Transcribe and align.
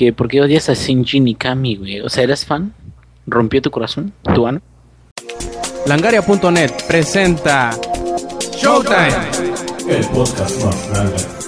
que 0.00 0.14
por 0.14 0.28
qué 0.28 0.40
odias 0.40 0.70
a 0.70 0.72
Shinji 0.72 1.20
Mikami, 1.20 1.76
güey. 1.76 2.00
O 2.00 2.08
sea, 2.08 2.24
¿eres 2.24 2.46
fan? 2.46 2.72
¿Rompió 3.26 3.60
tu 3.60 3.70
corazón? 3.70 4.14
¿Tu 4.34 4.46
ano? 4.46 4.62
Langaria.net 5.84 6.70
presenta 6.88 7.78
Showtime. 8.56 9.12
El 9.90 10.06
podcast 10.06 10.64
más 10.64 10.88
grande. 10.88 11.39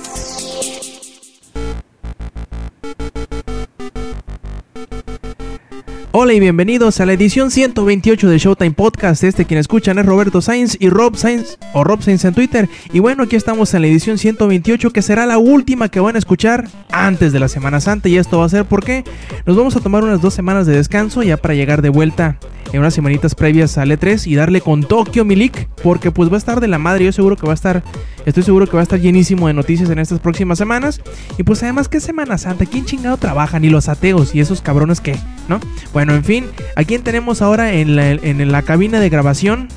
Hola 6.14 6.34
y 6.34 6.40
bienvenidos 6.40 7.00
a 7.00 7.06
la 7.06 7.14
edición 7.14 7.50
128 7.50 8.28
de 8.28 8.36
Showtime 8.36 8.72
Podcast. 8.72 9.24
Este 9.24 9.46
quien 9.46 9.58
escuchan 9.58 9.98
es 9.98 10.04
Roberto 10.04 10.42
Sainz 10.42 10.76
y 10.78 10.90
Rob 10.90 11.16
Sainz 11.16 11.56
o 11.72 11.84
Rob 11.84 12.02
Sainz 12.02 12.26
en 12.26 12.34
Twitter. 12.34 12.68
Y 12.92 12.98
bueno, 12.98 13.22
aquí 13.22 13.34
estamos 13.34 13.72
en 13.72 13.80
la 13.80 13.88
edición 13.88 14.18
128 14.18 14.90
que 14.90 15.00
será 15.00 15.24
la 15.24 15.38
última 15.38 15.88
que 15.88 16.00
van 16.00 16.16
a 16.16 16.18
escuchar 16.18 16.68
antes 16.90 17.32
de 17.32 17.40
la 17.40 17.48
Semana 17.48 17.80
Santa. 17.80 18.10
Y 18.10 18.18
esto 18.18 18.40
va 18.40 18.44
a 18.44 18.50
ser 18.50 18.66
porque 18.66 19.04
nos 19.46 19.56
vamos 19.56 19.74
a 19.74 19.80
tomar 19.80 20.04
unas 20.04 20.20
dos 20.20 20.34
semanas 20.34 20.66
de 20.66 20.76
descanso 20.76 21.22
ya 21.22 21.38
para 21.38 21.54
llegar 21.54 21.80
de 21.80 21.88
vuelta 21.88 22.36
en 22.74 22.80
unas 22.80 22.92
semanitas 22.92 23.34
previas 23.34 23.78
al 23.78 23.90
E3 23.90 24.26
y 24.26 24.34
darle 24.34 24.60
con 24.60 24.82
Tokyo 24.82 25.24
Milik 25.24 25.66
porque 25.82 26.10
pues 26.10 26.30
va 26.30 26.34
a 26.34 26.38
estar 26.38 26.60
de 26.60 26.68
la 26.68 26.78
madre. 26.78 27.06
Yo 27.06 27.12
seguro 27.12 27.36
que 27.36 27.46
va 27.46 27.52
a 27.52 27.54
estar, 27.54 27.82
estoy 28.26 28.42
seguro 28.42 28.66
que 28.66 28.72
va 28.72 28.80
a 28.80 28.82
estar 28.82 29.00
llenísimo 29.00 29.46
de 29.46 29.54
noticias 29.54 29.90
en 29.90 29.98
estas 29.98 30.20
próximas 30.20 30.58
semanas. 30.58 31.00
Y 31.38 31.42
pues 31.42 31.62
además, 31.62 31.88
¿qué 31.88 32.00
Semana 32.00 32.38
Santa? 32.38 32.66
¿Quién 32.66 32.84
chingado 32.84 33.16
trabaja? 33.16 33.58
Ni 33.58 33.68
los 33.68 33.88
ateos 33.88 34.34
y 34.34 34.40
esos 34.40 34.60
cabrones 34.60 35.00
que, 35.00 35.16
¿no? 35.48 35.60
Bueno, 35.92 36.14
en 36.14 36.24
fin, 36.24 36.46
¿a 36.76 36.84
quién 36.84 37.02
tenemos 37.02 37.42
ahora 37.42 37.72
en 37.72 37.96
la, 37.96 38.10
en 38.10 38.52
la 38.52 38.62
cabina 38.62 39.00
de 39.00 39.08
grabación? 39.08 39.68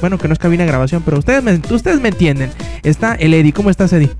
Bueno, 0.00 0.18
que 0.18 0.28
no 0.28 0.32
es 0.32 0.38
cabina 0.38 0.64
de 0.64 0.68
grabación, 0.68 1.02
pero 1.04 1.18
ustedes 1.18 1.42
me, 1.42 1.60
ustedes 1.74 2.00
me 2.00 2.08
entienden. 2.08 2.50
Está 2.82 3.14
el 3.14 3.34
Eddie. 3.34 3.52
¿Cómo 3.52 3.70
estás, 3.70 3.92
Eddie? 3.92 4.10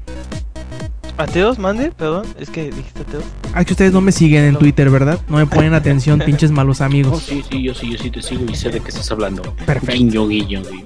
¿Ateos, 1.21 1.59
mande? 1.59 1.91
Perdón, 1.93 2.25
es 2.39 2.49
que 2.49 2.71
dijiste 2.71 3.03
ateos. 3.03 3.25
Ah, 3.53 3.65
que 3.65 3.75
ustedes 3.75 3.93
no 3.93 4.01
me 4.01 4.11
siguen 4.11 4.45
en 4.45 4.57
Twitter, 4.57 4.89
¿verdad? 4.89 5.21
No 5.29 5.37
me 5.37 5.47
ponen 5.47 5.75
atención, 5.81 6.19
pinches 6.21 6.51
malos 6.51 6.81
Oh, 6.81 6.85
amigos. 6.85 7.23
sí, 7.23 7.45
sí, 7.51 7.63
yo 7.63 7.75
sí, 7.75 7.91
yo 7.93 7.99
sí 7.99 8.11
te 8.11 8.23
sigo 8.23 8.45
y 8.51 8.55
sé 8.57 8.71
de 8.71 8.81
qué 8.81 8.89
estás 8.89 9.11
hablando. 9.11 9.43
Perfecto. 9.67 9.93
Guiño, 9.93 10.27
guiño, 10.29 10.63
guiño. 10.63 10.85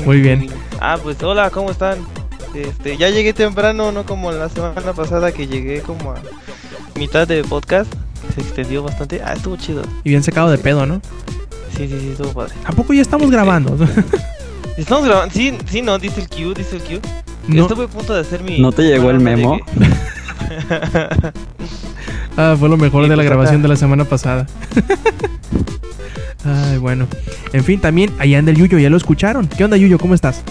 Muy 0.06 0.20
bien. 0.20 0.48
Ah, 0.80 0.98
pues 1.02 1.22
hola, 1.22 1.50
¿cómo 1.50 1.70
están? 1.70 1.98
Este, 2.54 2.96
ya 2.96 3.10
llegué 3.10 3.32
temprano, 3.34 3.92
no 3.92 4.04
como 4.06 4.32
la 4.32 4.48
semana 4.48 4.92
pasada 4.94 5.30
que 5.32 5.46
llegué 5.46 5.80
como 5.82 6.12
a 6.12 6.16
mitad 6.98 7.28
de 7.28 7.44
podcast. 7.44 7.92
Se 8.34 8.40
extendió 8.40 8.82
bastante. 8.82 9.20
Ah, 9.22 9.34
estuvo 9.34 9.56
chido. 9.56 9.82
Y 10.04 10.10
bien 10.10 10.22
sacado 10.22 10.50
de 10.50 10.56
pedo, 10.58 10.86
¿no? 10.86 11.00
Sí, 11.76 11.86
sí, 11.88 11.98
sí, 12.00 12.08
estuvo 12.12 12.32
padre. 12.32 12.54
¿A 12.64 12.72
poco 12.72 12.92
ya 12.94 13.02
estamos 13.02 13.30
grabando? 13.30 13.76
Estamos 14.78 15.04
grabando. 15.04 15.34
Sí, 15.34 15.52
sí, 15.70 15.82
no, 15.82 15.98
dice 15.98 16.22
el 16.22 16.28
Q, 16.30 16.54
dice 16.54 16.76
el 16.76 16.82
Q. 16.82 17.00
No. 17.48 17.62
Estuve 17.62 17.84
a 17.84 17.88
punto 17.88 18.14
de 18.14 18.20
hacer 18.20 18.42
mi. 18.42 18.58
¿No 18.58 18.72
te 18.72 18.82
llegó 18.82 19.10
el 19.10 19.20
memo? 19.20 19.58
Ah, 22.36 22.56
fue 22.58 22.68
lo 22.70 22.78
mejor 22.78 23.04
Sí, 23.04 23.10
de 23.10 23.16
la 23.16 23.22
pues, 23.22 23.26
grabación 23.28 23.56
acá. 23.56 23.62
de 23.62 23.68
la 23.68 23.76
semana 23.76 24.04
pasada. 24.04 24.46
Ay, 26.44 26.78
bueno. 26.78 27.06
En 27.52 27.62
fin, 27.62 27.78
también 27.78 28.10
allá 28.18 28.38
anda 28.38 28.50
el 28.50 28.56
Yuyo, 28.56 28.78
ya 28.78 28.88
lo 28.88 28.96
escucharon. 28.96 29.46
¿Qué 29.48 29.64
onda, 29.64 29.76
Yuyo? 29.76 29.98
¿Cómo 29.98 30.14
estás? 30.14 30.42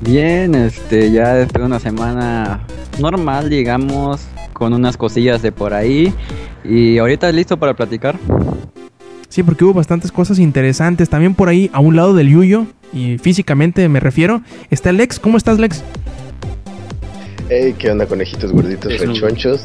Bien, 0.00 0.54
este, 0.54 1.10
ya 1.10 1.34
después 1.34 1.60
de 1.62 1.66
una 1.66 1.80
semana 1.80 2.60
normal, 3.00 3.50
digamos, 3.50 4.20
con 4.52 4.72
unas 4.72 4.96
cosillas 4.96 5.42
de 5.42 5.50
por 5.50 5.74
ahí. 5.74 6.14
Y 6.64 6.98
ahorita 6.98 7.30
listo 7.32 7.56
para 7.56 7.74
platicar. 7.74 8.16
Sí, 9.34 9.42
porque 9.42 9.64
hubo 9.64 9.74
bastantes 9.74 10.12
cosas 10.12 10.38
interesantes. 10.38 11.08
También 11.08 11.34
por 11.34 11.48
ahí, 11.48 11.68
a 11.72 11.80
un 11.80 11.96
lado 11.96 12.14
del 12.14 12.28
Yuyo, 12.28 12.66
y 12.92 13.18
físicamente 13.18 13.88
me 13.88 13.98
refiero, 13.98 14.42
está 14.70 14.92
Lex. 14.92 15.18
¿Cómo 15.18 15.36
estás, 15.36 15.58
Lex? 15.58 15.82
Hey, 17.48 17.74
¿qué 17.76 17.90
onda, 17.90 18.06
conejitos 18.06 18.52
gorditos 18.52 18.92
Desnudo. 18.92 19.12
rechonchos? 19.14 19.62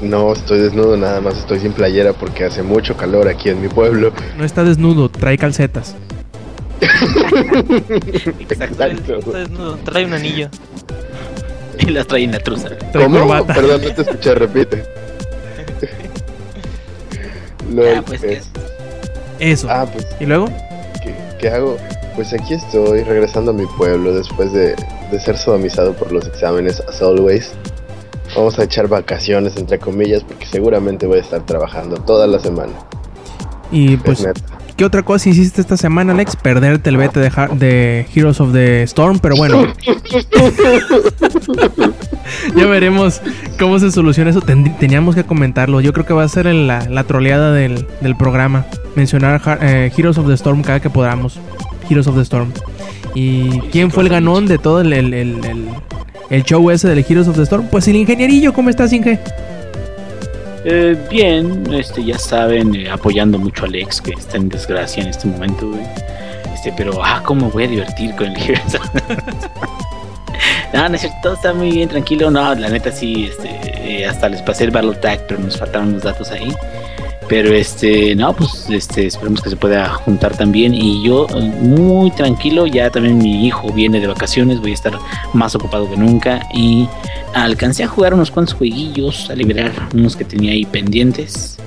No 0.00 0.32
estoy 0.32 0.60
desnudo, 0.60 0.96
nada 0.96 1.20
más 1.20 1.36
estoy 1.36 1.60
sin 1.60 1.72
playera 1.72 2.14
porque 2.14 2.46
hace 2.46 2.62
mucho 2.62 2.96
calor 2.96 3.28
aquí 3.28 3.50
en 3.50 3.60
mi 3.60 3.68
pueblo. 3.68 4.14
No 4.38 4.46
está 4.46 4.64
desnudo, 4.64 5.10
trae 5.10 5.36
calcetas. 5.36 5.94
Está 6.80 8.54
Exacto. 8.86 9.30
desnudo, 9.30 9.76
trae 9.84 10.06
un 10.06 10.14
anillo. 10.14 10.48
Y 11.80 11.90
las 11.90 12.06
trae 12.06 12.24
en 12.24 12.32
la 12.32 12.38
truza. 12.38 12.70
¿Cómo? 12.94 13.44
Perdón, 13.46 13.82
no 13.84 13.92
te 13.92 14.00
escuché, 14.00 14.34
repite. 14.34 14.84
Lol, 17.68 17.88
Ah, 17.98 18.02
pues, 18.06 18.22
es- 18.22 18.48
Eso. 19.38 19.68
ah, 19.70 19.86
pues, 19.92 20.06
¿Y 20.20 20.26
luego? 20.26 20.46
¿qué, 21.02 21.14
qué 21.38 21.48
hago? 21.50 21.76
Pues 22.16 22.32
aquí 22.32 22.54
estoy, 22.54 23.02
regresando 23.04 23.52
a 23.52 23.54
mi 23.54 23.66
pueblo 23.76 24.12
después 24.14 24.52
de, 24.52 24.74
de 25.12 25.20
ser 25.20 25.36
sodomizado 25.38 25.92
por 25.94 26.10
los 26.10 26.26
exámenes, 26.26 26.80
as 26.88 27.00
always. 27.00 27.52
Vamos 28.34 28.58
a 28.58 28.64
echar 28.64 28.88
vacaciones, 28.88 29.56
entre 29.56 29.78
comillas, 29.78 30.22
porque 30.24 30.44
seguramente 30.46 31.06
voy 31.06 31.18
a 31.18 31.22
estar 31.22 31.46
trabajando 31.46 31.96
toda 31.98 32.26
la 32.26 32.38
semana. 32.40 32.72
Y 33.70 33.94
Es 33.94 34.00
pues, 34.02 34.20
neta. 34.24 34.40
¿Qué 34.78 34.84
otra 34.86 35.02
cosa 35.02 35.28
hiciste 35.28 35.60
esta 35.60 35.76
semana, 35.76 36.14
Lex? 36.14 36.36
Perderte 36.36 36.88
el 36.88 36.96
bete 36.96 37.20
de, 37.20 37.30
de 37.56 38.06
Heroes 38.14 38.40
of 38.40 38.54
the 38.54 38.82
Storm, 38.84 39.18
pero 39.18 39.36
bueno. 39.36 39.66
ya 42.56 42.66
veremos 42.66 43.20
cómo 43.58 43.78
se 43.78 43.90
soluciona 43.90 44.30
eso. 44.30 44.40
Teníamos 44.40 45.14
que 45.14 45.24
comentarlo. 45.24 45.80
Yo 45.80 45.92
creo 45.92 46.06
que 46.06 46.14
va 46.14 46.24
a 46.24 46.28
ser 46.28 46.46
la, 46.46 46.86
la 46.88 47.04
troleada 47.04 47.52
del, 47.52 47.86
del 48.00 48.16
programa. 48.16 48.66
Mencionar 48.94 49.40
eh, 49.60 49.90
Heroes 49.96 50.18
of 50.18 50.26
the 50.26 50.34
Storm 50.34 50.62
cada 50.62 50.80
que 50.80 50.90
podamos. 50.90 51.38
Heroes 51.90 52.06
of 52.06 52.16
the 52.16 52.22
Storm. 52.22 52.52
¿Y 53.14 53.60
quién 53.72 53.90
fue 53.90 54.02
el 54.04 54.08
ganón 54.08 54.46
de 54.46 54.58
todo 54.58 54.80
el, 54.80 54.92
el- 54.92 55.14
el- 55.14 55.44
el- 55.44 55.68
el 56.30 56.44
show 56.44 56.70
ese 56.70 56.88
del 56.88 57.04
Heroes 57.08 57.28
of 57.28 57.36
the 57.36 57.42
Storm? 57.42 57.66
Pues 57.70 57.88
el 57.88 57.96
ingenierillo. 57.96 58.52
¿Cómo 58.52 58.70
estás, 58.70 58.92
Inge? 58.92 59.18
Eh, 60.64 60.96
bien, 61.08 61.72
este, 61.72 62.04
ya 62.04 62.18
saben, 62.18 62.74
eh, 62.74 62.90
apoyando 62.90 63.38
mucho 63.38 63.64
a 63.64 63.68
Alex, 63.68 64.00
que 64.00 64.12
está 64.12 64.36
en 64.36 64.48
desgracia 64.48 65.02
en 65.02 65.10
este 65.10 65.28
momento. 65.28 65.72
Este, 66.54 66.72
pero, 66.76 67.02
ah, 67.02 67.22
cómo 67.24 67.50
voy 67.50 67.64
a 67.64 67.68
divertir 67.68 68.14
con 68.16 68.26
el 68.26 68.36
Heroes. 68.36 68.72
no, 70.74 70.88
no 70.88 70.94
es 70.94 71.00
cierto, 71.00 71.18
todo 71.22 71.34
está 71.34 71.54
muy 71.54 71.70
bien, 71.70 71.88
tranquilo. 71.88 72.30
No, 72.30 72.54
la 72.54 72.68
neta 72.68 72.90
sí, 72.90 73.30
este, 73.30 73.48
eh, 73.74 74.06
hasta 74.06 74.28
les 74.28 74.42
pasé 74.42 74.64
el 74.64 74.70
Battle 74.70 74.96
Tag, 74.96 75.26
pero 75.28 75.40
nos 75.40 75.56
faltaron 75.56 75.92
los 75.92 76.02
datos 76.02 76.30
ahí. 76.30 76.52
Pero 77.28 77.52
este, 77.52 78.14
no, 78.14 78.34
pues 78.34 78.68
este, 78.70 79.06
esperemos 79.06 79.42
que 79.42 79.50
se 79.50 79.56
pueda 79.56 79.90
juntar 79.90 80.36
también. 80.36 80.74
Y 80.74 81.04
yo, 81.04 81.26
muy 81.60 82.10
tranquilo, 82.12 82.66
ya 82.66 82.90
también 82.90 83.18
mi 83.18 83.46
hijo 83.46 83.70
viene 83.72 84.00
de 84.00 84.06
vacaciones, 84.06 84.60
voy 84.60 84.70
a 84.70 84.74
estar 84.74 84.98
más 85.34 85.54
ocupado 85.54 85.90
que 85.90 85.96
nunca. 85.96 86.48
Y 86.54 86.88
alcancé 87.34 87.84
a 87.84 87.88
jugar 87.88 88.14
unos 88.14 88.30
cuantos 88.30 88.54
jueguillos, 88.54 89.28
a 89.30 89.34
liberar 89.34 89.72
unos 89.94 90.16
que 90.16 90.24
tenía 90.24 90.52
ahí 90.52 90.64
pendientes. 90.64 91.58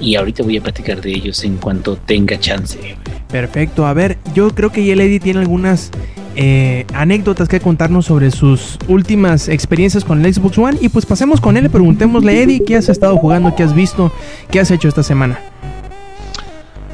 Y 0.00 0.16
ahorita 0.16 0.42
voy 0.42 0.58
a 0.58 0.62
platicar 0.62 1.00
de 1.00 1.10
ellos 1.10 1.42
en 1.44 1.56
cuanto 1.56 1.96
tenga 1.96 2.38
chance. 2.38 2.96
Perfecto, 3.28 3.86
a 3.86 3.92
ver, 3.92 4.18
yo 4.34 4.50
creo 4.50 4.70
que 4.70 4.84
ya 4.84 4.94
Lady 4.94 5.18
tiene 5.18 5.40
algunas 5.40 5.90
eh, 6.36 6.84
anécdotas 6.94 7.48
que 7.48 7.60
contarnos 7.60 8.06
sobre 8.06 8.30
sus 8.30 8.78
últimas 8.88 9.48
experiencias 9.48 10.04
con 10.04 10.24
el 10.24 10.32
Xbox 10.32 10.58
One 10.58 10.78
y 10.80 10.88
pues 10.90 11.06
pasemos 11.06 11.40
con 11.40 11.56
él 11.56 11.66
y 11.66 11.68
preguntémosle, 11.68 12.42
Eddie, 12.42 12.64
¿qué 12.64 12.76
has 12.76 12.88
estado 12.88 13.16
jugando? 13.16 13.54
¿Qué 13.56 13.62
has 13.62 13.74
visto? 13.74 14.12
¿Qué 14.50 14.60
has 14.60 14.70
hecho 14.70 14.88
esta 14.88 15.02
semana? 15.02 15.38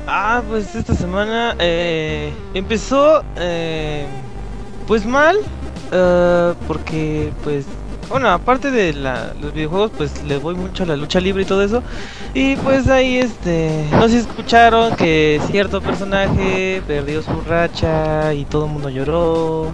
Ah, 0.07 0.43
pues 0.49 0.75
esta 0.75 0.95
semana 0.95 1.57
eh, 1.59 2.33
empezó 2.55 3.25
eh, 3.37 4.07
pues 4.87 5.07
mal, 5.07 5.37
eh, 5.91 6.55
porque 6.67 7.33
pues, 7.45 7.65
bueno, 8.13 8.29
aparte 8.31 8.71
de 8.71 8.93
la- 8.93 9.33
los 9.41 9.53
videojuegos, 9.53 9.91
pues 9.97 10.23
les 10.25 10.41
voy 10.41 10.55
mucho 10.55 10.85
a 10.85 10.87
la 10.87 10.97
lucha 10.97 11.19
libre 11.19 11.43
y 11.43 11.47
todo 11.47 11.63
eso. 11.63 11.83
Y 12.35 12.55
pues 12.57 12.89
ahí, 12.89 13.17
este, 13.19 13.85
no 13.91 14.09
si 14.09 14.19
escucharon 14.19 14.95
que 14.97 15.41
cierto 15.51 15.81
personaje 15.81 16.83
perdió 16.87 17.23
su 17.23 17.41
racha 17.49 18.33
y 18.35 18.45
todo 18.45 18.67
el 18.67 18.73
mundo 18.73 18.89
lloró, 18.91 19.73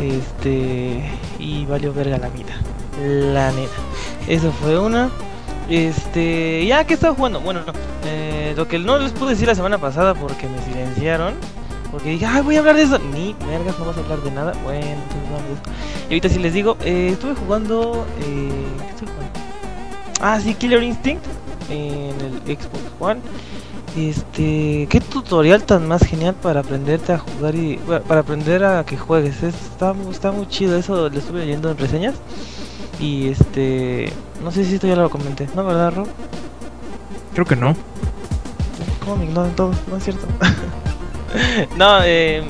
este, 0.00 1.02
y 1.38 1.66
valió 1.66 1.92
verga 1.92 2.18
la 2.18 2.28
vida, 2.28 2.54
la 3.02 3.52
neta. 3.52 3.74
Eso 4.28 4.50
fue 4.52 4.78
una. 4.78 5.10
Este, 5.68 6.66
ya 6.66 6.84
que 6.84 6.94
estaba 6.94 7.14
jugando, 7.14 7.40
bueno, 7.40 7.60
no, 7.66 7.72
eh, 8.06 8.52
lo 8.56 8.68
que 8.68 8.78
no 8.78 8.98
les 8.98 9.12
pude 9.12 9.30
decir 9.30 9.46
la 9.48 9.54
semana 9.54 9.78
pasada 9.78 10.14
porque 10.14 10.46
me 10.46 10.60
silenciaron, 10.62 11.34
porque 11.90 12.10
dije, 12.10 12.26
ay, 12.26 12.42
voy 12.42 12.56
a 12.56 12.58
hablar 12.58 12.76
de 12.76 12.82
eso. 12.82 12.98
Ni 12.98 13.34
vergas, 13.48 13.78
no 13.78 13.86
vas 13.86 13.96
a 13.96 14.00
hablar 14.00 14.18
de 14.20 14.30
nada. 14.30 14.52
Bueno, 14.64 14.86
Y 16.08 16.14
ahorita 16.14 16.28
sí 16.28 16.38
les 16.38 16.52
digo, 16.52 16.76
eh, 16.84 17.10
estuve 17.12 17.34
jugando, 17.34 18.06
eh, 18.20 18.50
¿qué 18.78 18.90
estuve 18.90 19.08
jugando? 19.12 19.40
Ah, 20.20 20.40
sí, 20.40 20.54
Killer 20.54 20.82
Instinct 20.82 21.24
en 21.70 22.14
el 22.20 22.56
Xbox 22.56 22.82
One. 23.00 23.20
Este, 23.96 24.88
qué 24.90 25.00
tutorial 25.00 25.62
tan 25.62 25.86
más 25.86 26.02
genial 26.04 26.34
para 26.34 26.60
aprenderte 26.60 27.12
a 27.12 27.18
jugar 27.18 27.54
y 27.54 27.76
bueno, 27.86 28.02
para 28.04 28.20
aprender 28.20 28.64
a 28.64 28.84
que 28.84 28.96
juegues. 28.96 29.42
Es- 29.42 29.54
está, 29.54 29.94
está 30.10 30.32
muy 30.32 30.48
chido, 30.48 30.76
eso 30.76 31.08
lo 31.08 31.18
estuve 31.18 31.40
leyendo 31.40 31.70
en 31.70 31.78
reseñas. 31.78 32.14
Y 33.00 33.28
este, 33.28 34.12
no 34.42 34.50
sé 34.50 34.64
si 34.64 34.74
esto 34.76 34.86
ya 34.86 34.96
lo 34.96 35.10
comenté, 35.10 35.46
¿no, 35.54 35.64
verdad, 35.64 35.92
Rob? 35.94 36.08
Creo 37.34 37.44
que 37.46 37.56
no. 37.56 37.74
¿Cómo 39.04 39.16
me 39.16 39.24
ignoran 39.26 39.54
todos? 39.54 39.76
No 39.88 39.96
es 39.96 40.04
cierto. 40.04 40.26
no, 41.76 41.98
eh, 42.04 42.44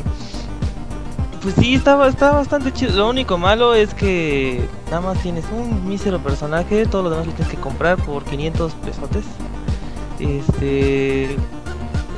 pues 1.45 1.57
sí, 1.57 1.75
está, 1.75 2.09
está 2.09 2.33
bastante 2.33 2.73
chido. 2.73 2.97
Lo 2.97 3.11
único 3.11 3.37
malo 3.37 3.75
es 3.75 3.93
que 3.93 4.67
nada 4.87 5.03
más 5.03 5.23
tienes 5.23 5.45
un 5.53 5.87
mísero 5.87 6.19
personaje, 6.19 6.87
todo 6.87 7.03
lo 7.03 7.11
demás 7.11 7.27
lo 7.27 7.33
tienes 7.35 7.55
que 7.55 7.61
comprar 7.61 7.99
por 7.99 8.25
500 8.25 8.73
pesotes. 8.77 9.25
Este. 10.19 11.37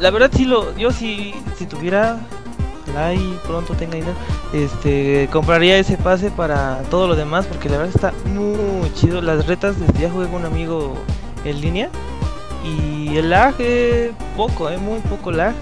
La 0.00 0.12
verdad, 0.12 0.30
sí, 0.32 0.44
lo, 0.44 0.76
yo 0.76 0.92
sí, 0.92 1.34
si 1.56 1.66
tuviera. 1.66 2.20
Ojalá 2.88 3.14
y 3.14 3.40
pronto 3.44 3.74
tenga 3.74 3.96
dinero. 3.96 4.14
Este. 4.52 5.28
Compraría 5.32 5.76
ese 5.76 5.96
pase 5.96 6.30
para 6.30 6.82
todo 6.88 7.08
lo 7.08 7.16
demás, 7.16 7.46
porque 7.46 7.68
la 7.68 7.78
verdad 7.78 7.92
está 7.96 8.30
muy 8.30 8.92
chido. 8.94 9.20
Las 9.20 9.48
retas, 9.48 9.80
desde 9.80 10.02
ya 10.02 10.08
jugué 10.08 10.26
con 10.26 10.36
un 10.36 10.46
amigo 10.46 10.94
en 11.44 11.60
línea. 11.60 11.90
Y 12.64 13.16
el 13.16 13.30
lag, 13.30 13.56
eh, 13.58 14.12
poco, 14.36 14.70
eh, 14.70 14.78
muy 14.78 15.00
poco 15.00 15.32
lag. 15.32 15.54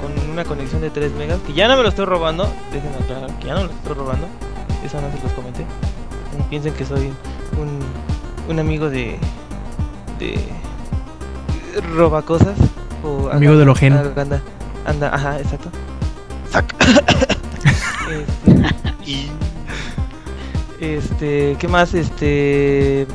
Con 0.00 0.30
una 0.30 0.44
conexión 0.44 0.80
de 0.80 0.90
3 0.90 1.12
megas. 1.12 1.38
Que 1.46 1.52
ya 1.52 1.68
no 1.68 1.76
me 1.76 1.82
lo 1.82 1.88
estoy 1.88 2.04
robando. 2.04 2.48
Déjenme 2.72 2.96
aclarar 2.96 3.30
que 3.38 3.46
ya 3.46 3.54
no 3.54 3.60
me 3.60 3.66
lo 3.66 3.72
estoy 3.72 3.94
robando. 3.94 4.26
Eso 4.84 5.00
no 5.00 5.10
se 5.10 5.22
los 5.22 5.32
comenté. 5.32 5.64
No 6.38 6.44
piensen 6.48 6.72
que 6.74 6.84
soy 6.84 7.12
un, 7.58 7.80
un 8.48 8.58
amigo 8.58 8.90
de. 8.90 9.18
de. 10.18 10.38
roba 11.94 12.22
cosas. 12.22 12.56
O 13.04 13.28
Amigo 13.30 13.56
de 13.56 13.64
lo 13.64 13.72
ajeno. 13.72 13.98
Anda, 14.16 14.42
anda, 14.84 15.14
ajá, 15.14 15.38
exacto. 15.38 15.70
Sac. 16.50 16.74
este. 19.06 19.28
Este, 20.80 21.56
¿qué 21.58 21.68
más? 21.68 21.94
Este. 21.94 23.06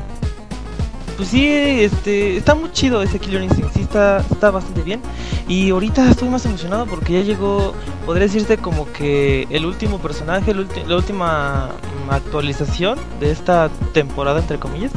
Pues 1.16 1.30
sí, 1.30 1.48
este, 1.48 2.38
está 2.38 2.56
muy 2.56 2.72
chido 2.72 3.04
ese 3.04 3.20
Killer 3.20 3.44
Instinct, 3.44 3.72
sí 3.74 3.82
está, 3.82 4.24
bastante 4.50 4.82
bien. 4.82 5.02
Y 5.48 5.70
ahorita 5.70 6.10
estoy 6.10 6.28
más 6.30 6.46
emocionado 6.46 6.88
porque 6.88 7.14
ya 7.14 7.22
llegó, 7.22 7.74
podría 8.06 8.26
decirse 8.26 8.58
como 8.58 8.92
que 8.92 9.48
el 9.52 9.66
último 9.66 10.00
personaje, 10.00 10.52
el 10.52 10.68
la 10.88 10.96
última 10.96 11.70
actualización 12.10 12.98
de 13.20 13.32
esta 13.32 13.70
temporada, 13.94 14.40
entre 14.40 14.58
comillas, 14.58 14.92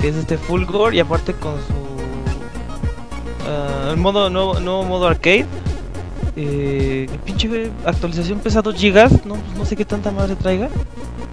que 0.00 0.08
es 0.08 0.16
este 0.16 0.36
Fulgor 0.36 0.94
y 0.94 1.00
aparte 1.00 1.32
con 1.32 1.54
su 1.54 1.74
ah, 3.48 3.90
el 3.92 3.98
modo 3.98 4.30
nuevo, 4.30 4.84
modo 4.84 5.06
arcade. 5.06 5.46
Eh, 6.34 7.08
pinche 7.26 7.70
actualización 7.84 8.38
pesa 8.40 8.62
2 8.62 8.74
gigas, 8.74 9.24
no, 9.26 9.36
no 9.56 9.64
sé 9.64 9.76
qué 9.76 9.84
tanta 9.84 10.10
madre 10.10 10.34
traiga. 10.34 10.70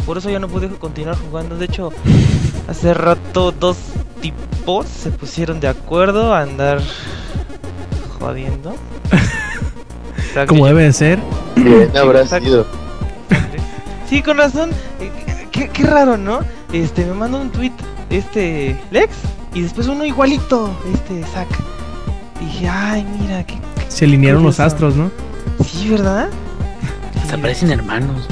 Por 0.06 0.18
eso 0.18 0.30
ya 0.30 0.40
no 0.40 0.48
pude 0.48 0.68
continuar 0.70 1.18
jugando. 1.18 1.56
De 1.56 1.66
hecho, 1.66 1.92
hace 2.70 2.94
rato 2.94 3.52
dos 3.52 3.78
tipos 4.22 4.86
se 4.88 5.10
pusieron 5.10 5.60
de 5.60 5.68
acuerdo 5.68 6.34
a 6.34 6.42
andar 6.42 6.80
jodiendo. 8.20 8.76
Como 10.48 10.68
debe 10.68 10.84
de 10.84 10.94
ser. 10.94 11.20
Bien 11.56 11.92
habrá 11.98 12.26
sido. 12.26 12.66
Sí, 14.08 14.22
con 14.22 14.38
razón. 14.38 14.70
Eh, 15.00 15.12
Qué, 15.52 15.68
qué 15.70 15.84
raro, 15.84 16.16
¿no? 16.16 16.42
Este, 16.72 17.06
me 17.06 17.14
mandó 17.14 17.42
un 17.42 17.50
tweet, 17.50 17.72
este, 18.12 18.80
Lex, 18.92 19.10
y 19.54 19.62
después 19.64 19.88
uno 19.88 20.06
igualito, 20.06 20.72
este, 20.94 21.24
Zack. 21.24 21.48
Y 22.40 22.46
dije, 22.46 22.70
ay, 22.70 23.06
mira, 23.20 23.44
qué. 23.44 23.58
Se 23.88 24.06
alinearon 24.06 24.44
los 24.44 24.60
astros, 24.60 24.96
¿no? 24.96 25.12
Sí, 25.66 25.90
¿verdad? 25.90 26.30
Hasta 27.22 27.38
parecen 27.38 27.72
hermanos. 27.72 28.28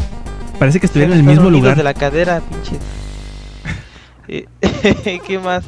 Parece 0.60 0.80
que 0.80 0.86
estuvieron 0.86 1.14
en 1.14 1.20
el 1.20 1.26
mismo 1.26 1.50
lugar. 1.50 1.76
de 1.76 1.84
la 1.84 1.94
cadera, 1.96 2.40
pinches. 2.40 2.80
Eh, 4.28 4.46
¿Qué 5.26 5.40
más? 5.40 5.66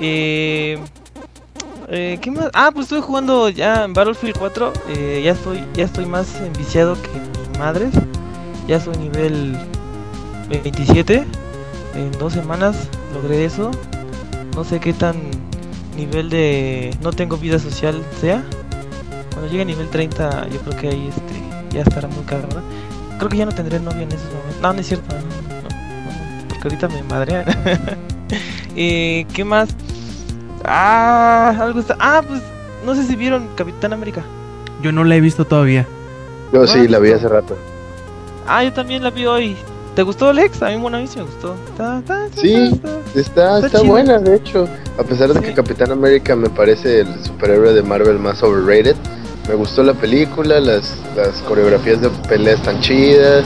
Eh, 0.00 0.78
eh, 1.88 2.18
¿Qué 2.20 2.30
más? 2.30 2.50
Ah, 2.54 2.70
pues 2.72 2.84
estoy 2.84 3.00
jugando 3.00 3.48
ya 3.48 3.84
en 3.84 3.92
Battlefield 3.92 4.38
4. 4.38 4.72
eh, 4.88 5.22
ya 5.24 5.32
estoy, 5.32 5.64
ya 5.74 5.84
estoy 5.84 6.06
más 6.06 6.40
enviciado 6.40 6.96
que 7.00 7.08
mi 7.52 7.58
madre. 7.58 7.88
Ya 8.66 8.80
soy 8.80 8.96
nivel 8.96 9.56
27. 10.48 11.24
En 11.94 12.12
dos 12.12 12.32
semanas 12.32 12.88
logré 13.12 13.44
eso. 13.44 13.70
No 14.54 14.64
sé 14.64 14.80
qué 14.80 14.92
tan 14.92 15.16
nivel 15.96 16.30
de 16.30 16.96
no 17.02 17.12
tengo 17.12 17.36
vida 17.36 17.58
social 17.58 18.02
sea. 18.20 18.42
Cuando 19.32 19.50
llegue 19.50 19.62
a 19.62 19.66
nivel 19.66 19.88
30, 19.88 20.48
yo 20.48 20.60
creo 20.60 20.76
que 20.76 20.88
ahí 20.88 21.08
este 21.08 21.74
ya 21.76 21.82
estará 21.82 22.08
muy 22.08 22.24
caro. 22.24 22.48
Creo 23.18 23.28
que 23.28 23.36
ya 23.36 23.46
no 23.46 23.52
tendré 23.52 23.80
novia 23.80 24.02
en 24.02 24.12
esos 24.12 24.32
momentos. 24.32 24.62
No, 24.62 24.72
no 24.72 24.80
es 24.80 24.86
cierto. 24.86 25.14
Porque 26.60 26.74
ahorita 26.76 26.88
me 26.88 27.02
madrean. 27.04 27.44
eh, 28.76 29.26
¿Qué 29.32 29.44
más? 29.44 29.70
Ah, 30.64 31.54
algo 31.58 31.80
está. 31.80 31.96
Ah, 31.98 32.22
pues 32.26 32.42
no 32.84 32.94
sé 32.94 33.04
si 33.04 33.16
vieron 33.16 33.48
Capitán 33.56 33.92
América. 33.92 34.22
Yo 34.82 34.92
no 34.92 35.04
la 35.04 35.16
he 35.16 35.20
visto 35.20 35.44
todavía. 35.46 35.86
Yo 36.52 36.66
sí, 36.66 36.88
la 36.88 36.98
vi 36.98 37.12
hace 37.12 37.28
rato. 37.28 37.56
Ah, 38.46 38.64
yo 38.64 38.72
también 38.72 39.02
la 39.02 39.10
vi 39.10 39.26
hoy. 39.26 39.56
¿Te 39.94 40.02
gustó, 40.02 40.32
Lex? 40.32 40.62
A 40.62 40.68
mí, 40.70 40.76
bueno, 40.76 40.96
a 40.96 41.00
mí 41.00 41.06
sí 41.06 41.18
me 41.18 41.24
gustó. 41.24 41.54
Está, 41.68 41.98
está, 41.98 42.26
está, 42.26 42.40
Sí. 42.40 42.80
está- 43.14 43.58
está- 43.66 43.82
buena, 43.82 44.18
de 44.18 44.36
hecho. 44.36 44.68
A 44.98 45.02
pesar 45.02 45.32
de 45.32 45.40
Sí. 45.40 45.46
que 45.46 45.54
Capitán 45.54 45.90
América 45.90 46.36
me 46.36 46.48
parece 46.48 47.00
el 47.00 47.24
superhéroe 47.24 47.72
de 47.72 47.82
Marvel 47.82 48.18
más 48.18 48.42
overrated, 48.42 48.96
me 49.48 49.54
gustó 49.54 49.82
la 49.82 49.94
película, 49.94 50.60
las, 50.60 50.96
las 51.16 51.28
coreografías 51.48 52.00
de 52.00 52.08
pelea 52.28 52.54
están 52.54 52.80
chidas. 52.80 53.44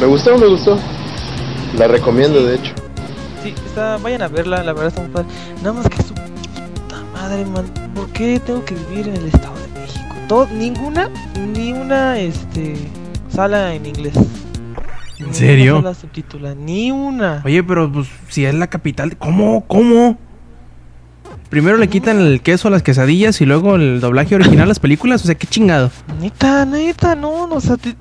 Me 0.00 0.06
gustó, 0.06 0.36
me 0.38 0.46
gustó. 0.46 0.78
La 1.76 1.88
recomiendo, 1.88 2.44
de 2.44 2.56
hecho. 2.56 2.72
Sí, 3.42 3.52
está, 3.66 3.96
vayan 3.98 4.22
a 4.22 4.28
verla, 4.28 4.62
la 4.62 4.72
verdad 4.72 4.88
está 4.88 5.00
muy 5.00 5.10
padre. 5.10 5.28
Nada 5.56 5.72
más 5.72 5.88
que 5.88 5.96
su 6.02 6.14
puta 6.14 7.02
madre, 7.12 7.44
man. 7.46 7.64
¿Por 7.94 8.08
qué 8.10 8.40
tengo 8.40 8.64
que 8.64 8.74
vivir 8.74 9.08
en 9.08 9.16
el 9.16 9.26
Estado 9.26 9.54
de 9.56 9.80
México? 9.80 10.14
Todo, 10.28 10.46
ninguna, 10.48 11.10
ni 11.54 11.72
una, 11.72 12.18
este, 12.18 12.76
sala 13.28 13.74
en 13.74 13.86
inglés. 13.86 14.14
Ni 15.18 15.26
una 15.26 15.34
serio? 15.34 15.76
sala 15.76 15.94
subtitulada, 15.94 16.54
ni 16.54 16.92
una. 16.92 17.42
Oye, 17.44 17.62
pero 17.64 17.90
pues 17.90 18.08
si 18.28 18.44
es 18.44 18.54
la 18.54 18.68
capital, 18.68 19.16
¿cómo? 19.16 19.64
¿Cómo? 19.66 20.16
Primero 21.50 21.76
le 21.76 21.88
quitan 21.88 22.20
el 22.20 22.40
queso 22.40 22.68
a 22.68 22.70
las 22.70 22.82
quesadillas 22.82 23.40
y 23.40 23.46
luego 23.46 23.76
el 23.76 24.00
doblaje 24.00 24.34
original 24.34 24.62
a 24.62 24.66
las 24.66 24.80
películas, 24.80 25.22
o 25.22 25.26
sea, 25.26 25.34
qué 25.34 25.46
chingado. 25.46 25.90
Neta, 26.20 26.64
neta, 26.64 27.14
no, 27.14 27.46
no, 27.46 27.56
o 27.56 27.60
sea, 27.60 27.76
te, 27.76 27.94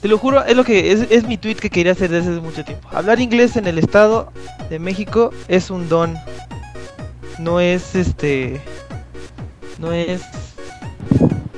te 0.00 0.08
lo 0.08 0.18
juro, 0.18 0.44
es 0.44 0.56
lo 0.56 0.64
que 0.64 0.92
es, 0.92 1.06
es 1.10 1.26
mi 1.26 1.36
tweet 1.36 1.56
que 1.56 1.70
quería 1.70 1.92
hacer 1.92 2.10
desde 2.10 2.30
hace 2.30 2.40
mucho 2.40 2.64
tiempo. 2.64 2.88
Hablar 2.92 3.20
inglés 3.20 3.56
en 3.56 3.66
el 3.66 3.78
Estado 3.78 4.32
de 4.68 4.78
México 4.78 5.30
es 5.48 5.70
un 5.70 5.88
don. 5.88 6.16
No 7.38 7.60
es 7.60 7.94
este 7.94 8.60
no 9.78 9.92
es 9.92 10.22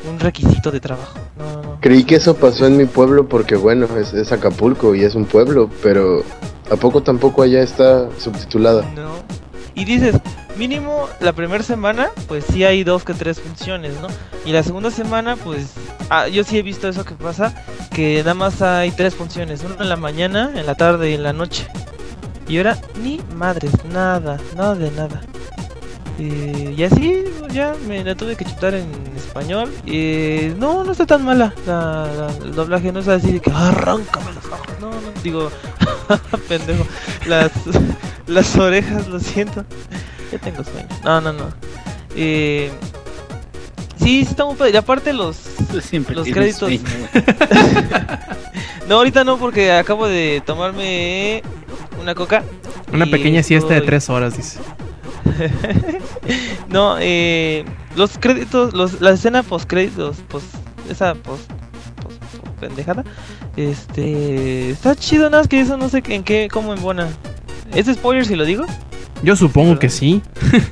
un 0.09 0.19
requisito 0.21 0.71
de 0.71 0.81
trabajo. 0.81 1.19
No. 1.37 1.79
Creí 1.81 2.05
que 2.05 2.17
eso 2.17 2.37
pasó 2.37 2.67
en 2.67 2.77
mi 2.77 2.85
pueblo 2.85 3.29
porque, 3.29 3.56
bueno, 3.56 3.89
es, 3.97 4.12
es 4.12 4.31
Acapulco 4.33 4.94
y 4.94 5.03
es 5.03 5.15
un 5.15 5.25
pueblo, 5.25 5.69
pero 5.83 6.23
¿a 6.71 6.77
poco 6.77 7.03
tampoco 7.03 7.43
allá 7.43 7.62
está 7.62 8.09
subtitulada? 8.19 8.83
No. 8.94 9.12
Y 9.75 9.85
dices, 9.85 10.15
mínimo 10.56 11.08
la 11.20 11.32
primera 11.32 11.62
semana, 11.62 12.10
pues 12.29 12.44
sí 12.53 12.65
hay 12.65 12.84
dos 12.84 13.05
que 13.05 13.15
tres 13.15 13.41
funciones, 13.41 14.00
¿no? 14.00 14.08
Y 14.44 14.53
la 14.53 14.62
segunda 14.62 14.91
semana, 14.91 15.36
pues 15.36 15.72
ah, 16.10 16.29
yo 16.29 16.44
sí 16.44 16.58
he 16.58 16.62
visto 16.62 16.88
eso 16.88 17.05
que 17.05 17.15
pasa, 17.15 17.55
que 17.91 18.19
nada 18.19 18.34
más 18.34 18.62
hay 18.62 18.91
tres 18.91 19.15
funciones, 19.15 19.62
una 19.62 19.77
en 19.77 19.88
la 19.88 19.96
mañana, 19.96 20.53
en 20.55 20.67
la 20.67 20.74
tarde 20.74 21.10
y 21.10 21.15
en 21.15 21.22
la 21.22 21.32
noche. 21.32 21.67
Y 22.48 22.58
ahora 22.58 22.79
ni 23.03 23.20
madres, 23.34 23.72
nada, 23.93 24.38
nada 24.56 24.74
de 24.74 24.91
nada. 24.91 25.20
Eh, 26.19 26.74
y 26.77 26.82
así 26.84 27.24
ya 27.53 27.74
me 27.86 28.05
la 28.05 28.15
tuve 28.15 28.36
que 28.36 28.44
chutar 28.44 28.74
en 28.74 28.86
español. 29.17 29.72
Eh, 29.86 30.55
no, 30.58 30.84
no 30.84 30.93
está 30.93 31.06
tan 31.06 31.24
mala 31.24 31.55
la, 31.67 32.31
el 32.43 32.55
doblaje, 32.55 32.93
no 32.93 33.00
es 33.00 33.08
así 33.08 33.32
de 33.32 33.41
que 33.41 33.50
arráncame 33.50 34.32
los 34.32 34.44
ojos. 34.46 34.69
No, 34.81 34.91
no, 34.91 35.22
digo, 35.22 35.50
pendejo. 36.48 36.86
Las 38.27 38.56
orejas, 38.56 39.08
lo 39.08 39.19
siento. 39.19 39.65
Ya 40.32 40.39
tengo 40.39 40.65
sueño. 40.65 40.89
No, 41.05 41.20
no, 41.20 41.32
no. 41.32 41.44
Eh, 42.17 42.70
sí, 43.98 44.24
sí 44.24 44.31
está 44.31 44.44
muy 44.44 44.55
padre. 44.56 44.72
Y 44.72 44.77
aparte 44.77 45.12
los... 45.12 45.36
Siempre 45.82 46.15
Los 46.17 46.27
créditos. 46.29 46.58
sueño. 46.58 46.82
No, 48.89 48.96
ahorita 48.96 49.22
no 49.22 49.39
porque 49.39 49.70
acabo 49.72 50.08
de 50.08 50.43
tomarme 50.44 51.43
una 52.01 52.15
coca. 52.17 52.43
Una 52.93 53.06
pequeña 53.06 53.43
siesta 53.43 53.74
de 53.74 53.81
tres 53.82 54.10
horas, 54.10 54.36
dice. 54.36 54.58
no, 56.69 56.96
eh, 57.01 57.65
los 57.96 58.19
créditos, 58.19 58.74
los, 58.74 59.01
la 59.01 59.12
escena 59.12 59.44
post 59.44 59.69
créditos, 59.69 60.17
post, 60.29 60.46
esa 60.91 61.15
post, 61.15 61.48
post- 62.03 62.19
post 62.19 62.46
pendejada, 62.60 63.05
este, 63.56 64.70
está 64.70 64.96
chido, 64.96 65.24
nada 65.31 65.43
más 65.43 65.48
que 65.48 65.60
eso 65.60 65.77
no 65.77 65.89
sé 65.89 66.03
en 66.08 66.24
qué, 66.24 66.48
cómo 66.53 66.74
embona. 66.74 67.08
¿Es 67.74 67.86
spoiler 67.86 68.27
si 68.27 68.34
lo 68.34 68.44
digo? 68.44 68.65
Yo 69.22 69.36
supongo 69.36 69.79
que 69.79 69.88
sí. 69.88 70.22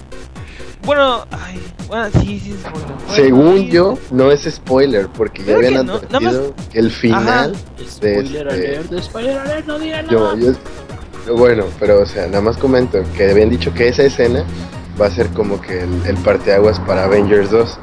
Bueno, 0.82 1.26
ay, 1.30 1.60
bueno, 1.88 2.06
sí, 2.22 2.40
sí 2.40 2.52
es 2.52 2.60
spoiler. 2.60 2.86
Bueno, 2.86 3.14
Según 3.14 3.66
yo, 3.68 3.98
no 4.10 4.30
es 4.32 4.44
spoiler, 4.50 5.08
porque 5.08 5.44
ya 5.44 5.56
habían 5.56 5.84
no, 5.86 5.92
advertido 5.96 6.54
que 6.72 6.78
el 6.78 6.90
final 6.90 7.54
Spoiler 7.86 8.48
este- 8.48 8.76
alert, 8.78 9.02
spoiler 9.02 9.38
alert, 9.38 9.66
no 9.66 9.78
digan 9.78 10.08
Yo, 10.08 10.34
nada. 10.36 10.54
yo- 11.26 11.36
bueno, 11.36 11.64
pero 11.78 12.00
o 12.00 12.06
sea, 12.06 12.26
nada 12.28 12.40
más 12.40 12.56
comento 12.56 12.98
que 13.14 13.30
habían 13.30 13.50
dicho 13.50 13.74
que 13.74 13.88
esa 13.88 14.04
escena 14.04 14.42
va 14.98 15.06
a 15.06 15.10
ser 15.10 15.26
como 15.28 15.60
que 15.60 15.82
el, 15.82 15.90
el 16.06 16.16
parteaguas 16.16 16.80
para 16.80 17.04
Avengers 17.04 17.50
2. 17.50 17.78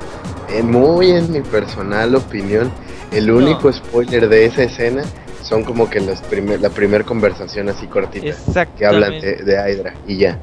En 0.56 0.72
muy 0.72 1.12
en 1.12 1.32
mi 1.32 1.42
personal 1.42 2.16
opinión, 2.16 2.72
El 3.12 3.30
único 3.30 3.72
spoiler 3.72 4.28
de 4.28 4.46
esa 4.48 4.64
escena 4.64 5.04
son 5.48 5.64
como 5.64 5.90
que 5.90 6.00
las 6.00 6.22
primer, 6.22 6.62
la 6.62 6.70
primera 6.70 7.04
conversación 7.04 7.70
así 7.70 7.88
cortita 7.88 8.26
que 8.78 8.86
hablan 8.86 9.12
de, 9.22 9.36
de 9.38 9.72
Hydra 9.74 9.94
y 10.08 10.18
ya. 10.18 10.40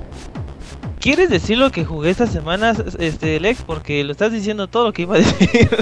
¿Quieres 1.01 1.29
decir 1.29 1.59
lo 1.59 1.71
que 1.71 1.85
jugué 1.85 2.11
estas 2.11 2.31
semanas, 2.33 2.83
este, 2.99 3.39
Lex? 3.39 3.63
Porque 3.63 4.03
lo 4.05 4.13
estás 4.13 4.33
diciendo 4.33 4.69
todo 4.69 4.85
lo 4.87 4.93
que 4.93 5.03
iba 5.03 5.17
a 5.17 5.19
decir. 5.19 5.69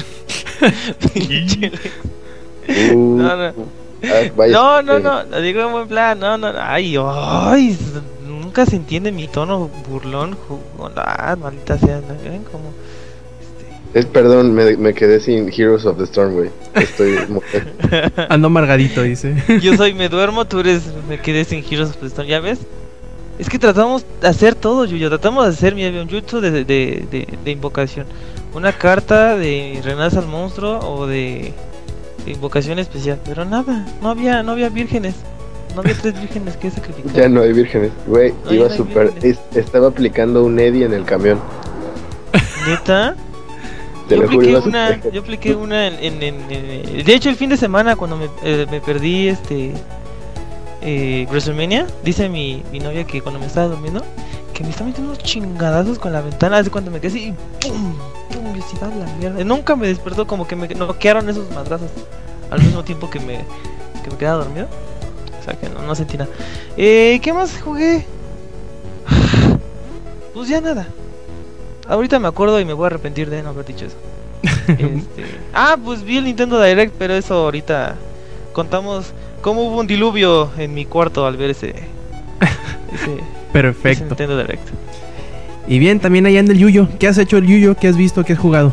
Uh, 2.69 3.17
No, 3.19 3.37
no. 3.37 3.52
vaya, 4.37 4.52
No, 4.52 4.83
no, 4.83 4.97
eh, 4.99 5.00
no, 5.00 5.23
lo 5.25 5.41
digo 5.41 5.62
en 5.62 5.73
buen 5.73 5.88
plan, 5.88 6.19
no, 6.19 6.38
no, 6.38 6.52
ay, 6.57 6.97
ay, 6.97 7.79
nunca 8.26 8.67
se 8.67 8.76
entiende 8.76 9.11
mi 9.12 9.26
tono 9.26 9.69
burlón, 9.88 10.37
ju- 10.49 10.91
ah, 10.97 11.37
maldita 11.37 11.79
sea. 11.79 12.00
¿Ven 12.25 12.45
cómo? 12.45 12.73
Es, 13.94 14.06
perdón, 14.06 14.54
me, 14.54 14.76
me 14.78 14.94
quedé 14.94 15.20
sin 15.20 15.50
Heroes 15.52 15.84
of 15.84 15.99
the 15.99 16.04
Storm, 16.04 16.32
güey. 16.34 16.50
Estoy 16.75 17.16
Ando 18.30 18.46
amargadito, 18.46 19.02
dice. 19.02 19.34
Yo 19.61 19.76
soy 19.76 19.92
me 19.92 20.08
duermo, 20.08 20.46
tú 20.46 20.61
eres 20.61 20.82
me 21.08 21.18
quedé 21.20 21.44
sin 21.44 21.62
Heroes 21.62 21.90
of 21.90 21.96
the 21.99 22.06
Storm, 22.06 22.26
¿ya 22.28 22.40
ves? 22.40 22.58
Es 23.38 23.49
que 23.49 23.58
tratamos 23.58 24.04
de 24.20 24.28
hacer 24.28 24.54
todo, 24.54 24.84
Yuyo. 24.84 25.08
Tratamos 25.08 25.44
de 25.44 25.50
hacer 25.52 25.75
mi 25.75 25.84
un 25.87 26.08
jutsu 26.08 26.40
de, 26.40 26.50
de, 26.50 26.64
de, 26.64 27.28
de 27.44 27.50
invocación. 27.50 28.06
Una 28.54 28.72
carta 28.72 29.37
de 29.37 29.80
renace 29.84 30.18
al 30.18 30.26
monstruo 30.26 30.78
o 30.80 31.06
de, 31.06 31.52
invocación 32.26 32.78
especial. 32.78 33.18
Pero 33.25 33.44
nada, 33.44 33.87
no 34.00 34.11
había, 34.11 34.42
no 34.42 34.52
había 34.52 34.68
vírgenes. 34.68 35.14
No 35.75 35.80
había 35.80 35.94
tres 35.94 36.18
vírgenes 36.20 36.56
que 36.58 36.70
sacrificar. 36.70 37.12
Ya 37.14 37.28
no 37.28 37.40
hay 37.42 37.52
vírgenes. 37.52 37.90
Güey, 38.06 38.32
No, 38.44 38.52
iba 38.52 38.68
no 38.68 38.84
vírgenes. 38.84 39.25
es- 39.25 39.56
Estaba 39.56 39.88
aplicando 39.88 40.44
un 40.44 40.58
Eddie 40.61 40.84
en 40.84 40.92
el 40.92 41.04
camión. 41.04 41.40
¿Neta? 42.66 43.16
Te 44.09 44.16
yo 44.16 44.23
juro, 44.28 44.37
apliqué 44.37 44.56
una, 44.68 45.00
yo 45.11 45.21
apliqué 45.21 45.54
una 45.54 45.87
en, 45.87 46.23
en- 46.23 46.49
de 47.04 47.14
hecho 47.14 47.28
el 47.30 47.37
fin 47.37 47.49
de 47.50 47.56
semana 47.56 47.97
cuando 47.97 48.16
me, 48.16 48.28
eh, 48.42 48.66
me 48.71 48.80
perdí 48.80 49.28
este 49.28 49.73
eh, 50.82 51.26
WrestleMania, 51.30 51.87
dice 52.04 52.28
mi, 52.28 52.62
mi 52.73 52.78
novia 52.80 53.04
que 53.04 53.21
cuando 53.21 53.38
me 53.40 53.47
estaba 53.47 53.68
durmiendo, 53.68 54.02
que 54.52 54.64
me 54.64 54.71
está 54.71 54.85
metiendo 54.85 55.12
unos 55.12 55.23
chingadazos 55.23 55.99
con 55.99 56.12
la 56.12 56.21
ventana, 56.21 56.59
hace 56.59 56.71
cuando 56.71 56.90
me 56.90 56.99
quedé 57.00 57.09
así 57.09 57.28
y 57.28 57.32
pum, 57.68 57.94
pum, 58.32 58.54
yo 58.54 58.64
así, 58.64 58.76
"Ah, 58.82 58.90
la 58.99 59.06
mierda. 59.16 59.44
Nunca 59.44 59.76
me 59.76 59.87
despertó 59.87 60.26
como 60.26 60.47
que 60.47 60.56
me 60.56 60.68
noquearon 60.68 61.28
esos 61.28 61.50
madrazos 61.52 61.90
al 62.50 62.61
mismo 62.61 62.82
tiempo 62.82 63.09
que 63.09 63.21
me, 63.21 63.38
que 64.04 64.11
me 64.11 64.16
quedaba 64.18 64.44
dormido. 64.44 64.66
O 65.40 65.44
sea 65.44 65.54
que 65.54 65.68
no, 65.68 65.82
no 65.82 65.94
sentí 65.94 66.16
nada. 66.18 66.30
Eh, 66.76 67.18
¿qué 67.23 67.32
más 67.32 67.61
jugué? 67.62 68.04
Pues 70.35 70.49
ya 70.49 70.61
nada. 70.62 70.87
Ahorita 71.92 72.18
me 72.18 72.26
acuerdo 72.28 72.58
y 72.58 72.64
me 72.64 72.72
voy 72.72 72.84
a 72.84 72.87
arrepentir 72.87 73.28
de 73.28 73.42
no 73.42 73.50
haber 73.50 73.66
dicho 73.66 73.84
eso. 73.84 73.96
Este, 74.66 75.25
Ah, 75.52 75.76
pues 75.82 76.02
vi 76.02 76.16
el 76.16 76.25
Nintendo 76.25 76.58
Direct, 76.61 76.94
pero 76.99 77.12
eso 77.14 77.34
ahorita 77.34 77.96
contamos 78.54 79.12
cómo 79.42 79.62
hubo 79.64 79.78
un 79.78 79.87
diluvio 79.87 80.50
en 80.56 80.72
mi 80.72 80.87
cuarto 80.87 81.26
al 81.26 81.37
ver 81.37 81.50
ese, 81.50 81.68
ese, 81.68 81.76
ese 82.94 83.20
Perfecto. 83.52 84.06
Nintendo 84.06 84.38
Direct. 84.38 84.66
Y 85.68 85.78
bien, 85.78 86.00
también 86.00 86.25
allá 86.25 86.40
anda 86.40 86.52
el 86.54 86.58
Yuyo. 86.61 86.88
¿Qué 86.99 87.08
has 87.08 87.18
hecho 87.18 87.37
el 87.37 87.46
Yuyo? 87.46 87.76
¿Qué 87.76 87.88
has 87.88 87.96
visto? 87.99 88.25
¿Qué 88.25 88.32
has 88.32 88.38
jugado? 88.38 88.72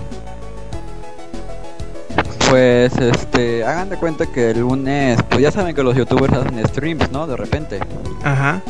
Pues, 2.50 2.98
este, 2.98 3.66
hagan 3.66 3.90
de 3.90 3.98
cuenta 3.98 4.26
que 4.28 4.52
el 4.52 4.62
lunes, 4.62 5.20
pues 5.30 5.42
ya 5.42 5.52
saben 5.52 5.76
que 5.76 5.84
los 5.84 5.94
youtubers 5.96 6.34
hacen 6.34 6.66
streams, 6.68 7.12
¿no? 7.12 7.28
De 7.28 7.36
repente. 7.36 7.80
Ajá. 8.24 8.62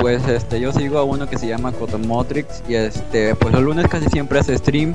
Pues, 0.00 0.26
este, 0.28 0.58
yo 0.60 0.72
sigo 0.72 0.98
a 0.98 1.04
uno 1.04 1.28
que 1.28 1.36
se 1.36 1.46
llama 1.46 1.72
Cotomotrix 1.72 2.62
y, 2.66 2.74
este, 2.74 3.34
pues 3.34 3.52
los 3.52 3.62
lunes 3.62 3.86
casi 3.86 4.08
siempre 4.08 4.38
hace 4.38 4.56
stream. 4.56 4.94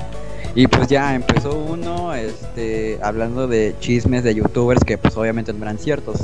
Y 0.55 0.67
pues 0.67 0.87
ya 0.87 1.13
empezó 1.13 1.53
uno, 1.53 2.13
este, 2.15 2.97
hablando 3.03 3.47
de 3.47 3.75
chismes 3.79 4.23
de 4.23 4.33
youtubers 4.33 4.83
que 4.83 4.97
pues 4.97 5.15
obviamente 5.17 5.53
no 5.53 5.63
eran 5.63 5.77
ciertos. 5.77 6.21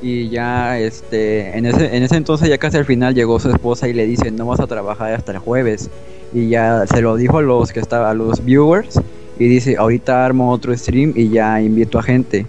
Y 0.00 0.30
ya, 0.30 0.78
este, 0.78 1.58
en 1.58 1.66
ese, 1.66 1.94
en 1.94 2.02
ese 2.02 2.16
entonces 2.16 2.48
ya 2.48 2.58
casi 2.58 2.78
al 2.78 2.84
final 2.84 3.14
llegó 3.14 3.38
su 3.38 3.50
esposa 3.50 3.86
y 3.88 3.92
le 3.92 4.06
dice, 4.06 4.30
no 4.30 4.46
vas 4.46 4.60
a 4.60 4.66
trabajar 4.66 5.12
hasta 5.12 5.32
el 5.32 5.38
jueves. 5.38 5.90
Y 6.32 6.48
ya 6.48 6.86
se 6.86 7.02
lo 7.02 7.16
dijo 7.16 7.38
a 7.38 7.42
los 7.42 7.72
que 7.72 7.80
estaban, 7.80 8.08
a 8.08 8.14
los 8.14 8.44
viewers. 8.44 9.00
Y 9.38 9.48
dice, 9.48 9.76
ahorita 9.76 10.24
armo 10.24 10.52
otro 10.52 10.74
stream 10.76 11.12
y 11.16 11.28
ya 11.28 11.60
invito 11.60 11.98
a 11.98 12.02
gente. 12.02 12.46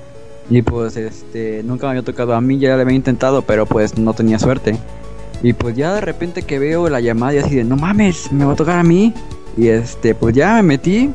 Y 0.50 0.62
pues, 0.62 0.96
este, 0.98 1.62
nunca 1.64 1.88
me 1.88 1.92
había 1.92 2.04
tocado 2.04 2.36
a 2.36 2.42
mí, 2.42 2.60
ya 2.60 2.76
lo 2.76 2.82
había 2.82 2.96
intentado, 2.96 3.42
pero 3.42 3.66
pues 3.66 3.98
no 3.98 4.14
tenía 4.14 4.40
suerte. 4.40 4.78
Y 5.44 5.54
pues 5.54 5.76
ya 5.76 5.94
de 5.96 6.02
repente 6.02 6.44
que 6.44 6.60
veo 6.60 6.88
la 6.90 7.00
llamada 7.00 7.34
y 7.34 7.38
así 7.40 7.56
de, 7.56 7.64
no 7.64 7.76
mames, 7.76 8.32
me 8.32 8.46
va 8.46 8.54
a 8.54 8.56
tocar 8.56 8.80
a 8.80 8.84
mí. 8.84 9.14
Y 9.58 9.68
este, 9.68 10.16
pues 10.16 10.36
ya 10.36 10.56
me 10.56 10.64
metí. 10.64 11.12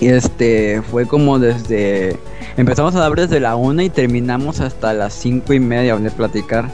Y 0.00 0.08
este, 0.08 0.82
fue 0.82 1.06
como 1.06 1.38
desde... 1.38 2.16
Empezamos 2.56 2.94
a 2.94 3.06
hablar 3.06 3.28
desde 3.28 3.40
la 3.40 3.56
una 3.56 3.84
y 3.84 3.90
terminamos 3.90 4.60
hasta 4.60 4.92
las 4.92 5.14
cinco 5.14 5.52
y 5.54 5.60
media 5.60 5.96
de 5.96 6.10
platicar. 6.10 6.68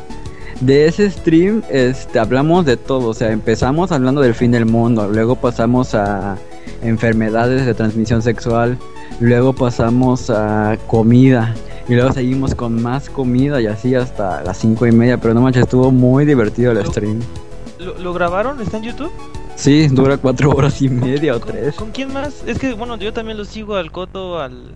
De 0.61 0.87
ese 0.87 1.09
stream, 1.11 1.63
este, 1.71 2.19
hablamos 2.19 2.65
de 2.67 2.77
todo. 2.77 3.09
O 3.09 3.15
sea, 3.15 3.31
empezamos 3.31 3.93
hablando 3.93 4.21
del 4.21 4.35
fin 4.35 4.51
del 4.51 4.67
mundo. 4.67 5.09
Luego 5.09 5.37
pasamos 5.37 5.95
a 5.95 6.37
enfermedades 6.83 7.67
de 7.67 7.75
transmisión 7.75 8.23
sexual. 8.23 8.79
Luego 9.21 9.53
pasamos 9.53 10.31
a 10.31 10.77
comida. 10.87 11.55
Y 11.89 11.95
luego 11.95 12.13
seguimos 12.13 12.55
con 12.55 12.83
más 12.83 13.09
comida 13.09 13.61
y 13.61 13.67
así 13.67 13.95
hasta 13.95 14.43
las 14.43 14.59
cinco 14.59 14.87
y 14.87 14.93
media. 14.93 15.17
Pero 15.19 15.33
no 15.35 15.41
manches, 15.41 15.63
estuvo 15.63 15.91
muy 15.91 16.25
divertido 16.27 16.73
el 16.73 16.79
Lo- 16.79 16.85
stream. 16.87 17.21
¿Lo, 17.79 17.97
lo 17.99 18.13
grabaron? 18.13 18.61
¿Está 18.61 18.77
en 18.77 18.83
YouTube? 18.85 19.11
Sí, 19.57 19.89
dura 19.89 20.17
cuatro 20.19 20.51
horas 20.51 20.81
y 20.83 20.89
media 20.89 21.35
o 21.35 21.41
¿Con, 21.41 21.51
tres. 21.51 21.75
con 21.77 21.91
quién 21.91 22.13
más? 22.13 22.45
Es 22.47 22.59
que, 22.59 22.75
bueno, 22.75 22.97
yo 22.97 23.13
también 23.13 23.39
lo 23.39 23.45
sigo 23.45 23.75
al 23.77 23.91
Coto, 23.91 24.39
al... 24.41 24.75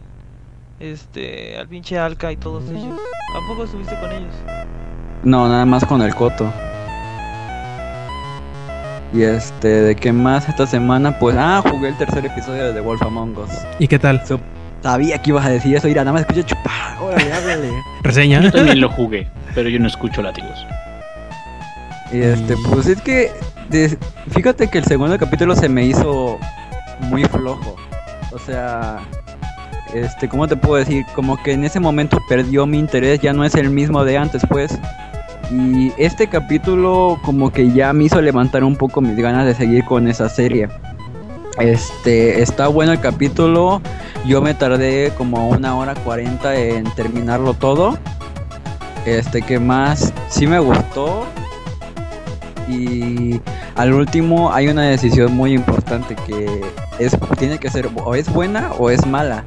Este, 0.81 1.57
al 1.59 1.69
pinche 1.69 1.97
Alca 1.99 2.33
y 2.33 2.37
todos 2.37 2.65
ellos. 2.71 2.99
¿A 3.37 3.49
poco 3.49 3.65
estuviste 3.65 3.95
con 4.01 4.11
ellos? 4.11 4.35
No, 5.23 5.49
nada 5.49 5.65
más 5.65 5.85
con 5.85 6.03
el 6.03 6.13
coto. 6.15 6.51
Y 9.13 9.23
este, 9.23 9.69
¿de 9.69 9.95
qué 9.95 10.13
más 10.13 10.49
esta 10.49 10.67
semana? 10.67 11.17
Pues, 11.19 11.37
ah, 11.39 11.63
jugué 11.71 11.89
el 11.89 11.99
tercer 11.99 12.25
episodio 12.27 12.65
de 12.65 12.73
The 12.73 12.81
Wolf 12.81 13.03
Among 13.03 13.37
Us. 13.39 13.51
¿Y 13.79 13.87
qué 13.87 13.99
tal? 13.99 14.23
Sabía 14.83 15.19
que 15.19 15.31
ibas 15.31 15.47
a 15.47 15.51
decir 15.51 15.77
eso, 15.77 15.89
mira, 15.89 16.03
nada 16.03 16.13
más 16.13 16.23
escuché 16.23 16.45
chupar. 16.45 16.99
Órale, 17.01 17.33
háblale. 17.33 17.71
¿Reseña? 18.03 18.41
Yo 18.41 18.53
también 18.53 18.81
lo 18.81 18.89
jugué, 18.91 19.29
pero 19.55 19.69
yo 19.69 19.79
no 19.79 19.87
escucho 19.87 20.23
látigos. 20.23 20.67
Y 22.13 22.21
este, 22.21 22.55
pues 22.71 22.87
es 22.87 23.01
que, 23.01 23.31
de- 23.71 23.97
fíjate 24.31 24.69
que 24.69 24.79
el 24.79 24.85
segundo 24.85 25.17
capítulo 25.19 25.57
se 25.57 25.69
me 25.69 25.85
hizo 25.87 26.39
muy 27.01 27.25
flojo. 27.25 27.77
O 28.33 28.39
sea, 28.39 28.99
este, 29.95 30.29
¿cómo 30.29 30.47
te 30.49 30.57
puedo 30.57 30.77
decir? 30.77 31.05
Como 31.15 31.43
que 31.43 31.53
en 31.53 31.65
ese 31.65 31.81
momento 31.81 32.19
perdió 32.29 32.67
mi 32.67 32.79
interés, 32.79 33.21
ya 33.21 33.33
no 33.33 33.45
es 33.45 33.55
el 33.55 33.71
mismo 33.71 34.05
de 34.05 34.19
antes, 34.19 34.43
pues. 34.49 34.79
Y 35.51 35.93
este 35.99 36.29
capítulo 36.29 37.19
como 37.25 37.51
que 37.53 37.71
ya 37.73 37.93
me 37.93 38.05
hizo 38.05 38.21
levantar 38.23 38.65
un 38.65 38.77
poco 38.77 39.01
mis 39.03 39.17
ganas 39.17 39.45
de 39.45 39.55
seguir 39.55 39.85
con 39.85 40.09
esa 40.09 40.29
serie. 40.29 40.69
Este, 41.59 42.43
está 42.43 42.69
bueno 42.69 42.93
el 42.93 43.01
capítulo. 43.01 43.81
Yo 44.27 44.41
me 44.41 44.55
tardé 44.55 45.13
como 45.17 45.49
una 45.49 45.77
hora 45.77 45.95
cuarenta 45.95 46.57
en 46.57 46.85
terminarlo 46.95 47.55
todo. 47.55 47.99
Este, 49.07 49.43
que 49.43 49.59
más 49.59 50.13
sí 50.29 50.47
me 50.47 50.59
gustó. 50.59 51.27
Y 52.69 53.41
al 53.75 53.93
último 53.93 54.53
hay 54.53 54.69
una 54.69 54.83
decisión 54.83 55.35
muy 55.35 55.53
importante 55.53 56.15
que 56.27 56.61
es 56.99 57.17
tiene 57.39 57.59
que 57.59 57.69
ser 57.69 57.89
o 58.05 58.15
es 58.15 58.33
buena 58.33 58.71
o 58.79 58.89
es 58.91 59.05
mala. 59.07 59.45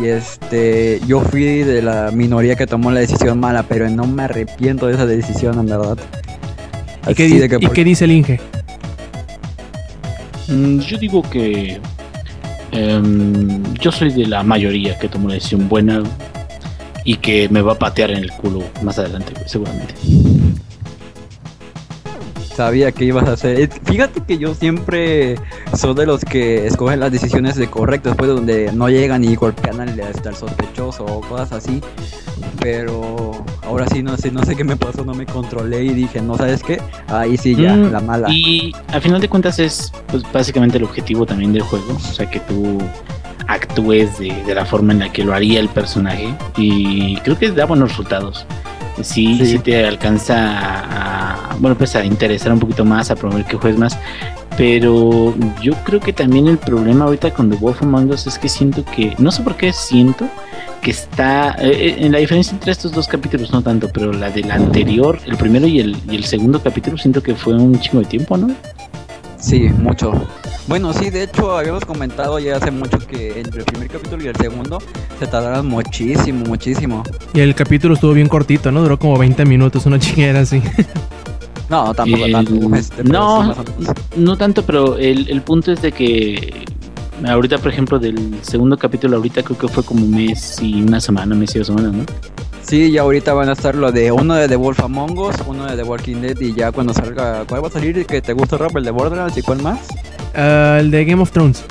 Y 0.00 0.06
este, 0.08 1.00
yo 1.06 1.20
fui 1.20 1.62
de 1.64 1.80
la 1.80 2.10
minoría 2.12 2.54
que 2.54 2.66
tomó 2.66 2.90
la 2.90 3.00
decisión 3.00 3.40
mala, 3.40 3.62
pero 3.62 3.88
no 3.88 4.06
me 4.06 4.24
arrepiento 4.24 4.86
de 4.86 4.94
esa 4.94 5.06
decisión, 5.06 5.58
en 5.58 5.66
verdad. 5.66 5.96
¿Y 7.08 7.14
qué, 7.14 7.24
Así 7.24 7.34
di- 7.34 7.38
de 7.40 7.48
que 7.48 7.56
¿y 7.56 7.66
por- 7.66 7.72
qué 7.72 7.84
dice 7.84 8.04
el 8.04 8.12
Inge? 8.12 8.40
Mm, 10.48 10.78
Yo 10.80 10.98
digo 10.98 11.22
que 11.22 11.80
em, 12.72 13.62
yo 13.74 13.90
soy 13.92 14.12
de 14.12 14.26
la 14.26 14.42
mayoría 14.42 14.98
que 14.98 15.08
tomó 15.08 15.26
una 15.26 15.34
decisión 15.34 15.68
buena 15.68 16.02
y 17.04 17.16
que 17.16 17.48
me 17.48 17.62
va 17.62 17.72
a 17.72 17.78
patear 17.78 18.10
en 18.10 18.18
el 18.18 18.32
culo 18.32 18.62
más 18.82 18.98
adelante, 18.98 19.32
seguramente. 19.46 19.94
Sabía 22.54 22.90
que 22.90 23.04
ibas 23.04 23.28
a 23.28 23.32
hacer. 23.32 23.60
Es- 23.60 23.68
Fíjate 23.84 24.22
que 24.26 24.38
yo 24.38 24.54
siempre 24.54 25.36
soy 25.74 25.94
de 25.94 26.06
los 26.06 26.24
que 26.24 26.66
escogen 26.66 27.00
las 27.00 27.12
decisiones 27.12 27.56
de 27.56 27.68
correctas, 27.68 28.14
pues 28.16 28.30
donde 28.30 28.72
no 28.72 28.88
llegan 28.88 29.24
y 29.24 29.34
golpean 29.36 29.80
hasta 29.80 30.30
el 30.30 30.36
sospechoso 30.36 31.04
o 31.04 31.20
cosas 31.20 31.52
así. 31.52 31.80
Pero 32.60 33.44
ahora 33.62 33.86
sí 33.88 34.02
no 34.02 34.16
sé, 34.16 34.30
no 34.30 34.44
sé 34.44 34.56
qué 34.56 34.64
me 34.64 34.76
pasó, 34.76 35.04
no 35.04 35.14
me 35.14 35.26
controlé 35.26 35.84
y 35.84 35.88
dije, 35.90 36.20
no 36.20 36.36
sabes 36.36 36.62
qué, 36.62 36.80
ahí 37.08 37.36
sí 37.36 37.54
ya, 37.54 37.74
Mm, 37.74 37.92
la 37.92 38.00
mala. 38.00 38.30
Y 38.30 38.72
al 38.92 39.00
final 39.00 39.20
de 39.20 39.28
cuentas 39.28 39.58
es 39.58 39.92
pues, 40.08 40.22
básicamente 40.32 40.78
el 40.78 40.84
objetivo 40.84 41.26
también 41.26 41.52
del 41.52 41.62
juego, 41.62 41.94
o 41.94 41.98
sea 42.12 42.28
que 42.28 42.40
tú 42.40 42.78
actúes 43.48 44.18
de, 44.18 44.32
de 44.44 44.54
la 44.54 44.64
forma 44.64 44.92
en 44.92 44.98
la 44.98 45.12
que 45.12 45.22
lo 45.22 45.32
haría 45.32 45.60
el 45.60 45.68
personaje 45.68 46.34
y 46.56 47.16
creo 47.18 47.38
que 47.38 47.50
da 47.52 47.64
buenos 47.64 47.90
resultados. 47.90 48.44
Sí, 49.02 49.36
Sí. 49.38 49.46
sí 49.46 49.58
te 49.58 49.86
alcanza 49.86 50.34
a, 50.58 51.52
a 51.52 51.56
bueno, 51.56 51.76
pues 51.76 51.94
a 51.96 52.04
interesar 52.04 52.52
un 52.52 52.60
poquito 52.60 52.84
más, 52.84 53.10
a 53.10 53.16
promover 53.16 53.44
que 53.44 53.56
juegues 53.56 53.78
más. 53.78 53.98
Pero 54.56 55.34
yo 55.60 55.74
creo 55.84 56.00
que 56.00 56.14
también 56.14 56.48
el 56.48 56.56
problema 56.56 57.04
ahorita 57.04 57.30
con 57.34 57.50
The 57.50 57.56
Wolf 57.56 57.82
Among 57.82 58.10
Us 58.10 58.26
es 58.26 58.38
que 58.38 58.48
siento 58.48 58.84
que, 58.86 59.14
no 59.18 59.30
sé 59.30 59.42
por 59.42 59.54
qué 59.56 59.70
siento 59.72 60.26
que 60.80 60.92
está, 60.92 61.56
eh, 61.58 61.70
eh, 61.72 61.96
en 61.98 62.12
la 62.12 62.18
diferencia 62.18 62.54
entre 62.54 62.72
estos 62.72 62.92
dos 62.92 63.06
capítulos 63.06 63.50
no 63.52 63.60
tanto, 63.60 63.90
pero 63.92 64.12
la 64.12 64.30
del 64.30 64.50
anterior, 64.50 65.18
el 65.26 65.36
primero 65.36 65.66
y 65.66 65.80
el, 65.80 65.96
y 66.10 66.16
el 66.16 66.24
segundo 66.24 66.62
capítulo 66.62 66.96
siento 66.96 67.22
que 67.22 67.34
fue 67.34 67.54
un 67.54 67.78
chingo 67.80 67.98
de 68.00 68.06
tiempo, 68.06 68.36
¿no? 68.38 68.48
Sí, 69.38 69.68
mucho. 69.78 70.12
Bueno, 70.68 70.92
sí, 70.92 71.10
de 71.10 71.22
hecho 71.22 71.56
habíamos 71.56 71.84
comentado 71.84 72.38
ya 72.40 72.56
hace 72.56 72.72
mucho 72.72 72.98
que 72.98 73.38
entre 73.40 73.60
el 73.60 73.64
primer 73.66 73.88
capítulo 73.88 74.24
y 74.24 74.26
el 74.26 74.36
segundo 74.36 74.78
se 75.18 75.26
tardaron 75.28 75.66
muchísimo, 75.68 76.44
muchísimo. 76.44 77.04
Y 77.34 77.40
el 77.40 77.54
capítulo 77.54 77.94
estuvo 77.94 78.12
bien 78.12 78.28
cortito, 78.28 78.72
¿no? 78.72 78.82
Duró 78.82 78.98
como 78.98 79.16
20 79.16 79.44
minutos, 79.44 79.86
una 79.86 79.98
chinguera 80.00 80.40
así. 80.40 80.60
No, 81.68 81.94
tampoco 81.94 82.24
El- 82.24 82.32
tanto. 82.32 82.74
este, 82.76 83.04
no, 83.04 83.54
sí, 83.54 83.60
no 84.16 84.36
tanto, 84.36 84.64
pero 84.64 84.96
el, 84.98 85.28
el 85.30 85.40
punto 85.42 85.70
es 85.72 85.80
de 85.82 85.92
que 85.92 86.64
ahorita, 87.24 87.58
por 87.58 87.68
ejemplo, 87.72 87.98
del 88.00 88.36
segundo 88.42 88.76
capítulo, 88.76 89.16
ahorita 89.18 89.44
creo 89.44 89.58
que 89.58 89.68
fue 89.68 89.84
como 89.84 90.04
un 90.04 90.10
mes 90.10 90.58
y 90.60 90.82
una 90.82 91.00
semana, 91.00 91.34
mes 91.36 91.54
y 91.54 91.58
dos 91.58 91.68
semanas, 91.68 91.92
¿no? 91.92 92.04
Sí, 92.62 92.90
ya 92.90 93.02
ahorita 93.02 93.32
van 93.34 93.48
a 93.48 93.52
estar 93.52 93.76
lo 93.76 93.92
de 93.92 94.10
uno 94.10 94.34
de 94.34 94.48
The 94.48 94.56
Wolf 94.56 94.80
Among 94.80 95.16
Us, 95.18 95.36
uno 95.46 95.66
de 95.66 95.76
The 95.76 95.84
Walking 95.84 96.16
Dead 96.16 96.40
y 96.40 96.52
ya 96.52 96.72
cuando 96.72 96.92
salga, 96.92 97.44
¿cuál 97.48 97.62
va 97.62 97.68
a 97.68 97.70
salir? 97.70 98.04
¿Que 98.06 98.20
te 98.20 98.32
gusta 98.32 98.56
Rob? 98.58 98.76
¿El 98.76 98.82
de 98.84 98.90
Borderlands 98.90 99.36
y 99.38 99.42
cuál 99.42 99.62
más? 99.62 99.78
Ah, 100.34 100.78
el 100.80 100.90
de 100.90 101.04
Game 101.04 101.22
of 101.22 101.30
Thrones. 101.30 101.64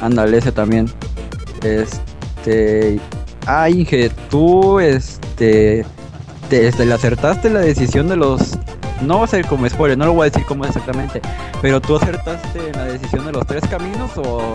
Ándale, 0.00 0.38
ese 0.38 0.52
también. 0.52 0.90
Este. 1.62 3.00
Ah, 3.46 3.68
Inge, 3.68 4.10
tú, 4.30 4.80
este. 4.80 5.84
Te, 6.48 6.66
este, 6.68 6.86
le 6.86 6.94
acertaste 6.94 7.50
la 7.50 7.60
decisión 7.60 8.08
de 8.08 8.16
los. 8.16 8.58
No 9.02 9.18
va 9.18 9.24
a 9.24 9.28
ser 9.28 9.46
como 9.46 9.68
spoiler, 9.68 9.96
no 9.96 10.06
lo 10.06 10.14
voy 10.14 10.26
a 10.26 10.30
decir 10.30 10.44
cómo 10.46 10.64
es 10.64 10.70
exactamente. 10.70 11.20
Pero 11.62 11.80
tú 11.80 11.96
acertaste 11.96 12.68
en 12.68 12.72
la 12.72 12.84
decisión 12.84 13.24
de 13.26 13.32
los 13.32 13.46
tres 13.46 13.62
caminos 13.68 14.10
o 14.16 14.52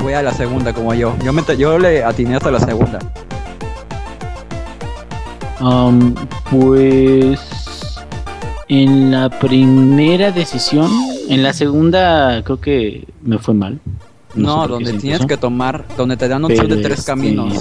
fue 0.00 0.14
a 0.14 0.22
la 0.22 0.32
segunda 0.32 0.72
como 0.72 0.94
yo. 0.94 1.14
Yo, 1.22 1.32
me, 1.32 1.42
yo 1.56 1.78
le 1.78 2.02
atiné 2.02 2.36
hasta 2.36 2.50
la 2.50 2.60
segunda. 2.60 2.98
Um, 5.60 6.14
pues 6.50 7.40
en 8.68 9.10
la 9.10 9.28
primera 9.30 10.30
decisión, 10.30 10.90
en 11.28 11.42
la 11.42 11.52
segunda 11.52 12.42
creo 12.44 12.60
que 12.60 13.06
me 13.22 13.38
fue 13.38 13.54
mal. 13.54 13.80
No, 14.34 14.66
donde 14.66 14.94
tienes 14.94 15.24
que 15.26 15.36
tomar, 15.36 15.84
donde 15.96 16.16
te 16.16 16.26
dan 16.28 16.44
opción 16.44 16.68
de 16.68 16.78
tres 16.78 17.00
este, 17.00 17.12
caminos. 17.12 17.54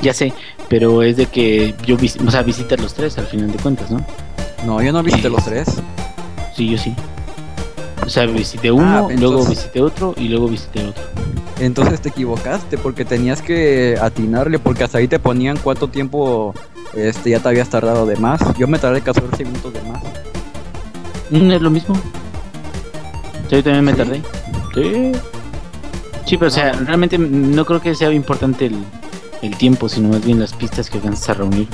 Ya 0.00 0.14
sé, 0.14 0.32
pero 0.68 1.02
es 1.02 1.16
de 1.16 1.26
que 1.26 1.74
yo, 1.86 1.96
o 2.26 2.30
sea, 2.30 2.42
visitas 2.42 2.80
los 2.80 2.94
tres 2.94 3.18
al 3.18 3.26
final 3.26 3.52
de 3.52 3.58
cuentas, 3.58 3.90
¿no? 3.90 4.04
No, 4.66 4.82
yo 4.82 4.92
no 4.92 5.02
visité 5.02 5.28
los 5.28 5.44
tres. 5.44 5.68
Sí, 6.56 6.70
yo 6.70 6.78
sí. 6.78 6.94
O 8.04 8.08
sea, 8.08 8.26
visité 8.26 8.70
uno, 8.70 9.08
Ah, 9.10 9.14
luego 9.16 9.44
visité 9.44 9.80
otro 9.80 10.14
y 10.16 10.28
luego 10.28 10.48
visité 10.48 10.84
otro. 10.86 11.02
Entonces 11.60 12.00
te 12.00 12.08
equivocaste 12.08 12.78
porque 12.78 13.04
tenías 13.04 13.40
que 13.40 13.96
atinarle 14.00 14.58
porque 14.58 14.84
hasta 14.84 14.98
ahí 14.98 15.08
te 15.08 15.18
ponían 15.18 15.56
cuánto 15.62 15.88
tiempo 15.88 16.54
este 16.94 17.30
ya 17.30 17.40
te 17.40 17.48
habías 17.48 17.68
tardado 17.68 18.06
de 18.06 18.16
más. 18.16 18.40
Yo 18.58 18.66
me 18.66 18.78
tardé 18.78 19.00
14 19.00 19.44
minutos 19.44 19.72
de 19.72 19.80
más. 19.82 20.02
Mm, 21.30 21.50
Es 21.52 21.62
lo 21.62 21.70
mismo. 21.70 21.96
Yo 23.54 23.62
también 23.62 23.84
me 23.84 23.92
¿Sí? 23.92 23.98
tardé. 23.98 24.22
Sí. 24.74 25.12
Sí, 26.26 26.36
pero 26.38 26.48
o 26.48 26.50
sea, 26.50 26.72
realmente 26.72 27.18
no 27.18 27.64
creo 27.64 27.80
que 27.80 27.94
sea 27.94 28.10
importante 28.12 28.66
el, 28.66 28.76
el 29.42 29.56
tiempo, 29.56 29.88
sino 29.88 30.08
más 30.08 30.24
bien 30.24 30.40
las 30.40 30.52
pistas 30.54 30.90
que 30.90 30.98
alcanzas 30.98 31.28
a 31.28 31.34
reunir. 31.34 31.68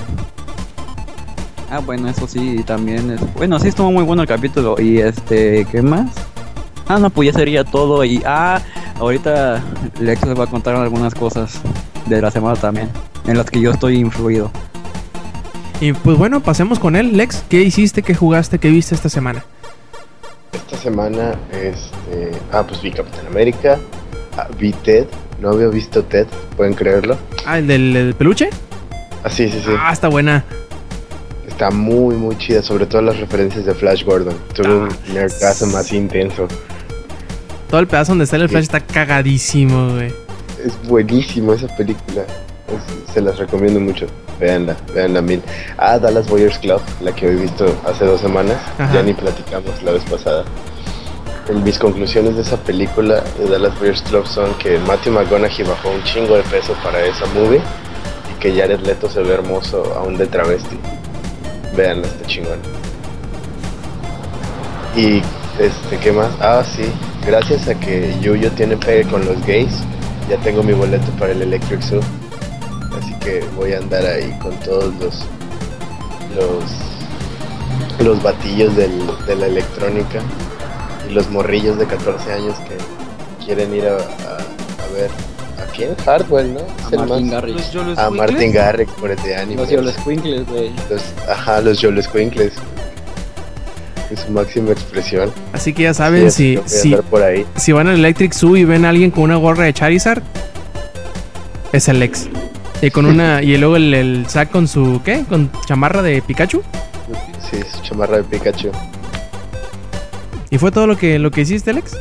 Ah, 1.70 1.78
bueno, 1.78 2.08
eso 2.08 2.26
sí, 2.26 2.62
también 2.66 3.10
es... 3.12 3.20
Bueno, 3.34 3.58
sí 3.60 3.68
estuvo 3.68 3.92
muy 3.92 4.02
bueno 4.02 4.22
el 4.22 4.28
capítulo. 4.28 4.75
Y 4.80 4.99
este, 4.99 5.64
¿qué 5.70 5.82
más? 5.82 6.10
Ah, 6.88 6.99
no, 6.99 7.10
pues 7.10 7.32
ya 7.32 7.38
sería 7.38 7.64
todo. 7.64 8.04
Y 8.04 8.20
ah, 8.26 8.60
ahorita 8.99 9.62
Lex 10.00 10.26
les 10.26 10.38
va 10.38 10.44
a 10.44 10.49
contar 10.49 10.75
algunas 10.75 11.14
cosas 11.14 11.60
de 12.06 12.20
la 12.20 12.32
semana 12.32 12.56
también, 12.56 12.88
en 13.26 13.38
las 13.38 13.49
que 13.49 13.60
yo 13.60 13.70
estoy 13.70 13.99
influido. 13.99 14.50
Y 15.80 15.92
pues 15.92 16.18
bueno, 16.18 16.40
pasemos 16.40 16.80
con 16.80 16.96
él. 16.96 17.16
Lex, 17.16 17.44
¿qué 17.49 17.62
hiciste, 17.62 18.02
qué 18.02 18.16
jugaste, 18.16 18.58
qué 18.58 18.68
viste 18.68 18.96
esta 18.96 19.08
semana? 19.08 19.44
Esta 20.52 20.76
semana, 20.76 21.35
este. 21.52 22.33
Ah, 22.52 22.64
pues 22.66 22.80
vi 22.83 22.90
Capitán 22.90 23.26
América. 23.26 23.79
ah, 24.37 24.48
vi 24.59 24.72
Ted. 24.72 25.07
No 25.40 25.51
había 25.51 25.68
visto 25.68 26.03
Ted, 26.05 26.27
pueden 26.57 26.74
creerlo. 26.74 27.16
Ah, 27.46 27.59
el 27.59 27.66
del, 27.66 27.96
el 27.96 28.14
peluche. 28.14 28.51
Ah, 29.24 29.31
sí, 29.31 29.48
sí, 29.48 29.61
sí. 29.64 29.70
Ah, 29.79 29.90
está 29.92 30.09
buena. 30.09 30.44
Está 31.46 31.70
muy, 31.70 32.14
muy 32.16 32.37
chida, 32.38 32.62
sobre 32.62 32.87
todo 32.87 33.03
las 33.03 33.18
referencias 33.18 33.64
de 33.64 33.74
Flash 33.74 34.05
Gordon. 34.05 34.35
Tuve 34.55 34.66
Ah, 34.68 34.70
un 35.09 35.14
nerdcazo 35.14 35.66
más 35.68 35.92
intenso. 35.92 36.46
Todo 37.70 37.81
el 37.81 37.87
pedazo 37.87 38.12
donde 38.12 38.24
está 38.24 38.37
el 38.37 38.42
Sí. 38.42 38.48
flash 38.48 38.62
está 38.64 38.81
cagadísimo, 38.81 39.92
güey. 39.94 40.12
Es 40.64 40.88
buenísimo 40.88 41.53
esa 41.55 41.68
película. 41.77 42.24
Es- 42.74 43.12
se 43.14 43.20
las 43.20 43.38
recomiendo 43.38 43.80
mucho. 43.80 44.06
Véanla, 44.38 44.76
véanla 44.94 45.20
mil. 45.20 45.42
Ah, 45.76 45.98
Dallas 45.98 46.26
Boyers 46.28 46.59
Club, 46.59 46.80
la 47.00 47.12
que 47.14 47.26
he 47.26 47.35
visto 47.35 47.66
hace 47.87 48.04
dos 48.06 48.20
semanas. 48.20 48.56
Ajá. 48.78 48.94
Ya 48.94 49.02
ni 49.02 49.12
platicamos 49.12 49.83
la 49.83 49.92
vez 49.92 50.02
pasada. 50.04 50.44
El- 51.48 51.56
mis 51.62 51.78
conclusiones 51.78 52.37
de 52.37 52.42
esa 52.42 52.56
película 52.56 53.22
de 53.38 53.48
Dallas 53.48 53.78
Boyers 53.78 54.02
Club 54.02 54.26
son 54.26 54.54
que 54.54 54.78
Matthew 54.78 55.12
McConaughey 55.14 55.64
bajó 55.66 55.90
un 55.90 56.02
chingo 56.04 56.37
de 56.37 56.42
peso 56.44 56.74
para 56.83 57.04
esa 57.04 57.26
movie 57.35 57.61
y 58.30 58.40
que 58.40 58.54
Jared 58.54 58.80
Leto 58.80 59.11
se 59.11 59.20
ve 59.20 59.35
hermoso 59.35 59.83
aún 59.96 60.16
de 60.16 60.26
travesti. 60.26 60.78
Véanla, 61.76 62.06
está 62.06 62.26
chingón. 62.26 62.59
Y 64.96 65.22
este, 65.59 65.96
¿qué 66.02 66.12
más? 66.12 66.30
Ah, 66.40 66.62
sí. 66.64 66.85
Gracias 67.26 67.68
a 67.68 67.74
que 67.74 68.14
Yuyo 68.20 68.50
tiene 68.52 68.76
pegue 68.76 69.04
con 69.11 69.24
los 69.24 69.44
gays, 69.46 69.72
ya 70.28 70.37
tengo 70.38 70.62
mi 70.62 70.72
boleto 70.72 71.11
para 71.18 71.33
el 71.33 71.42
Electric 71.42 71.83
Zoo. 71.83 72.00
Así 72.98 73.12
que 73.20 73.44
voy 73.57 73.72
a 73.72 73.79
andar 73.79 74.05
ahí 74.05 74.37
con 74.42 74.53
todos 74.61 74.92
los 74.96 75.24
los 76.37 76.64
los 78.07 78.22
batillos 78.22 78.74
del- 78.76 79.11
de 79.26 79.37
la 79.37 79.46
electrónica 79.46 80.20
y 81.09 81.12
los 81.12 81.29
morrillos 81.31 81.79
de 81.79 81.87
14 81.87 82.33
años 82.33 82.57
que 82.61 83.44
quieren 83.44 83.74
ir 83.74 83.87
a, 83.87 83.96
a- 83.96 83.98
a 83.98 84.92
ver 84.94 85.11
a 85.62 85.70
quién 85.72 85.94
Hardwell, 85.96 86.55
¿no? 86.55 86.61
Es 86.61 86.92
el 86.92 86.98
Martin 87.00 87.26
más- 87.26 87.31
Garrix. 87.33 87.57
Los 87.57 87.72
Yolos 87.72 87.98
a. 87.98 88.11
Martin 88.11 88.53
Garrix 88.53 88.90
por 88.92 89.11
el 89.11 89.22
de 89.22 89.37
anime. 89.37 89.61
Los 89.62 89.70
Yolos 89.70 89.94
Quinkles, 90.05 90.46
güey. 90.46 90.70
Los- 90.88 91.29
ajá, 91.29 91.61
los 91.61 91.79
Yoles 91.81 92.09
Quinkles. 92.09 92.53
En 94.11 94.16
su 94.16 94.31
máxima 94.33 94.72
expresión. 94.72 95.31
Así 95.53 95.72
que 95.72 95.85
ya 95.85 95.94
Sí, 95.94 95.98
saben, 95.98 96.26
así 96.26 96.57
si, 96.57 96.57
a 96.57 96.68
si, 96.68 96.88
andar 96.94 97.09
por 97.11 97.22
ahí. 97.22 97.46
si 97.57 97.70
van 97.72 97.87
al 97.87 97.94
Electric 97.96 98.33
Zoo 98.33 98.57
y 98.57 98.64
ven 98.64 98.85
a 98.85 98.88
alguien 98.88 99.11
con 99.12 99.24
una 99.24 99.37
gorra 99.37 99.64
de 99.64 99.72
Charizard, 99.74 100.22
es 101.72 101.87
el 101.88 102.00
Lex. 102.00 102.29
Y 102.83 102.90
con 102.90 103.07
una. 103.07 103.43
y 103.43 103.57
luego 103.59 103.77
el, 103.77 103.93
el 103.93 104.27
Zack 104.27 104.51
con 104.51 104.66
su. 104.66 105.01
¿Qué? 105.05 105.25
Con 105.29 105.51
chamarra 105.66 106.03
de 106.03 106.23
Pikachu. 106.23 106.62
Sí, 107.51 107.59
su 107.71 107.83
chamarra 107.83 108.19
de 108.19 108.25
Pikachu. 108.25 108.71
¿Y 110.51 110.59
fue 110.59 110.73
todo 110.73 110.87
lo 110.87 110.97
que, 110.97 111.19
lo 111.19 111.31
que 111.31 111.43
hiciste, 111.43 111.73
Lex? 111.73 111.97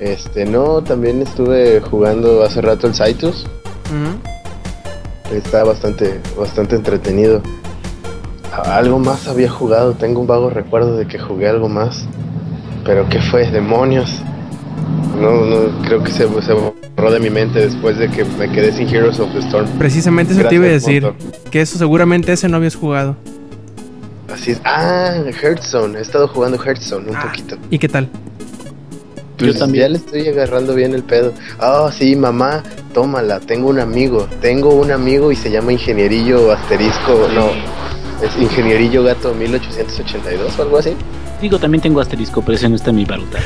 Este, 0.00 0.44
no, 0.44 0.82
también 0.82 1.22
estuve 1.22 1.80
jugando 1.80 2.42
hace 2.42 2.60
rato 2.60 2.86
el 2.86 2.94
Saitus. 2.94 3.46
Está 5.32 5.64
bastante, 5.64 6.20
bastante 6.36 6.76
entretenido. 6.76 7.42
Algo 8.66 8.98
más 8.98 9.26
había 9.26 9.50
jugado, 9.50 9.94
tengo 9.94 10.20
un 10.20 10.26
vago 10.26 10.50
recuerdo 10.50 10.96
de 10.96 11.06
que 11.06 11.18
jugué 11.18 11.48
algo 11.48 11.68
más. 11.68 12.06
Pero 12.84 13.08
¿qué 13.08 13.20
fue? 13.20 13.50
Demonios. 13.50 14.20
No, 15.18 15.30
no, 15.46 15.82
creo 15.86 16.02
que 16.02 16.10
se, 16.10 16.28
se 16.42 16.52
borró 17.04 17.12
de 17.14 17.20
mi 17.20 17.30
mente 17.30 17.60
después 17.60 17.98
de 17.98 18.08
que 18.08 18.24
me 18.24 18.50
quedé 18.50 18.72
sin 18.72 18.88
Heroes 18.88 19.20
of 19.20 19.30
the 19.32 19.40
Storm. 19.40 19.66
Precisamente 19.78 20.32
eso 20.32 20.42
te 20.48 20.54
iba 20.54 20.64
a 20.64 20.68
Gracias, 20.68 20.86
decir. 20.86 21.12
Que 21.50 21.60
eso 21.60 21.76
seguramente 21.78 22.32
ese 22.32 22.48
no 22.48 22.56
habías 22.56 22.74
jugado. 22.76 23.16
Así 24.32 24.52
es. 24.52 24.60
Ah, 24.64 25.14
Hearthstone. 25.42 25.98
He 25.98 26.00
estado 26.02 26.26
jugando 26.28 26.58
Hearthstone 26.62 27.10
un 27.10 27.16
Ah. 27.16 27.26
poquito. 27.26 27.56
¿Y 27.70 27.78
qué 27.78 27.88
tal? 27.88 28.08
Pues 29.38 29.58
también. 29.58 29.82
ya 29.84 29.88
le 29.90 29.96
estoy 29.98 30.28
agarrando 30.28 30.74
bien 30.74 30.94
el 30.94 31.02
pedo. 31.02 31.32
Ah, 31.58 31.90
sí, 31.96 32.16
mamá, 32.16 32.62
tómala. 32.94 33.40
Tengo 33.40 33.68
un 33.68 33.80
amigo. 33.80 34.26
Tengo 34.40 34.74
un 34.74 34.90
amigo 34.90 35.30
y 35.30 35.36
se 35.36 35.50
llama 35.50 35.72
Ingenierillo 35.72 36.52
Asterisco. 36.52 37.28
No, 37.34 37.48
es 38.26 38.34
Ingenierillo 38.40 39.02
Gato 39.02 39.34
1882 39.34 40.58
o 40.58 40.62
algo 40.62 40.78
así. 40.78 40.94
Digo, 41.44 41.58
también 41.58 41.82
tengo 41.82 42.00
asterisco, 42.00 42.40
pero 42.40 42.56
ese 42.56 42.70
no 42.70 42.76
está 42.76 42.88
en 42.88 42.96
mi 42.96 43.04
baruta. 43.04 43.38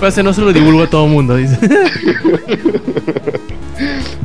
Pues 0.00 0.12
ese 0.14 0.24
no 0.24 0.32
se 0.34 0.40
lo 0.40 0.52
divulgo 0.52 0.82
a 0.82 0.90
todo 0.90 1.06
mundo, 1.06 1.36
dice. 1.36 1.56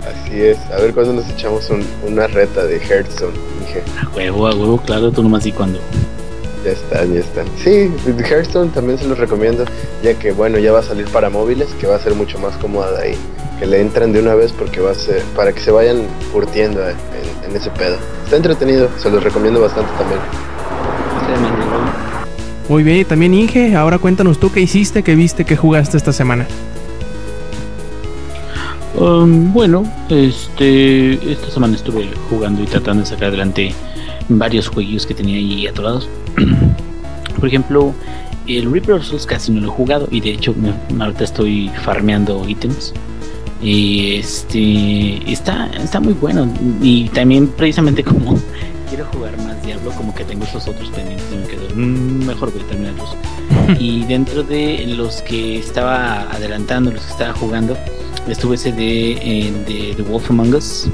Así 0.07 0.41
es. 0.41 0.57
A 0.71 0.77
ver 0.81 0.91
cuándo 0.95 1.13
nos 1.13 1.29
echamos 1.29 1.69
un- 1.69 1.85
una 2.07 2.25
reta 2.25 2.63
de 2.63 2.77
Hearthstone. 2.79 3.33
Dije, 3.59 3.83
A 4.03 4.09
huevo, 4.15 4.47
a 4.47 4.55
huevo, 4.55 4.77
claro, 4.79 5.11
tú 5.11 5.21
nomás 5.21 5.45
y 5.45 5.51
cuando. 5.51 5.77
ya 6.65 6.71
están, 6.71 7.13
ya 7.13 7.19
están. 7.19 7.45
Sí, 7.63 7.91
Hearthstone 8.27 8.71
también 8.71 8.97
se 8.97 9.07
los 9.07 9.19
recomiendo. 9.19 9.65
Ya 10.01 10.15
que, 10.15 10.31
bueno, 10.31 10.57
ya 10.57 10.71
va 10.71 10.79
a 10.79 10.83
salir 10.83 11.05
para 11.09 11.29
móviles, 11.29 11.67
que 11.79 11.85
va 11.85 11.95
a 11.95 11.99
ser 11.99 12.15
mucho 12.15 12.39
más 12.39 12.55
cómoda 12.57 12.91
de 12.99 13.03
ahí. 13.09 13.15
Que 13.59 13.67
le 13.67 13.79
entran 13.81 14.11
de 14.13 14.19
una 14.19 14.33
vez 14.33 14.51
porque 14.51 14.79
va 14.81 14.89
a 14.89 14.95
ser. 14.95 15.21
para 15.35 15.53
que 15.53 15.59
se 15.59 15.69
vayan 15.69 16.07
curtiendo 16.33 16.81
en, 16.89 16.95
en 17.47 17.55
ese 17.55 17.69
pedo. 17.69 17.97
Está 18.23 18.35
entretenido, 18.37 18.89
se 18.97 19.11
los 19.11 19.23
recomiendo 19.23 19.61
bastante 19.61 19.91
también. 19.99 20.19
Muy 22.67 22.83
bien, 22.83 22.97
y 22.97 23.05
también 23.05 23.33
Inge, 23.33 23.75
ahora 23.75 23.99
cuéntanos 23.99 24.39
tú 24.39 24.51
qué 24.51 24.59
hiciste, 24.61 25.03
qué 25.03 25.15
viste, 25.15 25.45
qué 25.45 25.55
jugaste 25.55 25.97
esta 25.97 26.11
semana. 26.11 26.47
Um, 28.97 29.51
bueno, 29.53 29.83
este, 30.09 31.13
esta 31.31 31.51
semana 31.51 31.75
estuve 31.75 32.09
jugando 32.29 32.63
y 32.63 32.65
tratando 32.65 33.03
de 33.03 33.09
sacar 33.09 33.27
adelante 33.27 33.73
varios 34.29 34.67
juegos 34.69 35.05
que 35.05 35.13
tenía 35.13 35.35
ahí 35.37 35.67
atorados. 35.67 36.07
Por 37.39 37.47
ejemplo, 37.47 37.93
el 38.47 38.71
Reaper 38.71 38.95
of 38.95 39.03
Souls 39.05 39.25
casi 39.25 39.51
no 39.51 39.59
lo 39.61 39.67
he 39.67 39.71
jugado 39.71 40.07
y 40.09 40.21
de 40.21 40.31
hecho 40.31 40.55
me- 40.55 41.03
ahorita 41.03 41.25
estoy 41.25 41.69
farmeando 41.83 42.47
ítems. 42.47 42.93
Y 43.61 44.15
este 44.15 45.29
está, 45.31 45.67
está 45.83 45.99
muy 45.99 46.13
bueno. 46.13 46.47
Y 46.81 47.09
también 47.09 47.47
precisamente 47.47 48.03
como 48.05 48.39
quiero 48.87 49.05
jugar 49.13 49.37
más 49.41 49.61
Diablo, 49.63 49.91
como 49.91 50.13
que 50.13 50.23
tengo 50.23 50.43
estos 50.45 50.67
otros 50.67 50.89
pendientes 50.89 51.25
y 51.31 51.35
me 51.37 51.47
quedo 51.47 51.67
"Mm, 51.75 52.25
mejor 52.25 52.51
voy 52.51 52.61
a 52.61 52.67
terminarlos. 52.67 53.15
y 53.79 54.03
dentro 54.05 54.43
de 54.43 54.85
los 54.87 55.21
que 55.21 55.57
estaba 55.59 56.21
adelantando, 56.31 56.91
los 56.91 57.03
que 57.03 57.11
estaba 57.11 57.33
jugando, 57.33 57.77
estuvo 58.27 58.53
ese 58.53 58.71
de, 58.71 59.11
eh, 59.13 59.53
de 59.67 59.93
The 59.95 60.01
Wolf 60.03 60.29
Among 60.31 60.55
Us, 60.55 60.87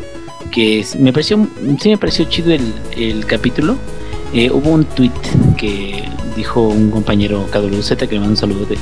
que 0.52 0.80
es- 0.82 0.96
me 0.96 1.12
pareció, 1.14 1.48
sí 1.80 1.90
me 1.90 1.98
pareció 1.98 2.26
chido 2.26 2.52
el, 2.52 2.74
el 2.96 3.26
capítulo. 3.26 3.76
Eh, 4.34 4.50
hubo 4.50 4.70
un 4.72 4.86
tweet 4.86 5.12
que 5.58 6.04
dijo 6.38 6.62
un 6.62 6.90
compañero 6.92 7.46
KWZ 7.52 7.96
que 7.98 8.14
le 8.14 8.20
mando 8.20 8.32
un 8.32 8.38
saludo 8.38 8.66
de 8.66 8.78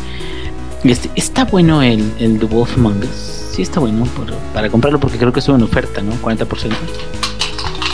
este, 0.84 1.10
está 1.16 1.44
bueno 1.46 1.82
el, 1.82 2.04
el 2.20 2.40
The 2.40 2.46
Wolf 2.46 2.78
Among 2.78 3.00
Us. 3.00 3.46
Sí 3.54 3.64
está 3.64 3.80
bueno 3.80 4.06
por- 4.06 4.34
para 4.54 4.70
comprarlo 4.70 5.00
porque 5.00 5.18
creo 5.18 5.34
que 5.34 5.40
estuvo 5.40 5.56
en 5.56 5.64
oferta, 5.64 6.02
¿no? 6.02 6.14
40%. 6.22 6.70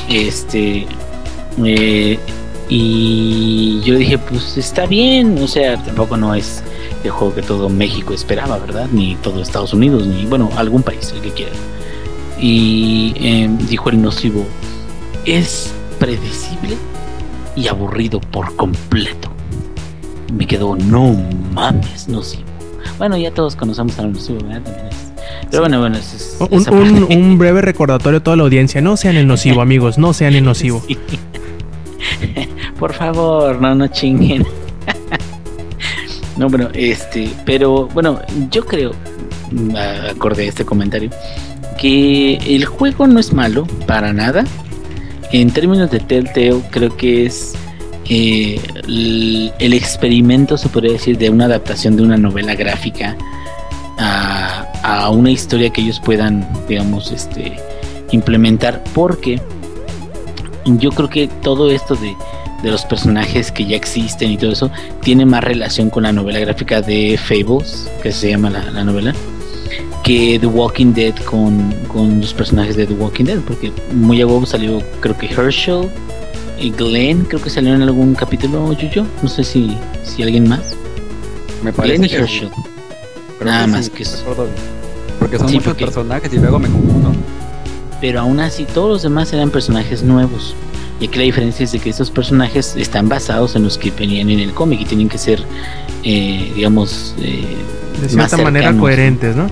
Este 0.09 0.87
eh, 1.63 2.19
y 2.69 3.81
yo 3.81 3.95
dije, 3.97 4.17
pues 4.17 4.57
está 4.57 4.85
bien, 4.85 5.37
o 5.41 5.47
sea, 5.47 5.77
tampoco 5.83 6.17
no 6.17 6.33
es 6.33 6.63
el 7.03 7.11
juego 7.11 7.35
que 7.35 7.41
todo 7.43 7.69
México 7.69 8.13
esperaba, 8.13 8.57
¿verdad? 8.57 8.87
Ni 8.91 9.15
todo 9.17 9.41
Estados 9.41 9.73
Unidos, 9.73 10.07
ni 10.07 10.25
bueno, 10.25 10.49
algún 10.57 10.81
país, 10.81 11.11
el 11.15 11.21
que 11.21 11.31
quiera. 11.31 11.51
Y 12.39 13.13
eh, 13.17 13.49
dijo 13.69 13.89
el 13.89 14.01
nocivo, 14.01 14.45
es 15.25 15.71
predecible 15.99 16.75
y 17.55 17.67
aburrido 17.67 18.19
por 18.19 18.55
completo. 18.55 19.29
Me 20.33 20.45
quedó, 20.47 20.75
no 20.75 21.15
mames, 21.53 22.07
nocivo. 22.07 22.43
Bueno, 22.97 23.15
ya 23.17 23.31
todos 23.31 23.55
conocemos 23.55 23.97
al 23.99 24.11
nocivo, 24.13 24.39
¿verdad? 24.43 24.63
También 24.63 24.87
es- 24.87 25.04
Pero 25.49 25.61
bueno, 25.63 25.79
bueno, 25.79 25.97
es, 25.97 26.13
es- 26.13 26.67
Un, 26.67 27.37
breve 27.37 27.61
recordatorio 27.61 28.19
a 28.19 28.23
toda 28.23 28.37
la 28.37 28.43
audiencia, 28.43 28.81
no 28.81 28.97
sean 28.97 29.15
el 29.15 29.27
nocivo, 29.27 29.61
amigos, 29.61 29.97
no 29.97 30.13
sean 30.13 30.33
el 30.33 30.43
nocivo. 30.43 30.83
Sí. 30.87 30.97
Por 32.79 32.93
favor, 32.93 33.59
no, 33.61 33.73
no 33.75 33.87
chinguen. 33.87 34.45
no, 36.37 36.49
bueno, 36.49 36.69
este, 36.73 37.29
pero 37.45 37.87
bueno, 37.87 38.19
yo 38.51 38.65
creo, 38.65 38.91
mm, 39.51 39.75
acorde 40.11 40.45
a 40.45 40.49
este 40.49 40.65
comentario, 40.65 41.09
que 41.79 42.35
el 42.37 42.65
juego 42.65 43.07
no 43.07 43.19
es 43.19 43.33
malo 43.33 43.65
para 43.87 44.13
nada. 44.13 44.43
En 45.31 45.51
términos 45.51 45.89
de 45.91 45.99
Telltale, 45.99 46.61
creo 46.69 46.95
que 46.95 47.25
es 47.25 47.53
eh, 48.07 48.59
el, 48.87 49.51
el 49.59 49.73
experimento, 49.73 50.57
se 50.57 50.69
podría 50.69 50.93
decir, 50.93 51.17
de 51.17 51.29
una 51.29 51.45
adaptación 51.45 51.95
de 51.97 52.03
una 52.03 52.15
novela 52.17 52.53
gráfica 52.55 53.15
a, 53.97 54.54
a 54.85 55.09
una 55.09 55.31
historia 55.31 55.71
que 55.71 55.81
ellos 55.81 55.99
puedan, 55.99 56.47
digamos, 56.67 57.11
este, 57.11 57.57
implementar, 58.11 58.83
porque 58.93 59.41
yo 60.65 60.91
creo 60.91 61.09
que 61.09 61.27
todo 61.27 61.71
esto 61.71 61.95
de, 61.95 62.15
de 62.61 62.69
los 62.69 62.85
personajes 62.85 63.51
que 63.51 63.65
ya 63.65 63.75
existen 63.75 64.31
y 64.31 64.37
todo 64.37 64.51
eso 64.51 64.69
tiene 65.01 65.25
más 65.25 65.43
relación 65.43 65.89
con 65.89 66.03
la 66.03 66.11
novela 66.11 66.39
gráfica 66.39 66.83
de 66.83 67.17
Fables, 67.17 67.89
que 68.03 68.11
se 68.11 68.29
llama 68.29 68.51
la, 68.51 68.63
la 68.69 68.83
novela, 68.83 69.15
que 70.03 70.37
The 70.39 70.45
Walking 70.45 70.93
Dead 70.93 71.15
con, 71.23 71.73
con 71.87 72.21
los 72.21 72.35
personajes 72.35 72.75
de 72.75 72.85
The 72.85 72.93
Walking 72.93 73.25
Dead, 73.25 73.39
porque 73.39 73.71
muy 73.91 74.21
a 74.21 74.27
huevo 74.27 74.45
salió, 74.45 74.83
creo 74.99 75.17
que 75.17 75.25
Herschel 75.25 75.89
y 76.59 76.69
Glenn, 76.69 77.25
creo 77.25 77.41
que 77.41 77.49
salieron 77.49 77.81
en 77.81 77.87
algún 77.87 78.13
capítulo, 78.13 78.71
Yuyo, 78.73 79.07
no 79.23 79.29
sé 79.29 79.43
si, 79.43 79.75
si 80.03 80.21
alguien 80.21 80.47
más. 80.47 80.75
Me 81.63 81.71
Glenn 81.71 81.75
parece 81.75 82.05
y 82.05 82.09
que 82.09 82.15
Herschel, 82.17 82.49
nada 83.43 83.65
que 83.65 83.71
más 83.71 83.85
sí, 83.85 83.91
que 83.91 84.03
eso. 84.03 84.23
Porque 85.25 85.39
son 85.39 85.47
Sí, 85.49 85.55
muchos 85.55 85.69
porque- 85.69 85.85
personajes 85.85 86.31
y 86.31 86.37
luego 86.37 86.59
me 86.59 86.67
confundo. 86.69 87.11
pero 87.99 88.19
aún 88.19 88.39
así 88.39 88.65
todos 88.65 88.89
los 88.89 89.01
demás 89.01 89.33
eran 89.33 89.49
personajes 89.49 90.03
nuevos. 90.03 90.53
Y 90.99 91.07
aquí 91.07 91.17
la 91.17 91.23
diferencia 91.23 91.63
es 91.63 91.71
de 91.71 91.79
que 91.79 91.89
estos 91.89 92.11
personajes 92.11 92.75
están 92.77 93.09
basados 93.09 93.55
en 93.55 93.63
los 93.63 93.79
que 93.79 93.89
venían 93.89 94.29
en 94.29 94.39
el 94.39 94.53
cómic 94.53 94.81
y 94.81 94.85
tienen 94.85 95.09
que 95.09 95.17
ser, 95.17 95.41
eh, 96.03 96.51
digamos, 96.55 97.15
eh, 97.19 97.43
De 98.07 98.15
más 98.15 98.29
cierta 98.29 98.37
manera 98.37 98.71
coherentes, 98.77 99.35
¿no? 99.35 99.49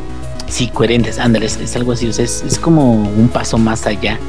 Sí, 0.47 0.67
coherentes, 0.67 1.17
ándale, 1.17 1.47
es, 1.47 1.57
es 1.57 1.75
algo 1.75 1.93
así, 1.93 2.07
o 2.07 2.13
sea, 2.13 2.23
es, 2.25 2.43
es 2.45 2.59
como 2.59 2.93
un 2.93 3.29
paso 3.29 3.57
más 3.57 3.87
allá 3.87 4.19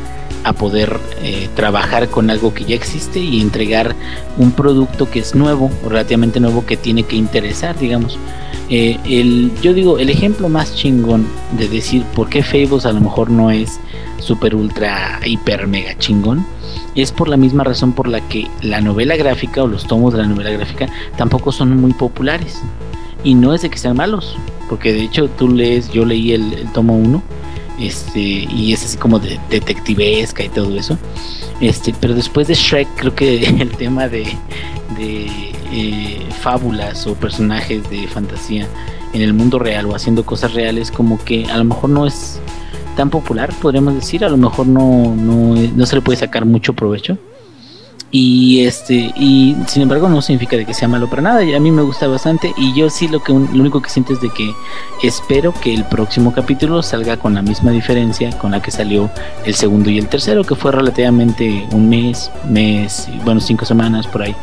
a 0.44 0.52
poder 0.52 1.00
eh, 1.22 1.48
trabajar 1.56 2.08
con 2.08 2.30
algo 2.30 2.54
que 2.54 2.64
ya 2.64 2.74
existe 2.76 3.18
y 3.18 3.40
entregar 3.40 3.96
un 4.36 4.52
producto 4.52 5.10
que 5.10 5.18
es 5.18 5.34
nuevo, 5.34 5.70
o 5.84 5.88
relativamente 5.88 6.38
nuevo, 6.38 6.66
que 6.66 6.76
tiene 6.76 7.02
que 7.02 7.16
interesar, 7.16 7.78
digamos. 7.78 8.18
Eh, 8.68 8.98
el, 9.04 9.52
yo 9.62 9.74
digo, 9.74 9.98
el 9.98 10.08
ejemplo 10.10 10.48
más 10.48 10.74
chingón 10.74 11.26
de 11.58 11.68
decir 11.68 12.02
por 12.14 12.28
qué 12.28 12.42
Fables 12.42 12.86
a 12.86 12.92
lo 12.92 13.00
mejor 13.00 13.30
no 13.30 13.50
es 13.50 13.78
super 14.20 14.54
ultra 14.54 15.20
hiper 15.24 15.66
mega 15.66 15.98
chingón 15.98 16.46
es 16.94 17.12
por 17.12 17.28
la 17.28 17.36
misma 17.36 17.64
razón 17.64 17.92
por 17.92 18.08
la 18.08 18.26
que 18.26 18.48
la 18.62 18.80
novela 18.80 19.16
gráfica 19.16 19.62
o 19.62 19.66
los 19.66 19.86
tomos 19.86 20.14
de 20.14 20.20
la 20.20 20.28
novela 20.28 20.50
gráfica 20.50 20.88
tampoco 21.16 21.52
son 21.52 21.76
muy 21.78 21.92
populares 21.92 22.62
y 23.22 23.34
no 23.34 23.52
es 23.52 23.62
de 23.62 23.68
que 23.68 23.76
sean 23.76 23.96
malos 23.96 24.36
porque 24.68 24.94
de 24.94 25.02
hecho 25.02 25.28
tú 25.28 25.48
lees 25.48 25.90
yo 25.92 26.06
leí 26.06 26.32
el, 26.32 26.54
el 26.54 26.72
tomo 26.72 26.96
1 26.96 27.22
este 27.78 28.20
y 28.20 28.72
es 28.72 28.84
así 28.84 28.96
como 28.96 29.18
de 29.18 29.40
detectivesca 29.50 30.44
y 30.44 30.48
todo 30.48 30.76
eso. 30.76 30.98
Este 31.60 31.94
pero 32.00 32.14
después 32.14 32.48
de 32.48 32.54
Shrek 32.54 32.88
creo 32.96 33.14
que 33.14 33.44
el 33.60 33.70
tema 33.76 34.08
de, 34.08 34.24
de 34.98 35.52
eh, 35.72 36.26
fábulas 36.40 37.06
o 37.06 37.14
personajes 37.14 37.88
de 37.90 38.06
fantasía 38.08 38.66
en 39.12 39.22
el 39.22 39.32
mundo 39.32 39.58
real 39.58 39.86
o 39.86 39.94
haciendo 39.94 40.24
cosas 40.24 40.54
reales 40.54 40.90
como 40.90 41.22
que 41.24 41.46
a 41.46 41.56
lo 41.56 41.64
mejor 41.64 41.90
no 41.90 42.06
es 42.06 42.40
tan 42.96 43.10
popular 43.10 43.52
podríamos 43.60 43.94
decir. 43.94 44.24
A 44.24 44.28
lo 44.28 44.36
mejor 44.36 44.66
no 44.66 45.14
no, 45.14 45.54
no 45.54 45.86
se 45.86 45.96
le 45.96 46.02
puede 46.02 46.18
sacar 46.18 46.44
mucho 46.44 46.72
provecho 46.74 47.18
y 48.16 48.64
este 48.64 49.12
y 49.16 49.56
sin 49.66 49.82
embargo 49.82 50.08
no 50.08 50.22
significa 50.22 50.56
de 50.56 50.64
que 50.64 50.72
sea 50.72 50.86
malo 50.86 51.10
para 51.10 51.20
nada 51.20 51.42
y 51.42 51.52
a 51.52 51.58
mí 51.58 51.72
me 51.72 51.82
gusta 51.82 52.06
bastante 52.06 52.54
y 52.56 52.72
yo 52.72 52.88
sí 52.88 53.08
lo 53.08 53.20
que 53.20 53.32
lo 53.32 53.40
único 53.40 53.82
que 53.82 53.90
siento 53.90 54.12
es 54.12 54.20
de 54.20 54.30
que 54.30 54.52
espero 55.02 55.52
que 55.52 55.74
el 55.74 55.84
próximo 55.86 56.32
capítulo 56.32 56.80
salga 56.84 57.16
con 57.16 57.34
la 57.34 57.42
misma 57.42 57.72
diferencia 57.72 58.30
con 58.38 58.52
la 58.52 58.62
que 58.62 58.70
salió 58.70 59.10
el 59.44 59.56
segundo 59.56 59.90
y 59.90 59.98
el 59.98 60.06
tercero 60.06 60.44
que 60.44 60.54
fue 60.54 60.70
relativamente 60.70 61.66
un 61.72 61.88
mes 61.88 62.30
mes 62.48 63.08
bueno 63.24 63.40
cinco 63.40 63.64
semanas 63.64 64.06
por 64.06 64.22
ahí. 64.22 64.36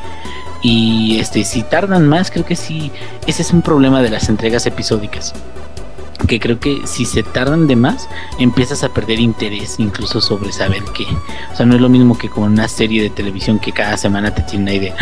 Y 0.62 1.18
este 1.22 1.46
si 1.46 1.64
tardan 1.64 2.10
más 2.10 2.30
creo 2.30 2.44
que 2.44 2.58
sí 2.58 2.92
ese 3.26 3.42
es 3.42 3.54
un 3.54 3.62
problema 3.62 4.02
de 4.02 4.10
las 4.10 4.28
entregas 4.28 4.66
episódicas 4.66 5.34
que 6.32 6.40
creo 6.40 6.62
que 6.62 6.88
si 6.88 7.04
se 7.04 7.24
tardan 7.24 7.68
de 7.68 7.76
más 7.76 8.08
empiezas 8.40 8.86
a 8.86 8.94
perder 8.94 9.20
interés 9.20 9.76
incluso 9.80 10.22
sobre 10.22 10.54
saber 10.54 10.82
qué. 10.94 11.04
O 11.52 11.58
sea 11.58 11.66
no 11.66 11.76
es 11.76 11.82
lo 11.82 11.90
mismo 11.90 12.18
que 12.18 12.30
con 12.30 12.44
una 12.44 12.70
serie 12.70 13.04
de 13.04 13.10
televisión 13.10 13.60
que 13.60 13.74
cada 13.74 13.98
semana 13.98 14.34
te 14.34 14.42
tiene 14.44 14.64
una 14.64 14.74
idea 14.74 14.96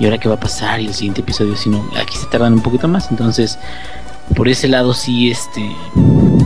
y 0.00 0.06
ahora 0.06 0.16
qué 0.16 0.30
va 0.30 0.36
a 0.36 0.40
pasar 0.40 0.80
y 0.80 0.86
el 0.86 0.94
siguiente 0.94 1.20
episodio 1.20 1.54
sino 1.54 1.86
aquí 2.00 2.16
se 2.16 2.24
tardan 2.28 2.54
un 2.54 2.62
poquito 2.62 2.88
más 2.88 3.10
entonces 3.10 3.58
por 4.34 4.48
ese 4.48 4.68
lado 4.68 4.94
sí 4.94 5.30
este 5.30 5.70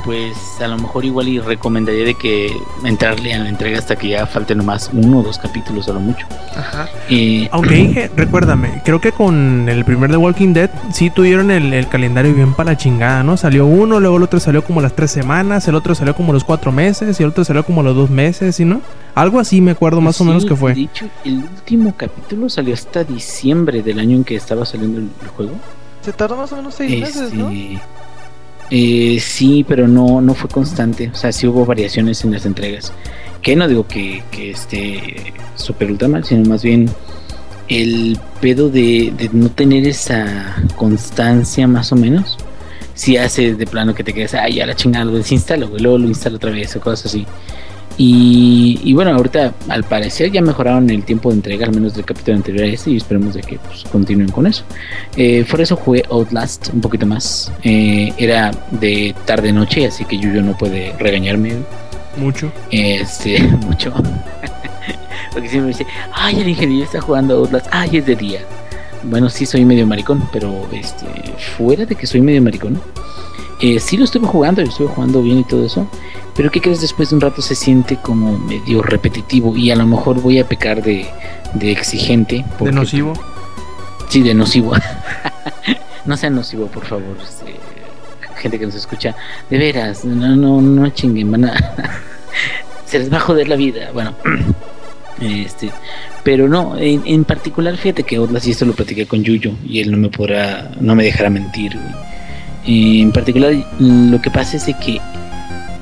pues 0.04 0.36
a 0.60 0.68
lo 0.68 0.76
mejor 0.76 1.04
igual 1.04 1.28
y 1.28 1.38
recomendaría 1.38 2.04
de 2.04 2.14
que 2.14 2.52
entrarle 2.84 3.32
a 3.34 3.38
la 3.38 3.48
entrega 3.48 3.78
hasta 3.78 3.96
que 3.96 4.08
ya 4.08 4.26
falte 4.26 4.54
nomás 4.54 4.90
uno 4.92 5.20
o 5.20 5.22
dos 5.22 5.38
capítulos 5.38 5.88
a 5.88 5.92
lo 5.94 6.00
mucho 6.00 6.26
Ajá. 6.54 6.88
Eh, 7.08 7.48
Aunque 7.50 7.78
Inge, 7.78 8.10
recuérdame, 8.14 8.82
creo 8.84 9.00
que 9.00 9.12
con 9.12 9.68
el 9.68 9.84
primer 9.84 10.10
The 10.10 10.16
Walking 10.18 10.52
Dead 10.52 10.70
sí 10.92 11.10
tuvieron 11.10 11.50
el, 11.50 11.72
el 11.72 11.88
calendario 11.88 12.34
bien 12.34 12.52
para 12.54 12.72
la 12.72 12.76
chingada, 12.76 13.22
¿no? 13.22 13.36
Salió 13.36 13.66
uno, 13.66 13.98
luego 14.00 14.18
el 14.18 14.22
otro 14.22 14.38
salió 14.40 14.62
como 14.62 14.80
las 14.80 14.94
tres 14.94 15.10
semanas, 15.10 15.66
el 15.68 15.74
otro 15.74 15.94
salió 15.94 16.14
como 16.14 16.32
los 16.32 16.44
cuatro 16.44 16.70
meses 16.70 17.18
y 17.18 17.22
el 17.22 17.30
otro 17.30 17.44
salió 17.44 17.64
como 17.64 17.82
los 17.82 17.96
dos 17.96 18.10
meses, 18.10 18.56
¿sí 18.56 18.64
no? 18.64 18.80
Algo 19.14 19.40
así 19.40 19.60
me 19.60 19.70
acuerdo 19.70 20.00
más 20.00 20.20
o 20.20 20.24
menos 20.24 20.44
que 20.44 20.54
fue. 20.56 20.74
de 20.74 20.82
hecho 20.82 21.06
el 21.24 21.38
último 21.38 21.94
capítulo 21.96 22.48
salió 22.48 22.74
hasta 22.74 23.04
diciembre 23.04 23.82
del 23.82 23.98
año 24.00 24.16
en 24.16 24.24
que 24.24 24.34
estaba 24.36 24.64
saliendo 24.66 24.98
el, 24.98 25.08
el 25.22 25.28
juego 25.28 25.52
Se 26.02 26.12
tardó 26.12 26.36
más 26.36 26.52
o 26.52 26.56
menos 26.56 26.74
seis 26.74 27.00
meses, 27.00 27.32
¿no? 27.32 27.50
Eh, 28.70 29.18
sí, 29.20 29.64
pero 29.66 29.86
no, 29.86 30.20
no 30.20 30.34
fue 30.34 30.48
constante. 30.48 31.10
O 31.12 31.16
sea, 31.16 31.32
sí 31.32 31.46
hubo 31.46 31.64
variaciones 31.66 32.24
en 32.24 32.32
las 32.32 32.46
entregas. 32.46 32.92
Que 33.42 33.56
no 33.56 33.68
digo 33.68 33.86
que, 33.86 34.22
que 34.30 34.50
esté 34.50 35.32
súper 35.54 35.90
ultra 35.90 36.08
mal, 36.08 36.24
sino 36.24 36.48
más 36.48 36.62
bien 36.62 36.88
el 37.68 38.18
pedo 38.40 38.68
de, 38.70 39.12
de 39.16 39.30
no 39.32 39.50
tener 39.50 39.86
esa 39.86 40.56
constancia 40.76 41.66
más 41.66 41.92
o 41.92 41.96
menos. 41.96 42.38
Si 42.94 43.16
hace 43.16 43.54
de 43.54 43.66
plano 43.66 43.94
que 43.94 44.04
te 44.04 44.12
quedes, 44.12 44.34
ay, 44.34 44.54
ya 44.54 44.66
la 44.66 44.76
chingada 44.76 45.04
lo 45.04 45.12
desinstalo, 45.12 45.68
güey, 45.68 45.82
luego 45.82 45.98
lo 45.98 46.06
instalo 46.06 46.36
otra 46.36 46.52
vez 46.52 46.76
o 46.76 46.80
cosas 46.80 47.06
así. 47.06 47.26
Y, 47.96 48.80
y 48.82 48.92
bueno, 48.92 49.12
ahorita 49.14 49.54
al 49.68 49.84
parecer 49.84 50.30
ya 50.32 50.42
mejoraron 50.42 50.90
el 50.90 51.04
tiempo 51.04 51.28
de 51.30 51.36
entrega, 51.36 51.66
al 51.66 51.72
menos 51.74 51.94
del 51.94 52.04
capítulo 52.04 52.36
anterior 52.36 52.64
a 52.64 52.66
este, 52.66 52.90
y 52.90 52.96
esperemos 52.96 53.34
de 53.34 53.40
que 53.42 53.58
pues, 53.58 53.84
continúen 53.84 54.30
con 54.30 54.46
eso. 54.46 54.64
Eh, 55.16 55.44
por 55.48 55.60
eso 55.60 55.76
jugué 55.76 56.02
Outlast 56.10 56.70
un 56.72 56.80
poquito 56.80 57.06
más. 57.06 57.52
Eh, 57.62 58.12
era 58.18 58.50
de 58.72 59.14
tarde-noche, 59.24 59.86
así 59.86 60.04
que 60.04 60.18
Yuyo 60.18 60.42
no 60.42 60.56
puede 60.56 60.92
regañarme 60.98 61.54
Mucho. 62.16 62.50
este, 62.70 63.40
mucho. 63.66 63.92
Porque 65.32 65.48
siempre 65.48 65.72
me 65.72 65.78
dice, 65.78 65.86
ay, 66.12 66.40
el 66.40 66.48
ingeniero 66.48 66.84
está 66.84 67.00
jugando 67.00 67.36
Outlast, 67.38 67.66
ay, 67.70 67.98
es 67.98 68.06
de 68.06 68.16
día. 68.16 68.40
Bueno, 69.04 69.28
sí 69.28 69.46
soy 69.46 69.64
medio 69.64 69.86
maricón, 69.86 70.28
pero 70.32 70.66
este, 70.72 71.06
fuera 71.56 71.84
de 71.84 71.94
que 71.94 72.06
soy 72.06 72.20
medio 72.22 72.40
maricón, 72.40 72.80
eh, 73.60 73.78
sí 73.80 73.96
lo 73.96 74.04
estuve 74.04 74.26
jugando, 74.26 74.62
lo 74.62 74.68
estuve 74.68 74.88
jugando 74.88 75.22
bien 75.22 75.38
y 75.40 75.44
todo 75.44 75.64
eso. 75.64 75.86
Pero 76.36 76.50
¿qué 76.50 76.60
crees? 76.60 76.80
Después 76.80 77.10
de 77.10 77.14
un 77.14 77.20
rato 77.20 77.40
se 77.42 77.54
siente 77.54 77.96
como 77.96 78.36
medio 78.38 78.82
repetitivo 78.82 79.56
y 79.56 79.70
a 79.70 79.76
lo 79.76 79.86
mejor 79.86 80.20
voy 80.20 80.38
a 80.40 80.48
pecar 80.48 80.82
de, 80.82 81.06
de 81.54 81.70
exigente. 81.72 82.36
De 82.36 82.44
porque- 82.58 82.72
nocivo. 82.74 83.12
Sí, 84.08 84.22
de 84.22 84.34
nocivo. 84.34 84.74
no 86.04 86.16
sean 86.16 86.34
nocivo, 86.34 86.66
por 86.66 86.84
favor. 86.84 87.16
este, 87.22 87.54
gente 88.36 88.58
que 88.58 88.66
nos 88.66 88.74
escucha. 88.74 89.14
De 89.48 89.58
veras, 89.58 90.04
no, 90.04 90.36
no, 90.36 90.60
no 90.60 90.88
chinguen, 90.90 91.30
van 91.30 91.46
a... 91.46 91.54
se 92.86 92.98
les 92.98 93.12
va 93.12 93.16
a 93.16 93.20
joder 93.20 93.48
la 93.48 93.56
vida. 93.56 93.90
Bueno, 93.92 94.14
este, 95.20 95.70
pero 96.22 96.48
no, 96.48 96.76
en, 96.76 97.02
en 97.06 97.24
particular, 97.24 97.76
fíjate 97.76 98.02
que 98.02 98.16
Outlast, 98.16 98.46
y 98.46 98.50
esto 98.50 98.64
lo 98.66 98.74
platiqué 98.74 99.06
con 99.06 99.22
Yuyo, 99.22 99.52
y 99.66 99.80
él 99.80 99.90
no 99.90 99.96
me 99.96 100.08
podrá, 100.10 100.70
no 100.80 100.94
me 100.94 101.04
dejará 101.04 101.30
mentir. 101.30 101.72
güey. 101.74 102.13
En 102.66 103.12
particular, 103.12 103.54
lo 103.78 104.20
que 104.20 104.30
pasa 104.30 104.56
es 104.56 104.66
de 104.66 104.74
que 104.74 105.00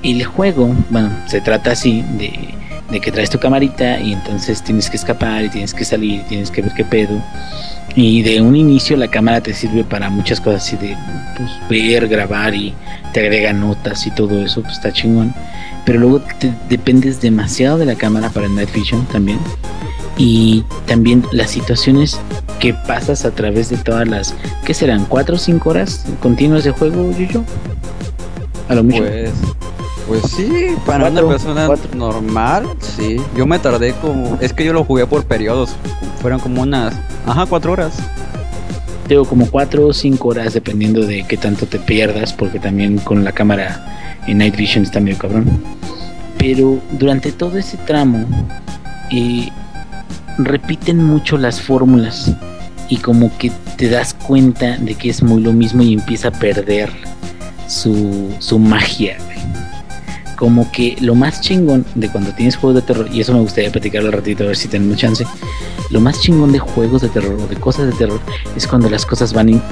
el 0.03 0.25
juego, 0.25 0.75
bueno, 0.91 1.11
se 1.27 1.41
trata 1.41 1.73
así 1.73 2.03
de, 2.19 2.55
de 2.91 3.01
que 3.01 3.13
traes 3.13 3.31
tu 3.31 3.39
camarita 3.39 4.01
y 4.01 4.13
entonces 4.13 4.63
tienes 4.63 4.91
que 4.91 4.97
escapar 4.97 5.45
y 5.45 5.49
tienes 5.49 5.73
que 5.73 5.85
salir 5.85 6.21
y 6.21 6.25
tienes 6.25 6.51
que 6.51 6.63
ver 6.63 6.73
qué 6.75 6.85
pedo. 6.85 7.23
Y 7.95 8.23
de 8.23 8.41
un 8.41 8.57
inicio 8.57 8.97
la 8.97 9.09
cámara 9.09 9.41
te 9.41 9.55
sirve 9.55 9.85
para 9.85 10.11
muchas 10.11 10.41
cosas 10.41 10.65
así 10.65 10.77
de 10.77 10.97
pues, 11.37 11.51
ver, 11.69 12.09
grabar 12.09 12.55
y 12.55 12.75
te 13.13 13.21
agrega 13.21 13.53
notas 13.53 14.07
y 14.07 14.11
todo 14.11 14.43
eso, 14.45 14.63
pues 14.63 14.75
está 14.75 14.93
chingón. 14.93 15.35
Pero 15.85 15.99
luego 15.99 16.21
te 16.39 16.53
dependes 16.69 17.21
demasiado 17.21 17.79
de 17.79 17.87
la 17.87 17.95
cámara 17.95 18.31
para 18.31 18.47
el 18.47 18.55
Night 18.55 18.73
Vision 18.73 19.05
también. 19.07 19.39
Y 20.17 20.65
también 20.87 21.25
las 21.33 21.51
situaciones 21.51 22.19
que 22.61 22.75
pasas 22.75 23.25
a 23.25 23.31
través 23.31 23.71
de 23.71 23.77
todas 23.79 24.07
las, 24.07 24.35
¿qué 24.65 24.75
serán? 24.75 25.07
¿Cuatro 25.07 25.37
o 25.37 25.39
cinco 25.39 25.71
horas 25.71 26.05
continuas 26.21 26.65
de 26.65 26.71
juego, 26.73 27.11
Yuyo? 27.13 27.43
A 28.69 28.75
lo 28.75 28.85
mucho. 28.85 28.99
Pues, 29.03 29.31
pues 30.07 30.23
sí, 30.33 30.75
para 30.85 31.05
Cuatro, 31.05 31.27
una 31.27 31.29
persona 31.37 31.67
cuatro. 31.67 31.91
normal, 31.95 32.69
sí. 32.81 33.17
Yo 33.37 33.47
me 33.47 33.59
tardé 33.59 33.95
como, 33.95 34.37
es 34.41 34.53
que 34.53 34.65
yo 34.65 34.73
lo 34.73 34.85
jugué 34.85 35.07
por 35.07 35.25
periodos, 35.25 35.71
fueron 36.21 36.41
como 36.41 36.63
unas, 36.63 36.95
ajá, 37.27 37.47
cuatro 37.47 37.73
horas. 37.73 37.97
Tengo 39.09 39.25
como 39.25 39.47
4 39.51 39.89
o 39.89 39.93
5 39.93 40.29
horas 40.29 40.55
dependiendo 40.55 41.05
de 41.05 41.25
qué 41.25 41.37
tanto 41.37 41.67
te 41.67 41.79
pierdas, 41.81 42.33
porque 42.33 42.61
también 42.61 42.99
con 42.99 43.25
la 43.25 43.33
cámara 43.33 44.17
en 44.29 44.39
Night 44.39 44.57
Vision 44.57 44.85
está 44.85 45.01
medio 45.01 45.19
cabrón. 45.19 45.63
Pero 46.39 46.79
durante 46.93 47.33
todo 47.33 47.59
ese 47.59 47.77
tramo 47.79 48.25
eh, 49.11 49.51
repiten 50.39 51.03
mucho 51.03 51.37
las 51.39 51.61
fórmulas 51.61 52.33
y 52.89 52.99
como 52.99 53.37
que 53.39 53.51
te 53.77 53.89
das 53.89 54.15
cuenta 54.15 54.77
de 54.79 54.95
que 54.95 55.11
es 55.11 55.23
muy 55.23 55.43
lo 55.43 55.53
mismo 55.53 55.83
y 55.83 55.95
empieza 55.95 56.29
a 56.29 56.33
perder 56.33 56.91
su, 57.69 58.35
su 58.39 58.59
magia. 58.59 59.17
Como 60.37 60.71
que 60.73 60.97
lo 61.01 61.15
más 61.15 61.41
chingón 61.41 61.85
de 61.95 62.09
cuando 62.09 62.33
tienes 62.33 62.57
juegos 62.57 62.83
de 62.83 62.87
terror, 62.87 63.09
y 63.13 63.21
eso 63.21 63.33
me 63.33 63.41
gustaría 63.41 63.71
platicar 63.71 64.03
al 64.05 64.11
ratito 64.13 64.43
a 64.43 64.49
ver 64.49 64.57
si 64.57 64.67
tenemos 64.67 64.97
chance, 64.99 65.25
lo 65.91 66.01
más 66.01 66.21
chingón 66.21 66.51
de 66.51 66.59
juegos 66.59 67.03
de 67.03 67.09
terror 67.11 67.39
o 67.41 67.47
de 67.47 67.55
cosas 67.57 67.87
de 67.87 67.93
terror 67.93 68.19
es 68.57 68.67
cuando 68.67 68.91
las 68.91 69.07
cosas 69.07 69.33
van, 69.33 69.51
in- 69.51 69.63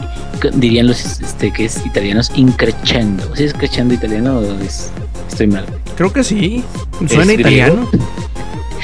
dirían 0.55 0.87
los 0.87 1.21
este, 1.21 1.53
que 1.53 1.65
es 1.65 1.85
italianos, 1.85 2.31
increchendo. 2.37 3.35
¿Sí 3.35 3.45
es 3.45 3.53
crescendo 3.53 3.95
italiano 3.95 4.39
o 4.39 4.61
es- 4.63 4.91
estoy 5.29 5.49
mal? 5.49 5.65
Creo 5.97 6.13
que 6.13 6.23
sí. 6.23 6.63
Suena 7.09 7.33
¿Es 7.33 7.41
italiano. 7.41 7.89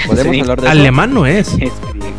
¿Podemos 0.07 0.35
Sí. 0.35 0.41
hablar 0.41 0.61
de 0.61 0.67
eso? 0.67 0.73
Alemán 0.73 1.15
no 1.15 1.27
es. 1.27 1.49
Es 1.61 1.73
griego. 1.93 2.17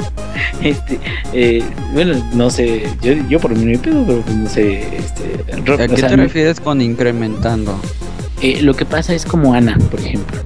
Este, 0.61 0.99
eh, 1.33 1.63
bueno, 1.93 2.15
no 2.33 2.49
sé, 2.49 2.83
yo, 3.01 3.13
yo 3.29 3.39
por 3.39 3.55
mí 3.55 3.65
no 3.73 3.79
pedo, 3.79 4.03
pero 4.05 4.21
pues 4.21 4.35
no 4.35 4.49
sé, 4.49 4.81
este, 4.97 5.53
¿A 5.53 5.59
o 5.59 5.63
qué 5.87 5.97
sea, 5.97 6.09
te 6.09 6.15
refieres 6.15 6.59
con 6.59 6.81
incrementando? 6.81 7.79
Eh, 8.41 8.61
lo 8.61 8.75
que 8.75 8.85
pasa 8.85 9.13
es 9.13 9.25
como 9.25 9.53
Ana, 9.53 9.77
por 9.91 9.99
ejemplo. 9.99 10.39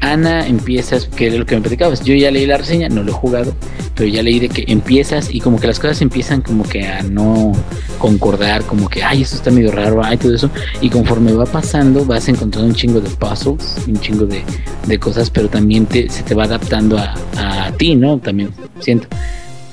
Ana 0.00 0.46
empiezas, 0.46 1.06
que 1.06 1.28
es 1.28 1.34
lo 1.38 1.44
que 1.44 1.54
me 1.54 1.60
platicabas, 1.60 2.02
yo 2.02 2.14
ya 2.14 2.30
leí 2.30 2.46
la 2.46 2.56
reseña, 2.56 2.88
no 2.88 3.02
lo 3.02 3.10
he 3.10 3.14
jugado, 3.14 3.52
pero 3.94 4.08
ya 4.08 4.22
leí 4.22 4.40
de 4.40 4.48
que 4.48 4.64
empiezas 4.68 5.34
y 5.34 5.40
como 5.40 5.60
que 5.60 5.66
las 5.66 5.78
cosas 5.78 6.00
empiezan 6.00 6.40
como 6.40 6.64
que 6.64 6.86
a 6.86 7.02
no 7.02 7.52
concordar, 7.98 8.62
como 8.62 8.88
que, 8.88 9.02
ay, 9.02 9.22
eso 9.22 9.36
está 9.36 9.50
medio 9.50 9.72
raro, 9.72 10.02
ay, 10.02 10.16
todo 10.16 10.34
eso, 10.34 10.48
y 10.80 10.88
conforme 10.88 11.32
va 11.32 11.44
pasando 11.44 12.04
vas 12.04 12.28
encontrando 12.28 12.68
un 12.68 12.74
chingo 12.74 13.00
de 13.00 13.10
puzzles, 13.10 13.76
un 13.86 14.00
chingo 14.00 14.24
de, 14.24 14.42
de 14.86 14.98
cosas, 14.98 15.28
pero 15.28 15.48
también 15.48 15.84
te, 15.84 16.08
se 16.08 16.22
te 16.22 16.34
va 16.34 16.44
adaptando 16.44 16.96
a, 16.96 17.14
a 17.36 17.72
ti, 17.72 17.94
¿no? 17.94 18.18
También 18.18 18.50
siento. 18.78 19.06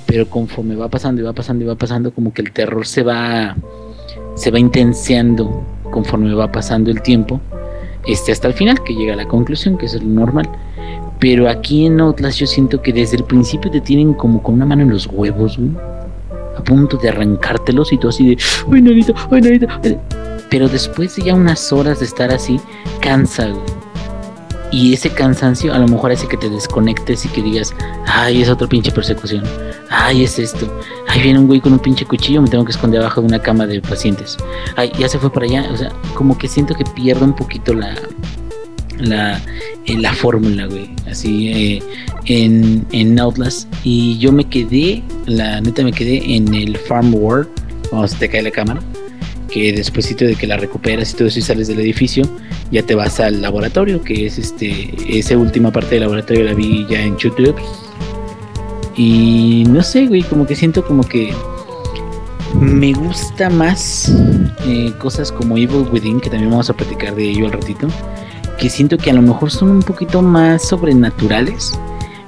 Pero 0.06 0.30
conforme 0.30 0.76
va 0.76 0.90
pasando 0.90 1.22
y 1.22 1.24
va 1.26 1.34
pasando 1.34 1.64
y 1.64 1.68
va 1.68 1.76
pasando, 1.76 2.12
como 2.12 2.34
que 2.34 2.42
el 2.42 2.52
terror 2.52 2.86
se 2.86 3.04
va, 3.04 3.56
se 4.36 4.52
va 4.52 4.60
intenseando 4.60 5.66
conforme 5.92 6.34
va 6.34 6.52
pasando 6.52 6.92
el 6.92 7.02
tiempo 7.02 7.42
este, 8.08 8.32
hasta 8.32 8.48
el 8.48 8.54
final, 8.54 8.84
que 8.84 8.96
llega 8.96 9.14
a 9.14 9.18
la 9.18 9.28
conclusión, 9.28 9.78
que 9.78 9.86
es 9.86 9.94
lo 9.94 10.08
normal. 10.08 10.50
Pero 11.20 11.50
aquí 11.50 11.86
en 11.86 12.00
Outlast 12.00 12.40
yo 12.40 12.48
siento 12.48 12.82
que 12.82 12.94
desde 12.94 13.18
el 13.18 13.24
principio 13.24 13.72
te 13.72 13.82
tienen 13.82 14.14
como 14.14 14.42
con 14.42 14.56
una 14.56 14.66
mano 14.66 14.84
en 14.84 14.90
los 14.90 15.08
huevos, 15.08 15.58
güey. 15.58 15.72
A 16.58 16.64
punto 16.64 16.98
de 16.98 17.10
arrancártelos 17.10 17.92
y 17.94 17.98
tú 17.98 18.10
así 18.10 18.30
de, 18.30 18.38
ay, 18.74 18.82
nanita, 18.82 19.14
ay, 19.32 19.42
nanita. 19.42 19.80
ay". 19.84 19.98
Pero 20.50 20.70
después 20.70 21.16
de 21.16 21.24
ya 21.24 21.36
unas 21.36 21.72
horas 21.74 22.00
de 22.00 22.06
estar 22.06 22.32
así, 22.32 22.60
cansa, 23.02 23.48
güey. 23.50 23.78
Y 24.72 24.94
ese 24.94 25.10
cansancio 25.10 25.74
a 25.74 25.80
lo 25.80 25.88
mejor 25.88 26.12
hace 26.12 26.28
que 26.28 26.38
te 26.38 26.50
desconectes 26.50 27.26
y 27.26 27.30
que 27.30 27.42
digas, 27.42 27.74
ay, 28.06 28.42
es 28.42 28.50
otra 28.50 28.68
pinche 28.68 28.92
persecución. 28.92 29.44
Ay, 29.90 30.24
es 30.24 30.38
esto. 30.40 30.68
Ay, 31.18 31.24
viene 31.24 31.40
un 31.40 31.48
güey 31.48 31.60
con 31.60 31.74
un 31.74 31.80
pinche 31.80 32.06
cuchillo, 32.06 32.44
me 32.44 32.48
tengo 32.48 32.64
que 32.64 32.70
esconder 32.70 33.02
abajo 33.02 33.22
de 33.22 33.28
una 33.28 33.40
cama 33.40 33.66
de 33.66 33.82
pacientes. 33.82 34.38
Ay, 34.76 34.92
ya 35.00 35.10
se 35.10 35.18
fue 35.18 35.34
para 35.34 35.48
allá. 35.48 35.68
O 35.74 35.76
sea, 35.76 35.92
como 36.14 36.38
que 36.38 36.48
siento 36.48 36.76
que 36.76 36.84
pierdo 36.86 37.26
un 37.26 37.36
poquito 37.36 37.74
la 37.74 37.96
la, 39.00 39.42
eh, 39.86 39.98
la 39.98 40.14
fórmula, 40.14 40.68
güey. 40.68 40.92
Así 41.10 41.50
eh, 41.50 41.84
en, 42.26 42.86
en 42.92 43.20
Outlast. 43.20 43.68
Y 43.84 44.20
yo 44.20 44.32
me 44.32 44.44
quedé, 44.44 45.02
la 45.26 45.60
neta 45.60 45.84
me 45.84 45.92
quedé 45.92 46.36
en 46.36 46.54
el 46.54 46.78
Farm 46.78 47.16
World, 47.16 47.48
cuando 47.90 48.08
se 48.08 48.18
te 48.18 48.30
cae 48.30 48.44
la 48.44 48.52
cámara. 48.52 48.80
Que 49.50 49.74
despuésito 49.74 50.24
de 50.24 50.36
que 50.36 50.46
la 50.46 50.58
recuperas 50.58 51.12
y 51.14 51.16
todo 51.16 51.30
eso 51.30 51.40
y 51.40 51.42
sales 51.42 51.68
del 51.68 51.80
edificio, 51.80 52.30
ya 52.72 52.84
te 52.84 52.94
vas 52.94 53.20
al 53.20 53.42
laboratorio, 53.42 54.04
que 54.04 54.28
es 54.28 54.38
este, 54.38 54.94
esa 55.10 55.36
última 55.36 55.72
parte 55.72 55.96
del 55.96 56.02
laboratorio 56.02 56.44
la 56.44 56.54
vi 56.54 56.86
ya 56.88 57.02
en 57.02 57.18
YouTube. 57.18 57.56
Y 58.98 59.64
no 59.70 59.84
sé, 59.84 60.08
güey, 60.08 60.24
como 60.24 60.46
que 60.48 60.56
siento 60.56 60.84
como 60.84 61.04
que 61.04 61.34
me 62.60 62.94
gusta 62.94 63.50
más 63.50 64.12
eh, 64.66 64.92
cosas 64.98 65.32
como 65.32 65.58
Evil 65.58 65.88
Within, 65.92 66.20
que 66.20 66.30
también 66.30 66.50
vamos 66.50 66.70
a 66.70 66.74
platicar 66.74 67.16
de 67.16 67.30
ello 67.30 67.46
al 67.46 67.52
ratito, 67.52 67.88
que 68.58 68.70
siento 68.70 68.98
que 68.98 69.12
a 69.12 69.14
lo 69.14 69.22
mejor 69.22 69.52
son 69.52 69.70
un 69.70 69.84
poquito 69.84 70.24
más 70.24 70.68
sobrenaturales, 70.68 71.78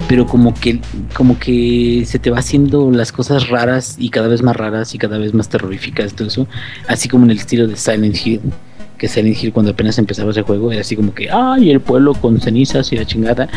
pero 0.08 0.28
como 0.28 0.54
que, 0.54 0.80
como 1.16 1.40
que 1.40 2.04
se 2.06 2.20
te 2.20 2.30
va 2.30 2.40
haciendo 2.40 2.92
las 2.92 3.12
cosas 3.12 3.50
raras 3.50 3.96
y 3.98 4.10
cada 4.10 4.28
vez 4.28 4.44
más 4.44 4.56
raras 4.56 4.94
y 4.94 5.00
cada 5.00 5.18
vez 5.18 5.34
más 5.34 5.50
terroríficas, 5.50 6.14
todo 6.14 6.28
eso, 6.28 6.48
así 6.88 7.10
como 7.10 7.26
en 7.26 7.32
el 7.32 7.38
estilo 7.38 7.68
de 7.68 7.76
Silent 7.76 8.16
Hill, 8.24 8.42
que 9.00 9.08
Silent 9.08 9.42
Hill 9.42 9.52
cuando 9.52 9.72
apenas 9.72 9.98
empezaba 9.98 10.30
ese 10.30 10.44
juego 10.44 10.72
era 10.72 10.82
así 10.82 10.96
como 10.96 11.14
que, 11.16 11.32
ay, 11.32 11.72
el 11.72 11.80
pueblo 11.80 12.14
con 12.14 12.40
cenizas 12.40 12.92
y 12.92 12.98
la 12.98 13.06
chingada, 13.06 13.50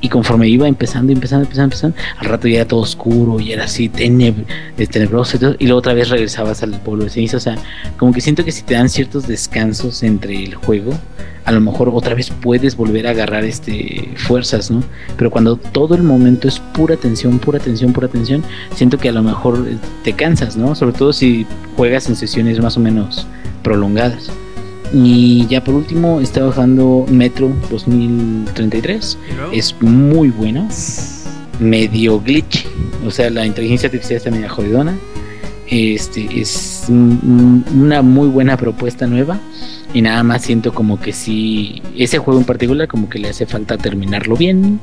y 0.00 0.08
conforme 0.10 0.46
iba 0.48 0.68
empezando, 0.68 1.12
empezando, 1.12 1.44
empezando, 1.44 1.64
empezando, 1.64 1.96
al 2.18 2.26
rato 2.26 2.46
ya 2.46 2.56
era 2.56 2.68
todo 2.68 2.80
oscuro 2.80 3.40
y 3.40 3.52
era 3.52 3.64
así 3.64 3.88
teneb- 3.88 4.44
tenebroso 4.90 5.38
y, 5.58 5.64
luego 5.64 5.78
otra 5.78 5.94
vez 5.94 6.10
regresabas 6.10 6.62
al 6.62 6.72
pueblo 6.80 7.04
de 7.04 7.10
ceniza. 7.10 7.38
O 7.38 7.40
sea, 7.40 7.56
como 7.96 8.12
que 8.12 8.20
siento 8.20 8.44
que 8.44 8.52
si 8.52 8.62
te 8.62 8.74
dan 8.74 8.90
ciertos 8.90 9.26
descansos 9.26 10.02
entre 10.02 10.44
el 10.44 10.56
juego, 10.56 10.92
a 11.46 11.52
lo 11.52 11.60
mejor 11.62 11.88
otra 11.88 12.14
vez 12.14 12.30
puedes 12.30 12.76
volver 12.76 13.06
a 13.06 13.10
agarrar 13.10 13.44
este 13.44 14.10
fuerzas, 14.16 14.70
¿no? 14.70 14.82
Pero 15.16 15.30
cuando 15.30 15.56
todo 15.56 15.94
el 15.94 16.02
momento 16.02 16.48
es 16.48 16.60
pura 16.60 16.96
tensión, 16.96 17.38
pura 17.38 17.58
tensión, 17.58 17.94
pura 17.94 18.08
tensión, 18.08 18.44
siento 18.74 18.98
que 18.98 19.08
a 19.08 19.12
lo 19.12 19.22
mejor 19.22 19.66
eh, 19.66 19.78
te 20.02 20.12
cansas, 20.12 20.54
¿no? 20.54 20.74
Sobre 20.74 20.92
todo 20.92 21.14
si 21.14 21.46
juegas 21.76 22.10
en 22.10 22.16
sesiones 22.16 22.60
más 22.60 22.76
o 22.76 22.80
menos 22.80 23.26
prolongadas. 23.62 24.30
Y 24.92 25.46
ya 25.46 25.62
por 25.62 25.74
último, 25.74 26.20
está 26.20 26.44
bajando 26.44 27.06
Metro 27.08 27.52
2033 27.70 29.18
es 29.52 29.74
muy 29.80 30.30
bueno, 30.30 30.68
medio 31.58 32.20
glitch, 32.20 32.66
o 33.06 33.10
sea, 33.10 33.30
la 33.30 33.44
inteligencia 33.46 33.88
artificial 33.88 34.18
está 34.18 34.30
media 34.30 34.48
jodidona. 34.48 34.96
Este 35.66 36.40
es 36.40 36.84
una 36.88 38.02
muy 38.02 38.28
buena 38.28 38.56
propuesta 38.56 39.06
nueva. 39.06 39.40
Y 39.92 40.02
nada 40.02 40.22
más 40.24 40.42
siento 40.42 40.74
como 40.74 41.00
que 41.00 41.12
sí, 41.12 41.80
ese 41.96 42.18
juego 42.18 42.40
en 42.40 42.46
particular 42.46 42.88
como 42.88 43.08
que 43.08 43.20
le 43.20 43.28
hace 43.28 43.46
falta 43.46 43.78
terminarlo 43.78 44.36
bien, 44.36 44.80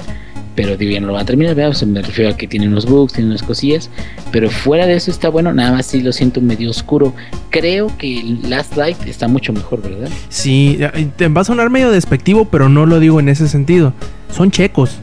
pero 0.56 0.76
digo, 0.78 0.92
ya 0.92 1.00
no 1.00 1.08
lo 1.08 1.14
van 1.14 1.24
a 1.24 1.26
terminar, 1.26 1.56
¿verdad? 1.56 1.72
O 1.72 1.74
sea, 1.74 1.88
me 1.88 2.02
refiero 2.02 2.30
a 2.32 2.38
que 2.38 2.48
tiene 2.48 2.68
unos 2.68 2.86
bugs, 2.86 3.14
tiene 3.14 3.30
unas 3.30 3.42
cosillas, 3.44 3.90
pero 4.32 4.50
fuera 4.50 4.86
de 4.86 4.96
eso 4.96 5.10
está 5.12 5.30
bueno, 5.30 5.54
nada 5.54 5.72
más 5.72 5.86
sí 5.86 6.02
lo 6.02 6.12
siento 6.12 6.42
medio 6.42 6.70
oscuro. 6.70 7.14
Creo 7.50 7.96
que 7.98 8.38
Last 8.48 8.76
Light 8.78 8.98
está 9.08 9.28
mucho 9.28 9.54
mejor, 9.54 9.82
¿verdad? 9.82 10.10
Sí, 10.30 10.78
va 10.80 11.42
a 11.42 11.44
sonar 11.44 11.70
medio 11.70 11.90
despectivo, 11.92 12.46
pero 12.46 12.68
no 12.70 12.86
lo 12.86 13.00
digo 13.00 13.20
en 13.20 13.30
ese 13.30 13.48
sentido. 13.48 13.94
Son 14.32 14.52
checos. 14.52 15.00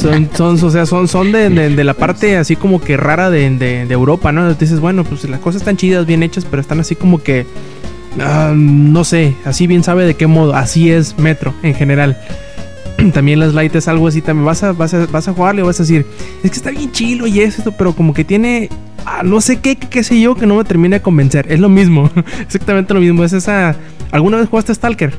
Son, 0.00 0.28
son, 0.36 0.62
o 0.64 0.70
sea, 0.70 0.86
son, 0.86 1.08
son 1.08 1.32
de, 1.32 1.50
de- 1.50 1.70
de 1.70 1.84
la 1.84 1.94
parte 1.94 2.36
así 2.36 2.56
como 2.56 2.80
que 2.80 2.96
rara 2.96 3.30
de, 3.30 3.50
de- 3.50 3.86
de 3.86 3.94
Europa, 3.94 4.30
¿no? 4.32 4.52
Dices, 4.54 4.80
bueno, 4.80 5.04
pues 5.04 5.28
las 5.28 5.40
cosas 5.40 5.62
están 5.62 5.76
chidas, 5.76 6.06
bien 6.06 6.22
hechas, 6.22 6.46
pero 6.48 6.60
están 6.62 6.78
así 6.80 6.94
como 6.94 7.18
que, 7.22 7.46
ah, 8.20 8.52
no 8.54 9.02
sé, 9.04 9.34
así 9.44 9.66
bien 9.66 9.82
sabe 9.82 10.04
de 10.06 10.14
qué 10.14 10.26
modo. 10.26 10.54
Así 10.54 10.90
es 10.92 11.18
Metro 11.18 11.52
en 11.62 11.74
general. 11.74 12.16
También 13.12 13.40
las 13.40 13.54
Light 13.54 13.74
es 13.74 13.88
algo 13.88 14.08
así, 14.08 14.20
también 14.20 14.44
vas 14.44 14.62
a, 14.62 14.72
vas 14.72 14.94
a, 14.94 15.06
vas 15.06 15.28
a 15.28 15.32
jugarle 15.32 15.62
y 15.62 15.64
vas 15.64 15.80
a 15.80 15.82
decir, 15.82 16.06
es 16.42 16.50
que 16.50 16.56
está 16.56 16.70
bien 16.70 16.92
chilo 16.92 17.26
y 17.26 17.40
es 17.40 17.58
esto, 17.58 17.72
pero 17.72 17.94
como 17.94 18.14
que 18.14 18.24
tiene, 18.24 18.68
ah, 19.04 19.22
no 19.24 19.40
sé 19.40 19.60
qué, 19.60 19.76
qué, 19.76 20.02
sé 20.04 20.20
yo, 20.20 20.34
que 20.34 20.46
no 20.46 20.56
me 20.56 20.64
termina 20.64 20.96
de 20.96 21.02
convencer. 21.02 21.50
Es 21.50 21.60
lo 21.60 21.68
mismo, 21.68 22.10
exactamente 22.40 22.94
lo 22.94 23.00
mismo. 23.00 23.24
Es 23.24 23.32
esa, 23.32 23.76
¿alguna 24.10 24.38
vez 24.38 24.48
jugaste 24.48 24.74
Stalker? 24.74 25.12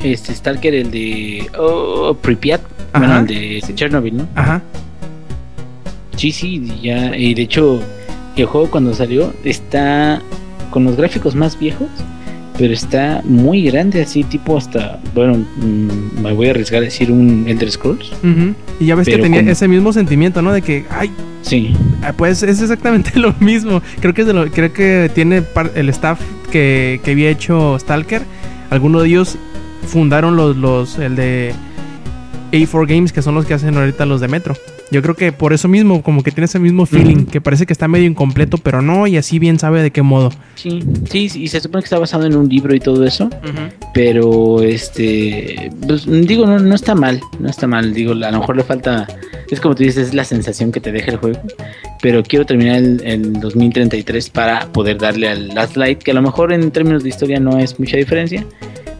Este 0.00 0.34
Stalker, 0.34 0.74
el 0.74 0.90
de 0.90 1.46
oh, 1.58 2.16
Pripyat, 2.20 2.60
Ajá. 2.92 2.98
bueno, 2.98 3.18
el 3.20 3.26
de 3.26 3.74
Chernobyl, 3.74 4.16
¿no? 4.16 4.28
Ajá. 4.34 4.62
Sí, 6.16 6.32
sí, 6.32 6.80
ya, 6.82 7.16
y 7.16 7.34
de 7.34 7.42
hecho, 7.42 7.80
el 8.36 8.46
juego 8.46 8.70
cuando 8.70 8.94
salió 8.94 9.32
está 9.44 10.20
con 10.70 10.84
los 10.84 10.96
gráficos 10.96 11.34
más 11.34 11.58
viejos, 11.58 11.88
pero 12.58 12.74
está 12.74 13.22
muy 13.24 13.62
grande, 13.62 14.02
así 14.02 14.24
tipo 14.24 14.58
hasta, 14.58 14.98
bueno, 15.14 15.36
mm, 15.36 16.20
me 16.22 16.32
voy 16.32 16.48
a 16.48 16.50
arriesgar 16.50 16.82
a 16.82 16.86
decir 16.86 17.10
un 17.12 17.44
Elder 17.46 17.70
Scrolls. 17.70 18.10
Y 18.80 18.86
ya 18.86 18.94
ves 18.96 19.06
que 19.06 19.16
tenía 19.18 19.40
con- 19.40 19.48
ese 19.48 19.68
mismo 19.68 19.92
sentimiento, 19.92 20.42
¿no? 20.42 20.52
De 20.52 20.60
que, 20.62 20.84
ay, 20.90 21.10
Sí, 21.42 21.72
ah, 22.02 22.12
pues 22.14 22.42
es 22.42 22.60
exactamente 22.60 23.12
lo 23.18 23.32
mismo. 23.40 23.80
Creo 24.00 24.12
que, 24.12 24.22
es 24.22 24.26
de 24.26 24.34
lo, 24.34 24.50
creo 24.50 24.72
que 24.72 25.08
tiene 25.14 25.40
par- 25.40 25.70
el 25.76 25.88
staff 25.90 26.20
que, 26.50 27.00
que 27.04 27.12
había 27.12 27.30
hecho 27.30 27.78
Stalker. 27.78 28.22
Algunos 28.70 29.02
de 29.02 29.08
ellos 29.08 29.36
fundaron 29.86 30.36
los, 30.36 30.56
los, 30.56 30.98
el 30.98 31.14
de 31.16 31.54
A4 32.52 32.86
Games, 32.88 33.12
que 33.12 33.22
son 33.22 33.34
los 33.34 33.46
que 33.46 33.54
hacen 33.54 33.76
ahorita 33.76 34.04
los 34.04 34.20
de 34.20 34.28
Metro. 34.28 34.54
Yo 34.90 35.02
creo 35.02 35.14
que 35.14 35.32
por 35.32 35.52
eso 35.52 35.68
mismo, 35.68 36.02
como 36.02 36.22
que 36.22 36.30
tiene 36.30 36.46
ese 36.46 36.58
mismo 36.58 36.86
feeling, 36.86 37.26
que 37.26 37.40
parece 37.40 37.66
que 37.66 37.72
está 37.72 37.88
medio 37.88 38.06
incompleto, 38.06 38.56
pero 38.58 38.80
no, 38.80 39.06
y 39.06 39.16
así 39.16 39.38
bien 39.38 39.58
sabe 39.58 39.82
de 39.82 39.90
qué 39.90 40.02
modo. 40.02 40.30
sí, 40.54 40.82
sí, 41.10 41.28
sí, 41.28 41.42
y 41.42 41.48
se 41.48 41.60
supone 41.60 41.82
que 41.82 41.86
está 41.86 41.98
basado 41.98 42.24
en 42.24 42.36
un 42.36 42.48
libro 42.48 42.74
y 42.74 42.80
todo 42.80 43.04
eso, 43.04 43.28
pero 43.92 44.62
este, 44.62 45.70
pues, 45.86 46.06
digo, 46.06 46.46
no, 46.46 46.58
no 46.58 46.74
está 46.74 46.94
mal, 46.94 47.20
no 47.38 47.48
está 47.48 47.66
mal, 47.66 47.92
digo, 47.92 48.12
a 48.12 48.30
lo 48.30 48.40
mejor 48.40 48.56
le 48.56 48.64
falta, 48.64 49.06
es 49.50 49.60
como 49.60 49.74
tú 49.74 49.82
dices, 49.82 50.08
es 50.08 50.14
la 50.14 50.24
sensación 50.24 50.72
que 50.72 50.80
te 50.80 50.90
deja 50.90 51.10
el 51.12 51.18
juego, 51.18 51.38
pero 52.00 52.22
quiero 52.22 52.46
terminar 52.46 52.76
el, 52.76 53.02
el 53.04 53.32
2033 53.34 54.30
para 54.30 54.72
poder 54.72 54.98
darle 54.98 55.28
al 55.28 55.48
Last 55.48 55.76
Light, 55.76 56.02
que 56.02 56.12
a 56.12 56.14
lo 56.14 56.22
mejor 56.22 56.52
en 56.52 56.70
términos 56.70 57.02
de 57.02 57.10
historia 57.10 57.40
no 57.40 57.58
es 57.58 57.78
mucha 57.78 57.96
diferencia, 57.98 58.46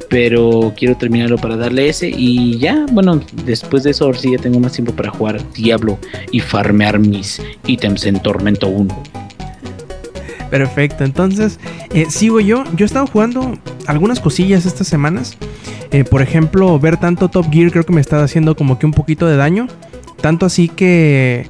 pero 0.08 0.72
quiero 0.76 0.96
terminarlo 0.96 1.36
para 1.36 1.56
darle 1.56 1.88
ese 1.88 2.08
y 2.08 2.58
ya, 2.58 2.86
bueno, 2.92 3.20
después 3.44 3.82
de 3.82 3.90
eso 3.90 4.06
ahora 4.06 4.18
sí 4.18 4.32
ya 4.32 4.38
tengo 4.38 4.58
más 4.58 4.72
tiempo 4.72 4.92
para 4.92 5.10
jugar 5.10 5.40
Diablo 5.52 5.98
y 6.32 6.40
farmear 6.40 6.98
mis 6.98 7.42
ítems 7.66 8.06
en 8.06 8.20
Tormento 8.20 8.68
1. 8.68 9.02
Perfecto, 10.50 11.04
entonces 11.04 11.60
eh, 11.92 12.06
sigo 12.08 12.40
yo. 12.40 12.64
Yo 12.74 12.84
he 12.84 12.86
estado 12.86 13.06
jugando 13.06 13.58
algunas 13.86 14.20
cosillas 14.20 14.64
estas 14.64 14.86
semanas. 14.86 15.36
Eh, 15.90 16.04
por 16.04 16.22
ejemplo, 16.22 16.78
ver 16.78 16.96
tanto 16.96 17.28
Top 17.28 17.50
Gear 17.50 17.70
creo 17.70 17.84
que 17.84 17.92
me 17.92 18.00
está 18.00 18.22
haciendo 18.22 18.56
como 18.56 18.78
que 18.78 18.86
un 18.86 18.92
poquito 18.92 19.26
de 19.26 19.36
daño. 19.36 19.68
Tanto 20.20 20.46
así 20.46 20.68
que, 20.68 21.46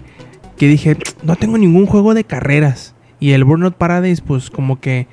que 0.56 0.66
dije, 0.66 0.96
no 1.22 1.36
tengo 1.36 1.58
ningún 1.58 1.86
juego 1.86 2.14
de 2.14 2.24
carreras. 2.24 2.94
Y 3.20 3.32
el 3.32 3.44
Burnout 3.44 3.74
Paradise, 3.74 4.22
pues 4.24 4.50
como 4.50 4.80
que... 4.80 5.06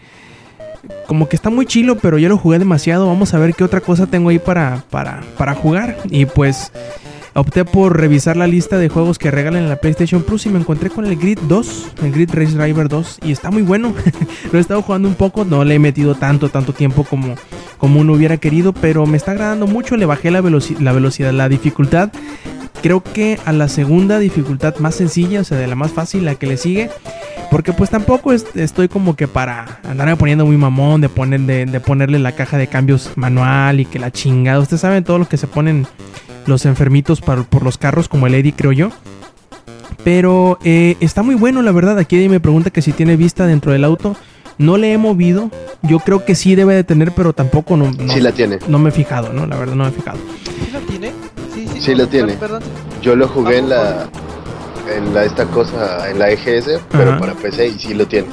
Como 1.08 1.30
que 1.30 1.36
está 1.36 1.50
muy 1.50 1.66
chilo, 1.66 1.98
pero 1.98 2.18
yo 2.18 2.30
lo 2.30 2.38
jugué 2.38 2.60
demasiado. 2.60 3.08
Vamos 3.08 3.34
a 3.34 3.40
ver 3.40 3.54
qué 3.54 3.64
otra 3.64 3.82
cosa 3.82 4.08
tengo 4.08 4.30
ahí 4.30 4.40
para, 4.40 4.84
para, 4.90 5.22
para 5.38 5.54
jugar. 5.54 5.98
Y 6.10 6.26
pues 6.26 6.72
opté 7.36 7.66
por 7.66 8.00
revisar 8.00 8.38
la 8.38 8.48
lista 8.48 8.78
de 8.78 8.88
juegos 8.88 9.20
que 9.20 9.30
regalan 9.30 9.64
en 9.64 9.70
la 9.70 9.76
PlayStation 9.76 10.24
Plus 10.24 10.46
y 10.46 10.50
me 10.50 10.60
encontré 10.60 10.90
con 10.90 11.06
el 11.06 11.18
Grid 11.18 11.40
2, 11.48 11.88
el 12.04 12.12
Grid 12.12 12.30
Race 12.34 12.58
Driver 12.58 12.88
2 12.88 13.20
y 13.24 13.32
está 13.32 13.52
muy 13.52 13.62
bueno. 13.62 13.94
Lo 14.52 14.58
he 14.58 14.62
estado 14.62 14.82
jugando 14.82 15.10
un 15.10 15.16
poco, 15.16 15.44
no 15.44 15.64
le 15.64 15.76
he 15.76 15.80
metido 15.80 16.16
tanto, 16.16 16.50
tanto 16.50 16.74
tiempo 16.74 17.04
como, 17.04 17.36
como 17.78 18.00
uno 18.00 18.14
hubiera 18.14 18.38
querido, 18.38 18.72
pero 18.74 19.06
me 19.06 19.18
está 19.18 19.32
agradando 19.32 19.68
mucho. 19.68 19.98
Le 19.98 20.06
bajé 20.06 20.32
la, 20.32 20.42
la 20.42 20.92
velocidad, 20.94 21.34
la 21.34 21.50
dificultad. 21.50 22.10
Creo 22.82 23.02
que 23.02 23.40
a 23.46 23.52
la 23.52 23.68
segunda 23.68 24.20
dificultad 24.20 24.76
más 24.78 24.96
sencilla, 24.96 25.42
o 25.42 25.44
sea, 25.44 25.58
de 25.58 25.68
la 25.68 25.76
más 25.76 25.92
fácil, 25.92 26.26
la 26.26 26.36
que 26.36 26.46
le 26.48 26.58
sigue. 26.58 26.90
Porque 27.52 27.74
pues 27.74 27.90
tampoco 27.90 28.34
es- 28.34 28.46
estoy 28.56 28.88
como 28.88 29.16
que 29.16 29.28
para 29.28 29.80
andarme 29.90 30.16
poniendo 30.16 30.46
muy 30.46 30.58
mamón, 30.58 31.02
de, 31.02 31.10
poner, 31.10 31.42
de, 31.42 31.66
de 31.66 31.80
ponerle 31.80 32.20
la 32.20 32.34
caja 32.34 32.58
de 32.58 32.68
cambios 32.68 33.12
manual 33.16 33.80
y 33.80 33.86
que 33.86 34.00
la 34.00 34.12
chingada. 34.12 34.60
Ustedes 34.60 34.82
saben 34.82 35.04
todo 35.04 35.20
lo 35.20 35.28
que 35.28 35.38
se 35.38 35.48
ponen 35.48 35.88
los 36.46 36.66
enfermitos 36.66 37.22
par- 37.22 37.46
por 37.46 37.64
los 37.64 37.78
carros 37.78 38.08
como 38.10 38.28
el 38.28 38.34
Eddie, 38.36 38.54
creo 38.54 38.72
yo. 38.72 38.90
Pero 40.04 40.60
eh, 40.64 40.98
está 41.00 41.24
muy 41.24 41.36
bueno, 41.36 41.62
la 41.62 41.72
verdad. 41.72 41.98
Aquí 41.98 42.16
Eddie 42.18 42.30
me 42.30 42.40
pregunta 42.40 42.70
que 42.70 42.82
si 42.82 42.92
tiene 42.92 43.16
vista 43.16 43.46
dentro 43.48 43.72
del 43.72 43.84
auto. 43.84 44.16
No 44.58 44.78
le 44.78 44.94
he 44.94 44.98
movido. 44.98 45.52
Yo 45.82 46.00
creo 46.00 46.24
que 46.24 46.34
sí 46.36 46.56
debe 46.56 46.76
de 46.76 46.84
tener, 46.86 47.12
pero 47.12 47.34
tampoco 47.34 47.76
no, 47.76 47.92
no, 47.92 48.14
Sí 48.14 48.22
la 48.22 48.32
tiene. 48.32 48.60
no 48.70 48.80
me 48.80 48.90
he 48.90 48.92
fijado, 48.92 49.34
¿no? 49.34 49.46
La 49.46 49.58
verdad 49.58 49.76
no 49.76 49.84
me 49.84 49.90
he 49.90 49.94
fijado. 49.94 50.18
¿Sí 51.82 51.96
la 51.96 52.06
tiene? 52.08 52.34
Sí, 52.34 52.38
sí. 52.38 52.40
Sí 52.40 52.40
la 52.40 52.40
tiene. 52.40 52.60
Perdón. 52.62 52.64
Yo 53.02 53.16
lo 53.16 53.28
jugué 53.28 53.58
en 53.60 53.70
la 53.70 54.08
en 54.96 55.14
la 55.16 55.24
esta 55.26 55.46
cosa 55.46 56.10
en 56.10 56.20
la 56.20 56.30
EGS, 56.30 56.80
pero 56.92 57.12
Ajá. 57.12 57.20
para 57.20 57.34
PC 57.34 57.68
y 57.68 57.80
sí 57.80 57.94
lo 57.94 58.06
tiene. 58.08 58.28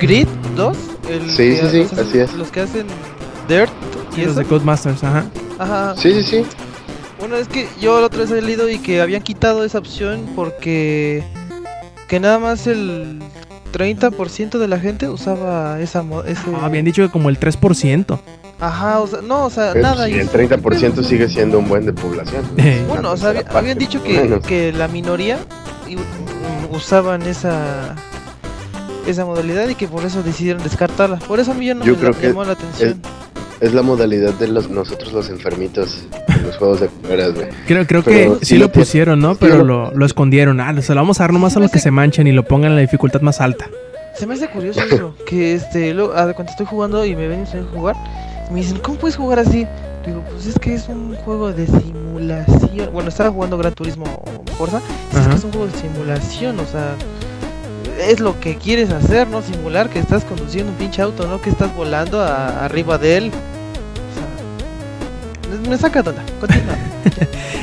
Grid 0.00 0.28
2. 0.56 0.76
El 1.10 1.30
Sí, 1.30 1.36
que 1.36 1.56
sí, 1.56 1.68
sí, 1.70 1.80
hacen- 1.94 1.98
así 2.00 2.18
es. 2.18 2.32
Los 2.34 2.50
que 2.50 2.60
hacen 2.60 2.86
Dirt 3.48 3.70
y 4.16 4.20
Y 4.20 4.24
los 4.26 4.36
de 4.36 4.44
Codemasters, 4.44 5.02
ajá. 5.02 5.24
Ajá. 5.58 5.94
Sí, 5.96 6.12
sí, 6.12 6.22
sí. 6.22 6.46
Bueno, 7.18 7.34
es 7.36 7.48
que 7.48 7.66
yo 7.80 7.98
la 8.00 8.06
otra 8.06 8.20
vez 8.20 8.30
he 8.30 8.40
leído 8.42 8.68
y 8.68 8.78
que 8.78 9.00
habían 9.00 9.22
quitado 9.22 9.64
esa 9.64 9.78
opción 9.78 10.28
porque 10.36 11.24
que 12.08 12.20
nada 12.20 12.38
más 12.38 12.66
el 12.68 13.18
30% 13.72 14.58
de 14.58 14.68
la 14.68 14.78
gente 14.78 15.08
usaba 15.08 15.80
esa 15.80 16.04
ese 16.26 16.40
Ah, 16.54 16.66
habían 16.66 16.84
dicho 16.84 17.02
que 17.02 17.10
como 17.10 17.28
el 17.28 17.38
3%. 17.38 18.20
Ajá, 18.60 19.00
o 19.00 19.06
sea, 19.06 19.20
no, 19.22 19.44
o 19.46 19.50
sea, 19.50 19.72
Pero, 19.72 19.82
nada. 19.82 20.04
pues, 20.06 20.16
y- 20.16 20.18
el 20.18 20.28
30% 20.30 21.02
sigue 21.04 21.28
siendo 21.28 21.58
un 21.58 21.68
buen 21.68 21.86
de 21.86 21.92
población. 21.92 22.44
Bueno, 22.88 23.00
Una 23.00 23.10
o 23.10 23.16
sea, 23.16 23.30
había- 23.30 23.44
habían 23.54 23.78
dicho 23.78 24.02
que, 24.02 24.40
que 24.46 24.72
la 24.72 24.88
minoría 24.88 25.38
usaban 26.70 27.22
esa 27.22 27.94
esa 29.06 29.24
modalidad 29.24 29.66
y 29.68 29.74
que 29.74 29.88
por 29.88 30.04
eso 30.04 30.22
decidieron 30.22 30.62
descartarla. 30.62 31.16
Por 31.20 31.40
eso 31.40 31.52
a 31.52 31.54
mí 31.54 31.66
ya 31.66 31.74
no 31.74 31.82
Yo 31.84 31.92
me 31.92 31.98
creo 31.98 32.10
la- 32.12 32.18
que 32.18 32.26
llamó 32.28 32.44
la 32.44 32.52
atención. 32.52 33.00
Es 33.60 33.72
la 33.74 33.82
modalidad 33.82 34.34
de 34.34 34.48
los 34.48 34.68
nosotros 34.68 35.12
los 35.14 35.30
enfermitos 35.30 36.04
en 36.28 36.42
los 36.46 36.56
juegos 36.58 36.80
de 36.80 36.88
carreras, 37.02 37.34
güey. 37.34 37.48
Creo, 37.66 37.86
creo 37.86 38.02
Pero 38.04 38.38
que 38.38 38.44
sí 38.44 38.54
sí 38.54 38.58
lo 38.58 38.70
pusieron, 38.70 39.18
¿no? 39.20 39.32
Sí 39.32 39.38
Pero 39.40 39.64
lo- 39.64 39.90
lo, 39.92 40.04
escondieron. 40.06 40.60
Ah, 40.60 40.74
se 40.82 40.94
lo 40.94 41.00
vamos 41.00 41.18
a 41.20 41.24
dar 41.24 41.32
nomás 41.32 41.56
a 41.56 41.60
los 41.60 41.70
que 41.70 41.78
se 41.78 41.90
manchen 41.90 42.26
y 42.26 42.32
lo 42.32 42.44
pongan 42.44 42.70
en 42.72 42.76
la 42.76 42.82
dificultad 42.82 43.20
más 43.22 43.40
alta. 43.40 43.66
Se 44.14 44.26
me 44.26 44.34
hace 44.34 44.48
curioso 44.48 44.80
eso, 44.82 45.14
que 45.26 45.54
este, 45.54 45.94
lo, 45.94 46.12
ah, 46.16 46.32
cuando 46.34 46.50
estoy 46.50 46.66
jugando 46.66 47.04
y 47.06 47.16
me 47.16 47.26
ven 47.28 47.44
a 47.44 47.74
jugar, 47.76 47.96
me 48.50 48.60
dicen, 48.60 48.78
¿cómo 48.78 48.98
puedes 48.98 49.16
jugar 49.16 49.38
así? 49.40 49.66
Digo, 50.06 50.22
pues 50.30 50.46
es 50.46 50.58
que 50.58 50.74
es 50.74 50.88
un 50.88 51.14
juego 51.16 51.52
de 51.52 51.66
simulación. 51.66 52.90
Bueno, 52.92 53.08
estaba 53.08 53.30
jugando 53.30 53.58
Gran 53.58 53.74
Turismo 53.74 54.04
Forza, 54.56 54.80
es 55.12 55.26
que 55.28 55.34
es 55.34 55.44
un 55.44 55.50
juego 55.52 55.66
de 55.66 55.72
simulación, 55.78 56.58
o 56.60 56.66
sea, 56.66 56.94
es 58.08 58.20
lo 58.20 58.38
que 58.40 58.56
quieres 58.56 58.90
hacer, 58.90 59.28
¿no? 59.28 59.42
Simular 59.42 59.88
que 59.90 59.98
estás 59.98 60.24
conduciendo 60.24 60.72
un 60.72 60.78
pinche 60.78 61.02
auto, 61.02 61.26
¿no? 61.26 61.40
Que 61.40 61.50
estás 61.50 61.74
volando 61.74 62.20
a- 62.22 62.64
arriba 62.64 62.96
de 62.96 63.16
él. 63.18 63.32
O 65.50 65.50
sea, 65.50 65.58
me- 65.60 65.68
me 65.70 65.76
saca 65.78 66.02
tonta. 66.02 66.22
Continúa. 66.40 66.74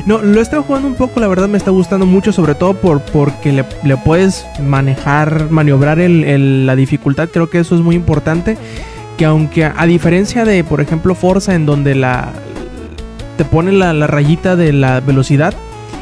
No, 0.06 0.20
lo 0.20 0.38
he 0.40 0.44
estado 0.44 0.62
jugando 0.62 0.88
un 0.88 0.94
poco, 0.94 1.20
la 1.20 1.28
verdad 1.28 1.48
me 1.48 1.58
está 1.58 1.72
gustando 1.72 2.06
mucho, 2.06 2.32
sobre 2.32 2.54
todo 2.54 2.76
por 2.76 3.02
porque 3.02 3.52
le, 3.52 3.66
le 3.84 3.98
puedes 3.98 4.46
manejar, 4.62 5.50
maniobrar 5.50 6.00
el- 6.00 6.24
el- 6.26 6.68
la 6.68 6.76
dificultad, 6.76 7.30
creo 7.30 7.50
que 7.50 7.58
eso 7.58 7.74
es 7.74 7.82
muy 7.82 7.96
importante. 7.96 8.56
Que 9.18 9.26
aunque 9.26 9.66
a, 9.66 9.86
diferencia 9.86 10.46
de, 10.46 10.64
por 10.64 10.82
ejemplo, 10.82 11.16
Forza, 11.16 11.56
en 11.56 11.66
donde 11.66 11.96
la 11.96 12.34
te 13.38 13.46
pone 13.46 13.72
la, 13.72 13.94
la 13.94 14.08
rayita 14.08 14.56
de 14.56 14.72
la 14.72 15.02
velocidad, 15.02 15.54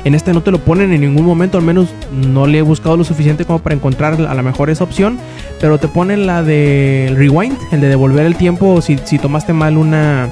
en 0.03 0.15
este 0.15 0.33
no 0.33 0.41
te 0.41 0.51
lo 0.51 0.59
ponen 0.59 0.91
en 0.91 1.01
ningún 1.01 1.25
momento, 1.25 1.57
al 1.57 1.63
menos 1.63 1.89
no 2.11 2.45
le 2.45 2.59
he 2.59 2.61
buscado 2.61 2.97
lo 2.97 3.03
suficiente 3.03 3.45
como 3.45 3.59
para 3.59 3.75
encontrar 3.75 4.13
a 4.21 4.33
lo 4.33 4.43
mejor 4.43 4.69
esa 4.69 4.83
opción, 4.83 5.17
pero 5.59 5.77
te 5.77 5.87
ponen 5.87 6.25
la 6.27 6.43
de 6.43 7.13
rewind, 7.15 7.57
el 7.71 7.81
de 7.81 7.87
devolver 7.87 8.25
el 8.25 8.35
tiempo 8.35 8.81
si, 8.81 8.97
si 9.03 9.17
tomaste 9.17 9.53
mal 9.53 9.77
una 9.77 10.29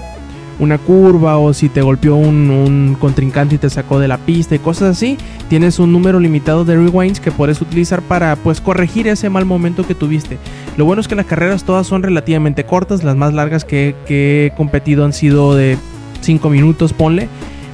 una 0.59 0.77
curva 0.77 1.37
o 1.37 1.53
si 1.53 1.69
te 1.69 1.81
golpeó 1.81 2.15
un, 2.15 2.95
contrincante 2.99 3.55
y 3.55 3.57
te 3.57 3.69
sacó 3.69 3.99
de 3.99 4.07
la 4.07 4.17
pista 4.17 4.55
y 4.55 4.59
cosas 4.59 4.97
así, 4.97 5.17
tienes 5.49 5.79
un 5.79 5.91
número 5.91 6.19
limitado 6.19 6.65
de 6.65 6.75
rewinds 6.75 7.19
que 7.19 7.31
puedes 7.31 7.61
utilizar 7.61 8.01
para 8.01 8.35
pues 8.35 8.61
corregir 8.61 9.07
ese 9.07 9.29
mal 9.29 9.45
momento 9.45 9.85
que 9.85 9.95
tuviste. 9.95 10.37
Lo 10.77 10.85
bueno 10.85 11.01
es 11.01 11.07
que 11.07 11.15
las 11.15 11.25
carreras 11.25 11.63
todas 11.63 11.87
son 11.87 12.03
relativamente 12.03 12.63
cortas, 12.65 13.03
las 13.03 13.15
más 13.15 13.33
largas 13.33 13.65
que, 13.65 13.95
que 14.05 14.47
he 14.47 14.51
competido 14.51 15.05
han 15.05 15.13
sido 15.13 15.55
de 15.55 15.77
5 16.21 16.49
minutos, 16.49 16.93
ponle. 16.93 17.27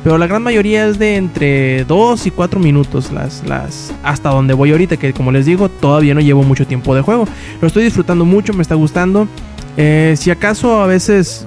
Pero 0.04 0.18
la 0.18 0.28
gran 0.28 0.42
mayoría 0.42 0.88
es 0.88 1.00
de 1.00 1.18
entre 1.18 1.84
2 1.84 2.28
y 2.28 2.32
4 2.32 2.60
minutos. 2.60 3.12
Las, 3.12 3.46
las, 3.46 3.94
hasta 4.04 4.30
donde 4.30 4.54
voy 4.54 4.72
ahorita, 4.72 4.96
que 4.96 5.12
como 5.12 5.34
les 5.34 5.46
digo, 5.46 5.68
todavía 5.68 6.14
no 6.14 6.22
llevo 6.22 6.44
mucho 6.44 6.66
tiempo 6.66 6.96
de 6.96 7.02
juego. 7.02 7.28
Lo 7.60 7.68
estoy 7.68 7.84
disfrutando 7.84 8.24
mucho, 8.24 8.54
me 8.54 8.62
está 8.62 8.76
gustando. 8.76 9.28
Eh, 9.76 10.16
si 10.18 10.32
acaso 10.32 10.82
a 10.82 10.88
veces, 10.88 11.46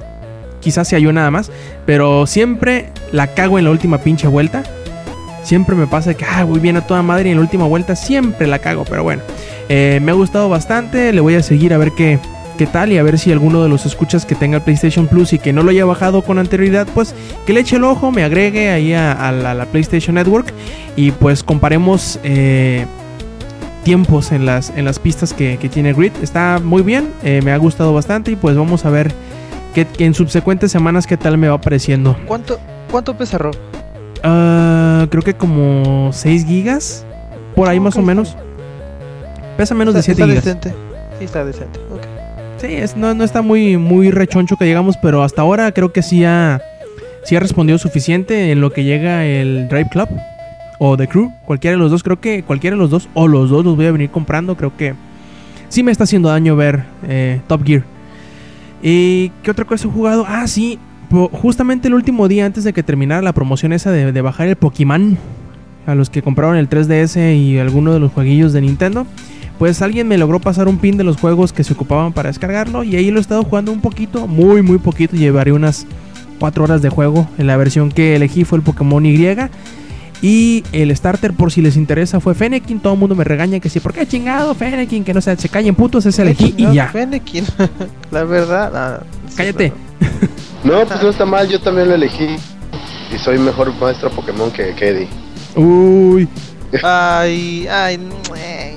quizás 0.61 0.89
sea 0.89 0.99
yo 0.99 1.13
nada 1.13 1.31
más, 1.31 1.51
pero 1.87 2.27
siempre 2.27 2.91
la 3.13 3.29
cago 3.29 3.59
en 3.59 3.65
la 3.65 3.71
última 3.71 3.99
pinche 3.99 4.29
vuelta. 4.29 4.63
Siempre 5.43 5.75
me 5.75 5.87
pasa 5.87 6.15
que, 6.15 6.25
ah, 6.25 6.45
voy 6.45 6.61
bien 6.61 6.77
a 6.77 6.87
toda 6.87 7.03
madre 7.03 7.29
y 7.29 7.33
en 7.33 7.39
la 7.39 7.43
última 7.43 7.65
vuelta 7.65 7.97
siempre 7.97 8.47
la 8.47 8.59
cago. 8.59 8.85
Pero 8.85 9.03
bueno, 9.03 9.23
eh, 9.69 9.99
me 10.03 10.11
ha 10.13 10.15
gustado 10.15 10.49
bastante. 10.49 11.13
Le 11.13 11.21
voy 11.21 11.35
a 11.35 11.43
seguir 11.43 11.73
a 11.73 11.79
ver 11.79 11.93
qué, 11.97 12.19
qué 12.59 12.67
tal 12.67 12.93
y 12.93 12.99
a 12.99 13.03
ver 13.03 13.19
si 13.19 13.33
alguno 13.33 13.63
de 13.63 13.71
los 13.71 13.87
escuchas 13.87 14.27
que 14.27 14.35
tenga 14.35 14.59
el 14.59 14.63
PlayStation 14.63 15.07
Plus 15.07 15.33
y 15.33 15.39
que 15.39 15.55
no 15.55 15.63
lo 15.63 15.71
haya 15.71 15.87
bajado 15.87 16.21
con 16.21 16.39
anterioridad, 16.39 16.87
pues 16.95 17.15
que 17.47 17.55
le 17.55 17.61
eche 17.61 17.77
el 17.77 17.85
ojo, 17.85 18.11
me 18.11 18.23
agregue 18.23 18.69
ahí 18.69 18.93
a, 18.93 19.33
la, 19.33 19.55
la 19.55 19.65
PlayStation 19.65 20.17
Network 20.17 20.53
y 20.95 21.11
pues 21.11 21.43
comparemos 21.43 22.21
eh, 22.23 22.85
tiempos 23.83 24.33
en 24.33 24.45
las, 24.45 24.75
en 24.77 24.85
las 24.85 24.99
pistas 24.99 25.33
que, 25.33 25.57
que 25.57 25.71
tiene 25.71 25.95
Grid. 25.95 26.13
Está 26.23 26.61
muy 26.63 26.83
bien, 26.83 27.09
eh, 27.25 27.41
me 27.43 27.53
ha 27.53 27.57
gustado 27.57 27.95
bastante 27.95 28.31
y 28.31 28.37
pues 28.37 28.57
vamos 28.57 28.85
a 28.85 28.91
ver 28.91 29.11
que, 29.71 29.87
en 29.99 30.15
subsecuentes 30.15 30.73
semanas 30.73 31.07
qué 31.07 31.17
tal 31.17 31.39
me 31.39 31.49
va 31.49 31.61
pareciendo. 31.61 32.17
¿Cuánto, 32.27 32.59
cuánto 32.91 33.17
pesa 33.17 33.39
Rob? 33.39 33.55
Uh, 34.25 35.09
creo 35.09 35.23
que 35.23 35.35
como 35.35 36.11
6 36.13 36.47
gigas, 36.47 37.07
por 37.55 37.69
ahí 37.69 37.81
más 37.81 37.97
o 37.97 38.03
menos. 38.03 38.37
Pesa 39.57 39.75
menos 39.75 39.95
de 39.95 40.03
7 40.03 40.21
está 40.21 40.27
gigas. 40.27 40.45
decente. 40.45 40.75
Sí, 41.19 41.25
está 41.25 41.45
decente. 41.45 41.81
Sí, 42.59 42.67
es, 42.75 42.97
no, 42.97 43.15
no 43.15 43.25
está 43.25 43.41
muy, 43.41 43.79
muy 43.79 44.11
rechoncho 44.11 44.57
que 44.57 44.67
digamos, 44.67 44.97
pero 45.01 45.23
hasta 45.23 45.41
ahora 45.43 45.73
creo 45.73 45.93
que 45.93 46.03
sí 46.03 46.25
ha, 46.25 46.61
sí 47.25 47.35
ha 47.35 47.41
respondido 47.41 47.79
suficiente 47.79 48.53
en 48.53 48.61
lo 48.61 48.71
que 48.71 48.85
llega 48.85 49.25
el 49.25 49.69
Drive 49.69 49.89
Club 49.91 50.09
o 50.79 50.97
The 50.97 51.09
Crew. 51.09 51.33
Cualquiera 51.47 51.77
de 51.77 51.79
los 51.79 51.91
dos, 51.91 52.03
creo 52.03 52.21
que 52.21 52.43
cualquiera 52.43 52.77
de 52.77 52.83
los 52.83 52.91
dos 52.91 53.09
o 53.15 53.29
los 53.29 53.49
dos 53.49 53.65
los 53.65 53.77
voy 53.77 53.87
a 53.87 53.93
venir 53.93 54.11
comprando. 54.11 54.57
Creo 54.57 54.77
que 54.77 54.95
sí 55.69 55.83
me 55.83 55.91
está 55.91 56.05
haciendo 56.05 56.29
daño 56.29 56.55
ver 56.55 56.85
eh, 57.09 57.41
Top 57.47 57.65
Gear. 57.65 57.83
¿Y 58.83 59.31
qué 59.43 59.51
otra 59.51 59.65
cosa 59.65 59.89
he 59.89 59.91
jugado? 59.91 60.25
Ah, 60.27 60.47
sí, 60.47 60.79
justamente 61.33 61.89
el 61.89 61.95
último 61.95 62.29
día 62.29 62.47
antes 62.47 62.65
de 62.65 62.73
que 62.73 62.83
terminara 62.83 63.23
la 63.23 63.33
promoción 63.33 63.73
esa 63.73 63.91
de, 63.91 64.13
de 64.13 64.21
bajar 64.23 64.49
el 64.49 64.57
Pokémon. 64.57 65.19
A 65.87 65.95
los 65.95 66.11
que 66.11 66.23
compraron 66.23 66.57
el 66.57 66.69
3DS 66.69 67.37
y 67.37 67.59
alguno 67.59 67.93
de 67.93 68.01
los 68.01 68.13
jueguillos 68.13 68.53
de 68.53 68.61
Nintendo. 68.61 69.07
Pues 69.59 69.83
alguien 69.83 70.09
me 70.09 70.19
logró 70.19 70.39
pasar 70.39 70.69
un 70.69 70.79
pin 70.79 70.97
de 70.97 71.05
los 71.05 71.17
juegos 71.17 71.53
que 71.53 71.65
se 71.65 71.73
ocupaban 71.73 72.13
para 72.13 72.29
descargarlo. 72.29 72.85
Y 72.85 72.97
ahí 72.97 73.11
lo 73.11 73.19
he 73.19 73.21
estado 73.21 73.43
jugando 73.43 73.73
un 73.73 73.81
poquito, 73.81 74.27
muy, 74.27 74.63
muy 74.63 74.79
poquito. 74.79 75.17
Llevaré 75.17 75.53
unas 75.53 75.87
4 76.39 76.65
horas 76.65 76.83
de 76.83 76.91
juego. 76.91 77.29
En 77.39 77.47
la 77.47 77.57
versión 77.57 77.91
que 77.91 78.17
elegí 78.17 78.45
fue 78.45 78.59
el 78.59 78.65
Pokémon 78.65 79.05
Y. 79.05 79.17
Y 80.23 80.65
el 80.73 80.95
starter, 80.95 81.33
por 81.33 81.51
si 81.51 81.63
les 81.63 81.77
interesa, 81.77 82.21
fue 82.21 82.35
Fennekin. 82.35 82.81
Todo 82.81 82.93
el 82.93 82.99
mundo 82.99 83.15
me 83.15 83.25
regaña 83.25 83.59
que 83.59 83.71
sí, 83.71 83.81
¿por 83.81 83.95
qué 83.95 84.07
chingado 84.07 84.55
Fennekin? 84.55 85.03
Que 85.03 85.15
no 85.15 85.21
se, 85.21 85.35
se 85.37 85.49
callen 85.49 85.75
putos, 85.75 86.05
ese 86.07 86.23
elegí 86.23 86.55
y 86.59 86.73
ya. 86.75 86.89
Fennekin. 86.89 87.45
La 88.11 88.25
verdad. 88.25 89.03
Cállate. 89.37 89.73
No, 90.63 90.85
pues 90.87 91.03
no 91.03 91.09
está 91.09 91.25
mal, 91.25 91.49
yo 91.49 91.59
también 91.59 91.89
lo 91.89 91.95
elegí. 91.95 92.37
Y 93.15 93.19
soy 93.19 93.39
mejor 93.39 93.75
maestro 93.81 94.11
Pokémon 94.11 94.51
que, 94.51 94.75
Eddie. 94.79 95.09
Uy, 95.57 96.29
Ay, 96.83 97.67
ay, 97.67 97.99
eh, 98.37 98.77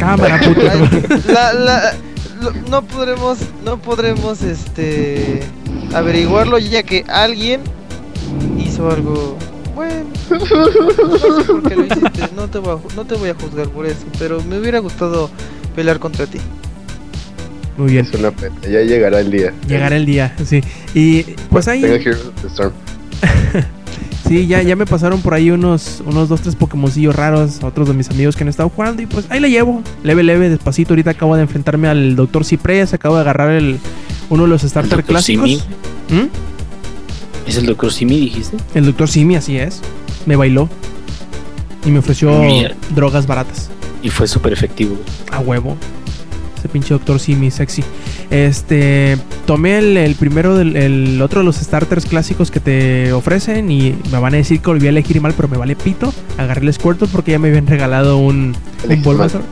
cámara, 0.00 0.40
puto. 0.40 0.60
ay, 0.68 1.20
la, 1.32 1.52
la, 1.52 1.92
lo- 2.40 2.52
no 2.68 2.82
podremos, 2.82 3.38
no 3.64 3.78
podremos, 3.78 4.42
este, 4.42 5.42
averiguarlo 5.94 6.58
ya 6.58 6.82
que 6.82 7.04
alguien 7.08 7.60
hizo 8.58 8.90
algo. 8.90 9.38
Bueno, 9.74 10.04
no 10.30 11.18
sé 11.18 11.44
por 11.44 11.62
qué 11.68 11.76
lo 11.76 11.84
hiciste, 11.84 12.28
no 12.36 12.48
te, 12.48 12.58
voy 12.58 12.76
a, 12.76 12.94
no 12.94 13.04
te 13.04 13.14
voy 13.14 13.30
a 13.30 13.34
juzgar 13.34 13.68
por 13.68 13.86
eso, 13.86 14.04
pero 14.18 14.42
me 14.42 14.58
hubiera 14.58 14.78
gustado 14.80 15.30
pelear 15.74 15.98
contra 15.98 16.26
ti. 16.26 16.38
Muy 17.76 17.92
bien. 17.92 18.04
Es 18.04 18.14
una 18.14 18.30
pena, 18.30 18.54
ya 18.62 18.82
llegará 18.82 19.20
el 19.20 19.30
día. 19.30 19.54
Llegará 19.66 19.96
el 19.96 20.04
día, 20.04 20.36
sí. 20.44 20.62
Y 20.94 21.22
pues 21.48 21.68
ahí. 21.68 21.80
Tengo 21.80 21.94
Heroes 21.94 22.26
of 22.26 22.42
the 22.42 22.48
Storm. 22.48 22.72
Sí, 24.28 24.46
ya, 24.46 24.62
ya 24.62 24.76
me 24.76 24.86
pasaron 24.86 25.20
por 25.20 25.34
ahí 25.34 25.50
unos, 25.50 26.02
unos 26.06 26.28
dos, 26.28 26.40
tres 26.40 26.56
Pokémoncillos 26.56 27.14
raros, 27.14 27.62
otros 27.62 27.88
de 27.88 27.94
mis 27.94 28.08
amigos 28.08 28.36
que 28.36 28.44
han 28.44 28.48
estado 28.48 28.68
jugando 28.70 29.02
y 29.02 29.06
pues 29.06 29.26
ahí 29.28 29.40
la 29.40 29.48
llevo, 29.48 29.82
leve, 30.04 30.22
leve, 30.22 30.48
despacito. 30.48 30.94
Ahorita 30.94 31.10
acabo 31.10 31.36
de 31.36 31.42
enfrentarme 31.42 31.88
al 31.88 32.16
Dr. 32.16 32.44
Ciprés, 32.44 32.94
acabo 32.94 33.16
de 33.16 33.22
agarrar 33.22 33.50
el, 33.50 33.78
uno 34.30 34.44
de 34.44 34.48
los 34.48 34.62
starter 34.62 35.04
clásicos. 35.04 35.50
Simi. 35.50 35.62
¿Mm? 36.08 36.51
¿Es 37.46 37.56
el 37.56 37.66
Dr. 37.66 37.92
Simi, 37.92 38.20
dijiste? 38.20 38.56
El 38.74 38.86
Dr. 38.86 39.08
Simi, 39.08 39.36
así 39.36 39.58
es. 39.58 39.80
Me 40.26 40.36
bailó 40.36 40.68
y 41.84 41.90
me 41.90 41.98
ofreció 41.98 42.30
drogas 42.94 43.26
baratas. 43.26 43.70
Y 44.02 44.10
fue 44.10 44.26
súper 44.26 44.52
efectivo. 44.52 44.96
A 45.30 45.40
huevo. 45.40 45.76
Ese 46.58 46.68
pinche 46.68 46.94
Doctor 46.94 47.18
Simi 47.18 47.50
sexy. 47.50 47.82
Este. 48.30 49.18
Tomé 49.46 49.78
el, 49.78 49.96
el 49.96 50.14
primero 50.14 50.56
del 50.56 50.76
el 50.76 51.20
otro 51.20 51.40
de 51.40 51.44
los 51.44 51.56
starters 51.56 52.06
clásicos 52.06 52.50
que 52.52 52.60
te 52.60 53.12
ofrecen. 53.12 53.70
Y 53.70 53.96
me 54.12 54.18
van 54.18 54.34
a 54.34 54.36
decir 54.36 54.60
que 54.60 54.68
volví 54.68 54.86
a 54.86 54.90
elegir 54.90 55.20
mal, 55.20 55.34
pero 55.34 55.48
me 55.48 55.56
vale 55.56 55.74
pito. 55.74 56.12
Agarré 56.38 56.62
el 56.66 56.72
Squirtle 56.72 57.08
porque 57.08 57.32
ya 57.32 57.38
me 57.40 57.48
habían 57.48 57.66
regalado 57.66 58.18
un, 58.18 58.34
un 58.34 58.54
Elegiste 58.84 59.08
Bulbasaur. 59.08 59.42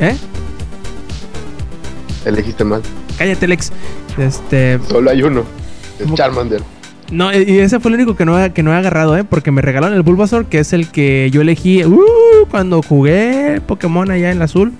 ¿Eh? 0.00 0.14
Elegiste 2.26 2.64
mal. 2.64 2.82
Cállate, 3.16 3.48
Lex. 3.48 3.72
Este. 4.18 4.78
Solo 4.88 5.10
hay 5.10 5.22
uno. 5.22 5.44
Es 5.98 6.04
¿Cómo? 6.04 6.16
Charmander. 6.16 6.62
No, 7.10 7.32
y 7.32 7.58
ese 7.58 7.80
fue 7.80 7.90
el 7.90 7.94
único 7.96 8.16
que 8.16 8.26
no, 8.26 8.42
he- 8.42 8.52
que 8.52 8.62
no 8.62 8.72
he 8.72 8.76
agarrado, 8.76 9.16
¿eh? 9.16 9.24
Porque 9.24 9.50
me 9.50 9.62
regalaron 9.62 9.96
el 9.96 10.02
Bulbasaur, 10.02 10.46
que 10.46 10.58
es 10.58 10.72
el 10.74 10.88
que 10.88 11.30
yo 11.32 11.40
elegí 11.40 11.82
uh, 11.84 11.98
cuando 12.50 12.82
jugué 12.82 13.62
Pokémon 13.66 14.10
allá 14.10 14.30
en 14.30 14.36
el 14.36 14.42
azul. 14.42 14.72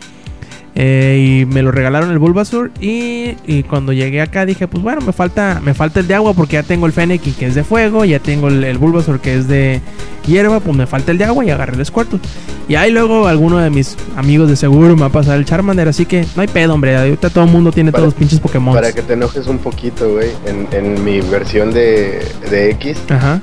Eh, 0.81 1.41
y 1.43 1.45
me 1.47 1.61
lo 1.63 1.73
regalaron 1.73 2.13
el 2.13 2.19
Bulbasaur. 2.21 2.71
Y, 2.81 3.35
y 3.49 3.65
cuando 3.65 3.93
llegué 3.93 4.21
acá 4.21 4.47
dije, 4.47 4.69
pues 4.69 4.81
bueno, 4.81 5.01
me 5.01 5.13
falta, 5.13 5.61
me 5.65 5.75
falta 5.75 5.99
el 5.99 6.07
de 6.07 6.15
agua 6.15 6.35
porque 6.35 6.53
ya 6.55 6.63
tengo 6.63 6.87
el 6.87 6.93
Fennekin 6.93 7.35
que 7.35 7.47
es 7.47 7.57
de 7.57 7.65
fuego. 7.65 8.05
Ya 8.05 8.21
tengo 8.21 8.47
el, 8.47 8.63
el 8.63 8.79
Bulbasaur 8.79 9.19
que 9.21 9.35
es 9.35 9.49
de 9.49 9.81
hierba. 10.25 10.61
Pues 10.61 10.77
me 10.77 10.87
falta 10.87 11.11
el 11.11 11.19
de 11.19 11.25
agua 11.25 11.45
y 11.45 11.51
agarré 11.51 11.75
el 11.77 11.85
Squirtle. 11.85 12.21
Y 12.69 12.77
ahí 12.77 12.93
luego 12.93 13.27
alguno 13.27 13.59
de 13.59 13.71
mis 13.71 13.97
amigos 14.17 14.49
de 14.49 14.55
seguro 14.55 14.95
me 14.95 15.01
va 15.01 15.07
a 15.09 15.11
pasar 15.11 15.37
el 15.39 15.45
Charmander. 15.47 15.89
Así 15.89 16.07
que 16.07 16.25
no 16.37 16.43
hay 16.43 16.49
pedo, 16.49 16.75
hombre. 16.75 16.97
Ahorita 16.97 17.29
todo 17.31 17.43
el 17.43 17.51
mundo 17.51 17.73
tiene 17.73 17.91
Para- 17.91 18.03
todos 18.03 18.15
los 18.15 18.19
pinches 18.19 18.39
Pokémon. 18.39 18.73
Para 18.75 18.93
que 18.93 19.03
te 19.03 19.15
enojes 19.15 19.49
un 19.49 19.59
poquito, 19.59 20.09
güey. 20.13 20.31
En, 20.47 20.69
en 20.71 21.03
mi 21.05 21.21
versión 21.23 21.73
de, 21.73 22.21
de 22.51 22.71
X 22.71 22.99
Ajá. 23.09 23.41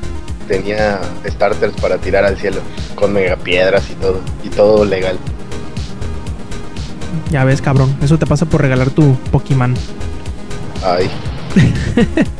tenía 0.48 1.02
starters 1.28 1.74
para 1.82 1.98
tirar 1.98 2.24
al 2.24 2.38
cielo. 2.38 2.62
Con 2.96 3.12
megapiedras 3.12 3.90
y 3.92 3.96
todo. 3.96 4.22
Y 4.42 4.48
todo 4.48 4.86
legal. 4.86 5.18
Ya 7.32 7.43
ves, 7.43 7.61
cabrón. 7.61 7.95
Eso 8.01 8.18
te 8.18 8.26
pasa 8.26 8.45
por 8.45 8.61
regalar 8.61 8.89
tu 8.89 9.16
Pokémon. 9.32 9.74
Ay. 10.84 11.09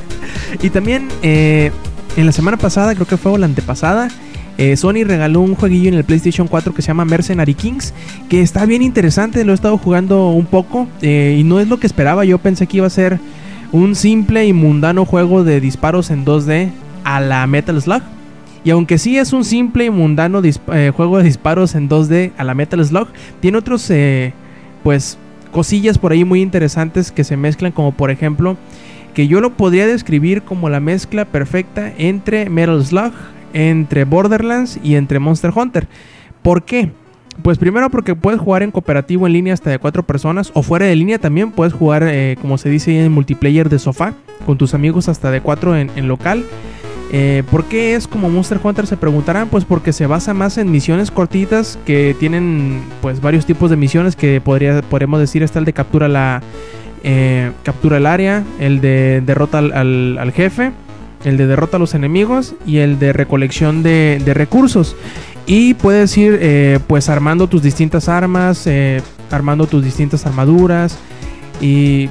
Y 0.62 0.70
también 0.70 1.10
eh, 1.22 1.72
en 2.18 2.26
la 2.26 2.32
semana 2.32 2.58
pasada, 2.58 2.94
creo 2.96 3.08
que 3.08 3.18
fue 3.18 3.32
o 3.34 3.38
la 3.38 3.46
antepasada, 3.46 4.08
eh, 4.58 4.78
Sony 4.78 5.04
regaló 5.04 5.42
un 5.42 5.56
jueguillo 5.56 5.90
en 5.90 5.96
el 5.96 6.06
PlayStation 6.06 6.48
4 6.48 6.74
que 6.74 6.82
se 6.82 6.88
llama 6.88 7.04
Mercenary 7.04 7.54
Kings, 7.54 7.94
que 8.30 8.42
está 8.42 8.66
bien 8.66 8.82
interesante, 8.82 9.44
lo 9.44 9.52
he 9.52 9.56
estado 9.56 9.78
jugando 9.78 10.30
un 10.30 10.46
poco 10.46 10.88
eh, 11.02 11.36
y 11.38 11.44
no 11.44 11.60
es 11.60 11.68
lo 11.68 11.78
que 11.78 11.88
esperaba, 11.88 12.24
yo 12.24 12.38
pensé 12.38 12.68
que 12.68 12.78
iba 12.78 12.88
a 12.88 12.92
ser 12.92 13.20
un 13.72 13.96
simple 13.96 14.46
y 14.46 14.54
mundano 14.54 15.06
juego 15.06 15.44
de 15.44 15.60
disparos 15.60 16.10
en 16.10 16.26
2D 16.26 16.72
a 17.04 17.20
la 17.20 17.46
Metal 17.48 17.82
Slug. 17.82 18.02
Y 18.64 18.72
aunque 18.72 18.98
sí 18.98 19.18
es 19.18 19.34
un 19.34 19.44
simple 19.44 19.86
y 19.86 19.90
mundano 19.90 20.42
eh, 20.44 20.92
juego 20.96 21.18
de 21.18 21.26
disparos 21.26 21.76
en 21.76 21.88
2D 21.90 22.32
a 22.38 22.44
la 22.44 22.56
Metal 22.56 22.84
Slug, 22.84 23.10
tiene 23.42 23.58
otros, 23.58 23.88
eh, 23.92 24.34
pues, 24.86 25.18
cosillas 25.52 25.98
por 25.98 26.12
ahí 26.12 26.24
muy 26.24 26.44
interesantes 26.44 27.12
que 27.12 27.24
se 27.24 27.38
mezclan, 27.38 27.72
como 27.72 27.94
por 27.94 28.12
ejemplo, 28.12 28.56
que 29.16 29.28
yo 29.28 29.42
lo 29.42 29.58
podría 29.58 29.88
describir 29.88 30.44
como 30.44 30.70
la 30.70 30.80
mezcla 30.80 31.26
perfecta 31.26 31.92
entre 31.98 32.52
Metal 32.52 32.86
Slug, 32.86 33.12
entre 33.54 34.04
Borderlands 34.04 34.80
y 34.84 34.94
entre 34.94 35.18
Monster 35.18 35.52
Hunter. 35.56 35.88
¿Por 36.44 36.66
qué? 36.66 36.92
Pues 37.42 37.58
primero 37.58 37.90
porque 37.90 38.14
puedes 38.14 38.40
jugar 38.40 38.62
en 38.62 38.70
cooperativo 38.70 39.26
en 39.26 39.34
línea 39.34 39.56
hasta 39.56 39.72
de 39.72 39.80
cuatro 39.80 40.04
personas 40.04 40.52
o 40.54 40.62
fuera 40.62 40.86
de 40.86 40.96
línea 40.96 41.18
también 41.18 41.52
puedes 41.52 41.74
jugar 41.74 42.04
eh, 42.04 42.38
como 42.40 42.60
se 42.60 42.70
dice 42.70 43.04
en 43.04 43.12
multiplayer 43.12 43.70
de 43.70 43.80
sofá 43.80 44.14
con 44.46 44.60
tus 44.60 44.76
amigos 44.76 45.10
hasta 45.10 45.32
de 45.32 45.42
cuatro 45.42 45.76
en, 45.76 45.90
en 45.96 46.08
local. 46.08 46.46
Eh, 47.12 47.44
¿Por 47.52 47.66
qué 47.66 47.96
es 47.96 48.08
como 48.08 48.30
Monster 48.30 48.60
Hunter? 48.62 48.88
Se 48.88 48.98
preguntarán, 48.98 49.48
pues 49.50 49.64
porque 49.64 49.94
se 49.94 50.08
basa 50.08 50.34
más 50.34 50.58
en 50.58 50.72
misiones 50.72 51.12
cortitas 51.12 51.78
que 51.86 52.16
tienen 52.20 52.84
pues 53.02 53.22
varios 53.22 53.46
tipos 53.46 53.70
de 53.70 53.76
misiones 53.76 54.16
que 54.16 54.42
podría, 54.42 54.82
podríamos 54.82 55.20
decir 55.20 55.44
está 55.44 55.60
el 55.60 55.66
de 55.66 55.74
captura 55.74 56.08
la 56.08 56.42
eh, 57.04 57.52
captura 57.64 57.98
el 57.98 58.08
área, 58.08 58.44
el 58.60 58.82
de 58.82 59.22
derrota 59.26 59.60
al, 59.60 60.32
jefe, 60.36 60.72
el 61.24 61.38
de 61.38 61.46
derrota 61.46 61.78
a 61.78 61.80
los 61.80 61.94
enemigos 61.94 62.56
y 62.66 62.78
el 62.78 62.98
de 62.98 63.14
recolección 63.14 63.84
de, 63.84 64.20
recursos. 64.34 64.96
Y 65.46 65.76
puedes 65.76 66.18
ir 66.18 66.40
eh, 66.42 66.80
pues 66.88 67.08
armando 67.08 67.48
tus 67.48 67.62
distintas 67.62 68.10
armas, 68.10 68.68
armando 69.30 69.68
tus 69.68 69.84
distintas 69.84 70.26
armaduras 70.26 70.98
y 71.62 72.10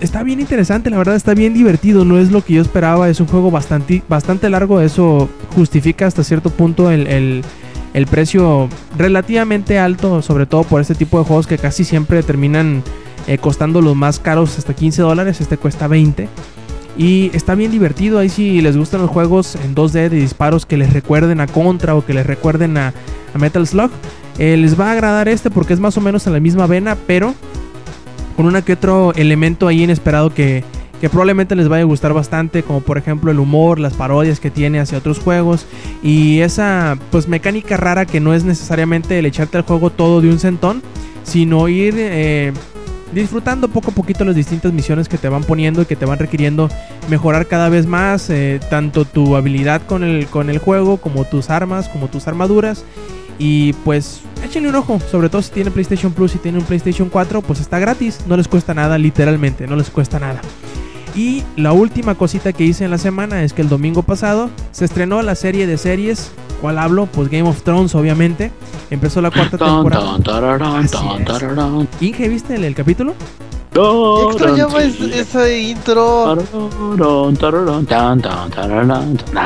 está 0.00 0.22
bien 0.22 0.40
interesante, 0.40 0.90
la 0.90 0.98
verdad 0.98 1.14
está 1.16 1.34
bien 1.34 1.54
divertido, 1.54 2.04
no 2.04 2.18
es 2.18 2.30
lo 2.30 2.42
que 2.44 2.54
yo 2.54 2.62
esperaba, 2.62 3.08
es 3.08 3.20
un 3.20 3.26
juego 3.26 3.50
bastante, 3.50 4.02
bastante 4.08 4.48
largo, 4.50 4.80
eso 4.80 5.28
justifica 5.54 6.06
hasta 6.06 6.24
cierto 6.24 6.50
punto 6.50 6.90
el, 6.90 7.06
el- 7.06 7.44
precio 8.06 8.68
relativamente 8.96 9.78
alto, 9.78 10.22
sobre 10.22 10.46
todo 10.46 10.62
por 10.64 10.80
este 10.80 10.94
tipo 10.94 11.18
de 11.18 11.24
juegos 11.24 11.46
que 11.46 11.58
casi 11.58 11.84
siempre 11.84 12.22
terminan 12.22 12.82
eh, 13.26 13.38
costando 13.38 13.80
los 13.82 13.96
más 13.96 14.18
caros 14.20 14.56
hasta 14.58 14.74
15 14.74 15.02
dólares, 15.02 15.40
este 15.40 15.56
cuesta 15.56 15.86
20. 15.88 16.28
Y 16.96 17.30
está 17.34 17.54
bien 17.54 17.70
divertido, 17.70 18.18
ahí 18.18 18.28
si 18.28 18.60
les 18.60 18.76
gustan 18.76 19.00
los 19.00 19.10
juegos 19.10 19.56
en 19.64 19.74
2D 19.74 20.08
de 20.08 20.10
disparos 20.20 20.66
que 20.66 20.76
les 20.76 20.92
recuerden 20.92 21.40
a 21.40 21.46
Contra 21.46 21.94
o 21.94 22.04
que 22.04 22.14
les 22.14 22.26
recuerden 22.26 22.76
a, 22.76 22.92
a 23.34 23.38
Metal 23.38 23.66
Slug, 23.66 23.90
eh, 24.38 24.56
les 24.56 24.78
va 24.78 24.88
a 24.88 24.92
agradar 24.92 25.28
este 25.28 25.50
porque 25.50 25.72
es 25.72 25.80
más 25.80 25.96
o 25.96 26.00
menos 26.00 26.26
en 26.26 26.32
la 26.32 26.40
misma 26.40 26.66
vena, 26.66 26.96
pero 27.06 27.34
con 28.36 28.46
una 28.46 28.62
que 28.62 28.74
otro 28.74 29.12
elemento 29.14 29.66
ahí 29.68 29.82
inesperado 29.82 30.32
que, 30.32 30.64
que 31.00 31.08
probablemente 31.08 31.56
les 31.56 31.68
vaya 31.68 31.82
a 31.82 31.86
gustar 31.86 32.12
bastante, 32.12 32.62
como 32.62 32.80
por 32.80 32.98
ejemplo 32.98 33.30
el 33.30 33.38
humor, 33.38 33.80
las 33.80 33.94
parodias 33.94 34.38
que 34.38 34.50
tiene 34.50 34.80
hacia 34.80 34.98
otros 34.98 35.18
juegos 35.18 35.66
y 36.02 36.40
esa 36.40 36.98
pues 37.10 37.26
mecánica 37.26 37.76
rara 37.76 38.04
que 38.04 38.20
no 38.20 38.34
es 38.34 38.44
necesariamente 38.44 39.18
el 39.18 39.26
echarte 39.26 39.56
al 39.56 39.64
juego 39.64 39.90
todo 39.90 40.20
de 40.20 40.28
un 40.28 40.38
centón, 40.38 40.82
sino 41.24 41.68
ir 41.68 41.94
eh, 41.96 42.52
disfrutando 43.12 43.68
poco 43.68 43.90
a 43.90 43.94
poquito 43.94 44.24
las 44.24 44.36
distintas 44.36 44.72
misiones 44.72 45.08
que 45.08 45.18
te 45.18 45.28
van 45.28 45.44
poniendo 45.44 45.82
y 45.82 45.86
que 45.86 45.96
te 45.96 46.04
van 46.04 46.18
requiriendo 46.18 46.68
mejorar 47.08 47.46
cada 47.46 47.68
vez 47.68 47.86
más 47.86 48.28
eh, 48.28 48.60
tanto 48.68 49.04
tu 49.04 49.36
habilidad 49.36 49.82
con 49.82 50.04
el, 50.04 50.26
con 50.26 50.50
el 50.50 50.58
juego 50.58 50.98
como 50.98 51.24
tus 51.24 51.50
armas, 51.50 51.88
como 51.88 52.08
tus 52.08 52.28
armaduras. 52.28 52.84
Y 53.40 53.72
pues 53.72 54.20
échenle 54.44 54.68
un 54.68 54.74
ojo, 54.76 55.00
sobre 55.10 55.30
todo 55.30 55.40
si 55.40 55.50
tienen 55.50 55.72
PlayStation 55.72 56.12
Plus 56.12 56.34
y 56.34 56.38
tienen 56.38 56.60
un 56.60 56.66
PlayStation 56.66 57.08
4, 57.08 57.40
pues 57.40 57.58
está 57.58 57.78
gratis, 57.78 58.20
no 58.26 58.36
les 58.36 58.46
cuesta 58.46 58.74
nada, 58.74 58.98
literalmente, 58.98 59.66
no 59.66 59.76
les 59.76 59.88
cuesta 59.88 60.20
nada. 60.20 60.42
Y 61.16 61.42
la 61.56 61.72
última 61.72 62.14
cosita 62.16 62.52
que 62.52 62.64
hice 62.64 62.84
en 62.84 62.90
la 62.90 62.98
semana 62.98 63.42
es 63.42 63.54
que 63.54 63.62
el 63.62 63.70
domingo 63.70 64.02
pasado 64.02 64.50
se 64.72 64.84
estrenó 64.84 65.22
la 65.22 65.34
serie 65.34 65.66
de 65.66 65.78
series. 65.78 66.30
¿Cuál 66.60 66.78
hablo? 66.78 67.06
Pues 67.06 67.30
Game 67.30 67.48
of 67.48 67.62
Thrones, 67.62 67.94
obviamente. 67.94 68.52
Empezó 68.90 69.22
la 69.22 69.30
cuarta 69.30 69.56
temporada. 69.76 70.02
Así 70.78 70.96
es. 71.22 71.22
Inge, 72.00 72.28
¿viste 72.28 72.54
el, 72.56 72.64
el 72.64 72.74
capítulo? 72.74 73.14
Ya 73.72 74.30
extrañaba 74.30 74.82
esa 74.82 75.52
intro. 75.52 76.24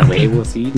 Huevo, 0.09 0.45
sí. 0.45 0.73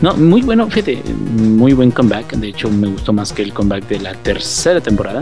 No, 0.00 0.14
muy 0.14 0.42
bueno, 0.42 0.68
fíjate, 0.68 1.02
muy 1.36 1.72
buen 1.72 1.90
comeback. 1.90 2.34
De 2.36 2.48
hecho, 2.48 2.70
me 2.70 2.86
gustó 2.88 3.12
más 3.12 3.32
que 3.32 3.42
el 3.42 3.52
comeback 3.52 3.88
de 3.88 3.98
la 4.00 4.12
tercera 4.14 4.80
temporada. 4.80 5.20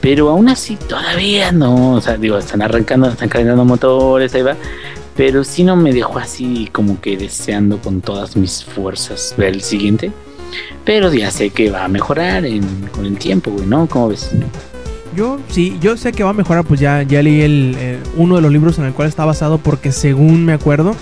Pero 0.00 0.28
aún 0.28 0.48
así, 0.48 0.76
todavía 0.76 1.50
no. 1.50 1.94
O 1.94 2.00
sea, 2.00 2.16
digo, 2.16 2.38
están 2.38 2.62
arrancando, 2.62 3.08
están 3.08 3.28
calentando 3.28 3.64
motores, 3.64 4.34
ahí 4.34 4.42
va. 4.42 4.56
Pero 5.16 5.42
sí 5.44 5.64
no 5.64 5.76
me 5.76 5.92
dejó 5.92 6.18
así 6.18 6.68
como 6.72 7.00
que 7.00 7.16
deseando 7.16 7.78
con 7.78 8.00
todas 8.02 8.36
mis 8.36 8.64
fuerzas 8.64 9.34
ver 9.36 9.54
el 9.54 9.62
siguiente. 9.62 10.12
Pero 10.84 11.12
ya 11.12 11.30
sé 11.30 11.50
que 11.50 11.70
va 11.70 11.84
a 11.84 11.88
mejorar 11.88 12.44
en- 12.44 12.88
con 12.94 13.06
el 13.06 13.16
tiempo, 13.18 13.50
güey, 13.50 13.66
¿no? 13.66 13.86
¿Cómo 13.88 14.08
ves? 14.08 14.30
Yo 15.16 15.38
sí, 15.48 15.76
yo 15.80 15.96
sé 15.96 16.12
que 16.12 16.24
va 16.24 16.30
a 16.30 16.34
mejorar, 16.34 16.64
pues 16.64 16.80
ya, 16.80 17.02
ya 17.02 17.22
leí 17.22 17.40
el, 17.42 17.76
uno 18.16 18.36
de 18.36 18.42
los 18.42 18.50
libros 18.50 18.78
en 18.78 18.84
el 18.84 18.92
cual 18.92 19.08
está 19.08 19.24
basado 19.24 19.58
porque 19.58 19.92
según 19.92 20.44
me 20.44 20.52
acuerdo 20.52 20.96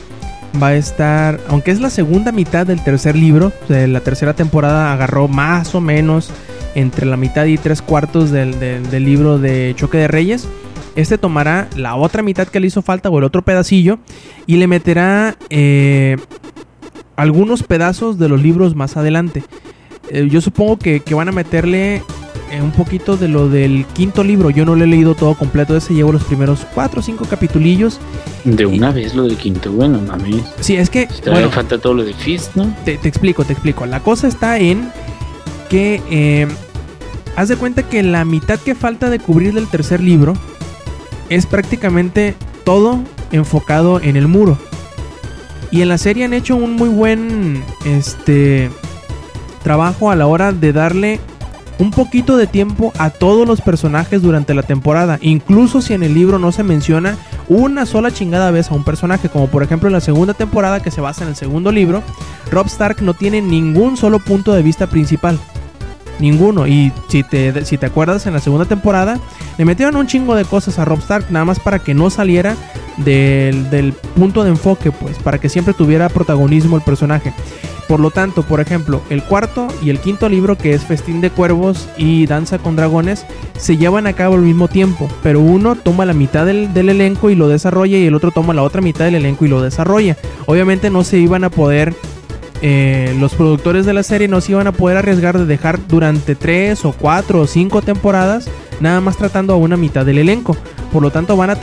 va 0.63 0.69
a 0.69 0.75
estar, 0.75 1.41
aunque 1.49 1.71
es 1.71 1.81
la 1.81 1.89
segunda 1.89 2.31
mitad 2.31 2.67
del 2.67 2.85
tercer 2.85 3.17
libro, 3.17 3.53
de 3.69 3.89
la 3.89 4.01
tercera 4.01 4.35
temporada 4.35 4.93
agarró 4.93 5.29
más 5.29 5.75
o 5.75 5.81
menos 5.81 6.31
entre 6.75 7.07
la 7.07 7.17
mitad 7.17 7.47
y 7.47 7.57
tres 7.57 7.81
cuartos 7.81 8.31
del, 8.31 8.59
del- 8.61 8.91
del 8.91 9.05
libro 9.05 9.39
de 9.39 9.73
Choque 9.77 9.97
de 9.99 10.09
Reyes. 10.09 10.47
Este 10.95 11.17
tomará 11.17 11.69
la 11.77 11.95
otra 11.95 12.23
mitad 12.23 12.47
que 12.49 12.61
le 12.61 12.67
hizo 12.67 12.83
falta 12.83 13.09
o 13.09 13.17
el 13.19 13.25
otro 13.25 13.41
pedacillo 13.41 13.99
y 14.47 14.57
le 14.57 14.67
meterá 14.67 15.37
eh, 15.49 16.19
algunos 17.17 17.63
pedazos 17.63 18.19
de 18.19 18.29
los 18.29 18.43
libros 18.43 18.75
más 18.77 18.99
adelante. 18.99 19.43
Eh, 20.13 20.29
yo 20.31 20.43
supongo 20.43 20.79
que, 20.79 21.01
que 21.01 21.15
van 21.15 21.29
a 21.29 21.33
meterle 21.33 22.03
eh, 22.51 22.61
un 22.61 22.71
poquito 22.73 23.17
de 23.17 23.29
lo 23.29 23.49
del 23.49 23.87
quinto 23.95 24.23
libro. 24.23 24.51
Yo 24.51 24.67
no 24.67 24.77
lo 24.77 24.85
he 24.85 24.87
leído 24.87 25.15
todo 25.15 25.35
completo. 25.35 25.75
Ese 25.75 25.95
llevo 25.95 26.13
los 26.13 26.23
primeros 26.25 26.67
cuatro 26.75 27.01
o 27.01 27.03
cinco 27.03 27.25
capitulillos. 27.25 27.99
De 28.45 28.67
una 28.67 28.93
vez 28.93 29.15
lo 29.15 29.23
del 29.23 29.39
quinto, 29.39 29.73
bueno, 29.73 29.99
mames. 30.07 30.45
Sí, 30.61 30.77
es 30.77 30.91
que, 30.91 31.09
Si 31.09 31.31
bueno, 31.31 31.51
falta 31.51 31.79
todo 31.79 31.95
lo 31.95 32.05
de 32.05 32.13
Fist, 32.13 32.55
¿no? 32.57 32.77
te, 32.85 32.99
te 32.99 33.09
explico, 33.09 33.45
te 33.45 33.55
explico. 33.55 33.87
La 33.87 34.01
cosa 34.01 34.29
está 34.29 34.59
en 34.59 34.91
que 35.71 36.03
eh, 36.11 36.47
haz 37.35 37.49
de 37.49 37.57
cuenta 37.57 37.83
que 37.83 38.03
la 38.03 38.27
mitad 38.27 38.59
que 38.59 38.75
falta 38.75 39.09
de 39.09 39.19
cubrir 39.19 39.55
del 39.55 39.67
tercer 39.69 40.03
libro 40.03 40.35
es 41.31 41.47
prácticamente 41.47 42.35
todo 42.65 43.01
enfocado 43.31 43.99
en 43.99 44.17
el 44.17 44.29
muro. 44.29 44.59
Y 45.71 45.81
en 45.81 45.89
la 45.89 45.97
serie 45.97 46.27
han 46.27 46.35
hecho 46.35 46.55
un 46.55 46.77
muy 46.77 46.91
buen 46.91 47.65
este 47.87 48.69
trabajo 49.63 50.11
a 50.11 50.17
la 50.17 50.27
hora 50.27 50.53
de 50.53 50.73
darle 50.73 51.21
un 51.79 51.91
poquito 51.91 52.37
de 52.37 52.47
tiempo 52.47 52.93
a 52.99 53.11
todos 53.11 53.47
los 53.47 53.61
personajes 53.61 54.23
durante 54.23 54.55
la 54.55 54.63
temporada, 54.63 55.19
incluso 55.21 55.81
si 55.83 55.95
en 55.95 56.03
el 56.03 56.15
libro 56.15 56.39
no 56.39 56.53
se 56.53 56.63
menciona 56.63 57.17
una 57.49 57.87
sola 57.87 58.11
chingada 58.13 58.51
vez 58.51 58.71
a 58.71 58.75
un 58.75 58.85
personaje, 58.85 59.29
como 59.29 59.49
por 59.49 59.63
ejemplo 59.63 59.89
en 59.89 59.95
la 59.95 60.01
segunda 60.01 60.35
temporada 60.35 60.81
que 60.81 60.91
se 60.91 61.01
basa 61.01 61.25
en 61.25 61.31
el 61.31 61.37
segundo 61.37 61.73
libro, 61.73 62.03
Rob 62.51 62.67
Stark 62.67 63.03
no 63.03 63.15
tiene 63.15 63.43
ningún 63.43 63.97
solo 63.97 64.19
punto 64.19 64.53
de 64.53 64.63
vista 64.63 64.87
principal. 64.87 65.39
Ninguno. 66.19 66.67
Y 66.67 66.93
si 67.09 67.23
te, 67.23 67.65
si 67.65 67.79
te 67.79 67.87
acuerdas, 67.87 68.27
en 68.27 68.33
la 68.33 68.41
segunda 68.41 68.67
temporada 68.67 69.19
le 69.59 69.65
metieron 69.65 69.97
un 69.97 70.07
chingo 70.07 70.35
de 70.35 70.45
cosas 70.45 70.79
a 70.79 70.85
Rob 70.85 71.01
Stark, 71.01 71.27
nada 71.31 71.45
más 71.45 71.61
para 71.61 71.79
que 71.79 71.95
no 71.95 72.11
saliera 72.11 72.57
del, 72.99 73.71
del 73.71 73.93
punto 73.93 74.45
de 74.45 74.51
enfoque, 74.51 74.93
pues, 74.93 75.19
para 75.19 75.39
que 75.39 75.49
siempre 75.49 75.75
tuviera 75.75 76.09
protagonismo 76.09 76.77
el 76.77 76.83
personaje. 76.83 77.33
Por 77.89 78.01
lo 78.01 78.11
tanto, 78.11 78.43
por 78.43 78.61
ejemplo, 78.61 79.03
el 79.11 79.23
cuarto 79.23 79.69
y 79.83 79.91
el 79.91 79.99
quinto 79.99 80.29
libro, 80.29 80.57
que 80.57 80.73
es 80.73 80.83
Festín 80.83 81.21
de 81.21 81.31
Cuervos 81.31 81.89
y 81.99 82.27
Danza 82.27 82.59
con 82.59 82.77
Dragones, 82.77 83.27
se 83.59 83.77
llevan 83.77 84.07
a 84.07 84.13
cabo 84.13 84.37
al 84.37 84.43
mismo 84.43 84.69
tiempo, 84.69 85.09
pero 85.23 85.41
uno 85.41 85.75
toma 85.75 86.07
la 86.07 86.15
mitad 86.15 86.47
del, 86.47 86.73
del 86.73 86.89
elenco 86.89 87.29
y 87.29 87.35
lo 87.35 87.49
desarrolla 87.49 87.99
y 87.99 88.07
el 88.07 88.15
otro 88.15 88.31
toma 88.31 88.55
la 88.55 88.63
otra 88.63 88.81
mitad 88.81 89.05
del 89.05 89.17
elenco 89.17 89.45
y 89.45 89.49
lo 89.49 89.61
desarrolla. 89.61 90.17
Obviamente 90.47 90.91
no 90.91 91.05
se 91.05 91.19
iban 91.19 91.45
a 91.45 91.51
poder 91.51 91.95
eh, 92.63 93.15
los 93.19 93.35
productores 93.35 93.85
de 93.87 93.93
la 93.93 94.05
serie 94.05 94.29
no 94.29 94.41
se 94.41 94.53
iban 94.53 94.69
a 94.69 94.73
poder 94.73 94.97
arriesgar 94.97 95.37
de 95.37 95.47
dejar 95.47 95.81
durante 95.89 96.37
3 96.37 96.85
o 96.85 96.93
4 96.93 97.41
o 97.41 97.47
5 97.47 97.83
temporadas 97.83 98.49
nada 98.81 99.01
más 99.01 99.17
tratando 99.17 99.53
a 99.53 99.57
una 99.57 99.77
mitad 99.77 100.07
del 100.07 100.19
elenco. 100.19 100.57
Por 100.93 101.03
lo 101.03 101.11
tanto, 101.11 101.37
van 101.37 101.51
a 101.51 101.59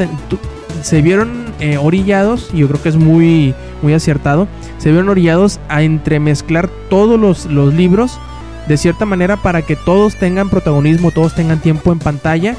se 0.82 1.02
vieron 1.02 1.54
eh, 1.60 1.78
orillados, 1.78 2.50
y 2.54 2.60
yo 2.60 2.68
creo 2.68 2.82
que 2.82 2.90
es 2.90 2.96
muy, 2.96 3.54
muy 3.82 3.94
acertado, 3.94 4.48
se 4.78 4.92
vieron 4.92 5.10
orillados 5.10 5.60
a 5.70 5.84
entremezclar 5.84 6.70
todos 6.90 7.20
los, 7.20 7.46
los 7.46 7.74
libros 7.74 8.20
de 8.68 8.78
cierta 8.78 9.06
manera 9.06 9.38
para 9.38 9.62
que 9.62 9.76
todos 9.76 10.16
tengan 10.16 10.50
protagonismo, 10.50 11.12
todos 11.12 11.34
tengan 11.34 11.60
tiempo 11.60 11.92
en 11.92 12.00
pantalla 12.00 12.56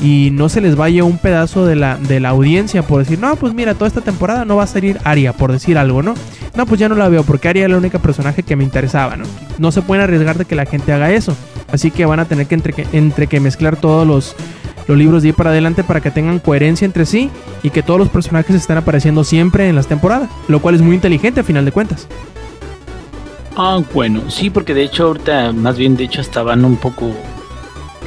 y 0.00 0.30
no 0.32 0.48
se 0.48 0.60
les 0.60 0.76
vaya 0.76 1.04
un 1.04 1.18
pedazo 1.18 1.66
de 1.66 1.76
la, 1.76 1.96
de 1.96 2.20
la 2.20 2.30
audiencia 2.30 2.82
por 2.82 3.00
decir, 3.00 3.18
no, 3.18 3.36
pues 3.36 3.54
mira, 3.54 3.74
toda 3.74 3.88
esta 3.88 4.00
temporada 4.00 4.44
no 4.44 4.56
va 4.56 4.64
a 4.64 4.66
salir 4.66 4.98
Aria, 5.04 5.32
por 5.32 5.52
decir 5.52 5.78
algo, 5.78 6.02
¿no? 6.02 6.14
No, 6.54 6.66
pues 6.66 6.78
ya 6.78 6.88
no 6.88 6.94
la 6.94 7.08
veo 7.08 7.24
porque 7.24 7.48
Aria 7.48 7.64
era 7.64 7.72
la 7.72 7.78
única 7.78 7.98
personaje 7.98 8.42
que 8.42 8.56
me 8.56 8.64
interesaba, 8.64 9.16
¿no? 9.16 9.24
No 9.58 9.72
se 9.72 9.82
pueden 9.82 10.04
arriesgar 10.04 10.38
de 10.38 10.44
que 10.44 10.54
la 10.54 10.66
gente 10.66 10.92
haga 10.92 11.10
eso. 11.12 11.36
Así 11.70 11.90
que 11.90 12.04
van 12.04 12.20
a 12.20 12.26
tener 12.26 12.46
que 12.46 12.54
entre 12.54 12.72
que, 12.72 12.86
entre 12.92 13.26
que 13.26 13.40
mezclar 13.40 13.76
todos 13.76 14.06
los, 14.06 14.36
los 14.86 14.96
libros 14.96 15.22
de 15.22 15.30
ahí 15.30 15.32
para 15.32 15.50
adelante 15.50 15.82
para 15.82 16.00
que 16.00 16.10
tengan 16.10 16.38
coherencia 16.38 16.84
entre 16.84 17.06
sí 17.06 17.30
y 17.62 17.70
que 17.70 17.82
todos 17.82 17.98
los 17.98 18.08
personajes 18.08 18.54
estén 18.54 18.76
apareciendo 18.76 19.24
siempre 19.24 19.68
en 19.68 19.74
las 19.74 19.86
temporadas. 19.86 20.30
Lo 20.48 20.60
cual 20.60 20.74
es 20.74 20.82
muy 20.82 20.94
inteligente 20.94 21.40
a 21.40 21.44
final 21.44 21.64
de 21.64 21.72
cuentas. 21.72 22.06
Ah, 23.56 23.80
bueno, 23.92 24.30
sí, 24.30 24.50
porque 24.50 24.74
de 24.74 24.82
hecho 24.82 25.06
ahorita, 25.06 25.52
más 25.52 25.76
bien 25.76 25.96
de 25.96 26.04
hecho 26.04 26.20
estaban 26.20 26.64
un 26.64 26.76
poco, 26.76 27.12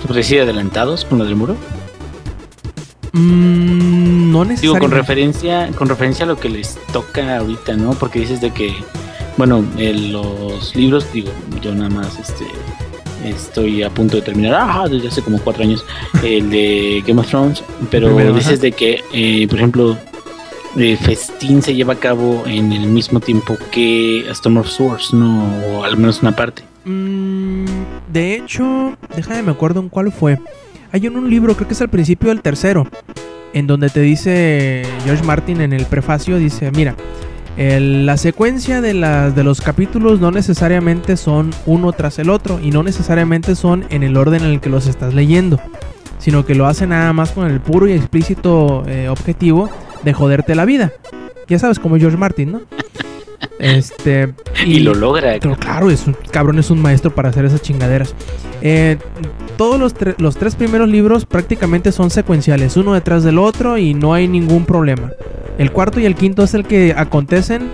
se 0.06 0.14
decir, 0.14 0.42
adelantados 0.42 1.06
con 1.06 1.20
lo 1.20 1.26
del 1.26 1.36
muro. 1.36 1.56
Mm, 3.18 4.32
no 4.32 4.40
Digo, 4.40 4.46
necesariamente. 4.46 4.80
con 4.80 4.92
referencia, 4.92 5.70
con 5.76 5.90
referencia 5.90 6.26
a 6.26 6.28
lo 6.28 6.38
que 6.38 6.50
les 6.50 6.78
toca 6.94 7.38
ahorita, 7.38 7.76
¿no? 7.76 7.92
Porque 7.92 8.20
dices 8.20 8.42
de 8.42 8.52
que, 8.52 8.74
bueno, 9.38 9.64
en 9.78 10.12
los 10.14 10.76
libros, 10.76 11.12
digo, 11.14 11.32
yo 11.62 11.74
nada 11.74 11.90
más, 11.90 12.20
este, 12.20 12.46
estoy 13.26 13.84
a 13.84 13.90
punto 13.90 14.18
de 14.18 14.22
terminar, 14.22 14.54
ah, 14.56 14.88
desde 14.90 15.08
hace 15.08 15.22
como 15.22 15.40
cuatro 15.40 15.64
años, 15.64 15.84
el 16.24 16.50
de 16.50 17.04
Game 17.06 17.20
of 17.20 17.28
Thrones, 17.28 17.64
pero 17.90 18.08
Primero, 18.08 18.34
dices 18.34 18.54
ajá. 18.54 18.62
de 18.62 18.72
que, 18.72 19.04
eh, 19.14 19.48
por 19.48 19.58
ejemplo, 19.58 19.98
eh, 20.78 20.96
Festín 20.98 21.62
se 21.62 21.74
lleva 21.74 21.94
a 21.94 21.98
cabo 21.98 22.44
en 22.46 22.72
el 22.72 22.88
mismo 22.88 23.20
tiempo 23.20 23.58
que 23.72 24.26
A 24.30 24.32
Storm 24.34 24.58
of 24.58 24.68
Swords, 24.68 25.14
¿no? 25.14 25.50
O 25.72 25.84
al 25.84 25.98
menos 25.98 26.22
una 26.22 26.36
parte. 26.36 26.64
Mm, 26.86 27.66
de 28.14 28.36
hecho, 28.36 28.96
déjame 29.16 29.42
me 29.44 29.52
acuerdo 29.52 29.80
en 29.80 29.90
cuál 29.90 30.12
fue. 30.12 30.38
Hay 30.92 31.06
en 31.06 31.18
un 31.18 31.30
libro, 31.30 31.56
creo 31.56 31.68
que 31.68 31.74
es 31.74 31.82
al 31.82 31.90
principio 31.90 32.30
del 32.30 32.42
tercero, 32.42 32.88
en 33.54 33.68
donde 33.68 33.90
te 33.90 34.02
dice 34.02 34.84
George 35.04 35.24
Martin 35.24 35.62
en 35.62 35.74
el 35.74 35.86
prefacio, 35.86 36.38
dice, 36.38 36.72
mira, 36.72 36.96
el- 37.58 38.06
la 38.06 38.18
secuencia 38.18 38.82
de, 38.82 38.94
las 38.94 39.36
de 39.36 39.44
los 39.44 39.62
capítulos 39.62 40.20
no 40.22 40.32
necesariamente 40.32 41.18
son 41.18 41.52
uno 41.66 41.92
tras 41.92 42.20
el 42.20 42.30
otro 42.30 42.60
y 42.62 42.72
no 42.72 42.84
necesariamente 42.84 43.56
son 43.56 43.86
en 43.90 44.04
el 44.04 44.16
orden 44.16 44.44
en 44.44 44.52
el 44.52 44.60
que 44.62 44.70
los 44.70 44.88
estás 44.88 45.14
leyendo, 45.14 45.60
sino 46.20 46.46
que 46.46 46.56
lo 46.56 46.68
hace 46.68 46.88
nada 46.88 47.12
más 47.14 47.32
con 47.32 47.48
el 47.50 47.60
puro 47.60 47.88
y 47.88 47.94
explícito 47.94 48.84
eh, 48.88 49.10
objetivo 49.10 49.70
de 50.04 50.14
joderte 50.14 50.56
la 50.56 50.66
vida. 50.66 50.92
Ya 51.48 51.58
sabes, 51.60 51.80
como 51.80 51.98
George 51.98 52.18
Martin, 52.18 52.52
¿no? 52.52 52.62
Este. 53.60 54.34
Y 54.66 54.80
lo 54.80 54.94
logra. 54.94 55.38
Pero 55.40 55.56
claro, 55.56 55.90
es 55.90 56.08
un 56.08 56.16
cabrón, 56.32 56.60
es 56.60 56.70
un 56.72 56.82
maestro 56.82 57.14
para 57.14 57.30
hacer 57.30 57.46
esas 57.46 57.62
chingaderas. 57.62 58.14
Eh, 58.62 58.98
todos 59.58 59.80
los, 59.80 59.96
tre- 59.96 60.16
los 60.18 60.36
tres 60.38 60.56
primeros 60.56 60.90
libros 60.90 61.26
prácticamente 61.26 61.92
son 61.92 62.10
secuenciales, 62.10 62.76
uno 62.78 62.94
detrás 62.94 63.24
del 63.24 63.38
otro 63.38 63.78
y 63.78 63.94
no 63.94 64.14
hay 64.14 64.28
ningún 64.28 64.66
problema. 64.66 65.12
El 65.58 65.72
cuarto 65.72 66.00
y 66.00 66.06
el 66.06 66.16
quinto 66.16 66.44
es 66.44 66.54
el 66.54 66.66
que 66.66 66.94
acontecen 66.96 67.70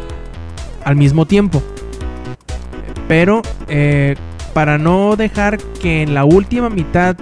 al 0.85 0.95
mismo 0.95 1.25
tiempo. 1.25 1.61
Pero 3.07 3.41
eh, 3.67 4.15
para 4.53 4.77
no 4.77 5.15
dejar 5.15 5.57
que 5.57 6.01
en 6.03 6.13
la 6.13 6.25
última 6.25 6.69
mitad 6.69 7.15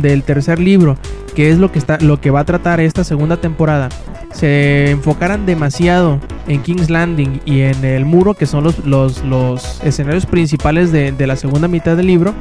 del 0.00 0.22
tercer 0.22 0.58
libro, 0.58 0.96
que 1.34 1.50
es 1.50 1.58
lo 1.58 1.72
que 1.72 1.78
está, 1.78 1.98
lo 2.00 2.20
que 2.20 2.30
va 2.30 2.40
a 2.40 2.44
tratar 2.44 2.80
esta 2.80 3.04
segunda 3.04 3.36
temporada, 3.38 3.88
se 4.32 4.90
enfocaran 4.90 5.46
demasiado 5.46 6.20
en 6.46 6.62
King's 6.62 6.90
Landing 6.90 7.40
y 7.44 7.60
en 7.60 7.84
el 7.84 8.04
muro, 8.04 8.34
que 8.34 8.46
son 8.46 8.64
los, 8.64 8.84
los, 8.84 9.24
los 9.24 9.80
escenarios 9.82 10.26
principales 10.26 10.92
de, 10.92 11.12
de 11.12 11.26
la 11.26 11.36
segunda 11.36 11.68
mitad 11.68 11.96
del 11.96 12.06
libro, 12.06 12.34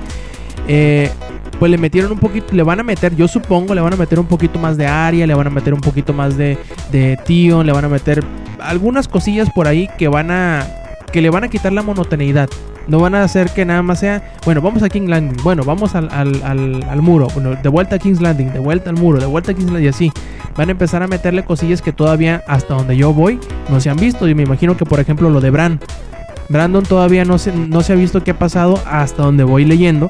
eh, 0.68 1.10
pues 1.58 1.72
le 1.72 1.78
metieron 1.78 2.12
un 2.12 2.20
poquito, 2.20 2.54
le 2.54 2.64
van 2.64 2.80
a 2.80 2.84
meter, 2.84 3.16
yo 3.16 3.28
supongo, 3.28 3.74
le 3.74 3.82
van 3.82 3.94
a 3.94 3.98
meter 3.98 4.20
un 4.20 4.28
poquito 4.28 4.60
más 4.60 4.78
de 4.78 4.88
Arya, 4.88 5.28
le 5.28 5.34
van 5.34 5.48
a 5.48 5.50
meter 5.50 5.74
un 5.74 5.82
poquito 5.82 6.14
más 6.14 6.38
de, 6.38 6.58
de 6.92 7.18
Tion, 7.26 7.66
le 7.66 7.74
van 7.74 7.86
a 7.86 7.90
meter 7.90 8.24
algunas 8.62 9.08
cosillas 9.08 9.50
por 9.54 9.68
ahí 9.68 9.90
que 9.98 10.08
van 10.08 10.32
a, 10.32 10.66
que 11.12 11.22
le 11.22 11.30
van 11.30 11.44
a 11.44 11.48
quitar 11.50 11.74
la 11.74 11.82
monotoneidad. 11.82 12.50
No 12.90 13.00
van 13.00 13.16
a 13.16 13.24
hacer 13.24 13.52
que 13.52 13.66
nada 13.66 13.82
más 13.84 14.00
sea, 14.00 14.22
bueno, 14.46 14.62
vamos 14.62 14.84
a 14.84 14.90
King's 14.90 15.10
Landing, 15.10 15.38
bueno, 15.44 15.64
vamos 15.64 15.96
al, 15.96 16.10
al, 16.12 16.44
al, 16.44 17.02
muro, 17.02 17.28
bueno, 17.36 17.56
de 17.56 17.70
vuelta 17.70 17.96
a 17.96 18.00
King's 18.00 18.20
Landing, 18.20 18.52
de 18.52 18.60
vuelta 18.60 18.90
al 18.90 18.98
muro, 18.98 19.20
de 19.20 19.28
vuelta 19.28 19.52
a 19.52 19.54
King's 19.54 19.72
Landing 19.72 19.86
y 19.86 19.90
así. 19.90 20.12
Van 20.58 20.68
a 20.68 20.72
empezar 20.72 21.02
a 21.04 21.08
meterle 21.08 21.46
cosillas 21.46 21.82
que 21.82 21.94
todavía, 21.94 22.44
hasta 22.48 22.74
donde 22.74 22.98
yo 22.98 23.14
voy, 23.14 23.40
no 23.70 23.80
se 23.80 23.90
han 23.90 23.96
visto. 23.96 24.28
Y 24.28 24.36
me 24.36 24.44
imagino 24.44 24.76
que, 24.76 24.86
por 24.86 25.00
ejemplo, 25.00 25.30
lo 25.30 25.40
de 25.40 25.52
Bran. 25.52 25.80
Brandon 26.50 26.84
todavía 26.84 27.24
no 27.24 27.38
se, 27.38 27.54
no 27.54 27.82
se 27.82 27.94
ha 27.94 27.96
visto 27.96 28.24
qué 28.24 28.32
ha 28.32 28.40
pasado 28.40 28.82
hasta 28.86 29.24
donde 29.24 29.44
voy 29.44 29.64
leyendo. 29.64 30.10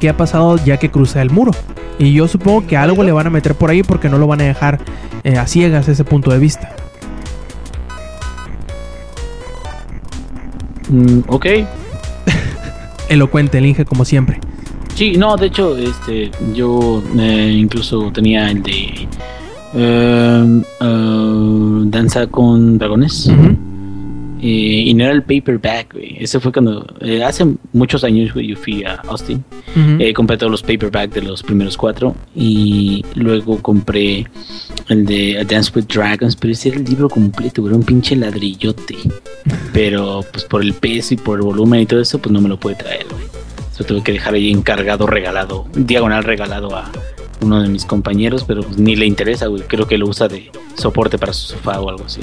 Qué 0.00 0.08
ha 0.08 0.16
pasado 0.16 0.56
ya 0.64 0.78
que 0.78 0.90
cruza 0.90 1.22
el 1.22 1.30
muro. 1.30 1.52
Y 1.98 2.12
yo 2.12 2.26
supongo 2.26 2.66
que 2.66 2.76
algo 2.76 3.04
le 3.04 3.12
van 3.12 3.26
a 3.26 3.30
meter 3.30 3.54
por 3.54 3.70
ahí 3.70 3.82
porque 3.82 4.08
no 4.08 4.18
lo 4.18 4.26
van 4.26 4.40
a 4.40 4.44
dejar 4.44 4.80
eh, 5.22 5.38
a 5.38 5.46
ciegas 5.46 5.86
ese 5.88 6.02
punto 6.02 6.32
de 6.32 6.38
vista. 6.38 6.74
Mm, 10.88 11.20
ok. 11.28 11.46
Elocuente 13.08 13.58
el 13.58 13.66
Inge 13.66 13.84
como 13.84 14.04
siempre. 14.04 14.40
Sí, 14.94 15.16
no, 15.16 15.36
de 15.36 15.46
hecho, 15.46 15.76
este, 15.76 16.30
yo 16.54 17.02
eh, 17.18 17.52
incluso 17.56 18.10
tenía 18.12 18.50
el 18.50 18.62
de 18.62 19.08
eh, 19.74 20.62
Danza 21.86 22.26
con 22.28 22.78
Dragones. 22.78 23.28
Eh, 24.46 24.84
y 24.88 24.92
no 24.92 25.04
era 25.04 25.14
el 25.14 25.22
paperback, 25.22 25.94
güey. 25.94 26.18
Ese 26.20 26.38
fue 26.38 26.52
cuando, 26.52 26.86
eh, 27.00 27.24
hace 27.24 27.46
muchos 27.72 28.04
años, 28.04 28.34
güey, 28.34 28.48
yo 28.48 28.56
fui 28.56 28.84
a 28.84 28.96
Austin. 29.08 29.42
Eh, 29.98 30.12
compré 30.12 30.36
todos 30.36 30.50
los 30.50 30.62
paperbacks 30.62 31.14
de 31.14 31.22
los 31.22 31.42
primeros 31.42 31.78
cuatro. 31.78 32.14
Y 32.36 33.02
luego 33.14 33.62
compré 33.62 34.26
el 34.88 35.06
de 35.06 35.38
A 35.38 35.44
Dance 35.44 35.72
with 35.74 35.86
Dragons. 35.86 36.36
Pero 36.36 36.52
ese 36.52 36.68
era 36.68 36.76
el 36.76 36.84
libro 36.84 37.08
completo, 37.08 37.62
güey. 37.62 37.70
Era 37.70 37.78
un 37.78 37.84
pinche 37.84 38.16
ladrillote. 38.16 38.98
Pero 39.72 40.22
pues 40.30 40.44
por 40.44 40.60
el 40.60 40.74
peso 40.74 41.14
y 41.14 41.16
por 41.16 41.38
el 41.38 41.46
volumen 41.46 41.80
y 41.80 41.86
todo 41.86 42.02
eso, 42.02 42.18
pues 42.18 42.30
no 42.30 42.42
me 42.42 42.50
lo 42.50 42.60
pude 42.60 42.74
traer, 42.74 43.06
güey. 43.10 43.24
Eso 43.72 43.84
tuve 43.84 44.02
que 44.02 44.12
dejar 44.12 44.34
ahí 44.34 44.50
encargado, 44.50 45.06
regalado, 45.06 45.66
diagonal 45.74 46.22
regalado 46.22 46.76
a 46.76 46.92
uno 47.40 47.62
de 47.62 47.68
mis 47.68 47.84
compañeros, 47.84 48.44
pero 48.46 48.62
pues, 48.62 48.78
ni 48.78 48.96
le 48.96 49.06
interesa, 49.06 49.46
güey. 49.46 49.62
Creo 49.62 49.86
que 49.86 49.98
lo 49.98 50.06
usa 50.08 50.28
de 50.28 50.50
soporte 50.74 51.18
para 51.18 51.32
su 51.32 51.48
sofá 51.54 51.80
o 51.80 51.88
algo 51.88 52.04
así. 52.04 52.20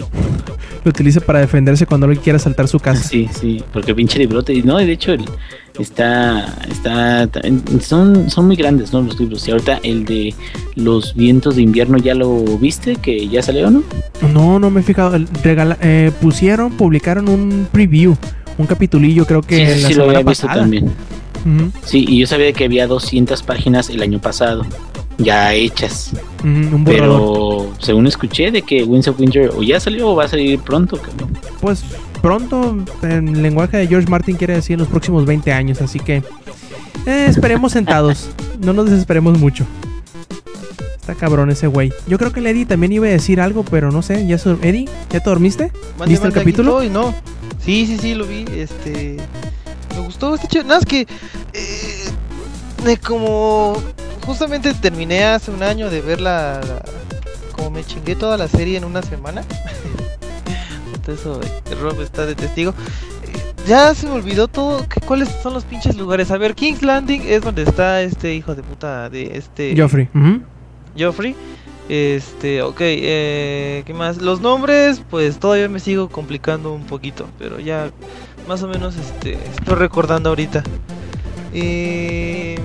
Lo 0.84 0.90
utiliza 0.90 1.20
para 1.22 1.40
defenderse 1.40 1.86
cuando 1.86 2.06
alguien 2.08 2.24
quiera 2.24 2.40
saltar 2.40 2.68
su 2.68 2.80
casa. 2.80 3.04
Sí, 3.04 3.30
sí, 3.40 3.64
porque 3.72 3.94
pinche 3.94 4.18
librote. 4.20 4.60
No, 4.64 4.78
de 4.78 4.92
hecho, 4.92 5.14
el, 5.14 5.26
está, 5.80 6.56
está, 6.70 7.30
son, 7.82 8.30
son 8.30 8.48
muy 8.48 8.56
grandes, 8.56 8.92
¿no? 8.94 9.02
Los 9.02 9.20
libros. 9.20 9.48
Y 9.48 9.52
ahorita 9.52 9.80
el 9.84 10.06
de 10.06 10.34
los 10.76 11.14
vientos 11.16 11.56
de 11.56 11.62
invierno, 11.62 11.98
¿ya 11.98 12.16
lo 12.16 12.44
viste? 12.58 12.96
Que 12.96 13.28
ya 13.28 13.42
salió, 13.42 13.70
¿no? 13.70 13.84
No, 14.34 14.60
no 14.60 14.70
me 14.72 14.80
he 14.82 14.84
fijado. 14.84 15.18
Regala- 15.44 15.78
eh, 15.82 16.12
pusieron, 16.22 16.72
publicaron 16.74 17.30
un 17.30 17.68
preview, 17.72 18.16
un 18.58 18.66
capitulillo, 18.66 19.26
creo 19.26 19.42
que 19.42 19.76
sí, 19.76 19.82
la 19.82 19.88
sí, 19.90 19.94
lo 19.94 20.06
había 20.06 20.24
visto 20.24 20.48
también. 20.48 20.92
Sí, 21.86 22.06
y 22.08 22.20
yo 22.20 22.28
sabía 22.28 22.54
que 22.54 22.66
había 22.66 22.86
200 22.86 23.42
páginas 23.44 23.90
el 23.90 24.02
año 24.04 24.20
pasado, 24.20 24.64
ya 25.24 25.54
hechas. 25.54 26.12
ujú, 26.40 26.76
un. 26.76 26.84
Pero 26.86 27.74
según 27.80 28.08
escuché 28.08 28.52
de 28.52 28.62
que 28.62 28.84
Winds 28.84 29.08
of 29.08 29.20
Winter 29.20 29.52
o 29.56 29.64
ya 29.64 29.80
salió 29.80 30.10
o 30.10 30.16
va 30.16 30.26
a 30.26 30.28
salir 30.28 30.60
pronto, 30.60 30.98
cabrón. 30.98 31.38
Pues 31.60 31.84
pronto, 32.22 32.78
en 33.04 33.42
lenguaje 33.42 33.78
de 33.78 33.88
George 33.88 34.08
Martin 34.10 34.36
quiere 34.36 34.54
decir 34.56 34.74
en 34.74 34.80
los 34.80 34.88
próximos 34.88 35.26
20 35.26 35.52
años, 35.54 35.82
así 35.82 36.00
que 36.00 36.24
eh, 37.06 37.26
esperemos 37.28 37.72
sentados, 37.72 38.30
no 38.60 38.74
nos 38.74 38.90
desesperemos 38.90 39.40
mucho. 39.40 39.66
Está 41.00 41.16
cabrón 41.16 41.50
ese 41.50 41.66
güey. 41.68 41.92
Yo 42.08 42.18
creo 42.20 42.32
que 42.32 42.40
el 42.42 42.48
Eddie 42.48 42.66
también 42.68 42.92
iba 42.94 43.08
a 43.08 43.10
decir 43.10 43.42
algo, 43.42 43.64
pero 43.64 43.92
no 43.92 44.04
sé. 44.04 44.28
¿Ya 44.28 44.36
Eddie, 44.62 44.86
¿ya 45.10 45.20
te 45.20 45.30
dormiste? 45.30 45.72
Mande, 45.98 46.12
¿Viste 46.14 46.28
el 46.28 46.32
mande, 46.34 46.40
capítulo? 46.40 46.82
estoy, 46.82 46.90
no. 46.94 47.14
Sí, 47.66 47.88
sí, 47.88 47.98
sí, 47.98 48.14
lo 48.14 48.26
vi. 48.28 48.46
Este. 48.56 49.18
Me 49.96 50.06
gustó, 50.06 50.36
está 50.36 50.48
chido. 50.48 50.64
Nada, 50.64 50.80
es 50.80 50.86
que. 50.86 51.02
eh, 51.54 52.06
de 52.86 52.98
como. 52.98 53.74
Justamente 54.26 54.74
terminé 54.74 55.24
hace 55.26 55.52
un 55.52 55.64
año 55.64 55.90
de 55.90 56.02
ver 56.02 56.22
la. 56.22 56.62
como 57.56 57.72
me 57.72 57.84
chingué 57.84 58.16
toda 58.16 58.38
la 58.38 58.48
serie 58.48 58.78
en 58.78 58.86
una 58.86 59.02
semana. 59.02 59.44
Eh, 61.08 61.76
Rob 61.82 62.00
está 62.02 62.26
de 62.26 62.36
testigo. 62.36 62.72
Eh, 63.24 63.54
Ya 63.68 63.94
se 63.96 64.06
me 64.06 64.14
olvidó 64.14 64.48
todo. 64.48 64.88
que- 64.88 65.02
¿Cuáles 65.02 65.28
son 65.44 65.54
los 65.54 65.66
pinches 65.66 65.98
lugares? 65.98 66.32
A 66.32 66.38
ver, 66.38 66.56
King's 66.56 66.84
Landing 66.84 67.24
es 67.26 67.42
donde 67.42 67.64
está 67.64 68.02
este 68.02 68.34
hijo 68.36 68.56
de 68.56 68.64
puta 68.64 69.10
de 69.10 69.36
este. 69.36 69.74
Joffrey. 69.78 70.08
Joffrey. 70.98 71.36
Este, 71.90 72.62
ok, 72.62 72.78
eh, 72.82 73.84
¿qué 73.86 73.94
más? 73.94 74.22
Los 74.22 74.40
nombres, 74.40 75.02
pues 75.10 75.38
todavía 75.40 75.68
me 75.68 75.80
sigo 75.82 76.08
complicando 76.08 76.72
un 76.72 76.86
poquito, 76.86 77.28
pero 77.38 77.60
ya 77.60 77.90
más 78.48 78.62
o 78.64 78.68
menos 78.70 78.96
este, 78.96 79.34
estoy 79.34 79.76
recordando 79.76 80.30
ahorita. 80.30 80.64
Eh, 81.54 82.58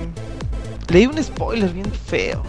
leí 0.89 1.05
un 1.05 1.21
spoiler 1.23 1.71
bien 1.71 1.91
feo, 1.91 2.43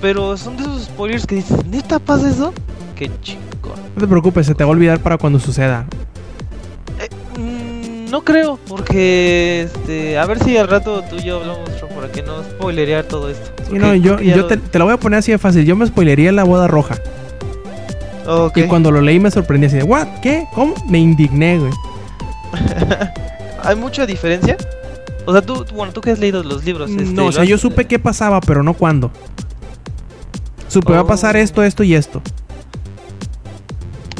pero 0.00 0.36
son 0.36 0.56
de 0.56 0.62
esos 0.64 0.84
spoilers 0.84 1.26
que 1.26 1.36
dices, 1.36 1.64
¿neta 1.66 1.98
pasa 1.98 2.30
eso? 2.30 2.52
Qué 2.96 3.10
chingón. 3.22 3.78
No 3.94 4.00
te 4.00 4.06
preocupes, 4.06 4.46
se 4.46 4.54
te 4.54 4.64
va 4.64 4.70
a 4.70 4.72
olvidar 4.72 5.00
para 5.00 5.18
cuando 5.18 5.38
suceda. 5.38 5.86
Mm, 7.38 8.10
no 8.10 8.24
creo, 8.24 8.58
porque 8.66 9.62
este, 9.62 10.18
a 10.18 10.26
ver 10.26 10.42
si 10.42 10.56
al 10.56 10.68
rato 10.68 11.02
tú 11.02 11.16
y 11.16 11.24
yo 11.24 11.40
hablamos 11.40 11.68
para 11.98 12.12
que 12.12 12.22
no 12.22 12.44
spoilerear 12.44 13.04
todo 13.04 13.28
esto. 13.28 13.50
Porque 13.56 13.78
no, 13.78 13.94
yo, 13.94 14.20
yo 14.20 14.46
te, 14.46 14.56
te 14.56 14.78
lo 14.78 14.84
voy 14.84 14.94
a 14.94 14.98
poner 14.98 15.18
así 15.18 15.32
de 15.32 15.38
fácil. 15.38 15.64
Yo 15.64 15.74
me 15.74 15.84
spoilería 15.84 16.30
la 16.30 16.44
boda 16.44 16.68
roja. 16.68 16.96
Ok. 18.26 18.58
Y 18.58 18.62
cuando 18.64 18.92
lo 18.92 19.00
leí 19.00 19.18
me 19.18 19.30
sorprendí 19.30 19.66
así 19.66 19.78
de, 19.78 19.82
¿what? 19.82 20.06
¿Qué? 20.22 20.46
¿Cómo? 20.54 20.74
Me 20.88 20.98
indigné, 20.98 21.58
güey. 21.58 21.72
¿Hay 23.62 23.74
mucha 23.74 24.06
diferencia? 24.06 24.56
O 25.28 25.32
sea, 25.32 25.42
tú, 25.42 25.66
bueno, 25.74 25.92
tú 25.92 26.00
que 26.00 26.10
has 26.10 26.18
leído 26.18 26.42
los 26.42 26.64
libros. 26.64 26.88
este, 26.90 27.04
no, 27.04 27.24
o 27.24 27.26
¿lo 27.26 27.32
sea, 27.32 27.42
has- 27.42 27.48
yo 27.50 27.58
supe 27.58 27.86
qué 27.86 27.98
pasaba, 27.98 28.40
pero 28.40 28.62
no 28.62 28.72
cuándo. 28.72 29.10
Supe, 30.68 30.92
va 30.94 31.00
a 31.00 31.06
pasar 31.06 31.36
Oh. 31.36 31.38
esto, 31.38 31.62
esto 31.62 31.82
y 31.82 31.94
esto. 31.94 32.22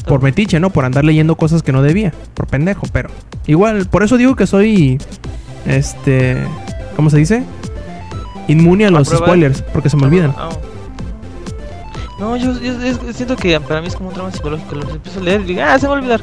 Por 0.06 0.22
metiche, 0.22 0.60
¿no? 0.60 0.68
Por 0.70 0.84
andar 0.84 1.04
leyendo 1.04 1.36
cosas 1.36 1.62
que 1.62 1.72
no 1.72 1.80
debía. 1.82 2.12
Por 2.34 2.46
pendejo, 2.46 2.86
pero. 2.92 3.08
Igual, 3.46 3.86
por 3.86 4.02
eso 4.02 4.16
digo 4.18 4.36
que 4.36 4.46
soy. 4.46 4.98
Este. 5.66 6.36
¿Cómo 6.96 7.08
se 7.08 7.16
dice? 7.18 7.42
Inmune 8.48 8.84
a 8.84 8.88
¿A 8.88 8.90
los 8.90 9.08
spoilers, 9.08 9.62
porque 9.62 9.88
se 9.90 9.96
me 9.96 10.04
olvidan. 10.06 10.34
Ah. 10.36 10.48
No, 12.20 12.36
yo, 12.36 12.52
siento 13.14 13.36
que 13.36 13.58
para 13.60 13.80
mí 13.80 13.86
es 13.86 13.94
como 13.94 14.08
un 14.08 14.14
trauma 14.14 14.32
psicológico. 14.32 14.74
Los 14.74 14.90
empiezo 14.90 15.20
a 15.20 15.22
leer 15.22 15.40
y 15.42 15.44
digo, 15.44 15.60
ah, 15.64 15.78
se 15.78 15.82
me 15.86 15.88
va 15.88 15.94
a 15.94 15.98
olvidar. 16.00 16.20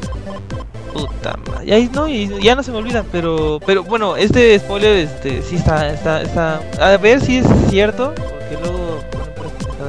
Puta 0.96 1.36
madre. 1.48 1.66
Y 1.66 1.72
ahí 1.74 1.90
no, 1.94 2.08
y 2.08 2.30
ya 2.42 2.56
no 2.56 2.64
se 2.64 2.72
me 2.72 2.78
olvida. 2.78 3.04
Pero, 3.12 3.60
pero 3.66 3.84
bueno, 3.84 4.16
este 4.16 4.58
spoiler, 4.60 4.96
este, 4.98 5.42
sí 5.42 5.58
está, 5.58 5.90
está, 5.90 6.22
está. 6.22 6.62
A 6.80 6.98
ver 6.98 7.22
si 7.22 7.38
es 7.38 7.46
cierto, 7.70 8.14
porque 8.16 8.58
luego. 8.64 9.00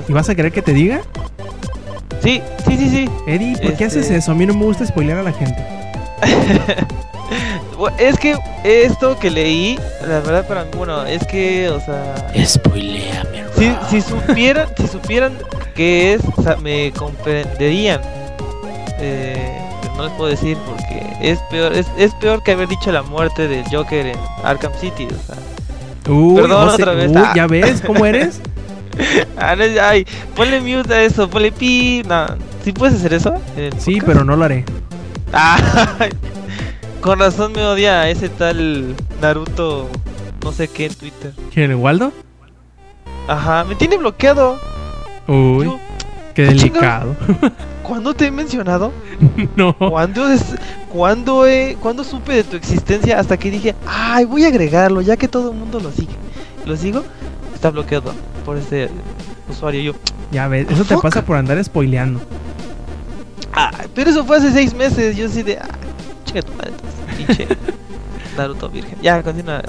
¿Y 0.09 0.13
vas 0.13 0.29
a 0.29 0.35
querer 0.35 0.53
que 0.53 0.63
te 0.63 0.73
diga? 0.73 1.01
Sí, 2.23 2.43
sí, 2.67 2.77
sí, 2.77 2.89
sí. 2.91 3.09
Eddie, 3.27 3.53
¿por 3.57 3.75
qué 3.75 3.85
Este- 3.85 4.01
haces 4.01 4.11
eso? 4.11 4.33
A 4.33 4.35
mí 4.35 4.47
no 4.47 4.55
me 4.55 4.65
gusta 4.65 4.85
spoilear 4.85 5.19
a 5.19 5.23
la 5.23 5.33
gente. 5.33 5.65
Es 7.99 8.19
que 8.19 8.37
esto 8.65 9.19
que 9.19 9.31
leí, 9.31 9.79
la 10.01 10.21
verdad 10.21 10.47
para 10.47 10.65
mí, 10.65 10.71
bueno, 10.77 11.05
es 11.05 11.27
que, 11.27 11.69
o 11.69 11.79
sea, 11.79 12.15
Spoileame, 12.43 13.45
si, 13.55 13.71
si 13.91 14.01
supieran, 14.01 14.69
si 14.79 14.87
supieran 14.89 15.33
qué 15.75 16.15
es, 16.15 16.23
o 16.37 16.43
sea, 16.43 16.57
me 16.57 16.91
comprenderían. 16.93 18.01
Eh, 18.99 19.59
no 19.97 20.05
les 20.05 20.13
puedo 20.13 20.31
decir 20.31 20.57
porque 20.67 21.07
es 21.21 21.39
peor, 21.51 21.73
es, 21.73 21.87
es 21.97 22.15
peor 22.15 22.43
que 22.43 22.53
haber 22.53 22.69
dicho 22.69 22.93
la 22.93 23.03
muerte 23.03 23.49
del 23.49 23.65
Joker 23.71 24.07
en 24.07 24.19
Arkham 24.45 24.73
City. 24.81 25.07
O 25.07 25.11
sea. 25.33 26.13
Uy, 26.13 26.37
Perdón, 26.41 26.69
otra 26.69 26.93
vez. 26.93 27.11
uy, 27.11 27.17
Ah. 27.17 27.33
¿Ya 27.35 27.47
ves 27.47 27.83
cómo 27.87 28.05
eres? 28.07 28.41
Ah, 29.39 29.55
ay, 29.83 30.07
ponle 30.35 30.59
mute 30.63 30.95
a 30.95 31.03
eso, 31.03 31.29
ponle 31.29 31.53
pi. 31.53 32.03
No, 32.09 32.27
¿sí 32.65 32.73
puedes 32.73 32.95
hacer 32.97 33.13
eso? 33.13 33.35
Sí, 33.77 33.99
pero 34.05 34.25
no 34.25 34.37
lo 34.37 34.45
haré. 34.47 34.65
Ah, 35.35 35.59
con 37.03 37.19
razón 37.19 37.53
me 37.53 37.63
odia 37.63 38.01
a 38.01 38.09
ese 38.09 38.31
tal 38.31 38.95
Naruto, 39.21 39.87
no 40.43 40.51
sé 40.53 40.69
qué 40.69 40.87
en 40.87 40.95
Twitter. 40.95 41.35
¿Quién, 41.53 41.73
el 41.73 41.77
Waldo? 41.77 42.11
Ajá, 43.29 43.65
me 43.65 43.75
tiene 43.75 43.99
bloqueado. 43.99 44.59
Uy, 45.29 45.67
Yo, 45.67 45.79
qué 46.37 46.43
¿qué 46.45 46.55
delicado. 46.55 47.17
¿Cuándo 47.83 48.15
te 48.15 48.27
he 48.27 48.31
mencionado? 48.31 48.93
no. 49.57 49.75
¿Cuándo, 49.77 50.29
es, 50.31 50.43
cuándo, 50.93 51.47
he- 51.47 51.77
cuándo 51.81 52.05
supe 52.05 52.35
de 52.35 52.45
tu 52.45 52.57
existencia? 52.57 53.19
Hasta 53.19 53.37
que 53.37 53.51
dije, 53.51 53.75
ay, 53.87 54.25
voy 54.27 54.45
a 54.45 54.49
agregarlo, 54.49 55.01
ya 55.01 55.17
que 55.17 55.29
todo 55.29 55.51
el 55.53 55.57
mundo 55.57 55.81
lo 55.81 55.91
sigue. 55.93 56.15
¿Lo 56.65 56.77
sigo? 56.77 57.03
Está 57.55 57.71
bloqueado 57.71 58.13
por 58.45 58.57
este 58.57 58.91
usuario. 59.49 59.81
Yo, 59.81 59.93
Ya 60.31 60.47
ves, 60.49 60.67
eso 60.71 60.85
te 60.85 60.97
pasa 60.99 61.25
por 61.25 61.37
andar 61.37 61.63
spoileando. 61.65 62.21
ah, 63.55 63.71
pero 63.95 64.11
eso 64.11 64.25
fue 64.25 64.37
hace 64.37 64.51
seis 64.53 64.75
meses. 64.75 65.17
Yo 65.17 65.27
así 65.27 65.43
de, 65.43 65.59
ah, 65.59 65.69
chica 66.25 66.43
tu 66.43 66.53
madre, 66.55 66.73
pinche 67.17 67.47
Naruto 68.37 68.69
virgen. 68.69 68.99
Ya, 69.01 69.23
continúa. 69.23 69.63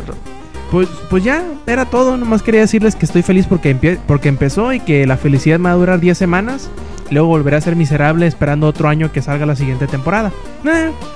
Pues, 0.72 0.89
pues 1.09 1.24
ya, 1.24 1.43
era 1.65 1.86
todo. 1.86 2.18
Nomás 2.18 2.43
quería 2.43 2.61
decirles 2.61 2.95
que 2.95 3.05
estoy 3.05 3.22
feliz 3.22 3.45
porque, 3.47 3.97
porque 4.05 4.30
empezó 4.30 4.74
y 4.74 4.80
que 4.80 5.07
la 5.07 5.18
felicidad 5.18 5.59
me 5.59 5.70
va 5.70 5.72
a 5.72 5.78
durar 5.78 5.99
10 5.99 6.18
semanas. 6.18 6.70
Luego 7.09 7.28
volveré 7.28 7.55
a 7.57 7.61
ser 7.61 7.76
miserable 7.76 8.28
esperando 8.28 8.68
otro 8.68 8.89
año 8.89 9.11
que 9.11 9.22
salga 9.22 9.45
la 9.45 9.55
siguiente 9.55 9.88
temporada. 9.88 10.32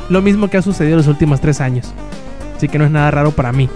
Lo 0.10 0.22
mismo 0.22 0.50
que 0.50 0.58
ha 0.58 0.62
sucedido 0.62 0.98
los 0.98 1.08
últimos 1.08 1.42
3 1.42 1.62
años. 1.62 1.94
Así 2.56 2.68
que 2.68 2.78
no 2.78 2.86
es 2.86 2.92
nada 2.92 3.12
raro 3.12 3.32
para 3.32 3.52
mí. 3.52 3.70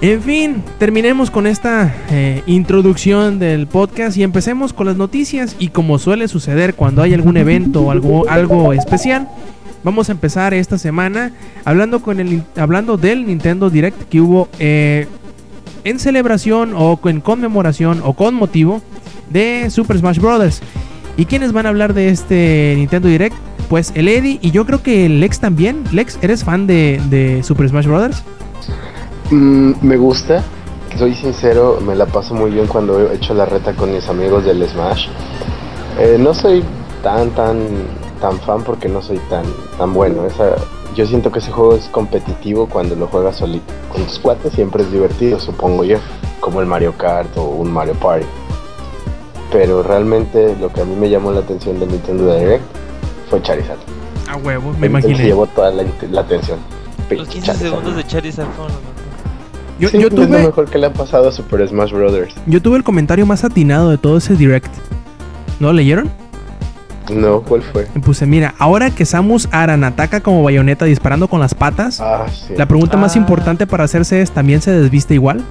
En 0.00 0.20
fin, 0.20 0.62
terminemos 0.78 1.30
con 1.30 1.46
esta 1.46 1.94
eh, 2.10 2.42
introducción 2.46 3.38
del 3.38 3.66
podcast 3.66 4.16
y 4.16 4.22
empecemos 4.22 4.72
con 4.72 4.86
las 4.86 4.96
noticias. 4.96 5.56
Y 5.58 5.68
como 5.68 5.98
suele 5.98 6.28
suceder 6.28 6.74
cuando 6.74 7.02
hay 7.02 7.14
algún 7.14 7.36
evento 7.36 7.82
o 7.82 7.90
algo, 7.90 8.28
algo 8.28 8.72
especial, 8.72 9.28
vamos 9.84 10.08
a 10.08 10.12
empezar 10.12 10.54
esta 10.54 10.78
semana 10.78 11.32
hablando, 11.64 12.00
con 12.00 12.18
el, 12.18 12.42
hablando 12.56 12.96
del 12.96 13.26
Nintendo 13.26 13.70
Direct 13.70 14.08
que 14.08 14.20
hubo 14.20 14.48
eh, 14.58 15.06
en 15.84 15.98
celebración 15.98 16.72
o 16.74 16.98
en 17.04 17.20
conmemoración 17.20 18.00
o 18.02 18.14
con 18.14 18.34
motivo 18.34 18.82
de 19.30 19.70
Super 19.70 19.98
Smash 19.98 20.18
Bros. 20.18 20.60
¿Y 21.16 21.26
quiénes 21.26 21.52
van 21.52 21.66
a 21.66 21.68
hablar 21.68 21.94
de 21.94 22.08
este 22.08 22.74
Nintendo 22.76 23.08
Direct? 23.08 23.36
Pues 23.68 23.92
el 23.94 24.08
Eddie 24.08 24.38
y 24.42 24.50
yo 24.50 24.66
creo 24.66 24.82
que 24.82 25.08
Lex 25.08 25.38
también. 25.38 25.84
Lex, 25.92 26.18
¿eres 26.22 26.42
fan 26.42 26.66
de, 26.66 27.00
de 27.08 27.42
Super 27.42 27.68
Smash 27.68 27.86
Bros? 27.86 28.24
Mm, 29.30 29.72
me 29.82 29.96
gusta, 29.96 30.42
soy 30.98 31.14
sincero, 31.14 31.80
me 31.84 31.94
la 31.94 32.06
paso 32.06 32.34
muy 32.34 32.50
bien 32.50 32.66
cuando 32.66 33.00
he 33.10 33.14
hecho 33.14 33.34
la 33.34 33.46
reta 33.46 33.72
con 33.74 33.92
mis 33.92 34.08
amigos 34.08 34.44
del 34.44 34.66
Smash. 34.68 35.08
Eh, 35.98 36.16
no 36.18 36.34
soy 36.34 36.62
tan, 37.02 37.30
tan, 37.30 37.58
tan 38.24 38.40
fan 38.40 38.62
porque 38.64 38.88
no 38.88 39.02
soy 39.02 39.18
tan, 39.28 39.44
tan 39.76 39.92
bueno. 39.92 40.24
Esa, 40.24 40.54
yo 40.96 41.04
siento 41.06 41.30
que 41.30 41.40
ese 41.40 41.52
juego 41.52 41.74
es 41.74 41.84
competitivo 41.88 42.66
cuando 42.66 42.96
lo 42.96 43.06
juegas 43.06 43.36
solito. 43.36 43.70
Con 43.92 44.02
tus 44.04 44.18
cuates 44.18 44.54
siempre 44.54 44.82
es 44.82 44.90
divertido, 44.90 45.38
supongo 45.38 45.84
yo, 45.84 45.98
como 46.40 46.62
el 46.62 46.66
Mario 46.66 46.94
Kart 46.96 47.36
o 47.36 47.42
un 47.44 47.70
Mario 47.70 47.92
Party. 47.96 48.24
Pero 49.52 49.82
realmente 49.82 50.56
lo 50.58 50.72
que 50.72 50.80
a 50.80 50.84
mí 50.86 50.96
me 50.96 51.10
llamó 51.10 51.32
la 51.32 51.40
atención 51.40 51.78
del 51.78 51.90
Nintendo 51.90 52.34
Direct 52.34 52.64
fue 53.28 53.42
Charizard. 53.42 53.76
A 54.26 54.36
huevo, 54.36 54.72
me 54.78 54.86
imaginé. 54.86 55.16
se 55.18 55.24
llevó 55.24 55.46
toda 55.46 55.70
la, 55.70 55.84
la 56.10 56.20
atención. 56.22 56.58
Los 56.96 57.06
Pinche 57.08 57.26
15 57.26 57.46
Charizard. 57.46 57.68
segundos 57.68 57.96
de 57.96 58.04
Charizard 58.06 58.48
fueron. 58.56 58.76
Yo, 59.78 59.88
Sí, 59.90 59.98
yo 60.00 60.06
es 60.08 60.14
lo 60.14 60.26
tuve, 60.26 60.38
mejor 60.38 60.70
que 60.70 60.78
le 60.78 60.86
ha 60.86 60.92
pasado 60.94 61.28
a 61.28 61.32
Super 61.32 61.68
Smash 61.68 61.92
Brothers. 61.92 62.34
yo 62.46 62.62
tuve 62.62 62.78
el 62.78 62.84
comentario 62.84 63.26
más 63.26 63.44
atinado 63.44 63.90
de 63.90 63.98
todo 63.98 64.16
ese 64.16 64.34
Direct. 64.34 64.72
¿No 65.60 65.66
lo 65.66 65.74
leyeron? 65.74 66.10
No, 67.12 67.40
¿cuál 67.42 67.62
fue? 67.62 67.86
Y 67.94 67.98
Puse, 67.98 68.26
mira, 68.26 68.54
ahora 68.58 68.90
que 68.90 69.04
Samus 69.04 69.48
Aran 69.52 69.84
ataca 69.84 70.20
como 70.20 70.42
bayoneta 70.42 70.84
disparando 70.84 71.28
con 71.28 71.40
las 71.40 71.54
patas, 71.54 72.00
Ah, 72.00 72.26
sí. 72.32 72.54
la 72.56 72.66
pregunta 72.66 72.96
más 72.96 73.14
Ah. 73.14 73.18
importante 73.18 73.66
para 73.66 73.84
hacerse 73.84 74.22
es, 74.22 74.30
¿también 74.30 74.62
se 74.62 74.70
desviste 74.72 75.14
igual? 75.14 75.42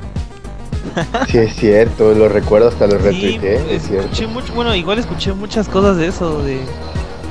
Sí, 1.27 1.37
es 1.37 1.55
cierto, 1.55 2.13
lo 2.13 2.29
recuerdo, 2.29 2.67
hasta 2.69 2.85
lo 2.87 2.97
Sí, 2.99 3.03
retuiteé, 3.05 3.75
es 3.75 3.83
cierto. 3.87 4.05
escuché 4.05 4.27
mucho, 4.27 4.53
bueno, 4.53 4.75
igual 4.75 4.99
escuché 4.99 5.33
muchas 5.33 5.67
cosas 5.67 5.97
de 5.97 6.07
eso, 6.07 6.43
de 6.43 6.59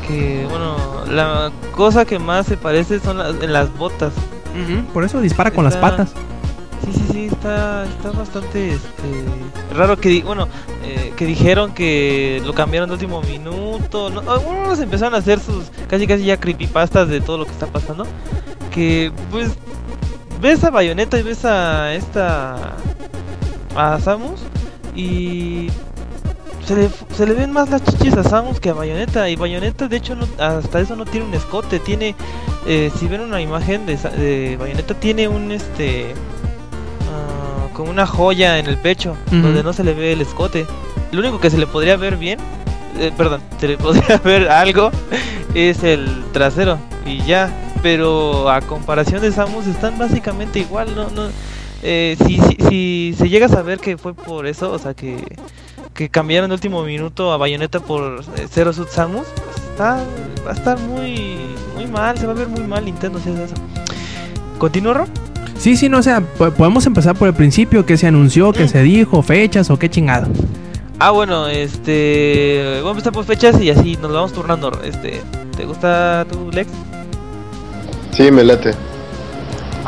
que, 0.09 0.47
bueno, 0.51 0.77
la 1.11 1.51
cosa 1.77 2.05
que 2.05 2.18
más 2.18 2.47
se 2.47 2.57
parece 2.57 2.99
son 3.01 3.18
las, 3.18 3.35
en 3.43 3.53
las 3.53 3.77
botas. 3.77 4.12
Por 4.93 5.05
eso 5.05 5.20
dispara 5.20 5.51
con 5.51 5.64
las 5.64 5.77
patas. 5.77 6.12
Sí, 6.85 6.93
sí, 6.93 7.05
sí, 7.12 7.26
está, 7.26 7.85
está 7.85 8.11
bastante 8.11 8.72
este, 8.72 9.24
raro 9.74 9.97
que, 9.97 10.09
di- 10.09 10.22
bueno, 10.22 10.49
eh, 10.85 11.12
que 11.16 11.24
dijeron 11.26 11.72
que 11.74 12.43
lo 12.45 12.53
cambiaron 12.55 12.89
de 12.89 12.95
último 12.95 13.22
minuto. 13.22 14.11
¿no? 14.11 14.20
Algunos 14.30 14.80
empezaron 14.80 15.14
a 15.14 15.18
hacer 15.18 15.39
sus 15.39 15.70
casi 15.89 16.07
casi 16.07 16.24
ya 16.24 16.39
creepypastas 16.41 17.09
de 17.09 17.20
todo 17.20 17.39
lo 17.39 17.45
que 17.45 17.53
está 17.53 17.66
pasando. 17.66 18.05
Que, 18.72 19.12
pues, 19.30 19.51
ves 20.41 20.64
a 20.64 20.70
Bayonetta 20.70 21.18
y 21.18 21.22
ves 21.22 21.45
a 21.45 21.95
esta. 21.95 22.72
a 23.76 24.01
Samus 24.01 24.41
y. 24.97 25.68
Se 26.66 26.76
le, 26.76 26.89
se 27.16 27.26
le 27.26 27.35
ven 27.35 27.51
más 27.53 27.70
las 27.70 27.83
chichis 27.83 28.14
a 28.16 28.22
Samus 28.22 28.61
que 28.61 28.70
a 28.70 28.74
Bayonetta. 28.74 29.28
Y 29.28 29.37
Bayonetta, 29.37 29.87
de 29.89 29.97
hecho, 29.97 30.14
no- 30.16 30.26
hasta 30.39 30.80
eso 30.80 30.97
no 30.97 31.05
tiene 31.05 31.26
un 31.26 31.35
escote. 31.35 31.78
Tiene, 31.80 32.14
eh, 32.66 32.91
si 32.99 33.07
ven 33.09 33.20
una 33.20 33.41
imagen 33.41 33.85
de, 33.87 33.97
de 33.97 34.57
Bayonetta, 34.59 34.95
tiene 34.95 35.28
un 35.28 35.53
este. 35.53 36.14
Como 37.83 37.91
una 37.91 38.07
joya 38.07 38.61
en 38.61 38.66
el 38.66 38.78
pecho, 38.78 39.16
donde 39.33 39.64
no 39.64 39.72
se 39.72 39.83
le 39.83 39.93
ve 39.93 40.12
el 40.12 40.20
escote. 40.20 40.66
Lo 41.11 41.18
único 41.18 41.41
que 41.41 41.51
se 41.51 41.59
le 41.59 41.66
podría 41.66 41.97
ver 41.97 42.16
bien, 42.16 42.39
eh, 42.97 43.11
perdón, 43.16 43.41
se 43.59 43.66
le 43.66 43.76
podría 43.76 44.18
ver 44.24 44.49
algo, 44.49 44.93
es 45.53 45.83
el 45.83 46.22
trasero. 46.33 46.78
Y 47.05 47.22
ya. 47.24 47.53
Pero 47.83 48.49
a 48.49 48.61
comparación 48.61 49.20
de 49.20 49.33
Samus, 49.33 49.66
están 49.66 49.99
básicamente 49.99 50.61
igual. 50.61 50.95
No, 50.95 51.11
no, 51.11 51.28
eh, 51.83 52.16
si, 52.24 52.39
si, 52.39 52.57
si 52.68 53.14
se 53.18 53.28
llega 53.28 53.47
a 53.47 53.49
saber 53.49 53.80
que 53.80 53.99
fue 53.99 54.14
por 54.14 54.47
eso, 54.47 54.70
o 54.70 54.78
sea 54.78 54.95
que, 54.95 55.37
que 55.93 56.09
cambiaron 56.09 56.51
de 56.51 56.55
último 56.55 56.85
minuto 56.85 57.33
a 57.33 57.37
Bayonetta 57.37 57.80
por 57.80 58.22
eh, 58.37 58.47
Zero 58.49 58.72
Suit 58.72 58.91
Samus, 58.91 59.26
pues 59.35 59.57
está, 59.57 60.05
va 60.47 60.53
a 60.53 60.55
estar 60.55 60.78
muy, 60.78 61.41
muy 61.74 61.89
mal, 61.89 62.16
se 62.16 62.26
va 62.26 62.33
a 62.33 62.37
ver 62.37 62.47
muy 62.47 62.62
mal 62.62 62.85
Nintendo 62.85 63.18
si 63.18 63.30
hace 63.30 63.43
eso. 63.43 63.55
¿Continúo, 64.61 64.95
Ro? 64.95 65.07
Sí, 65.63 65.77
sí, 65.77 65.89
no, 65.89 65.99
o 65.99 66.03
sea, 66.03 66.21
po- 66.21 66.51
podemos 66.51 66.85
empezar 66.87 67.15
por 67.15 67.29
el 67.29 67.35
principio, 67.35 67.87
qué 67.87 67.97
se 67.97 68.09
anunció, 68.09 68.53
qué 68.53 68.65
Mm. 68.65 68.69
se 68.69 68.83
dijo, 68.83 69.23
fechas 69.23 69.71
o 69.71 69.79
qué 69.79 69.89
chingado. 69.89 70.27
Ah, 70.99 71.11
bueno, 71.13 71.47
este. 71.47 72.81
Vamos 72.83 72.89
a 72.89 72.91
empezar 72.91 73.13
por 73.13 73.25
fechas 73.25 73.61
y 73.63 73.71
así 73.71 73.97
nos 74.03 74.13
vamos 74.13 74.33
turnando. 74.33 74.73
Este, 74.85 75.21
¿Te 75.57 75.65
gusta 75.65 76.27
tu 76.31 76.51
Lex? 76.51 76.69
Sí, 78.11 78.31
me 78.33 78.43
late. 78.43 78.73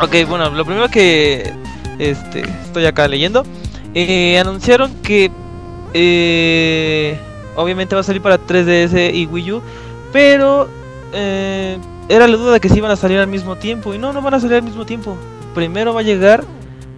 Ok, 0.01 0.27
bueno, 0.29 0.49
lo 0.49 0.63
primero 0.65 0.87
que 0.89 1.53
este, 1.99 2.41
estoy 2.65 2.85
acá 2.85 3.07
leyendo, 3.09 3.43
eh, 3.93 4.39
anunciaron 4.39 4.93
que 5.03 5.29
eh, 5.93 7.17
obviamente 7.55 7.95
va 7.95 8.01
a 8.01 8.03
salir 8.03 8.21
para 8.21 8.37
3DS 8.37 9.11
y 9.13 9.25
Wii 9.25 9.51
U, 9.53 9.61
pero 10.13 10.67
eh, 11.13 11.77
era 12.09 12.27
la 12.27 12.35
duda 12.37 12.53
de 12.53 12.59
que 12.59 12.67
si 12.69 12.77
iban 12.77 12.91
a 12.91 12.95
salir 12.97 13.17
al 13.19 13.27
mismo 13.27 13.55
tiempo 13.55 13.93
y 13.93 13.97
no, 13.97 14.11
no 14.13 14.21
van 14.21 14.33
a 14.33 14.39
salir 14.39 14.55
al 14.57 14.63
mismo 14.63 14.85
tiempo. 14.85 15.15
Primero 15.55 15.93
va 15.93 16.01
a 16.01 16.03
llegar 16.03 16.43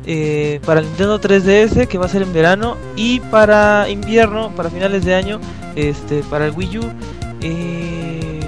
eh, 0.05 0.59
para 0.65 0.79
el 0.81 0.87
Nintendo 0.87 1.21
3DS 1.21 1.87
que 1.87 1.97
va 1.97 2.05
a 2.07 2.09
ser 2.09 2.23
en 2.23 2.33
verano 2.33 2.75
y 2.95 3.19
para 3.19 3.87
invierno, 3.89 4.51
para 4.55 4.69
finales 4.69 5.05
de 5.05 5.15
año, 5.15 5.39
este, 5.75 6.21
para 6.29 6.45
el 6.47 6.51
Wii 6.53 6.77
U. 6.79 6.81
Eh, 7.41 8.39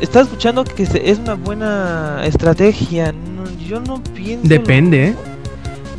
estaba 0.00 0.24
escuchando 0.24 0.64
que 0.64 0.84
es 0.84 1.18
una 1.18 1.34
buena 1.34 2.22
estrategia. 2.24 3.12
no- 3.12 3.42
yo 3.66 3.80
no 3.80 4.02
pienso. 4.14 4.46
Depende, 4.48 5.08
¿eh? 5.08 5.14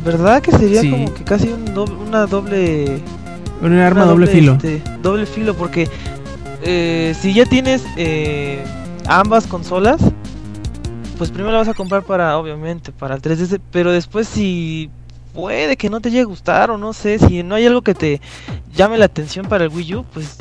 ¿Verdad 0.04 0.40
que 0.42 0.50
sería 0.52 0.80
Sí. 0.82 0.90
como 0.90 1.12
que 1.14 1.24
casi 1.24 1.48
un 1.48 1.74
doble- 1.74 1.96
una 2.06 2.26
doble. 2.26 3.00
Un 3.62 3.72
arma 3.78 4.02
una 4.02 4.10
doble, 4.12 4.26
filo. 4.26 4.54
este, 4.54 4.82
doble 5.02 5.26
filo, 5.26 5.54
porque 5.54 5.88
eh, 6.62 7.14
si 7.20 7.34
ya 7.34 7.44
tienes 7.46 7.82
eh, 7.96 8.62
ambas 9.06 9.46
consolas, 9.46 10.00
pues 11.16 11.30
primero 11.30 11.52
la 11.52 11.58
vas 11.58 11.68
a 11.68 11.74
comprar 11.74 12.02
para, 12.02 12.36
obviamente, 12.38 12.92
para 12.92 13.14
el 13.14 13.22
3DS, 13.22 13.60
pero 13.70 13.92
después 13.92 14.28
si 14.28 14.90
puede 15.32 15.76
que 15.76 15.90
no 15.90 16.00
te 16.00 16.10
llegue 16.10 16.22
a 16.22 16.26
gustar 16.26 16.70
o 16.70 16.78
no 16.78 16.92
sé, 16.92 17.18
si 17.18 17.42
no 17.42 17.54
hay 17.56 17.66
algo 17.66 17.82
que 17.82 17.94
te 17.94 18.20
llame 18.74 18.98
la 18.98 19.06
atención 19.06 19.46
para 19.46 19.64
el 19.64 19.70
Wii 19.70 19.94
U, 19.96 20.04
pues 20.12 20.36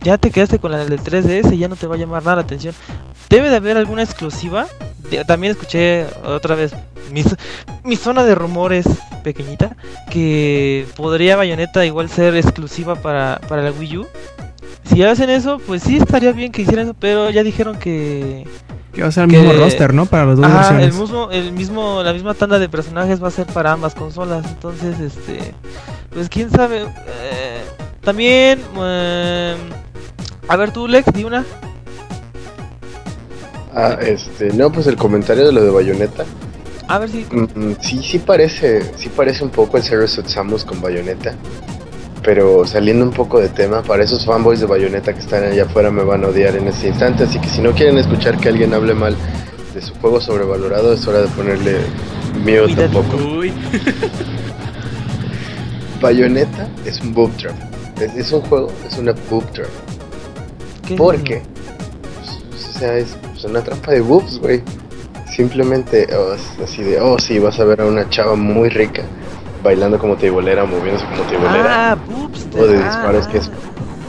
ya 0.00 0.16
te 0.18 0.30
quedaste 0.30 0.58
con 0.58 0.72
la 0.72 0.84
del 0.84 1.00
3DS 1.00 1.52
y 1.52 1.58
ya 1.58 1.68
no 1.68 1.76
te 1.76 1.86
va 1.86 1.96
a 1.96 1.98
llamar 1.98 2.22
nada 2.22 2.36
la 2.36 2.42
atención. 2.42 2.74
Debe 3.28 3.50
de 3.50 3.56
haber 3.56 3.76
alguna 3.76 4.02
exclusiva. 4.02 4.66
También 5.26 5.52
escuché 5.52 6.06
otra 6.24 6.54
vez 6.54 6.72
mi 7.84 7.96
zona 7.96 8.24
de 8.24 8.34
rumores 8.34 8.86
pequeñita, 9.22 9.76
que 10.10 10.86
podría 10.96 11.36
Bayonetta 11.36 11.84
igual 11.86 12.08
ser 12.08 12.36
exclusiva 12.36 12.94
para, 12.94 13.40
para 13.48 13.62
la 13.62 13.72
Wii 13.72 13.98
U. 13.98 14.06
Si 14.84 15.02
hacen 15.02 15.30
eso, 15.30 15.58
pues 15.66 15.82
sí 15.82 15.96
estaría 15.98 16.32
bien 16.32 16.52
que 16.52 16.62
hicieran 16.62 16.86
eso, 16.86 16.96
pero 16.98 17.30
ya 17.30 17.42
dijeron 17.42 17.78
que 17.78 18.46
Que 18.92 19.02
va 19.02 19.08
a 19.08 19.12
ser 19.12 19.24
el 19.24 19.30
Que- 19.30 19.38
mismo 19.38 19.52
roster, 19.52 19.94
¿no? 19.94 20.06
Para 20.06 20.24
las 20.26 20.36
dos 20.36 20.46
Ajá, 20.46 20.70
el 20.70 20.76
versiones. 20.76 20.94
mismo, 21.00 21.30
el 21.30 21.52
mismo, 21.52 22.02
la 22.02 22.12
misma 22.12 22.34
tanda 22.34 22.58
de 22.58 22.68
personajes 22.68 23.22
va 23.22 23.28
a 23.28 23.30
ser 23.30 23.46
para 23.46 23.72
ambas 23.72 23.94
consolas. 23.94 24.44
Entonces, 24.46 24.98
este, 24.98 25.54
pues 26.12 26.28
quién 26.28 26.50
sabe. 26.50 26.82
eh, 27.06 27.60
también, 28.02 28.60
eh, 28.80 29.54
a 30.48 30.56
ver 30.56 30.70
tú, 30.72 30.88
Lex, 30.88 31.12
di 31.12 31.24
una. 31.24 31.44
Ah, 33.74 33.96
este, 34.00 34.52
no, 34.54 34.72
pues 34.72 34.86
el 34.86 34.96
comentario 34.96 35.44
de 35.46 35.52
lo 35.52 35.62
de 35.62 35.70
Bayonetta. 35.70 36.24
A 36.88 36.98
ver 36.98 37.10
si. 37.10 37.26
Mm, 37.30 37.76
sí, 37.80 38.02
sí 38.02 38.18
parece, 38.18 38.82
sí 38.96 39.10
parece 39.14 39.44
un 39.44 39.50
poco 39.50 39.76
el 39.76 39.82
Zero 39.82 40.08
Suit 40.08 40.26
Samus 40.26 40.64
con 40.64 40.80
Bayonetta. 40.80 41.34
Pero 42.28 42.66
saliendo 42.66 43.06
un 43.06 43.10
poco 43.10 43.40
de 43.40 43.48
tema, 43.48 43.82
para 43.82 44.04
esos 44.04 44.26
fanboys 44.26 44.60
de 44.60 44.66
Bayonetta 44.66 45.14
que 45.14 45.20
están 45.20 45.44
allá 45.44 45.62
afuera 45.62 45.90
me 45.90 46.04
van 46.04 46.24
a 46.24 46.28
odiar 46.28 46.56
en 46.56 46.68
este 46.68 46.88
instante. 46.88 47.24
Así 47.24 47.40
que 47.40 47.48
si 47.48 47.62
no 47.62 47.72
quieren 47.72 47.96
escuchar 47.96 48.36
que 48.36 48.50
alguien 48.50 48.74
hable 48.74 48.92
mal 48.92 49.16
de 49.72 49.80
su 49.80 49.94
juego 49.94 50.20
sobrevalorado, 50.20 50.92
es 50.92 51.06
hora 51.06 51.22
de 51.22 51.28
ponerle 51.28 51.78
mute 52.34 52.60
un 52.60 52.74
Cuidado. 52.74 53.02
poco. 53.02 53.16
Bayonetta 56.02 56.68
es 56.84 57.00
un 57.00 57.14
boob 57.14 57.34
trap. 57.38 57.54
Es, 57.98 58.14
es 58.14 58.30
un 58.30 58.42
juego, 58.42 58.70
es 58.86 58.98
una 58.98 59.14
boob 59.30 59.50
trap. 59.52 59.70
¿qué 60.86 60.96
Porque, 60.96 61.40
pues, 62.52 62.76
o 62.76 62.78
sea, 62.78 62.98
es 62.98 63.16
pues, 63.22 63.42
una 63.44 63.62
trampa 63.62 63.92
de 63.92 64.02
boobs, 64.02 64.38
güey. 64.38 64.62
Simplemente, 65.34 66.06
oh, 66.14 66.36
así 66.62 66.82
de, 66.82 67.00
oh, 67.00 67.18
sí, 67.18 67.38
vas 67.38 67.58
a 67.58 67.64
ver 67.64 67.80
a 67.80 67.86
una 67.86 68.06
chava 68.10 68.36
muy 68.36 68.68
rica 68.68 69.04
bailando 69.62 69.98
como 69.98 70.16
teibolera, 70.16 70.64
moviéndose 70.64 71.04
como 71.06 71.22
teibolera. 71.22 71.92
Ah, 71.92 71.96
de 72.66 72.78
ah, 72.78 72.86
disparos 72.86 73.28
que 73.28 73.38
es 73.38 73.50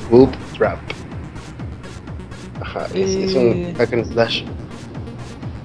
boob 0.09 0.29
trap. 0.57 0.79
Ajá, 2.61 2.87
es, 2.93 3.11
es 3.15 3.33
un 3.35 3.73
hack 3.75 3.93
and 3.93 4.11
slash. 4.11 4.43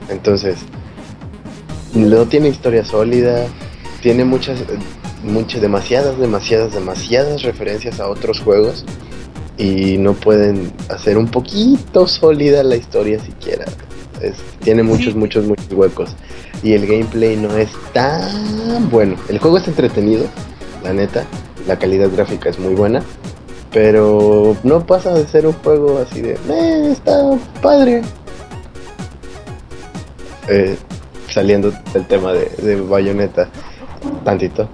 Entonces, 0.09 0.59
no 1.95 2.24
tiene 2.26 2.49
historia 2.49 2.85
sólida, 2.85 3.47
tiene 4.03 4.24
muchas, 4.24 4.61
muchas, 5.22 5.61
demasiadas, 5.61 6.18
demasiadas, 6.18 6.72
demasiadas 6.74 7.43
referencias 7.43 8.01
a 8.01 8.09
otros 8.09 8.41
juegos 8.41 8.85
y 9.57 9.97
no 9.99 10.12
pueden 10.14 10.72
hacer 10.89 11.16
un 11.16 11.28
poquito 11.28 12.07
sólida 12.07 12.62
la 12.62 12.76
historia 12.76 13.18
siquiera. 13.20 13.64
Es- 14.20 14.37
tiene 14.62 14.82
muchos, 14.82 15.12
Sí. 15.12 15.18
muchos, 15.18 15.45
muchos 15.47 15.72
huecos 15.72 16.14
y 16.62 16.72
el 16.72 16.87
gameplay 16.87 17.37
no 17.37 17.57
es 17.57 17.68
tan 17.93 18.89
bueno. 18.91 19.16
El 19.28 19.39
juego 19.39 19.59
es 19.59 19.66
entretenido, 19.68 20.24
la 20.82 20.93
neta, 20.93 21.24
la 21.67 21.79
calidad 21.79 22.11
gráfica 22.11 22.51
es 22.51 22.59
muy 22.59 22.75
buena, 22.75 23.03
pero 23.73 24.57
no 24.62 24.87
pasa 24.87 25.15
de 25.15 25.27
ser 25.27 25.47
un 25.47 25.53
juego 25.55 25.99
así 25.99 26.21
de, 26.21 26.33
"Eh, 26.33 26.89
está 26.93 27.39
padre. 27.62 28.03
Eh, 30.49 30.77
saliendo 31.31 31.73
del 31.93 32.07
tema 32.07 32.33
de, 32.33 32.81
Bayonetta, 32.81 33.49
tantito. 34.25 34.69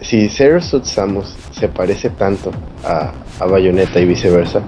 Si 0.00 0.28
Zero 0.28 0.60
Suit 0.60 0.84
Samus 0.84 1.36
se 1.52 1.68
parece 1.68 2.10
tanto 2.10 2.50
a, 2.84 3.12
Bayonetta 3.46 4.00
y 4.00 4.06
viceversa, 4.06 4.62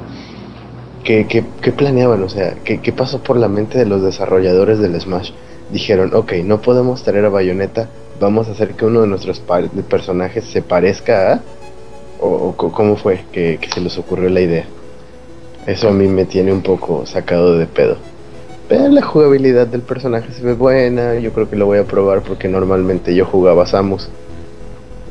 ¿qué, 1.02 1.44
planeaban? 1.76 2.22
O 2.22 2.28
sea, 2.28 2.54
¿qué, 2.64 2.80
¿qué 2.80 2.92
pasó 2.92 3.20
por 3.20 3.36
la 3.36 3.48
mente 3.48 3.78
de 3.78 3.86
los 3.86 4.02
desarrolladores 4.02 4.78
del 4.78 5.00
Smash? 5.00 5.32
Dijeron, 5.72 6.14
ok, 6.14 6.34
no 6.44 6.60
podemos 6.60 7.02
traer 7.02 7.24
a 7.24 7.28
Bayonetta, 7.28 7.88
vamos 8.20 8.48
a 8.48 8.52
hacer 8.52 8.74
que 8.74 8.84
uno 8.84 9.00
de 9.00 9.06
nuestros 9.06 9.42
personajes 9.88 10.44
se 10.44 10.62
parezca 10.62 11.32
a... 11.32 11.40
¿O, 12.22 12.54
cómo 12.54 12.96
fue 12.96 13.24
que, 13.32 13.58
que 13.58 13.70
se 13.70 13.80
les 13.80 13.96
ocurrió 13.96 14.28
la 14.28 14.42
idea? 14.42 14.66
Eso 15.66 15.88
a 15.88 15.92
mí 15.92 16.06
me 16.06 16.26
tiene 16.26 16.52
un 16.52 16.60
poco 16.60 17.06
sacado 17.06 17.56
de 17.56 17.66
pedo. 17.66 17.96
Pero 18.68 18.88
la 18.88 19.02
jugabilidad 19.02 19.66
del 19.66 19.80
personaje 19.80 20.32
se 20.32 20.42
ve 20.42 20.52
buena, 20.52 21.14
yo 21.18 21.32
creo 21.32 21.48
que 21.48 21.56
lo 21.56 21.66
voy 21.66 21.78
a 21.78 21.84
probar 21.84 22.20
porque 22.20 22.46
normalmente 22.46 23.14
yo 23.14 23.24
jugaba 23.24 23.66
Samus 23.66 24.10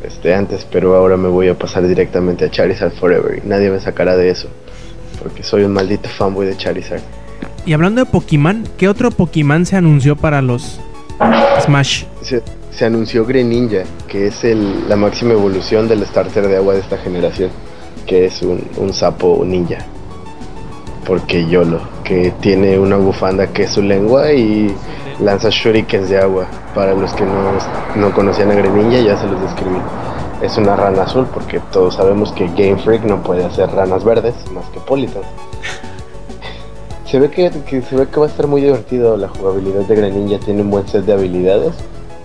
este 0.03 0.33
antes, 0.33 0.65
pero 0.71 0.95
ahora 0.95 1.17
me 1.17 1.27
voy 1.27 1.49
a 1.49 1.57
pasar 1.57 1.85
directamente 1.87 2.45
a 2.45 2.49
Charizard 2.49 2.93
Forever 2.93 3.41
y 3.43 3.47
nadie 3.47 3.69
me 3.69 3.79
sacará 3.79 4.15
de 4.15 4.29
eso, 4.29 4.47
porque 5.21 5.43
soy 5.43 5.63
un 5.63 5.73
maldito 5.73 6.07
fanboy 6.07 6.45
de 6.45 6.55
Charizard. 6.55 7.01
Y 7.65 7.73
hablando 7.73 8.03
de 8.03 8.09
Pokémon, 8.09 8.63
¿qué 8.77 8.87
otro 8.87 9.11
Pokémon 9.11 9.65
se 9.65 9.75
anunció 9.75 10.15
para 10.15 10.41
los 10.41 10.79
Smash? 11.65 12.05
Se, 12.21 12.41
se 12.71 12.85
anunció 12.85 13.25
Greninja, 13.25 13.83
que 14.07 14.27
es 14.27 14.43
el- 14.43 14.87
la 14.87 14.95
máxima 14.95 15.33
evolución 15.33 15.87
del 15.87 16.05
starter 16.05 16.47
de 16.47 16.57
agua 16.57 16.73
de 16.75 16.79
esta 16.81 16.97
generación, 16.97 17.49
que 18.05 18.25
es 18.25 18.41
un, 18.41 18.63
un 18.77 18.93
sapo 18.93 19.43
ninja. 19.45 19.79
Porque 21.05 21.47
YOLO, 21.47 21.79
que 22.03 22.31
tiene 22.39 22.77
una 22.79 22.97
bufanda 22.97 23.47
que 23.47 23.63
es 23.63 23.71
su 23.71 23.81
lengua 23.81 24.31
y 24.31 24.73
lanza 25.19 25.49
shurikens 25.49 26.09
de 26.09 26.19
agua. 26.19 26.45
Para 26.75 26.93
los 26.93 27.11
que 27.13 27.23
no, 27.25 27.51
no 27.95 28.13
conocían 28.13 28.51
a 28.51 28.55
Greninja, 28.55 28.99
ya 28.99 29.17
se 29.17 29.25
los 29.25 29.41
describí. 29.41 29.79
Es 30.43 30.55
una 30.57 30.75
rana 30.75 31.03
azul, 31.03 31.27
porque 31.33 31.59
todos 31.71 31.95
sabemos 31.95 32.31
que 32.31 32.45
Game 32.47 32.77
Freak 32.77 33.03
no 33.03 33.21
puede 33.23 33.43
hacer 33.43 33.69
ranas 33.71 34.03
verdes 34.05 34.35
más 34.53 34.65
que 34.69 34.79
Politas. 34.79 35.23
Se 37.05 37.19
ve 37.19 37.29
que, 37.31 37.49
que 37.67 37.81
se 37.81 37.95
ve 37.95 38.07
que 38.07 38.19
va 38.19 38.27
a 38.27 38.29
estar 38.29 38.45
muy 38.47 38.61
divertido 38.61 39.17
la 39.17 39.27
jugabilidad 39.29 39.81
de 39.81 39.95
Greninja, 39.95 40.37
tiene 40.39 40.61
un 40.61 40.69
buen 40.69 40.87
set 40.87 41.05
de 41.05 41.13
habilidades. 41.13 41.73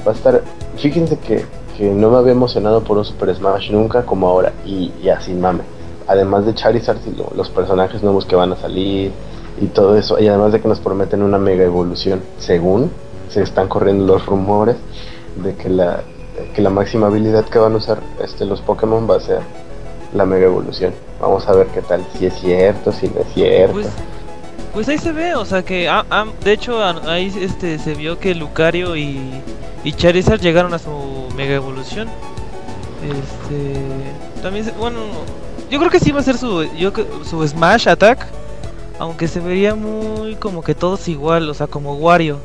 Va 0.07 0.13
a 0.13 0.15
estar, 0.15 0.43
fíjense 0.77 1.19
que, 1.19 1.45
que 1.77 1.85
no 1.91 2.11
me 2.11 2.19
había 2.19 2.33
emocionado 2.33 2.83
por 2.83 2.99
un 2.99 3.05
Super 3.05 3.35
Smash 3.35 3.71
nunca 3.71 4.03
como 4.05 4.29
ahora, 4.29 4.53
y, 4.67 4.91
así 5.09 5.33
mame. 5.35 5.61
Además 6.07 6.45
de 6.45 6.55
Charizard 6.55 6.99
y 7.07 7.17
lo- 7.17 7.33
los 7.35 7.49
personajes 7.49 8.03
nuevos 8.03 8.27
que 8.27 8.37
van 8.37 8.53
a 8.53 8.57
salir 8.57 9.13
y 9.61 9.67
todo 9.67 9.97
eso, 9.97 10.19
y 10.19 10.29
además 10.29 10.53
de 10.53 10.61
que 10.61 10.69
nos 10.69 10.81
prometen 10.81 11.23
una 11.23 11.39
mega 11.39 11.65
evolución, 11.65 12.21
según 12.39 12.91
se 13.31 13.43
están 13.43 13.69
corriendo 13.69 14.05
los 14.05 14.27
rumores 14.27 14.77
de 15.43 15.55
que 15.55 15.71
la, 15.71 16.03
que 16.55 16.61
la 16.61 16.71
máxima 16.71 17.07
habilidad 17.07 17.45
que 17.47 17.59
van 17.59 17.73
a 17.73 17.77
usar 17.77 17.99
este, 18.23 18.45
los 18.45 18.61
Pokémon 18.61 19.09
va 19.11 19.17
a 19.17 19.21
ser 19.21 19.39
la 20.15 20.27
mega 20.27 20.45
evolución. 20.47 20.93
Vamos 21.21 21.49
a 21.49 21.53
ver 21.55 21.69
qué 21.69 21.81
tal, 21.81 22.05
si 22.19 22.27
es 22.27 22.35
cierto, 22.35 22.93
si 22.93 23.09
no 23.09 23.21
es 23.21 23.33
cierto. 23.33 23.73
Pues, 23.73 23.87
pues 24.75 24.89
ahí 24.89 24.99
se 24.99 25.13
ve, 25.13 25.35
o 25.37 25.45
sea 25.45 25.63
que, 25.63 25.89
ah, 25.89 26.05
ah, 26.11 26.27
de 26.43 26.53
hecho, 26.53 26.83
ah, 26.83 27.01
ahí 27.07 27.33
este 27.41 27.79
se 27.79 27.95
vio 27.95 28.19
que 28.19 28.35
Lucario 28.35 28.97
y, 28.97 29.43
Charizard 29.97 30.41
llegaron 30.41 30.75
a 30.75 30.79
su 30.79 31.29
mega 31.37 31.55
evolución. 31.55 32.09
Este, 33.03 34.43
también, 34.43 34.65
se- 34.65 34.73
bueno, 34.73 34.99
yo 35.71 35.79
creo 35.79 35.91
que 35.91 36.01
sí 36.01 36.11
va 36.11 36.21
a 36.21 36.23
ser 36.25 36.37
su, 36.39 36.65
yo, 36.77 36.93
su 37.29 37.47
Smash 37.47 37.89
Attack, 37.89 38.27
aunque 38.99 39.29
se 39.29 39.41
vería 39.41 39.75
muy 39.75 40.35
como 40.37 40.63
que 40.63 40.75
todos 40.75 41.07
igual, 41.09 41.49
o 41.49 41.55
sea, 41.55 41.67
como 41.69 41.95
Wario, 41.95 42.39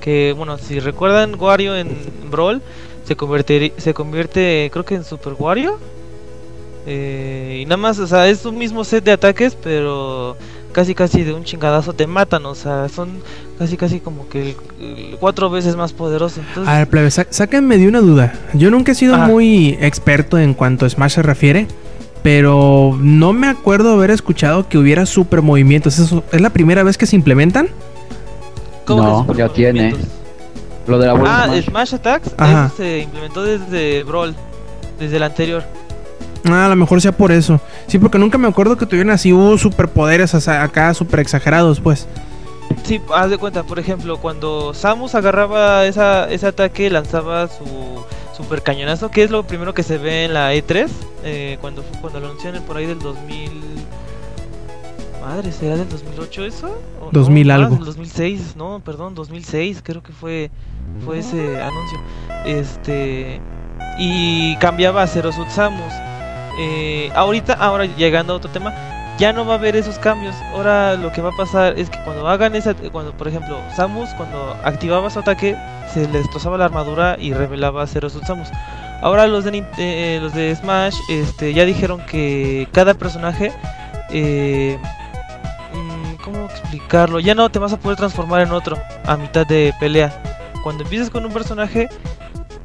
que, 0.00 0.34
bueno, 0.36 0.56
si 0.56 0.80
recuerdan 0.80 1.34
Wario 1.38 1.76
en 1.76 1.96
Brawl, 2.30 2.62
se 3.04 3.16
convierte, 3.16 3.74
se 3.76 3.92
convierte, 3.92 4.70
creo 4.72 4.84
que 4.84 4.94
en 4.94 5.04
Super 5.04 5.34
Wario. 5.38 5.78
Eh, 6.86 7.60
y 7.62 7.64
nada 7.66 7.76
más, 7.78 7.98
o 7.98 8.06
sea, 8.06 8.28
es 8.28 8.44
un 8.44 8.56
mismo 8.58 8.84
set 8.84 9.04
de 9.04 9.12
ataques, 9.12 9.56
pero 9.62 10.36
casi 10.74 10.94
casi 10.94 11.22
de 11.22 11.32
un 11.32 11.44
chingadazo 11.44 11.94
te 11.94 12.06
matan, 12.06 12.44
o 12.44 12.54
sea, 12.54 12.90
son 12.90 13.08
casi 13.58 13.78
casi 13.78 14.00
como 14.00 14.28
que 14.28 14.54
eh, 14.80 15.16
cuatro 15.18 15.48
veces 15.48 15.74
más 15.76 15.94
poderosos. 15.94 16.40
Entonces, 16.48 16.70
A 16.74 16.78
ver, 16.78 16.88
plebe, 16.88 17.10
sá- 17.10 17.26
sáquenme 17.30 17.78
de 17.78 17.88
una 17.88 18.00
duda. 18.00 18.34
Yo 18.52 18.70
nunca 18.70 18.92
he 18.92 18.94
sido 18.94 19.14
Ajá. 19.14 19.26
muy 19.26 19.78
experto 19.80 20.36
en 20.38 20.52
cuanto 20.52 20.84
a 20.84 20.90
Smash 20.90 21.12
se 21.12 21.22
refiere, 21.22 21.66
pero 22.22 22.98
no 23.00 23.32
me 23.32 23.46
acuerdo 23.46 23.92
haber 23.92 24.10
escuchado 24.10 24.68
que 24.68 24.76
hubiera 24.76 25.06
super 25.06 25.40
movimientos. 25.40 25.98
¿Eso 25.98 26.22
¿Es 26.32 26.40
la 26.40 26.50
primera 26.50 26.82
vez 26.82 26.98
que 26.98 27.06
se 27.06 27.16
implementan? 27.16 27.68
¿cómo 28.84 29.26
que 29.26 29.32
no, 29.32 29.38
ya 29.38 29.48
tiene. 29.48 29.94
Lo 30.86 30.98
de 30.98 31.06
la 31.06 31.12
Ah, 31.24 31.46
Smash. 31.46 31.64
Smash 31.64 31.94
Attacks 31.94 32.34
Ajá. 32.36 32.66
eso 32.66 32.76
se 32.76 32.98
implementó 32.98 33.42
desde 33.42 34.02
Brawl, 34.02 34.34
desde 34.98 35.16
el 35.16 35.22
anterior. 35.22 35.64
Ah, 36.44 36.66
a 36.66 36.68
lo 36.68 36.76
mejor 36.76 37.00
sea 37.00 37.12
por 37.12 37.32
eso. 37.32 37.60
Sí, 37.86 37.98
porque 37.98 38.18
nunca 38.18 38.36
me 38.38 38.48
acuerdo 38.48 38.76
que 38.76 38.86
tuvieran 38.86 39.12
así 39.12 39.32
uh, 39.32 39.56
superpoderes 39.56 40.34
acá 40.48 40.92
super 40.94 41.20
exagerados, 41.20 41.80
pues. 41.80 42.06
Sí, 42.84 43.00
haz 43.14 43.30
de 43.30 43.38
cuenta, 43.38 43.62
por 43.62 43.78
ejemplo, 43.78 44.18
cuando 44.18 44.74
Samus 44.74 45.14
agarraba 45.14 45.86
esa, 45.86 46.30
ese 46.30 46.46
ataque, 46.46 46.90
lanzaba 46.90 47.48
su 47.48 47.64
super 48.36 48.62
cañonazo, 48.62 49.10
que 49.10 49.22
es 49.22 49.30
lo 49.30 49.44
primero 49.44 49.72
que 49.74 49.82
se 49.82 49.96
ve 49.96 50.24
en 50.24 50.34
la 50.34 50.52
E3, 50.54 50.88
eh, 51.24 51.56
cuando, 51.60 51.82
cuando 52.00 52.20
lo 52.20 52.26
anunciaron 52.26 52.62
por 52.64 52.76
ahí 52.76 52.86
del 52.86 52.98
2000... 52.98 53.50
Madre, 55.22 55.52
¿será 55.52 55.76
del 55.76 55.88
2008 55.88 56.44
eso? 56.44 56.66
¿O 57.00 57.06
no? 57.06 57.10
2000 57.12 57.50
Ah, 57.50 57.54
algo. 57.54 57.76
del 57.76 57.84
2006, 57.86 58.56
no, 58.56 58.82
perdón, 58.84 59.14
2006 59.14 59.80
creo 59.82 60.02
que 60.02 60.12
fue, 60.12 60.50
fue 61.06 61.20
ese 61.20 61.62
anuncio. 61.62 61.98
Este... 62.44 63.40
Y 63.98 64.56
cambiaba 64.56 65.02
a 65.02 65.06
Zero 65.06 65.30
Samus. 65.32 65.94
Eh, 66.58 67.10
ahorita, 67.14 67.54
ahora 67.54 67.84
llegando 67.84 68.32
a 68.32 68.36
otro 68.36 68.50
tema, 68.50 68.72
ya 69.18 69.32
no 69.32 69.44
va 69.46 69.54
a 69.54 69.56
haber 69.58 69.76
esos 69.76 69.98
cambios. 69.98 70.34
Ahora 70.52 70.94
lo 70.94 71.12
que 71.12 71.22
va 71.22 71.30
a 71.30 71.36
pasar 71.36 71.78
es 71.78 71.90
que 71.90 71.98
cuando 72.04 72.26
hagan 72.28 72.54
esa, 72.54 72.74
cuando 72.74 73.12
por 73.12 73.28
ejemplo 73.28 73.58
Samus 73.76 74.10
cuando 74.16 74.56
activaba 74.64 75.10
su 75.10 75.20
ataque 75.20 75.56
se 75.92 76.08
le 76.08 76.18
destrozaba 76.18 76.58
la 76.58 76.64
armadura 76.66 77.16
y 77.18 77.32
revelaba 77.32 77.82
a 77.82 77.86
Zero 77.86 78.10
Suit 78.10 78.24
Samus. 78.24 78.48
Ahora 79.02 79.26
los 79.26 79.44
de, 79.44 79.64
eh, 79.78 80.18
los 80.20 80.34
de 80.34 80.54
Smash 80.54 80.96
este, 81.08 81.52
ya 81.52 81.64
dijeron 81.64 82.00
que 82.06 82.68
cada 82.72 82.94
personaje, 82.94 83.52
eh, 84.10 84.78
mm, 85.74 86.22
¿cómo 86.22 86.46
explicarlo? 86.46 87.20
Ya 87.20 87.34
no 87.34 87.50
te 87.50 87.58
vas 87.58 87.72
a 87.72 87.76
poder 87.76 87.98
transformar 87.98 88.40
en 88.40 88.52
otro 88.52 88.78
a 89.04 89.16
mitad 89.16 89.46
de 89.46 89.74
pelea. 89.78 90.12
Cuando 90.62 90.84
empieces 90.84 91.10
con 91.10 91.24
un 91.24 91.32
personaje, 91.32 91.90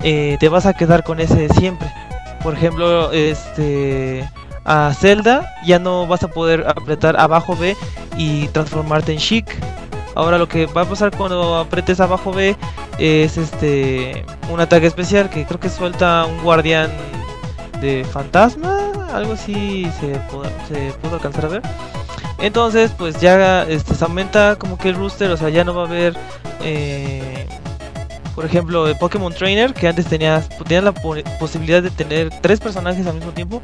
eh, 0.02 0.38
te 0.40 0.48
vas 0.48 0.66
a 0.66 0.74
quedar 0.74 1.04
con 1.04 1.20
ese 1.20 1.50
siempre. 1.50 1.92
Por 2.42 2.54
ejemplo, 2.54 3.12
este 3.12 4.30
a 4.66 4.94
Zelda 4.94 5.52
ya 5.66 5.80
no 5.80 6.06
vas 6.06 6.24
a 6.24 6.28
poder 6.28 6.66
apretar 6.68 7.20
abajo 7.20 7.56
B 7.56 7.76
y 8.18 8.48
transformarte 8.50 9.14
en 9.14 9.20
Chic. 9.20 9.46
Ahora 10.16 10.38
lo 10.38 10.48
que 10.48 10.66
va 10.68 10.82
a 10.82 10.86
pasar 10.86 11.16
cuando 11.16 11.58
apretes 11.58 12.00
abajo 12.00 12.32
B 12.32 12.56
es 12.98 13.38
este 13.38 14.26
un 14.52 14.60
ataque 14.60 14.88
especial 14.88 15.30
que 15.30 15.46
creo 15.46 15.60
que 15.60 15.70
suelta 15.70 16.26
un 16.26 16.44
guardián 16.44 16.92
de 17.80 18.04
fantasma, 18.04 18.92
algo 19.14 19.34
así 19.34 19.90
se 20.00 20.20
pudo, 20.30 21.16
alcanzar 21.16 21.46
a 21.46 21.50
ver. 21.50 21.62
Entonces, 22.40 22.92
pues 22.98 23.20
ya 23.20 23.64
este, 23.64 23.96
se 23.96 24.04
aumenta 24.04 24.56
como 24.58 24.78
que 24.78 24.90
el 24.90 24.96
rooster, 24.96 25.30
o 25.32 25.38
sea, 25.38 25.50
ya 25.50 25.64
no 25.64 25.74
va 25.74 25.84
a 25.84 25.88
haber, 25.88 26.16
eh, 26.62 27.48
por 28.40 28.46
ejemplo, 28.46 28.88
el 28.88 28.96
Pokémon 28.96 29.34
Trainer, 29.34 29.74
que 29.74 29.86
antes 29.86 30.06
tenías, 30.06 30.48
tenías 30.48 30.82
la 30.82 30.94
po- 30.94 31.18
posibilidad 31.42 31.84
de 31.84 31.92
tener 31.92 32.30
tres 32.40 32.62
personajes 32.62 33.06
al 33.06 33.16
mismo 33.16 33.34
tiempo, 33.34 33.62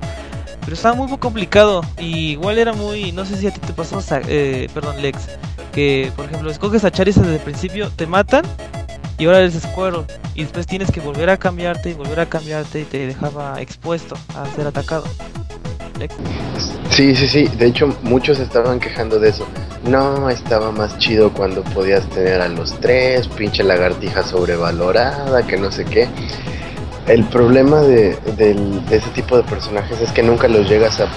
pero 0.60 0.74
estaba 0.74 0.94
muy 0.96 1.18
complicado 1.18 1.82
y 1.98 2.32
igual 2.32 2.58
era 2.58 2.74
muy, 2.74 3.14
no 3.14 3.24
sé 3.24 3.38
si 3.38 3.48
a 3.48 3.52
ti 3.52 3.62
te 3.62 3.72
pasó, 3.72 4.04
eh, 4.28 4.68
perdón, 4.74 5.02
Lex, 5.02 5.30
que 5.72 6.12
por 6.18 6.26
ejemplo 6.26 6.52
escoges 6.52 6.84
a 6.84 6.92
Charizard 6.92 7.24
desde 7.24 7.38
el 7.38 7.42
principio, 7.42 7.90
te 7.90 8.06
matan 8.06 8.44
y 9.18 9.28
ahora 9.28 9.40
eres 9.40 9.54
Squirtle 9.54 10.04
y 10.34 10.44
después 10.44 10.68
tienes 10.68 10.92
que 10.92 11.00
volver 11.00 11.30
a 11.30 11.38
cambiarte 11.38 11.92
y 11.92 11.94
volver 11.94 12.20
a 12.20 12.26
cambiarte 12.26 12.82
y 12.82 12.84
te 12.84 13.08
dejaba 13.08 13.62
expuesto 13.62 14.18
a 14.36 14.46
ser 14.58 14.68
atacado. 14.68 15.06
Sí, 16.90 17.16
sí, 17.16 17.28
sí. 17.28 17.48
De 17.58 17.68
hecho, 17.68 17.96
muchos 18.04 18.40
estaban 18.40 18.80
quejando 18.80 19.20
de 19.20 19.30
eso. 19.30 19.46
No, 19.84 20.30
estaba 20.30 20.72
más 20.72 20.98
chido 20.98 21.32
cuando 21.32 21.62
podías 21.64 22.10
tener 22.10 22.42
a 22.42 22.48
los 22.48 22.80
tres, 22.80 23.28
pinche 23.28 23.64
lagartija 23.64 24.24
sobrevalorada, 24.24 25.46
que 25.46 25.58
no 25.58 25.72
sé 25.72 25.86
qué. 25.86 26.08
El 27.08 27.24
problema 27.26 27.82
de, 27.82 28.16
de 28.38 28.56
ese 28.90 29.10
tipo 29.12 29.38
de 29.38 29.44
personajes 29.44 30.02
es 30.02 30.12
que 30.12 30.24
nunca 30.24 30.48
los 30.48 30.68
llegas 30.68 31.00
a 31.02 31.08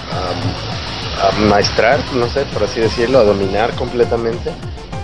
maestrar, 1.49 1.99
no 2.13 2.27
sé, 2.29 2.45
por 2.53 2.63
así 2.63 2.79
decirlo, 2.79 3.19
a 3.19 3.23
dominar 3.23 3.73
completamente, 3.75 4.51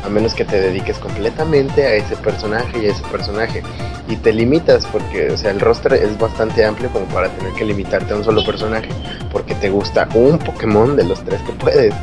a 0.05 0.09
menos 0.09 0.33
que 0.33 0.45
te 0.45 0.61
dediques 0.61 0.97
completamente 0.99 1.85
a 1.85 1.93
ese 1.95 2.15
personaje 2.17 2.83
y 2.83 2.85
a 2.87 2.91
ese 2.91 3.03
personaje. 3.03 3.63
Y 4.07 4.17
te 4.17 4.31
limitas 4.31 4.85
porque, 4.85 5.31
o 5.31 5.37
sea, 5.37 5.51
el 5.51 5.59
roster 5.59 5.93
es 5.93 6.17
bastante 6.19 6.63
amplio 6.63 6.89
como 6.89 7.05
para 7.07 7.29
tener 7.29 7.53
que 7.53 7.65
limitarte 7.65 8.13
a 8.13 8.17
un 8.17 8.23
solo 8.23 8.45
personaje 8.45 8.89
porque 9.31 9.55
te 9.55 9.69
gusta 9.69 10.07
un 10.13 10.37
Pokémon 10.39 10.95
de 10.95 11.03
los 11.03 11.23
tres 11.23 11.41
que 11.41 11.53
puedes. 11.53 11.93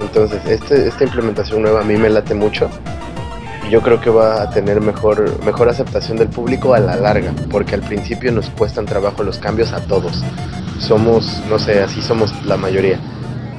Entonces, 0.00 0.40
este, 0.46 0.88
esta 0.88 1.04
implementación 1.04 1.62
nueva 1.62 1.80
a 1.80 1.84
mí 1.84 1.96
me 1.96 2.08
late 2.08 2.34
mucho. 2.34 2.70
Yo 3.70 3.80
creo 3.82 4.00
que 4.00 4.10
va 4.10 4.42
a 4.42 4.50
tener 4.50 4.80
mejor, 4.80 5.44
mejor 5.44 5.68
aceptación 5.68 6.16
del 6.16 6.28
público 6.28 6.74
a 6.74 6.80
la 6.80 6.96
larga, 6.96 7.32
porque 7.50 7.74
al 7.74 7.82
principio 7.82 8.32
nos 8.32 8.50
cuestan 8.50 8.86
trabajo 8.86 9.22
los 9.22 9.38
cambios 9.38 9.72
a 9.72 9.80
todos. 9.80 10.22
Somos, 10.78 11.42
no 11.48 11.58
sé, 11.58 11.82
así 11.82 12.02
somos 12.02 12.32
la 12.44 12.56
mayoría. 12.56 12.98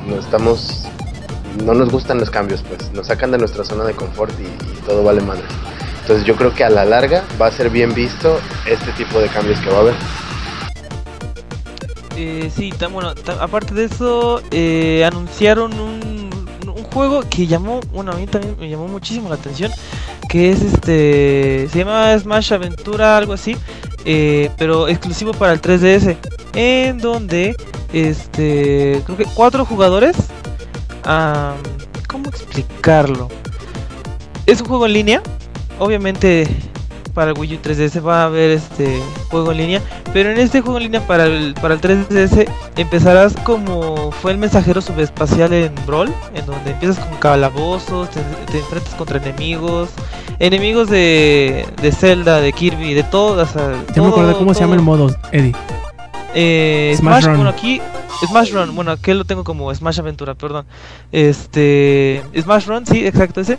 No 0.08 0.16
estamos, 0.16 0.88
no 1.64 1.74
nos 1.74 1.90
gustan 1.90 2.20
los 2.20 2.30
cambios, 2.30 2.64
pues 2.64 2.92
nos 2.94 3.08
sacan 3.08 3.32
de 3.32 3.38
nuestra 3.38 3.64
zona 3.64 3.84
de 3.84 3.94
confort 3.94 4.34
y, 4.40 4.86
todo 4.86 5.04
vale 5.04 5.22
madre. 5.22 5.44
Entonces 6.02 6.26
yo 6.26 6.36
creo 6.36 6.54
que 6.54 6.64
a 6.64 6.70
la 6.70 6.86
larga 6.86 7.24
va 7.40 7.48
a 7.48 7.52
ser 7.52 7.70
bien 7.70 7.94
visto 7.94 8.40
este 8.66 8.92
tipo 8.94 9.20
de 9.20 9.28
cambios 9.28 9.60
que 9.60 9.70
va 9.70 9.78
a 9.78 9.82
haber. 9.82 9.94
Eh, 12.18 12.52
sí, 12.54 12.72
tan 12.72 12.94
bueno. 12.94 13.14
aparte 13.40 13.74
de 13.74 13.86
eso, 13.86 14.42
eh, 14.52 15.06
anunciaron 15.06 15.74
un, 15.80 16.30
un 16.68 16.84
juego 16.84 17.24
que 17.30 17.48
llamó, 17.48 17.80
bueno, 17.94 18.12
a 18.12 18.16
mí 18.16 18.28
también 18.28 18.56
me 18.60 18.70
llamó 18.70 18.88
muchísimo 18.88 19.30
la 19.30 19.36
atención, 19.36 19.72
que 20.30 20.52
es 20.52 20.62
este, 20.62 21.68
se 21.72 21.80
llama 21.80 22.18
Smash 22.18 22.54
Aventura, 22.54 23.18
algo 23.18 23.34
así, 23.34 23.58
eh, 24.06 24.50
pero 24.58 24.88
exclusivo 24.88 25.34
para 25.34 25.54
el 25.54 25.62
3DS, 25.62 26.16
en 26.54 26.98
donde, 27.00 27.56
este, 27.94 29.02
creo 29.06 29.18
que 29.18 29.26
cuatro 29.26 29.66
jugadores, 29.66 30.16
am, 31.04 31.58
¿cómo 32.08 32.30
explicarlo? 32.30 33.30
Es 34.46 34.62
un 34.62 34.68
juego 34.68 34.86
en 34.86 34.94
línea, 34.94 35.22
obviamente 35.80 36.48
para 37.14 37.32
el 37.32 37.38
Wii 37.38 37.56
U 37.56 37.60
3DS 37.62 38.06
va 38.06 38.24
a 38.24 38.26
haber 38.26 38.52
este 38.52 39.02
juego 39.30 39.52
en 39.52 39.58
línea, 39.58 39.82
pero 40.14 40.32
en 40.32 40.40
este 40.40 40.62
juego 40.62 40.78
en 40.78 40.84
línea 40.84 41.06
para 41.06 41.26
el, 41.26 41.54
para 41.56 41.74
el 41.74 41.82
3DS 41.82 42.48
empezarás 42.78 43.36
como 43.44 44.12
fue 44.12 44.32
el 44.32 44.38
mensajero 44.38 44.82
subespacial 44.82 45.54
en 45.54 45.74
Brawl, 45.86 46.14
en 46.34 46.46
donde 46.46 46.72
empiezas 46.72 47.04
con 47.04 47.18
calabozos, 47.18 48.10
te, 48.10 48.22
te 48.52 48.60
enfrentas 48.60 48.94
contra 48.96 49.18
enemigos, 49.18 49.90
enemigos 50.40 50.90
de, 50.90 51.66
de 51.82 51.92
Zelda, 51.92 52.42
de 52.42 52.54
Kirby, 52.54 52.94
de 52.94 53.04
todas. 53.04 53.54
Ya 53.96 54.02
me 54.02 54.08
acordé 54.08 54.34
cómo 54.34 54.54
se 54.54 54.62
llama 54.62 54.76
el 54.76 54.82
modo, 54.82 55.16
Eddie. 55.32 55.54
Eh, 56.34 56.94
Smash 56.98 57.24
Smash, 57.24 57.36
bueno, 57.36 57.50
aquí 57.50 57.82
Smash 58.28 58.52
Run, 58.52 58.76
bueno, 58.76 58.92
aquí 58.92 59.14
lo 59.14 59.26
tengo 59.26 59.44
como 59.44 59.74
Smash 59.74 60.00
Aventura, 60.00 60.36
perdón. 60.36 60.66
Este, 61.12 62.24
Smash 62.40 62.66
Run, 62.68 62.86
sí, 62.86 63.06
exacto 63.06 63.42
ese, 63.42 63.58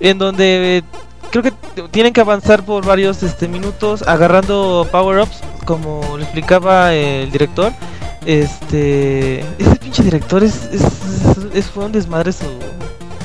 en 0.00 0.18
donde 0.18 0.78
eh, 0.78 0.82
creo 1.30 1.42
que 1.42 1.52
tienen 1.90 2.12
que 2.12 2.20
avanzar 2.20 2.64
por 2.64 2.84
varios 2.84 3.22
este 3.22 3.48
minutos 3.48 4.02
agarrando 4.06 4.86
power-ups, 4.90 5.40
como 5.64 6.16
lo 6.16 6.22
explicaba 6.22 6.94
el 6.94 7.30
director. 7.30 7.72
Este, 8.26 9.40
ese 9.58 9.76
pinche 9.80 10.02
director 10.02 10.42
es, 10.42 10.68
es, 11.54 11.66
fue 11.66 11.86
un 11.86 11.92
desmadre 11.92 12.32
su 12.32 12.44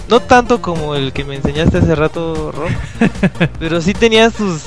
no 0.10 0.20
tanto 0.20 0.62
como 0.62 0.96
el 0.96 1.12
que 1.12 1.24
me 1.24 1.36
enseñaste 1.36 1.80
hace 1.80 1.96
rato, 1.96 2.52
Rob, 2.52 2.70
pero 3.60 3.82
sí 3.82 3.94
tenía 3.94 4.30
sus 4.30 4.62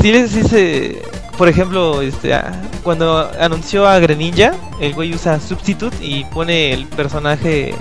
sí, 0.00 0.28
sí 0.28 0.42
se 0.42 1.02
por 1.38 1.48
ejemplo, 1.48 2.02
este 2.02 2.34
ah, 2.34 2.52
cuando 2.82 3.30
anunció 3.40 3.86
a 3.86 3.98
Greninja, 3.98 4.52
el 4.80 4.94
güey 4.94 5.14
usa 5.14 5.40
Substitute 5.40 5.96
y 6.04 6.24
pone 6.24 6.72
el 6.72 6.86
personaje 6.86 7.74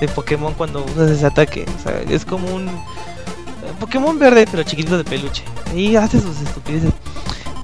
de 0.00 0.08
Pokémon 0.08 0.54
cuando 0.54 0.84
usas 0.84 1.10
ese 1.10 1.26
ataque. 1.26 1.66
O 1.78 1.82
sea, 1.82 2.00
es 2.08 2.24
como 2.24 2.54
un 2.54 2.68
eh, 2.68 2.72
Pokémon 3.80 4.18
verde, 4.18 4.46
pero 4.50 4.62
chiquitito 4.62 4.96
de 4.98 5.04
peluche. 5.04 5.42
Y 5.74 5.96
hace 5.96 6.20
sus 6.20 6.40
estupideces. 6.40 6.92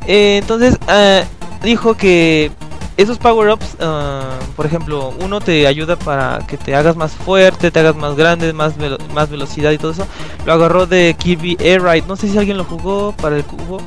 Eh, 0.06 0.38
entonces, 0.42 0.76
ah, 0.88 1.22
dijo 1.62 1.94
que 1.94 2.50
esos 2.96 3.18
power-ups, 3.18 3.76
ah, 3.80 4.38
por 4.56 4.66
ejemplo, 4.66 5.12
uno 5.20 5.40
te 5.40 5.66
ayuda 5.66 5.96
para 5.96 6.38
que 6.46 6.56
te 6.56 6.74
hagas 6.74 6.96
más 6.96 7.12
fuerte, 7.12 7.70
te 7.70 7.80
hagas 7.80 7.96
más 7.96 8.14
grande, 8.16 8.52
más, 8.52 8.76
velo- 8.76 8.98
más 9.14 9.30
velocidad 9.30 9.70
y 9.72 9.78
todo 9.78 9.92
eso. 9.92 10.06
Lo 10.46 10.52
agarró 10.52 10.86
de 10.86 11.14
Kirby 11.18 11.56
Air 11.60 11.82
Ride. 11.82 12.04
No 12.06 12.16
sé 12.16 12.28
si 12.28 12.38
alguien 12.38 12.56
lo 12.56 12.64
jugó 12.64 13.12
para 13.12 13.36
el 13.36 13.44
cubo. 13.44 13.78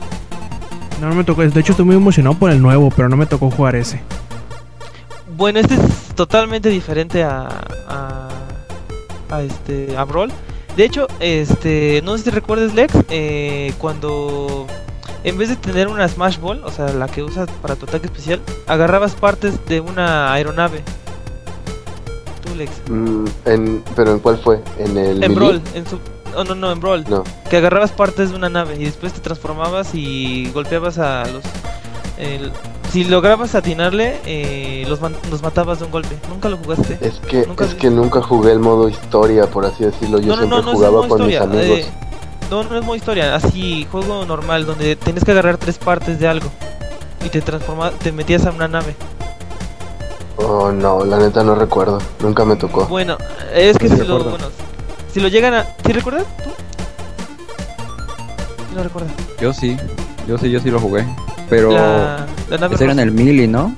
No, 1.02 1.10
no 1.10 1.16
me 1.16 1.24
tocó. 1.24 1.42
De 1.44 1.60
hecho, 1.60 1.74
estoy 1.74 1.86
muy 1.86 1.96
emocionado 1.96 2.36
por 2.38 2.52
el 2.52 2.62
nuevo, 2.62 2.92
pero 2.96 3.10
no 3.10 3.18
me 3.18 3.26
tocó 3.26 3.52
jugar 3.52 3.76
ese. 3.76 4.02
Bueno, 5.36 5.60
este 5.60 5.76
es 5.76 5.82
totalmente 6.16 6.70
diferente 6.70 7.24
a, 7.24 7.48
a, 7.88 8.30
a 9.30 9.42
este 9.42 9.96
a 9.96 10.04
Brawl. 10.04 10.32
De 10.76 10.84
hecho, 10.86 11.08
este, 11.20 12.02
no 12.04 12.18
sé 12.18 12.26
si 12.26 12.30
recuerdes 12.30 12.74
Lex, 12.74 12.94
eh, 13.10 13.74
cuando 13.80 14.68
en 15.24 15.38
vez 15.38 15.50
de 15.50 15.56
tener 15.56 15.88
una 15.88 16.08
Smash 16.08 16.40
Ball, 16.40 16.62
o 16.64 16.72
sea, 16.72 16.90
la 16.90 17.08
que 17.08 17.24
usas 17.24 17.50
para 17.62 17.76
tu 17.76 17.86
ataque 17.86 18.06
especial, 18.06 18.42
agarrabas 18.68 19.14
partes 19.16 19.54
de 19.68 19.80
una 19.82 20.32
aeronave. 20.34 20.84
Tú, 22.44 22.56
Lex. 22.56 22.72
Mm, 22.90 23.26
en, 23.46 23.84
¿Pero 23.96 24.14
en 24.14 24.20
cuál 24.20 24.38
fue? 24.38 24.62
¿En 24.78 24.98
el 24.98 25.24
En? 25.24 25.36
Brawl, 25.36 25.62
en 25.74 25.86
su 25.88 26.00
oh, 26.38 26.44
no, 26.44 26.56
no, 26.56 26.72
en 26.72 26.80
Brawl, 26.80 27.04
No. 27.10 27.24
que 27.50 27.58
agarrabas 27.58 27.92
partes 27.92 28.30
de 28.32 28.36
una 28.36 28.50
nave 28.50 28.76
y 28.80 28.86
después 28.86 29.14
te 29.14 29.20
transformabas 29.20 29.94
y 29.94 30.50
golpeabas 30.52 30.98
a 31.00 31.26
los 31.26 31.44
el- 32.18 32.52
si 32.92 33.04
lograbas 33.04 33.54
atinarle, 33.54 34.18
eh, 34.26 34.86
los, 34.88 35.00
los 35.30 35.42
matabas 35.44 35.80
de 35.80 35.86
un 35.86 35.92
golpe. 35.92 36.18
Nunca 36.30 36.48
lo 36.48 36.56
jugaste. 36.58 36.98
Es 37.02 37.16
que, 37.20 37.46
Nunca 37.46 37.66
es 37.66 37.74
que 37.74 37.90
nunca 37.90 38.22
jugué 38.22 38.54
el 38.54 38.60
modo 38.60 38.88
historia, 38.88 39.46
por 39.48 39.66
así 39.66 39.84
decirlo. 39.84 40.20
Yo 40.20 40.28
No, 40.28 40.38
siempre 40.38 40.48
no, 40.58 40.62
no 40.64 40.70
es 40.72 40.76
jugaba 40.78 41.00
con 41.02 41.10
historia, 41.30 41.46
mis 41.46 41.50
amigos. 41.60 41.80
eh, 41.80 41.86
no, 42.50 42.64
no 42.64 42.78
es 42.78 42.86
modo 42.86 42.96
historia, 42.96 43.36
así 43.36 43.86
juego 43.92 44.26
normal 44.26 44.66
donde 44.66 44.96
tienes 44.96 45.26
que 45.26 45.32
agarrar 45.32 45.58
tres 45.58 45.78
partes 45.78 46.18
de 46.18 46.30
algo 46.30 46.48
y 47.26 47.30
te 47.30 47.42
transforma, 47.42 47.92
te 47.92 48.14
metías 48.14 48.46
a 48.46 48.52
una 48.52 48.70
nave. 48.70 48.96
Oh, 50.38 50.72
no, 50.72 51.04
la 51.04 51.18
neta 51.18 51.44
no 51.44 51.56
recuerdo. 51.56 52.00
Nunca 52.22 52.46
me 52.46 52.56
tocó. 52.56 52.86
Bueno, 52.86 53.18
es 53.54 53.78
que 53.78 53.90
Sí 53.90 53.98
si 53.98 54.06
lo, 54.06 54.24
bueno, 54.24 54.46
si 55.18 55.24
lo 55.24 55.30
llegan 55.30 55.54
a, 55.56 55.66
¿sí 55.84 55.94
recuerdas 55.94 56.26
tú? 56.44 56.52
¿Sí 58.70 58.76
lo 58.76 58.84
recuerdas? 58.84 59.12
Yo 59.42 59.52
sí, 59.52 59.76
yo 60.28 60.38
sí, 60.38 60.52
yo 60.52 60.60
sí 60.60 60.70
lo 60.70 60.80
jugué. 60.80 61.08
Pero 61.50 61.72
La, 61.72 62.28
la 62.52 62.58
nave 62.60 62.76
ese 62.76 62.84
era 62.84 62.94
en 62.94 63.00
el 63.00 63.12
Melee, 63.12 63.48
¿no? 63.48 63.74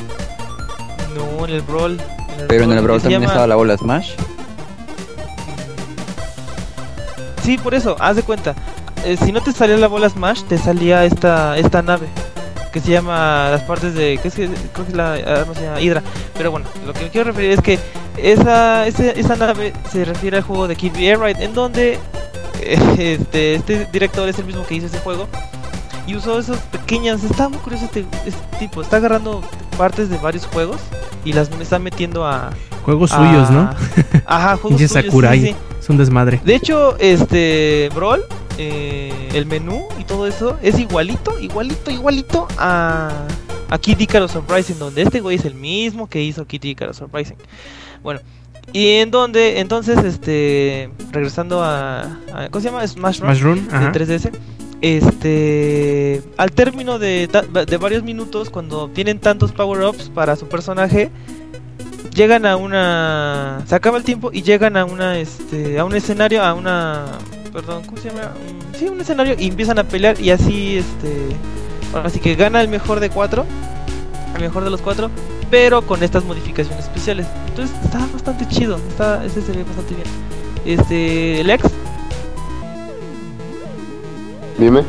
No, 1.16 1.46
en 1.46 1.52
el 1.54 1.62
Brawl. 1.62 1.98
Pero 2.50 2.64
en 2.66 2.72
el 2.74 2.82
Brawl 2.84 3.00
también 3.02 3.22
llama- 3.22 3.32
estaba 3.32 3.48
la 3.48 3.56
bola 3.56 3.78
Smash. 3.78 4.12
Sí, 7.44 7.58
por 7.58 7.74
eso, 7.74 7.96
haz 8.00 8.18
de 8.18 8.24
cuenta. 8.24 8.54
eh, 9.06 9.16
si 9.24 9.32
no 9.32 9.42
te 9.42 9.54
salía 9.54 9.78
la 9.78 9.88
bola 9.88 10.10
Smash, 10.10 10.44
te 10.44 10.58
salía 10.58 11.06
esta 11.06 11.58
esta 11.58 11.82
nave. 11.82 12.08
Que 12.72 12.80
se 12.80 12.92
llama 12.92 13.50
las 13.52 13.62
partes 13.64 13.94
de 13.96 14.18
que 14.22 14.28
es 14.28 14.34
que 14.36 14.48
creo 14.74 14.86
que 14.86 14.92
es 14.92 14.98
la 14.98 15.14
arma 15.14 15.54
se 15.56 15.64
llama 15.64 15.82
Hydra 15.82 16.04
pero 16.38 16.52
bueno 16.52 16.66
lo 16.86 16.94
que 16.94 17.02
me 17.04 17.10
quiero 17.10 17.28
referir 17.32 17.52
es 17.52 17.62
que 17.62 17.80
esa 18.18 18.86
ese- 18.88 19.20
esa 19.20 19.36
nave 19.36 19.74
se 19.92 20.06
refiere 20.06 20.38
al 20.38 20.44
juego 20.44 20.68
de 20.68 20.76
Kirby 20.76 21.08
Air 21.08 21.20
Ride 21.20 21.44
en 21.44 21.54
donde 21.54 21.98
este, 22.64 23.56
este 23.56 23.86
director 23.92 24.28
es 24.30 24.38
el 24.40 24.46
mismo 24.46 24.66
que 24.66 24.76
hizo 24.76 24.88
ese 24.88 25.00
juego 25.00 25.28
y 26.08 26.16
usó 26.16 26.40
esas 26.40 26.58
pequeñas 26.58 27.24
está 27.24 27.50
muy 27.50 27.60
curioso 27.60 27.86
este, 27.86 28.06
este 28.26 28.58
tipo 28.60 28.82
está 28.82 28.98
agarrando 28.98 29.42
partes 29.78 30.10
de 30.10 30.18
varios 30.18 30.46
juegos 30.48 30.78
y 31.26 31.34
las 31.34 31.50
está 31.60 31.80
metiendo 31.80 32.26
a 32.26 32.50
Juegos 32.86 33.12
a- 33.12 33.18
suyos, 33.18 33.50
¿no? 33.52 33.70
ajá 34.26 34.58
juegos 34.58 34.80
suyos, 34.82 34.92
Sakurai. 34.92 35.40
sí, 35.40 35.48
sí. 35.48 35.56
Es 35.80 35.90
un 35.90 35.98
desmadre. 35.98 36.42
De 36.44 36.56
hecho, 36.56 36.98
este 36.98 37.90
Brawl, 37.94 38.24
eh, 38.60 39.30
el 39.34 39.46
menú 39.46 39.88
y 40.00 40.04
todo 40.04 40.28
eso 40.28 40.58
es 40.62 40.78
igualito, 40.78 41.40
igualito, 41.40 41.90
igualito 41.92 42.48
a, 42.58 43.26
a 43.70 43.78
Kid 43.78 44.00
Icarus 44.00 44.32
Surprising, 44.32 44.78
donde 44.78 45.02
este 45.02 45.22
güey 45.22 45.38
es 45.38 45.46
el 45.46 45.56
mismo 45.56 46.08
que 46.10 46.22
hizo 46.22 46.46
Kid 46.46 46.64
Icarus 46.64 46.98
Surprising. 46.98 47.38
Bueno, 48.04 48.20
y 48.74 48.88
en 48.98 49.10
donde, 49.12 49.60
entonces, 49.62 49.98
este, 50.04 50.92
regresando 51.12 51.64
a, 51.64 52.02
a- 52.34 52.50
¿cómo 52.52 52.62
se 52.62 52.70
llama? 52.70 52.86
Smash 52.86 53.20
Run 53.42 53.68
de 53.68 53.76
ajá. 53.76 53.92
3DS. 53.94 54.30
Este, 54.82 56.22
al 56.38 56.52
término 56.52 57.00
de, 57.00 57.28
de 57.68 57.78
varios 57.78 58.04
minutos, 58.04 58.50
cuando 58.50 58.90
tienen 58.90 59.20
tantos 59.20 59.52
power-ups 59.52 60.10
para 60.14 60.36
su 60.36 60.48
personaje, 60.48 61.10
llegan 62.14 62.46
a 62.46 62.56
una, 62.58 63.64
se 63.66 63.76
acaba 63.76 63.98
el 63.98 64.04
tiempo 64.04 64.30
y 64.32 64.42
llegan 64.44 64.78
a 64.78 64.86
una, 64.86 65.18
este, 65.20 65.80
a 65.80 65.86
un 65.86 65.96
escenario, 65.96 66.44
a 66.44 66.54
una, 66.54 67.06
perdón, 67.52 67.84
¿cómo 67.86 67.98
se 67.98 68.10
llama? 68.10 68.32
Un- 68.48 68.76
sí, 68.80 68.88
un 68.88 69.00
escenario 69.02 69.36
y 69.38 69.48
empiezan 69.48 69.80
a 69.80 69.84
pelear 69.84 70.20
y 70.20 70.30
así, 70.32 70.78
este, 70.78 71.36
ahora 71.94 72.10
sí 72.10 72.20
que 72.20 72.36
gana 72.36 72.62
el 72.62 72.68
mejor 72.68 73.00
de 73.00 73.10
cuatro, 73.10 73.46
el 74.36 74.42
mejor 74.42 74.64
de 74.64 74.70
los 74.70 74.82
cuatro, 74.82 75.10
pero 75.50 75.82
con 75.82 76.04
estas 76.04 76.24
modificaciones 76.26 76.86
especiales. 76.86 77.26
Entonces 77.48 77.76
está 77.84 78.00
bastante 78.14 78.48
chido, 78.48 78.78
está, 78.90 79.26
ese 79.26 79.42
se 79.42 79.52
ve 79.52 79.64
bastante 79.64 79.96
bien. 79.96 80.08
Este, 80.66 81.44
Lex, 81.44 81.64
Dime. 84.58 84.84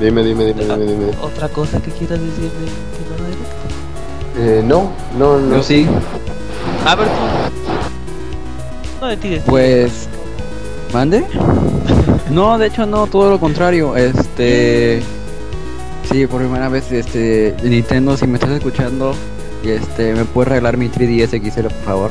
Dime, 0.00 0.22
dime, 0.24 0.44
dime, 0.46 0.64
dime, 0.64 0.84
dime. 0.86 1.06
otra 1.22 1.48
cosa 1.48 1.80
que 1.80 1.90
quieras 1.92 2.20
decir 2.20 2.50
de 2.50 3.26
Direct. 3.26 4.60
Eh, 4.60 4.62
no, 4.64 4.90
no, 5.16 5.38
no. 5.38 5.56
Yo 5.56 5.62
sí, 5.62 5.86
A 6.84 6.94
ver, 6.96 7.06
tú. 7.06 7.12
No 9.00 9.06
de 9.08 9.16
ti, 9.16 9.28
de 9.30 9.36
ti. 9.38 9.42
pues. 9.46 10.08
¿Mande? 10.92 11.24
No, 12.30 12.58
de 12.58 12.66
hecho 12.66 12.84
no, 12.84 13.06
todo 13.06 13.30
lo 13.30 13.40
contrario. 13.40 13.96
Este. 13.96 15.00
Sí, 16.10 16.26
por 16.26 16.40
primera 16.40 16.68
vez, 16.68 16.92
este. 16.92 17.54
Nintendo, 17.62 18.16
si 18.16 18.26
me 18.26 18.34
estás 18.34 18.50
escuchando, 18.50 19.14
y 19.64 19.70
este, 19.70 20.12
me 20.12 20.24
puedes 20.24 20.48
regalar 20.48 20.76
mi 20.76 20.88
3DS 20.88 21.30
XL, 21.30 21.62
por 21.62 21.84
favor. 21.84 22.10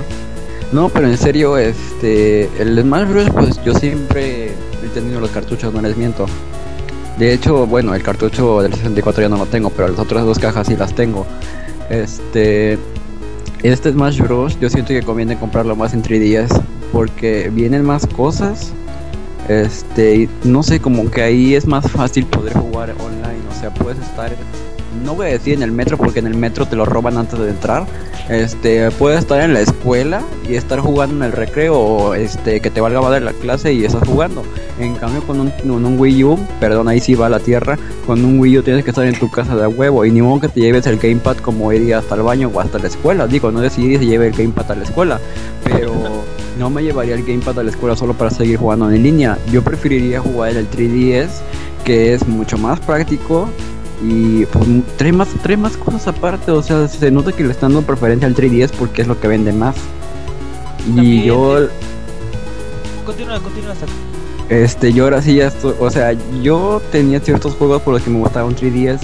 No, 0.72 0.90
pero 0.90 1.08
en 1.08 1.18
serio, 1.18 1.58
este. 1.58 2.50
El 2.60 2.82
Smash 2.82 3.08
Bros. 3.08 3.30
Pues 3.30 3.64
yo 3.64 3.74
siempre 3.76 4.48
he 4.48 4.88
tenido 4.94 5.20
los 5.20 5.30
cartuchos, 5.30 5.72
no 5.72 5.82
les 5.82 5.96
miento. 5.96 6.26
De 7.20 7.34
hecho, 7.34 7.68
bueno, 7.68 7.94
el 7.94 8.02
cartucho 8.02 8.62
del 8.62 8.74
64 8.74 9.22
ya 9.22 9.30
no 9.30 9.38
lo 9.38 9.46
tengo, 9.46 9.70
pero 9.70 9.88
las 9.88 10.00
otras 10.00 10.26
dos 10.26 10.40
cajas 10.40 10.68
sí 10.68 10.76
las 10.76 10.94
tengo. 10.96 11.28
Este. 11.92 12.80
Este 13.62 13.92
Smash 13.92 14.20
Bros. 14.20 14.60
Yo 14.60 14.70
siento 14.70 14.90
que 14.90 15.04
conviene 15.04 15.38
comprarlo 15.38 15.76
más 15.76 15.94
en 15.94 16.02
3DS 16.02 16.60
porque 16.92 17.50
vienen 17.54 17.84
más 17.84 18.06
cosas. 18.08 18.74
Este, 19.48 20.28
no 20.44 20.62
sé, 20.62 20.80
como 20.80 21.10
que 21.10 21.22
ahí 21.22 21.56
es 21.56 21.66
más 21.66 21.90
fácil 21.90 22.26
poder 22.26 22.54
jugar 22.54 22.94
online. 23.00 23.40
O 23.50 23.60
sea, 23.60 23.74
puedes 23.74 24.00
estar, 24.00 24.32
no 25.06 25.16
voy 25.16 25.28
a 25.28 25.30
decir 25.30 25.54
en 25.54 25.64
el 25.64 25.72
metro 25.72 25.98
porque 25.98 26.20
en 26.20 26.28
el 26.28 26.36
metro 26.36 26.66
te 26.66 26.76
lo 26.76 26.86
roban 26.86 27.18
antes 27.18 27.40
de 27.40 27.50
entrar. 27.50 27.86
Este, 28.30 28.92
puedes 28.92 29.20
estar 29.20 29.40
en 29.40 29.54
la 29.54 29.62
escuela 29.62 30.22
y 30.50 30.56
estar 30.56 30.80
jugando 30.80 31.16
en 31.16 31.24
el 31.24 31.32
recreo 31.32 31.80
o 31.80 32.14
este, 32.14 32.60
que 32.60 32.70
te 32.70 32.82
valga 32.82 33.02
madre 33.02 33.22
la 33.22 33.32
clase 33.32 33.72
y 33.72 33.86
estás 33.86 34.06
jugando. 34.06 34.44
En 34.80 34.96
cambio, 34.96 35.24
con 35.24 35.40
un, 35.40 35.50
con 35.50 35.86
un 35.86 35.98
Wii 35.98 36.24
U, 36.26 36.40
perdón, 36.60 36.90
ahí 36.90 37.00
sí 37.00 37.16
va 37.16 37.30
la 37.30 37.40
tierra. 37.40 37.80
Con 38.06 38.26
un 38.26 38.40
Wii 38.40 38.58
U 38.58 38.64
tienes 38.64 38.84
que 38.84 38.92
estar 38.92 39.06
en 39.06 39.18
tu 39.18 39.32
casa 39.32 39.56
de 39.56 39.64
a 39.64 39.70
huevo 39.70 40.04
y 40.04 40.12
ni 40.12 40.22
modo 40.22 40.42
que 40.42 40.50
te 40.50 40.60
lleves 40.60 40.86
el 40.88 40.98
gamepad 40.98 41.38
como 41.38 41.72
iría 41.72 42.00
hasta 42.00 42.16
el 42.16 42.24
baño 42.24 42.52
o 42.54 42.60
hasta 42.60 42.80
la 42.80 42.88
escuela. 42.88 43.28
Digo, 43.28 43.50
no 43.50 43.62
sé 43.62 43.70
si 43.70 43.98
se 43.98 44.06
lleve 44.06 44.28
el 44.28 44.34
gamepad 44.34 44.72
a 44.72 44.76
la 44.76 44.84
escuela, 44.84 45.20
pero 45.64 46.26
no 46.58 46.70
me 46.70 46.84
llevaría 46.84 47.16
el 47.16 47.24
gamepad 47.24 47.60
a 47.60 47.64
la 47.64 47.72
escuela 47.72 47.96
solo 47.96 48.14
para 48.14 48.30
seguir 48.30 48.58
jugando 48.58 48.90
en 48.92 49.04
línea. 49.04 49.38
Yo 49.52 49.64
preferiría 49.64 50.20
jugar 50.20 50.52
en 50.52 50.58
el 50.58 50.70
3DS, 50.70 51.30
que 51.84 52.14
es 52.14 52.28
mucho 52.28 52.58
más 52.58 52.80
práctico 52.80 53.50
y 54.04 54.46
pues 54.46 54.66
trae 54.98 55.12
más, 55.12 55.30
trae 55.42 55.58
más 55.58 55.78
cosas 55.78 56.08
aparte. 56.08 56.52
O 56.52 56.62
sea, 56.62 56.88
se 56.88 57.12
nota 57.12 57.32
que 57.32 57.44
le 57.44 57.52
están 57.52 57.74
dando 57.74 57.88
preferencia 57.88 58.28
al 58.28 58.36
3DS 58.36 58.72
porque 58.72 59.02
es 59.02 59.08
lo 59.08 59.20
que 59.20 59.28
vende 59.28 59.54
más. 59.54 59.76
Y 60.96 61.24
yo, 61.24 61.64
eh, 61.64 61.70
Continúa, 63.06 63.40
continúa 63.40 63.72
hasta 63.72 63.86
este, 64.50 64.94
yo 64.94 65.04
ahora 65.04 65.22
sí 65.22 65.36
ya 65.36 65.48
estoy, 65.48 65.74
o 65.78 65.90
sea, 65.90 66.14
yo 66.42 66.82
tenía 66.92 67.20
ciertos 67.20 67.54
juegos 67.56 67.82
por 67.82 67.94
los 67.94 68.04
que 68.04 68.10
me 68.10 68.20
gustaba 68.20 68.46
un 68.46 68.56
3DS, 68.56 69.00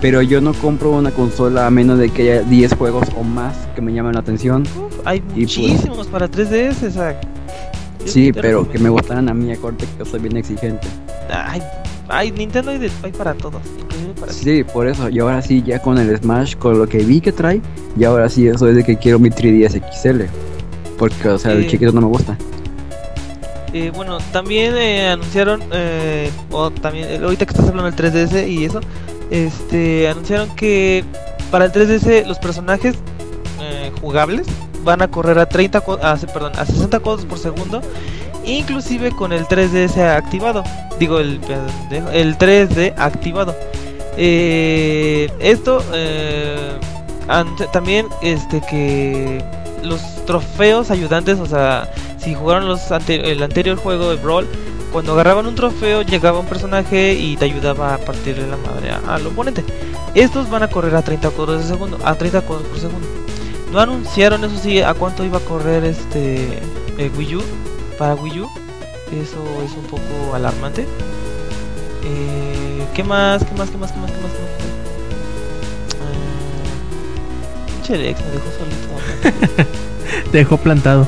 pero 0.00 0.22
yo 0.22 0.40
no 0.40 0.52
compro 0.54 0.90
una 0.92 1.10
consola 1.10 1.66
a 1.66 1.70
menos 1.70 1.98
de 1.98 2.10
que 2.10 2.22
haya 2.32 2.42
10 2.42 2.74
juegos 2.74 3.08
o 3.16 3.22
más 3.22 3.54
que 3.74 3.80
me 3.80 3.92
llamen 3.92 4.14
la 4.14 4.20
atención. 4.20 4.62
Uf, 4.62 4.94
hay 5.04 5.18
Y 5.34 5.44
pues- 5.46 5.58
muchísimos 5.58 6.06
para 6.08 6.28
3DS, 6.28 6.82
o 6.86 6.90
sea. 6.90 7.20
yo 7.20 8.06
Sí, 8.06 8.32
pero 8.32 8.70
que 8.70 8.78
me 8.78 8.88
gustaran 8.88 9.28
a 9.28 9.34
mí, 9.34 9.50
acuérdate 9.52 9.86
que 9.86 9.98
yo 9.98 10.04
soy 10.04 10.20
bien 10.20 10.36
exigente. 10.36 10.86
Ay, 11.30 11.62
ay, 12.08 12.30
Nintendo 12.32 12.70
hay, 12.70 12.78
de- 12.78 12.90
hay 13.02 13.12
para 13.12 13.34
todos, 13.34 13.62
ti. 13.62 13.84
Sí, 14.30 14.64
por 14.64 14.86
eso, 14.86 15.08
y 15.08 15.18
ahora 15.18 15.42
sí, 15.42 15.62
ya 15.66 15.80
con 15.80 15.98
el 15.98 16.16
Smash, 16.16 16.54
con 16.56 16.78
lo 16.78 16.86
que 16.86 16.98
vi 16.98 17.20
que 17.20 17.32
trae, 17.32 17.60
y 17.98 18.04
ahora 18.04 18.28
sí, 18.28 18.46
eso 18.46 18.68
es 18.68 18.76
de 18.76 18.84
que 18.84 18.96
quiero 18.96 19.18
mi 19.18 19.30
3DS 19.30 19.80
XL. 19.90 20.22
Porque, 20.98 21.28
o 21.28 21.38
sea, 21.38 21.52
el 21.52 21.64
Sí. 21.64 21.70
chiquito 21.70 21.92
no 21.92 22.00
me 22.02 22.06
gusta. 22.06 22.36
Eh, 23.72 23.90
bueno, 23.94 24.18
también 24.32 24.74
eh, 24.76 25.08
anunciaron, 25.08 25.60
eh, 25.72 26.30
o 26.50 26.70
también, 26.70 27.06
eh, 27.10 27.20
ahorita 27.22 27.44
que 27.44 27.50
estás 27.52 27.68
hablando 27.68 27.84
del 27.90 27.94
3DS 27.96 28.46
y 28.48 28.64
eso, 28.64 28.80
este, 29.30 30.08
anunciaron 30.08 30.54
que 30.56 31.04
para 31.50 31.66
el 31.66 31.72
3DS 31.72 32.26
los 32.26 32.38
personajes 32.38 32.94
eh, 33.60 33.90
jugables 34.00 34.46
van 34.84 35.02
a 35.02 35.08
correr 35.08 35.38
a 35.38 35.46
30, 35.48 35.80
cu- 35.80 35.98
a, 36.02 36.16
perdón, 36.16 36.52
a 36.56 36.64
60 36.66 37.00
cuadros 37.00 37.24
por 37.26 37.38
segundo, 37.38 37.80
inclusive 38.44 39.10
con 39.12 39.32
el 39.32 39.44
3DS 39.46 39.96
activado, 40.16 40.62
digo 40.98 41.18
el, 41.18 41.40
el 42.12 42.38
3D 42.38 42.94
activado. 42.96 43.54
Eh, 44.16 45.30
esto 45.40 45.82
eh, 45.92 46.78
también, 47.72 48.06
este, 48.22 48.60
que 48.68 49.44
los 49.82 50.00
trofeos 50.26 50.90
ayudantes, 50.90 51.38
o 51.38 51.46
sea, 51.46 51.90
si 52.18 52.34
jugaron 52.34 52.66
los 52.68 52.90
ante- 52.92 53.30
el 53.30 53.42
anterior 53.42 53.76
juego 53.76 54.10
de 54.10 54.16
Brawl, 54.16 54.46
cuando 54.96 55.12
agarraban 55.12 55.46
un 55.46 55.54
trofeo 55.54 56.00
llegaba 56.00 56.40
un 56.40 56.46
personaje 56.46 57.12
y 57.12 57.36
te 57.36 57.44
ayudaba 57.44 57.92
a 57.92 57.98
partirle 57.98 58.46
la 58.46 58.56
madre 58.56 58.92
al 59.06 59.26
oponente. 59.26 59.62
Estos 60.14 60.48
van 60.48 60.62
a 60.62 60.68
correr 60.68 60.96
a 60.96 61.02
30 61.02 61.28
cuadros 61.32 61.60
de 61.60 61.68
segundo, 61.68 61.98
a 62.02 62.14
30 62.14 62.40
cuadros 62.40 62.66
por 62.66 62.78
segundo. 62.78 63.06
No 63.70 63.78
anunciaron 63.78 64.42
eso 64.42 64.56
sí 64.56 64.80
a 64.80 64.94
cuánto 64.94 65.22
iba 65.22 65.36
a 65.36 65.42
correr 65.42 65.84
este 65.84 66.60
eh, 66.96 67.10
Wii 67.14 67.36
U 67.36 67.42
para 67.98 68.14
Wii 68.14 68.40
U. 68.40 68.48
Eso 69.12 69.44
es 69.62 69.72
un 69.72 69.84
poco 69.84 70.34
alarmante. 70.34 70.86
Eh, 72.02 72.86
¿Qué 72.94 73.04
más? 73.04 73.44
¿Qué 73.44 73.54
más? 73.54 73.68
¿Qué 73.68 73.76
más? 73.76 73.92
¿Qué 73.92 73.98
más? 73.98 74.10
¿Qué 74.12 74.18
más? 74.22 74.32
¿Qué 74.32 74.40
más? 77.92 77.98
Lex 77.98 78.18
me 78.24 78.30
dejó 78.30 78.46
solito. 78.56 79.68
dejó 80.32 80.56
plantado. 80.56 81.06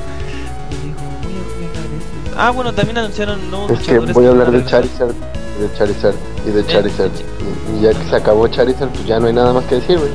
Ah, 2.41 2.51
bueno, 2.51 2.73
también 2.73 2.97
anunciaron 2.99 3.51
nuevos 3.51 3.73
Es 3.73 3.81
que 3.81 3.99
voy 3.99 4.27
a 4.27 4.29
hablar 4.29 4.53
de. 4.53 4.65
Charizard, 4.65 5.09
de 5.09 5.73
Charizard 5.77 6.15
y 6.47 6.51
de 6.51 6.65
Charizard. 6.65 7.11
Y, 7.11 7.77
y 7.77 7.81
ya 7.81 7.93
que 7.93 8.09
se 8.09 8.15
acabó 8.15 8.47
Charizard, 8.47 8.91
pues 8.91 9.05
ya 9.07 9.19
no 9.19 9.27
hay 9.27 9.33
nada 9.33 9.53
más 9.53 9.65
que 9.65 9.75
decir, 9.75 9.99
güey. 9.99 10.13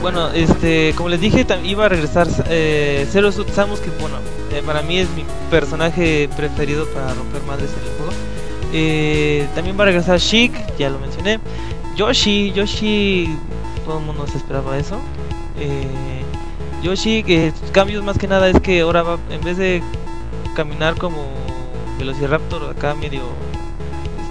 Bueno, 0.00 0.30
este, 0.30 0.94
como 0.94 1.08
les 1.08 1.20
dije, 1.20 1.44
iba 1.64 1.86
a 1.86 1.88
regresar 1.88 2.28
eh, 2.48 3.08
Zero 3.10 3.32
Suit 3.32 3.48
Samus, 3.48 3.80
que 3.80 3.90
bueno, 4.00 4.18
eh, 4.52 4.62
para 4.64 4.82
mí 4.82 4.98
es 4.98 5.10
mi 5.16 5.24
personaje 5.50 6.28
preferido 6.36 6.86
para 6.86 7.12
romper 7.12 7.42
madres 7.42 7.70
en 7.72 7.88
el 7.88 7.96
juego. 7.96 8.12
Eh, 8.72 9.48
también 9.56 9.76
va 9.76 9.82
a 9.82 9.86
regresar 9.86 10.20
Sheik, 10.20 10.76
ya 10.76 10.90
lo 10.90 11.00
mencioné. 11.00 11.40
Yoshi, 11.96 12.52
Yoshi, 12.52 13.36
todo 13.84 13.98
el 13.98 14.04
mundo 14.04 14.28
se 14.28 14.36
esperaba 14.36 14.78
eso. 14.78 15.00
Eh, 15.58 16.22
Yoshi, 16.82 17.24
que 17.24 17.52
cambios 17.72 18.04
más 18.04 18.16
que 18.16 18.28
nada 18.28 18.48
es 18.48 18.60
que 18.60 18.82
ahora 18.82 19.02
va, 19.02 19.18
en 19.30 19.40
vez 19.40 19.56
de 19.56 19.82
caminar 20.56 20.96
como 20.96 21.18
Velociraptor, 21.98 22.70
acá 22.70 22.94
medio 22.94 23.22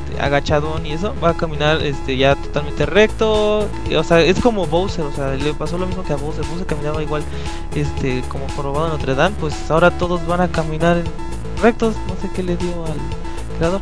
este, 0.09 0.21
agachadón 0.21 0.85
y 0.85 0.93
eso, 0.93 1.13
va 1.23 1.29
a 1.29 1.33
caminar 1.37 1.81
este 1.83 2.17
ya 2.17 2.35
totalmente 2.35 2.85
recto, 2.85 3.67
o 3.95 4.03
sea, 4.03 4.21
es 4.21 4.39
como 4.39 4.65
Bowser, 4.65 5.05
o 5.05 5.11
sea, 5.13 5.35
le 5.35 5.53
pasó 5.53 5.77
lo 5.77 5.85
mismo 5.85 6.03
que 6.03 6.13
a 6.13 6.15
Bowser, 6.15 6.43
Bowser 6.45 6.65
caminaba 6.65 7.01
igual 7.01 7.23
este 7.75 8.23
como 8.27 8.47
probado 8.47 8.87
en 8.87 8.93
Notre 8.93 9.13
Dame, 9.13 9.35
pues 9.39 9.69
ahora 9.69 9.91
todos 9.91 10.25
van 10.27 10.41
a 10.41 10.47
caminar 10.47 11.01
rectos, 11.61 11.95
no 12.07 12.15
sé 12.21 12.29
qué 12.35 12.43
le 12.43 12.57
dio 12.57 12.85
al 12.85 13.57
creador. 13.57 13.81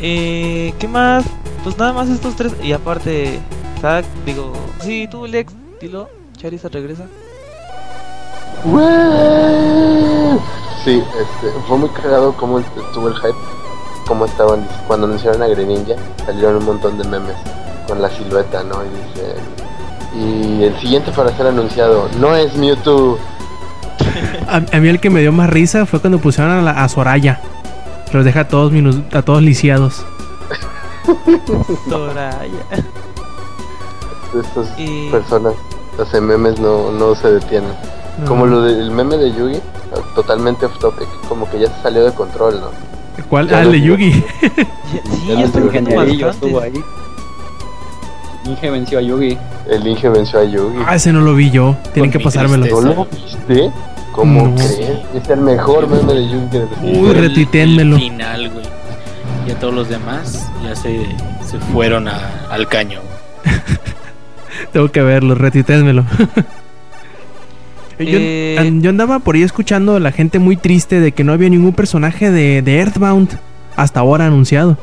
Eh, 0.00 0.74
¿qué 0.78 0.88
más? 0.88 1.24
Pues 1.62 1.78
nada 1.78 1.92
más 1.92 2.08
estos 2.08 2.36
tres 2.36 2.54
y 2.62 2.72
aparte 2.72 3.40
Zack, 3.80 4.04
digo, 4.24 4.52
sí, 4.80 5.08
tú 5.10 5.26
Lex, 5.26 5.52
dilo, 5.80 6.08
Charizard 6.38 6.72
regresa. 6.72 7.06
Sí, 10.86 11.02
este, 11.20 11.50
fue 11.66 11.76
muy 11.78 11.88
cagado 11.90 12.32
cómo 12.36 12.60
estuvo 12.60 13.08
el 13.08 13.14
hype, 13.16 13.34
cómo 14.06 14.24
estaban, 14.24 14.66
cuando 14.86 15.06
anunciaron 15.06 15.42
a 15.42 15.48
Greninja, 15.48 15.96
salieron 16.24 16.56
un 16.56 16.64
montón 16.64 16.96
de 16.96 17.04
memes 17.08 17.34
con 17.88 18.00
la 18.00 18.08
silueta, 18.08 18.62
¿no? 18.62 18.76
Y 18.84 18.88
dice, 18.88 19.34
y 20.14 20.62
el 20.62 20.78
siguiente 20.80 21.10
para 21.12 21.36
ser 21.36 21.48
anunciado, 21.48 22.08
no 22.20 22.34
es 22.36 22.56
Mewtwo, 22.56 23.18
A, 24.48 24.56
a 24.76 24.80
mí 24.80 24.88
el 24.88 25.00
que 25.00 25.10
me 25.10 25.20
dio 25.20 25.32
más 25.32 25.50
risa 25.50 25.86
fue 25.86 25.98
cuando 26.00 26.18
pusieron 26.20 26.52
a, 26.52 26.62
la, 26.62 26.70
a 26.84 26.88
Soraya. 26.88 27.40
Los 28.12 28.24
deja 28.24 28.40
a 28.40 28.48
todos, 28.48 28.72
minu- 28.72 29.04
a 29.12 29.22
todos 29.22 29.42
lisiados. 29.42 30.04
Soraya. 31.88 32.48
estas 34.38 34.78
Y 34.78 35.10
personas, 35.10 35.54
los 35.98 36.22
memes 36.22 36.60
no, 36.60 36.92
no 36.92 37.14
se 37.16 37.32
detienen. 37.32 37.72
No. 38.18 38.26
Como 38.26 38.46
lo 38.46 38.62
del 38.62 38.90
meme 38.92 39.16
de 39.16 39.32
Yugi, 39.32 39.60
totalmente 40.14 40.66
off 40.66 40.78
topic, 40.78 41.08
como 41.28 41.48
que 41.50 41.60
ya 41.60 41.68
se 41.74 41.82
salió 41.82 42.04
de 42.04 42.12
control, 42.12 42.60
¿no? 42.60 42.70
¿Cuál? 43.28 43.48
Ya 43.48 43.58
Ah, 43.58 43.62
el 43.62 43.72
de. 43.72 43.80
Yugi. 43.80 44.12
sí, 44.42 45.26
Ya 45.28 45.40
estuvo 46.30 46.60
ahí. 46.60 46.72
Inge 48.44 48.70
venció 48.70 48.98
a 48.98 49.02
Yugi. 49.02 49.36
El 49.68 49.86
Inge 49.86 50.08
venció 50.08 50.38
a 50.38 50.44
Yugi. 50.44 50.78
ah, 50.86 50.94
ese 50.94 51.12
no 51.12 51.20
lo 51.20 51.34
vi 51.34 51.50
yo. 51.50 51.76
Tienen 51.92 52.10
que 52.12 52.20
pasármelo. 52.20 52.66
¿No 52.66 52.80
lo 52.94 53.04
viste? 53.06 53.72
¿Cómo 54.12 54.48
No. 54.48 54.54
crees? 54.54 54.98
Es 55.14 55.28
el 55.28 55.40
mejor 55.40 55.88
meme 55.88 56.12
de 56.14 56.28
Yugi 56.28 56.48
que 56.50 56.58
Uy, 56.82 56.94
Fue 57.00 57.10
el- 57.10 57.20
retuitéenmelo. 57.28 57.96
el 57.96 58.02
final, 58.02 58.50
güey. 58.50 58.66
Y 59.48 59.50
a 59.50 59.58
todos 59.58 59.74
los 59.74 59.88
demás 59.88 60.48
ya 60.62 60.74
se, 60.76 61.06
se 61.44 61.58
fueron 61.72 62.06
a- 62.08 62.46
al 62.50 62.68
caño. 62.68 63.00
Tengo 64.72 64.90
que 64.92 65.02
verlo, 65.02 65.34
retiténmelo. 65.34 66.04
yo, 67.98 68.04
Eh, 68.20 68.56
an- 68.58 68.82
yo 68.82 68.90
andaba 68.90 69.18
por 69.20 69.34
ahí 69.34 69.42
escuchando 69.42 69.96
a 69.96 70.00
la 70.00 70.12
gente 70.12 70.38
muy 70.38 70.56
triste 70.56 71.00
de 71.00 71.12
que 71.12 71.24
no 71.24 71.32
había 71.32 71.48
ningún 71.48 71.72
personaje 71.72 72.30
de, 72.30 72.62
de 72.62 72.78
Earthbound 72.80 73.38
hasta 73.76 74.00
ahora 74.00 74.26
anunciado. 74.26 74.76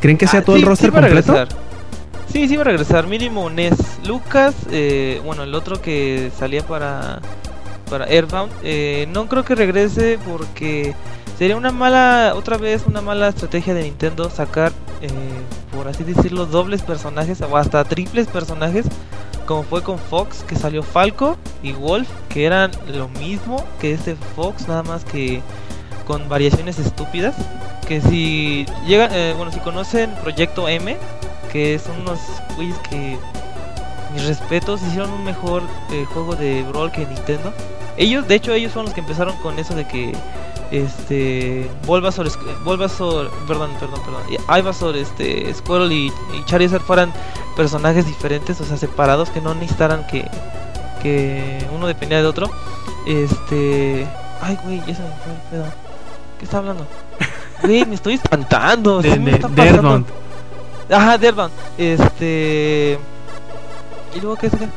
¿Creen 0.00 0.18
que 0.18 0.26
sea 0.26 0.40
Ah, 0.40 0.44
todo 0.44 0.56
sí, 0.56 0.62
el 0.62 0.68
roster 0.68 0.90
sí 0.90 0.92
completo? 0.92 1.32
regresar. 1.32 1.48
Sí, 2.32 2.48
sí 2.48 2.56
va 2.56 2.62
a 2.62 2.64
regresar. 2.64 3.06
Mínimo 3.06 3.48
Ness. 3.50 3.76
Lucas, 4.06 4.54
eh, 4.70 5.20
bueno, 5.24 5.44
el 5.44 5.54
otro 5.54 5.80
que 5.80 6.30
salía 6.38 6.62
para, 6.66 7.20
para 7.88 8.04
Airbound, 8.06 8.52
eh, 8.62 9.06
no 9.12 9.28
creo 9.28 9.44
que 9.44 9.54
regrese 9.54 10.18
porque 10.28 10.94
sería 11.38 11.56
una 11.56 11.70
mala, 11.72 12.32
otra 12.36 12.56
vez 12.58 12.84
una 12.86 13.00
mala 13.00 13.28
estrategia 13.28 13.72
de 13.74 13.84
Nintendo 13.84 14.28
sacar, 14.30 14.72
eh, 15.00 15.08
por 15.74 15.88
así 15.88 16.04
decirlo, 16.04 16.44
dobles 16.46 16.82
personajes 16.82 17.40
o 17.40 17.56
hasta 17.56 17.82
triples 17.84 18.26
personajes. 18.26 18.84
Como 19.46 19.62
fue 19.62 19.82
con 19.82 19.98
Fox, 19.98 20.42
que 20.42 20.56
salió 20.56 20.82
Falco 20.82 21.36
y 21.62 21.72
Wolf, 21.72 22.08
que 22.28 22.46
eran 22.46 22.70
lo 22.86 23.08
mismo 23.08 23.64
que 23.80 23.92
este 23.92 24.16
Fox, 24.34 24.68
nada 24.68 24.82
más 24.82 25.04
que 25.04 25.42
con 26.06 26.28
variaciones 26.28 26.78
estúpidas 26.78 27.34
que 27.84 28.00
si 28.00 28.66
llegan, 28.86 29.10
eh, 29.12 29.34
bueno, 29.36 29.52
si 29.52 29.60
conocen 29.60 30.14
Proyecto 30.22 30.68
M, 30.68 30.96
que 31.52 31.78
son 31.78 32.00
unos 32.00 32.18
güeyes 32.56 32.76
que 32.90 33.18
mis 34.12 34.26
respetos 34.26 34.82
hicieron 34.82 35.10
un 35.10 35.24
mejor 35.24 35.62
eh, 35.90 36.04
juego 36.06 36.34
de 36.34 36.62
Brawl 36.62 36.90
que 36.90 37.06
Nintendo. 37.06 37.52
Ellos, 37.96 38.26
de 38.26 38.34
hecho, 38.36 38.52
ellos 38.52 38.72
son 38.72 38.86
los 38.86 38.94
que 38.94 39.00
empezaron 39.00 39.36
con 39.38 39.58
eso 39.58 39.74
de 39.74 39.86
que 39.86 40.12
este 40.70 41.70
Bulbasaur, 41.86 42.28
Bulbasaur, 42.64 43.30
perdón, 43.46 43.70
perdón, 43.78 44.00
perdón, 44.04 44.22
y 44.30 44.58
Ivysaur, 44.58 44.96
este 44.96 45.52
Squirtle 45.54 45.94
y, 45.94 46.06
y 46.32 46.44
Charizard 46.46 46.82
fueran 46.82 47.12
personajes 47.56 48.06
diferentes, 48.06 48.60
o 48.60 48.64
sea, 48.64 48.76
separados 48.76 49.30
que 49.30 49.40
no 49.40 49.54
necesitaran 49.54 50.06
que 50.06 50.28
que 51.02 51.64
uno 51.74 51.86
dependía 51.86 52.16
del 52.18 52.26
otro. 52.26 52.50
Este, 53.06 54.06
ay, 54.40 54.58
güey, 54.64 54.78
ya 54.86 54.94
se 54.94 55.02
me 55.02 55.08
fue 55.08 55.32
el 55.32 55.40
pedo. 55.50 55.64
¿Qué 56.38 56.44
está 56.46 56.58
hablando? 56.58 56.86
Güey, 57.62 57.84
me 57.84 57.94
estoy 57.94 58.14
espantando. 58.14 59.02
De, 59.02 59.12
¿sí 59.12 59.18
me 59.18 59.32
de- 59.32 59.36
está 59.36 59.48
de. 59.48 60.04
Ajá, 60.90 61.18
de 61.18 61.26
Earthbound. 61.26 61.52
Este. 61.76 62.98
¿Y 64.14 64.20
luego 64.20 64.36
qué? 64.36 64.48
Verga. 64.48 64.68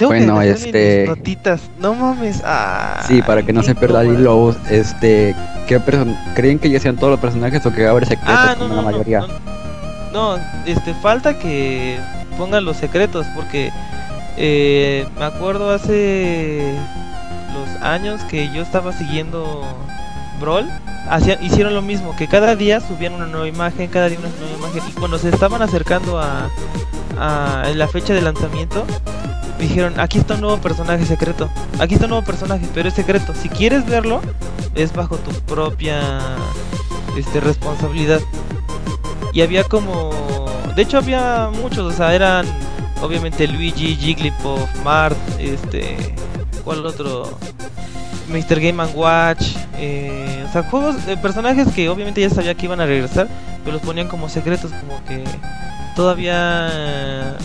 Tengo 0.00 0.12
Bueno, 0.12 0.40
que 0.40 0.50
este- 0.50 1.00
mis 1.00 1.08
notitas. 1.16 1.60
No 1.78 1.94
mames. 1.94 2.40
Ah, 2.44 3.04
Sí, 3.06 3.20
para 3.22 3.42
que 3.42 3.52
no 3.52 3.62
se 3.62 3.74
pierda 3.74 4.00
el 4.00 4.14
hilo, 4.14 4.56
este, 4.70 5.34
¿qué 5.68 5.78
person- 5.78 6.16
¿creen 6.34 6.58
que 6.58 6.70
ya 6.70 6.80
sean 6.80 6.96
todos 6.96 7.10
los 7.10 7.20
personajes 7.20 7.64
o 7.66 7.72
que 7.72 7.82
va 7.82 7.88
a 7.88 7.90
haber 7.92 8.06
secretos 8.06 8.34
Ah, 8.34 8.54
no, 8.58 8.62
como 8.64 8.68
no, 8.68 8.74
la 8.76 8.82
no, 8.82 8.90
mayoría? 8.92 9.20
no, 10.12 10.36
no, 10.36 10.42
este, 10.66 10.94
falta 10.94 11.38
que 11.38 11.98
pongan 12.38 12.64
los 12.64 12.78
secretos 12.78 13.26
porque 13.34 13.70
eh, 14.38 15.06
me 15.18 15.24
acuerdo 15.26 15.70
hace 15.70 16.74
los 17.52 17.82
años 17.82 18.22
que 18.24 18.48
yo 18.54 18.62
estaba 18.62 18.92
siguiendo 18.94 19.62
Brawl, 20.40 20.68
hacían, 21.08 21.42
hicieron 21.44 21.74
lo 21.74 21.82
mismo, 21.82 22.16
que 22.16 22.26
cada 22.26 22.56
día 22.56 22.80
subían 22.80 23.14
una 23.14 23.26
nueva 23.26 23.46
imagen, 23.46 23.88
cada 23.88 24.08
día 24.08 24.18
una 24.18 24.28
nueva 24.28 24.56
imagen 24.58 24.82
y 24.88 24.92
cuando 24.92 25.18
se 25.18 25.28
estaban 25.28 25.62
acercando 25.62 26.18
a, 26.18 26.48
la 27.74 27.86
fecha 27.88 28.14
de 28.14 28.22
lanzamiento 28.22 28.86
dijeron, 29.58 30.00
aquí 30.00 30.18
está 30.18 30.34
un 30.34 30.40
nuevo 30.40 30.58
personaje 30.58 31.04
secreto, 31.04 31.50
aquí 31.78 31.94
está 31.94 32.06
un 32.06 32.10
nuevo 32.12 32.24
personaje, 32.24 32.66
pero 32.72 32.88
es 32.88 32.94
secreto, 32.94 33.34
si 33.34 33.50
quieres 33.50 33.84
verlo 33.84 34.22
es 34.74 34.92
bajo 34.92 35.16
tu 35.16 35.30
propia 35.42 36.18
este, 37.16 37.40
responsabilidad. 37.40 38.20
Y 39.32 39.42
había 39.42 39.64
como. 39.64 40.10
De 40.74 40.82
hecho, 40.82 40.98
había 40.98 41.50
muchos, 41.52 41.92
o 41.92 41.96
sea, 41.96 42.14
eran 42.14 42.46
obviamente 43.02 43.46
Luigi, 43.46 43.96
Jigglypuff, 43.96 44.68
Mart, 44.84 45.16
este. 45.38 46.14
¿Cuál 46.64 46.84
otro? 46.84 47.38
Mr. 48.30 48.60
Game 48.60 48.82
Watch. 48.94 49.56
eh, 49.76 50.44
o 50.48 50.52
sea, 50.52 50.62
juegos, 50.64 50.96
personajes 51.22 51.68
que 51.74 51.88
obviamente 51.88 52.20
ya 52.20 52.30
sabía 52.30 52.54
que 52.54 52.66
iban 52.66 52.80
a 52.80 52.86
regresar, 52.86 53.28
pero 53.64 53.74
los 53.76 53.82
ponían 53.82 54.08
como 54.08 54.28
secretos, 54.28 54.70
como 54.72 55.02
que 55.04 55.24
todavía. 55.96 57.36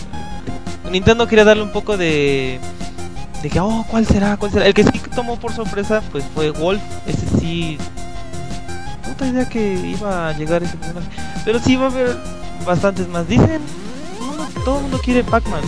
Nintendo 0.90 1.26
quería 1.26 1.44
darle 1.44 1.62
un 1.62 1.72
poco 1.72 1.96
de. 1.96 2.58
De 3.42 3.50
que, 3.50 3.60
oh, 3.60 3.84
¿cuál 3.90 4.06
será? 4.06 4.36
¿Cuál 4.36 4.50
será? 4.52 4.66
El 4.66 4.74
que 4.74 4.84
sí 4.84 4.90
tomó 5.14 5.36
por 5.36 5.52
sorpresa, 5.52 6.02
pues 6.10 6.24
fue 6.34 6.50
Wolf. 6.50 6.80
Ese 7.06 7.26
sí 7.38 7.76
puta 9.04 9.26
idea 9.26 9.48
que 9.48 9.74
iba 9.74 10.28
a 10.28 10.32
llegar 10.32 10.62
ese 10.62 10.76
personaje. 10.76 11.06
Pero 11.44 11.58
sí 11.58 11.76
va 11.76 11.84
a 11.86 11.90
haber 11.90 12.16
bastantes 12.64 13.08
más. 13.08 13.28
Dicen, 13.28 13.60
todo 14.64 14.76
el 14.76 14.82
mundo 14.82 15.00
quiere 15.04 15.22
Pac-Man. 15.22 15.62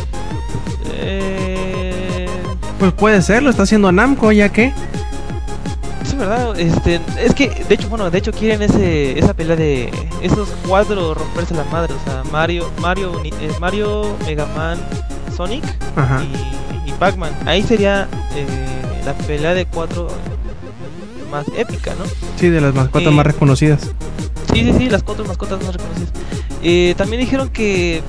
Eh, 0.95 2.27
Pues 2.79 2.93
puede 2.93 3.23
ser, 3.23 3.43
lo 3.43 3.51
está 3.51 3.63
haciendo 3.65 3.91
Namco, 3.93 4.33
ya 4.33 4.49
que. 4.51 4.73
Verdad, 6.19 6.59
este, 6.59 7.01
es 7.19 7.35
que, 7.35 7.49
de 7.69 7.75
hecho, 7.75 7.89
bueno, 7.89 8.11
de 8.11 8.19
hecho 8.19 8.33
quieren 8.33 8.63
ese, 8.63 9.19
esa 9.19 9.35
pelea 9.35 9.57
de 9.57 9.91
esos 10.23 10.49
cuatro 10.67 11.15
romperse 11.15 11.55
la 11.55 11.65
madre, 11.65 11.95
o 11.95 12.05
sea, 12.05 12.23
Mario, 12.31 12.71
Mario, 12.81 13.21
eh, 13.25 13.33
Mario, 13.61 14.17
Mega 14.27 14.47
Man, 14.57 14.79
Sonic 15.37 15.65
Ajá. 15.97 16.23
y, 16.25 16.91
y 16.91 16.93
Pac-Man. 16.93 17.33
Ahí 17.47 17.63
sería 17.63 18.09
eh, 18.35 18.47
la 19.05 19.15
pelea 19.15 19.55
de 19.55 19.65
cuatro 19.67 20.09
más 21.31 21.47
épica, 21.57 21.95
¿no? 21.99 22.05
Sí, 22.37 22.49
de 22.49 22.61
las 22.61 22.75
mascotas 22.75 23.09
Eh, 23.13 23.15
más 23.15 23.27
reconocidas. 23.27 23.81
Sí, 24.53 24.65
sí, 24.65 24.73
sí, 24.77 24.89
las 24.91 25.03
cuatro 25.03 25.25
mascotas 25.25 25.63
más 25.63 25.75
reconocidas. 25.75 26.11
Eh, 26.63 26.95
también 26.97 27.21
dijeron 27.21 27.51
que 27.51 28.03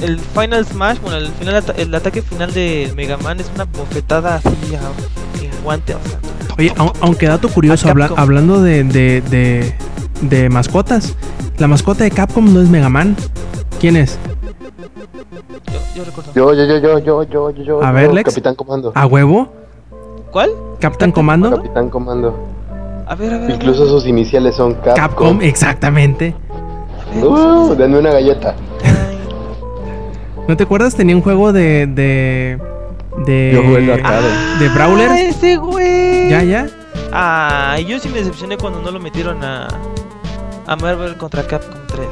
el 0.00 0.18
Final 0.18 0.64
Smash, 0.64 0.98
bueno, 1.00 1.16
el, 1.18 1.28
final 1.32 1.62
el 1.76 1.94
ataque 1.94 2.22
final 2.22 2.52
de 2.54 2.92
Mega 2.94 3.16
Man 3.16 3.40
es 3.40 3.50
una 3.54 3.64
bofetada 3.64 4.36
así 4.36 4.48
a- 4.76 5.25
guante. 5.66 5.94
O 5.94 5.98
sea, 6.08 6.18
Oye, 6.58 6.72
au- 6.78 6.92
aunque 7.02 7.26
dato 7.26 7.48
curioso, 7.48 7.88
A 7.88 7.90
habla- 7.90 8.06
Capcom. 8.06 8.22
hablando 8.22 8.62
de, 8.62 8.84
de, 8.84 9.20
de, 9.20 9.74
de 10.22 10.48
mascotas, 10.48 11.14
la 11.58 11.66
mascota 11.68 12.04
de 12.04 12.10
Capcom 12.10 12.52
no 12.54 12.60
es 12.62 12.68
Mega 12.70 12.88
Man. 12.88 13.14
¿Quién 13.80 13.96
es? 13.96 14.18
yo, 15.66 15.78
yo 15.96 16.04
recuerdo. 16.04 16.32
Yo, 16.34 16.54
yo, 16.54 16.64
yo, 16.64 16.78
yo, 16.78 16.98
yo, 17.00 17.22
yo, 17.24 17.50
yo, 17.50 17.62
yo. 17.62 17.82
A 17.84 17.92
ver, 17.92 18.06
yo, 18.08 18.12
Lex. 18.14 18.30
Capitán 18.30 18.54
Comando. 18.54 18.92
¿A 18.94 19.06
huevo? 19.06 19.48
¿Cuál? 20.30 20.50
¿Captain 20.80 21.12
Comando? 21.12 21.50
Capitán 21.56 21.90
Comando. 21.90 22.34
A 23.06 23.14
ver, 23.14 23.28
a 23.34 23.38
ver. 23.38 23.42
a 23.44 23.46
ver. 23.48 23.50
Incluso 23.56 23.86
sus 23.88 24.06
iniciales 24.06 24.54
son 24.56 24.74
Capcom. 24.74 24.94
Capcom, 24.94 25.40
exactamente. 25.42 26.34
Uh, 27.22 27.74
denme 27.74 27.98
una 27.98 28.10
galleta. 28.12 28.54
¿No 30.48 30.56
te 30.56 30.62
acuerdas? 30.64 30.94
Tenía 30.94 31.16
un 31.16 31.22
juego 31.22 31.52
de. 31.52 31.86
de. 31.86 32.58
De. 33.24 33.52
Yo 33.54 33.62
jugué 33.62 33.78
el 33.78 33.90
arcade. 33.90 34.28
de 34.58 34.68
Brawler. 34.70 35.10
Ah, 35.10 35.20
ese 35.20 35.56
güey. 35.56 36.28
Ya, 36.30 36.42
ya. 36.42 36.66
Ah, 37.12 37.76
yo 37.86 37.98
sí 37.98 38.08
me 38.08 38.18
decepcioné 38.18 38.56
cuando 38.58 38.80
no 38.82 38.90
lo 38.90 38.98
metieron 39.00 39.42
a 39.42 39.68
a 40.66 40.76
Marvel 40.76 41.16
contra 41.16 41.46
Capcom 41.46 41.80
3. 41.86 42.06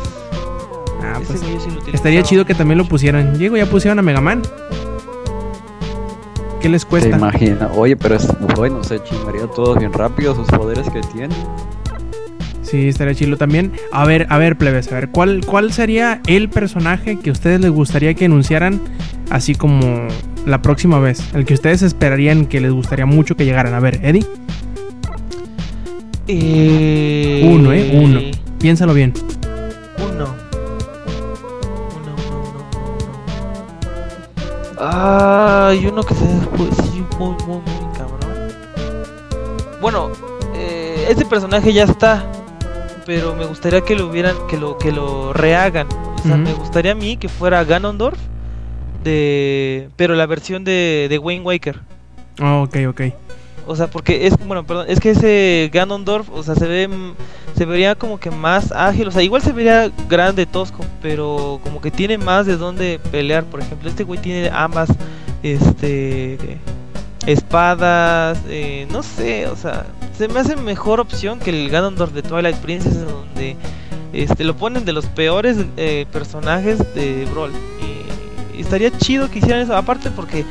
Ah, 1.02 1.18
ese 1.20 1.26
pues. 1.26 1.42
güey 1.42 1.54
yo 1.54 1.60
sí 1.60 1.66
lo 1.66 1.72
utilizaba. 1.74 1.96
Estaría 1.96 2.22
chido 2.22 2.44
que 2.44 2.54
también 2.54 2.78
lo 2.78 2.84
pusieran. 2.84 3.36
Diego, 3.36 3.56
ya 3.56 3.66
pusieron 3.66 3.98
a 3.98 4.02
Mega 4.02 4.20
Man. 4.20 4.42
¿Qué 6.60 6.68
les 6.70 6.82
Se 6.82 6.88
cuesta? 6.88 7.16
imagina. 7.16 7.70
Oye, 7.76 7.96
pero 7.96 8.14
es 8.14 8.26
bueno, 8.56 8.82
se 8.82 9.02
chingaría 9.02 9.46
todos 9.48 9.78
bien 9.78 9.92
rápido 9.92 10.34
sus 10.34 10.46
poderes 10.48 10.88
que 10.88 11.00
tienen. 11.02 11.36
Sí, 12.64 12.88
estaría 12.88 13.14
chilo 13.14 13.36
también. 13.36 13.72
A 13.92 14.04
ver, 14.06 14.26
a 14.30 14.38
ver, 14.38 14.56
plebes, 14.56 14.90
a 14.90 14.94
ver, 14.96 15.10
¿cuál, 15.10 15.44
¿cuál 15.46 15.72
sería 15.72 16.20
el 16.26 16.48
personaje 16.48 17.18
que 17.18 17.30
a 17.30 17.32
ustedes 17.32 17.60
les 17.60 17.70
gustaría 17.70 18.14
que 18.14 18.24
anunciaran 18.24 18.80
así 19.30 19.54
como 19.54 20.08
la 20.46 20.62
próxima 20.62 20.98
vez? 20.98 21.22
El 21.34 21.44
que 21.44 21.54
ustedes 21.54 21.82
esperarían 21.82 22.46
que 22.46 22.60
les 22.60 22.72
gustaría 22.72 23.06
mucho 23.06 23.36
que 23.36 23.44
llegaran. 23.44 23.74
A 23.74 23.80
ver, 23.80 24.00
Eddie. 24.02 24.24
Eh, 26.26 27.48
Uno, 27.52 27.72
¿eh? 27.72 28.00
Uno. 28.02 28.20
Piénsalo 28.58 28.94
bien. 28.94 29.12
Uno. 29.98 30.34
Uno, 31.96 32.14
uno, 32.14 32.14
uno, 32.30 32.64
uno. 34.72 34.90
Ay, 34.90 35.86
uno 35.86 36.02
que 36.02 36.14
se 36.14 36.24
pues, 36.56 36.70
sí, 36.78 37.04
muy, 37.18 37.36
muy, 37.46 37.58
muy 37.58 37.96
cabrón. 37.96 38.20
Bueno, 39.82 40.10
eh, 40.56 41.08
ese 41.10 41.26
personaje 41.26 41.74
ya 41.74 41.84
está. 41.84 42.24
Pero 43.06 43.34
me 43.34 43.44
gustaría 43.44 43.82
que 43.82 43.94
lo 43.94 44.06
hubieran, 44.08 44.34
que 44.48 44.56
lo, 44.56 44.78
que 44.78 44.92
lo 44.92 45.32
rehagan. 45.32 45.88
O 45.92 46.22
sea, 46.22 46.36
me 46.36 46.54
gustaría 46.54 46.92
a 46.92 46.94
mí 46.94 47.16
que 47.16 47.28
fuera 47.28 47.64
Ganondorf. 47.64 48.18
De. 49.02 49.90
Pero 49.96 50.14
la 50.14 50.26
versión 50.26 50.64
de, 50.64 51.06
de 51.10 51.18
Wayne 51.18 51.44
Waker. 51.44 51.80
Oh, 52.40 52.62
ok, 52.62 52.76
ok. 52.88 53.00
O 53.66 53.76
sea, 53.76 53.88
porque 53.88 54.26
es, 54.26 54.36
bueno, 54.46 54.66
perdón, 54.66 54.86
es 54.88 55.00
que 55.00 55.10
ese 55.10 55.70
Ganondorf, 55.72 56.28
o 56.30 56.42
sea, 56.42 56.54
se 56.54 56.66
ve, 56.66 56.88
se 57.56 57.64
vería 57.64 57.94
como 57.94 58.20
que 58.20 58.30
más 58.30 58.72
ágil, 58.72 59.08
o 59.08 59.10
sea, 59.10 59.22
igual 59.22 59.40
se 59.40 59.52
vería 59.52 59.90
grande, 60.08 60.44
tosco, 60.44 60.84
pero 61.00 61.60
como 61.62 61.80
que 61.80 61.90
tiene 61.90 62.18
más 62.18 62.44
de 62.44 62.58
dónde 62.58 63.00
pelear, 63.10 63.44
por 63.44 63.60
ejemplo, 63.60 63.88
este 63.88 64.04
güey 64.04 64.20
tiene 64.20 64.50
ambas, 64.50 64.90
este, 65.42 66.58
espadas, 67.26 68.38
eh, 68.48 68.86
no 68.90 69.02
sé, 69.02 69.46
o 69.46 69.56
sea, 69.56 69.86
se 70.16 70.28
me 70.28 70.40
hace 70.40 70.56
mejor 70.56 71.00
opción 71.00 71.38
que 71.38 71.50
el 71.50 71.70
Ganondorf 71.70 72.12
de 72.12 72.22
Twilight 72.22 72.56
Princess, 72.56 73.04
donde, 73.04 73.56
este, 74.12 74.44
lo 74.44 74.56
ponen 74.56 74.84
de 74.84 74.92
los 74.92 75.06
peores 75.06 75.58
eh, 75.76 76.06
personajes 76.12 76.78
de 76.94 77.26
Brawl, 77.32 77.52
y, 77.80 78.58
y 78.58 78.60
estaría 78.60 78.96
chido 78.96 79.30
que 79.30 79.38
hicieran 79.40 79.62
eso, 79.62 79.76
aparte 79.76 80.10
porque 80.10 80.44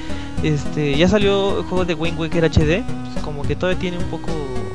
este, 0.43 0.97
ya 0.97 1.07
salió 1.07 1.59
el 1.59 1.63
juego 1.63 1.85
de 1.85 1.93
Wind 1.93 2.19
Waker 2.19 2.43
HD, 2.43 2.83
pues 2.83 3.23
como 3.23 3.43
que 3.43 3.55
todavía 3.55 3.79
tiene 3.79 3.97
un 3.97 4.05
poco 4.05 4.29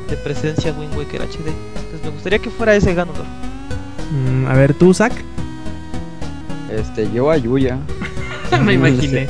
de 0.08 0.16
presencia 0.16 0.72
Wind 0.72 0.96
Waker 0.96 1.20
HD. 1.20 1.48
Entonces 1.76 2.02
me 2.04 2.10
gustaría 2.10 2.38
que 2.38 2.50
fuera 2.50 2.74
ese 2.74 2.94
Ganondorf. 2.94 3.28
Mm, 4.10 4.46
a 4.46 4.54
ver, 4.54 4.72
tú, 4.72 4.94
Zach. 4.94 5.12
Este, 6.72 7.10
yo 7.12 7.30
a 7.30 7.36
Yuya. 7.36 7.78
Me 8.62 8.72
imaginé. 8.74 9.28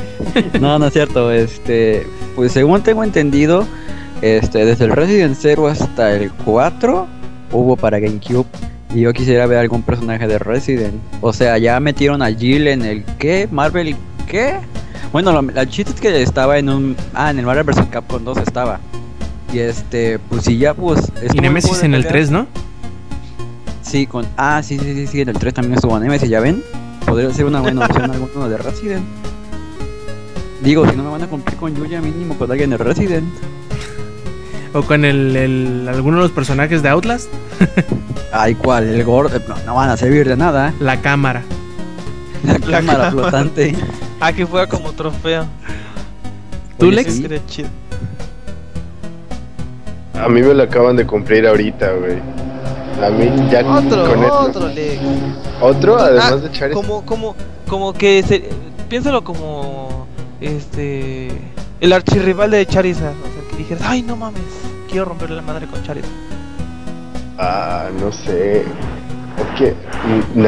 No, 0.60 0.78
no 0.78 0.86
es 0.86 0.92
cierto. 0.92 1.32
Este, 1.32 2.06
pues 2.36 2.52
según 2.52 2.82
tengo 2.82 3.02
entendido, 3.02 3.66
este, 4.22 4.64
desde 4.64 4.84
el 4.86 4.92
Resident 4.92 5.36
0 5.38 5.66
hasta 5.68 6.14
el 6.14 6.30
4 6.32 7.06
hubo 7.52 7.76
para 7.76 7.98
GameCube. 7.98 8.46
Y 8.94 9.00
yo 9.02 9.12
quisiera 9.12 9.46
ver 9.46 9.58
algún 9.58 9.82
personaje 9.82 10.26
de 10.26 10.38
Resident. 10.38 10.94
O 11.20 11.32
sea, 11.32 11.58
ya 11.58 11.78
metieron 11.78 12.22
a 12.22 12.32
Jill 12.32 12.68
en 12.68 12.82
el 12.84 13.04
¿qué? 13.18 13.46
Marvel 13.50 13.94
¿qué? 14.26 14.54
Bueno, 15.12 15.32
lo- 15.32 15.42
la 15.42 15.66
chiste 15.66 15.92
es 15.94 16.00
que 16.00 16.22
estaba 16.22 16.58
en 16.58 16.68
un 16.70 16.96
ah, 17.14 17.30
en 17.30 17.38
el 17.38 17.44
Marvel 17.46 17.64
vs 17.64 17.86
Capcom 17.90 18.24
2 18.24 18.38
estaba. 18.38 18.80
Y 19.52 19.58
este, 19.60 20.18
pues 20.18 20.44
sí 20.44 20.58
ya 20.58 20.74
pues 20.74 21.12
Y 21.32 21.40
Nemesis 21.40 21.82
en 21.82 21.94
el 21.94 22.00
pelea. 22.02 22.12
3, 22.12 22.30
¿no? 22.30 22.46
Sí, 23.82 24.06
con 24.06 24.26
ah, 24.36 24.62
sí, 24.62 24.78
sí, 24.78 24.94
sí, 24.94 25.06
sí, 25.06 25.20
en 25.22 25.28
el 25.30 25.38
3 25.38 25.54
también 25.54 25.74
estuvo 25.74 25.98
Nemesis, 25.98 26.28
ya 26.28 26.40
ven. 26.40 26.62
Podría 27.06 27.32
ser 27.32 27.46
una 27.46 27.60
buena 27.60 27.86
opción 27.86 28.10
alguno 28.10 28.48
de 28.48 28.58
Resident. 28.58 29.04
Digo, 30.62 30.88
si 30.88 30.96
no 30.96 31.04
me 31.04 31.10
van 31.10 31.22
a 31.22 31.26
cumplir 31.26 31.56
con 31.56 31.74
Yuya 31.74 32.00
mínimo 32.00 32.36
con 32.36 32.50
alguien 32.50 32.70
de 32.70 32.76
Resident. 32.78 33.24
O 34.74 34.82
con 34.82 35.04
el, 35.04 35.34
el- 35.36 35.88
alguno 35.88 36.18
de 36.18 36.22
los 36.24 36.32
personajes 36.32 36.82
de 36.82 36.88
Outlast. 36.90 37.28
Ay, 38.32 38.54
¿cuál? 38.54 38.84
El 38.88 39.02
gordo. 39.04 39.38
No, 39.48 39.56
no 39.66 39.74
van 39.74 39.88
a 39.90 39.96
servir 39.96 40.28
de 40.28 40.36
nada. 40.36 40.72
La 40.80 41.00
cámara. 41.00 41.42
La 42.44 42.58
cámara 42.58 42.78
cámara. 42.80 43.10
flotante. 43.10 43.74
Ah, 44.20 44.32
que 44.32 44.44
fuera 44.44 44.66
como 44.66 44.92
trofeo. 44.92 45.46
¿Tú, 46.76 46.90
Lex? 46.90 47.12
sí. 47.14 47.22
Sería 47.22 47.46
chido. 47.46 47.68
A 50.14 50.28
mí 50.28 50.42
me 50.42 50.52
lo 50.54 50.62
acaban 50.64 50.96
de 50.96 51.06
cumplir 51.06 51.46
ahorita, 51.46 51.92
güey. 51.92 52.18
A 53.00 53.10
mí 53.10 53.30
ya 53.50 53.60
Otro, 53.64 54.08
con 54.10 54.22
esto- 54.24 54.40
otro, 54.40 54.68
Lex. 54.68 55.00
Otro, 55.60 55.98
además 55.98 56.32
Ah, 56.32 56.36
de 56.36 56.50
Charizard. 56.50 56.72
Como, 56.72 57.06
como, 57.06 57.36
como 57.68 57.92
que 57.92 58.24
se, 58.24 58.48
piénsalo 58.88 59.22
como 59.22 60.08
este 60.40 61.28
el 61.80 61.92
archirrival 61.92 62.50
de 62.50 62.66
Charizard. 62.66 63.14
Dijeras, 63.68 63.84
ay 63.90 64.02
no 64.02 64.16
mames, 64.16 64.40
quiero 64.88 65.04
romperle 65.04 65.36
la 65.36 65.42
madre 65.42 65.66
con 65.66 65.82
Charizard. 65.82 66.10
Ah, 67.36 67.88
no 68.00 68.10
sé. 68.10 68.60
Es 68.62 69.58
que 69.58 69.74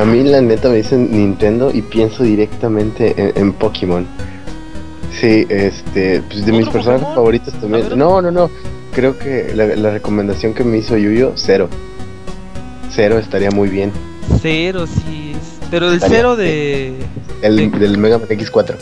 a 0.00 0.04
mí 0.04 0.24
la 0.24 0.40
neta 0.40 0.68
me 0.68 0.76
dicen 0.76 1.10
Nintendo 1.12 1.70
y 1.72 1.82
pienso 1.82 2.24
directamente 2.24 3.14
en, 3.16 3.32
en 3.36 3.52
Pokémon. 3.52 4.06
Sí, 5.20 5.46
este, 5.50 6.22
pues 6.22 6.46
de 6.46 6.52
mis 6.52 6.62
¿Otro 6.62 6.72
personajes 6.72 7.02
Pokémon? 7.02 7.14
favoritos 7.14 7.54
también. 7.54 7.98
No, 7.98 8.22
no, 8.22 8.30
no. 8.30 8.50
Creo 8.94 9.18
que 9.18 9.52
la, 9.54 9.66
la 9.66 9.90
recomendación 9.90 10.54
que 10.54 10.64
me 10.64 10.78
hizo 10.78 10.96
Yuyo, 10.96 11.32
cero. 11.36 11.68
Cero 12.90 13.18
estaría 13.18 13.50
muy 13.50 13.68
bien. 13.68 13.92
Cero, 14.40 14.86
sí. 14.86 15.36
Pero 15.70 15.88
el 15.88 15.94
Estaría 15.96 16.16
cero 16.16 16.36
de. 16.36 16.94
El 17.42 17.70
del 17.70 17.98
Mega 17.98 18.18
Man 18.18 18.28
X4. 18.28 18.74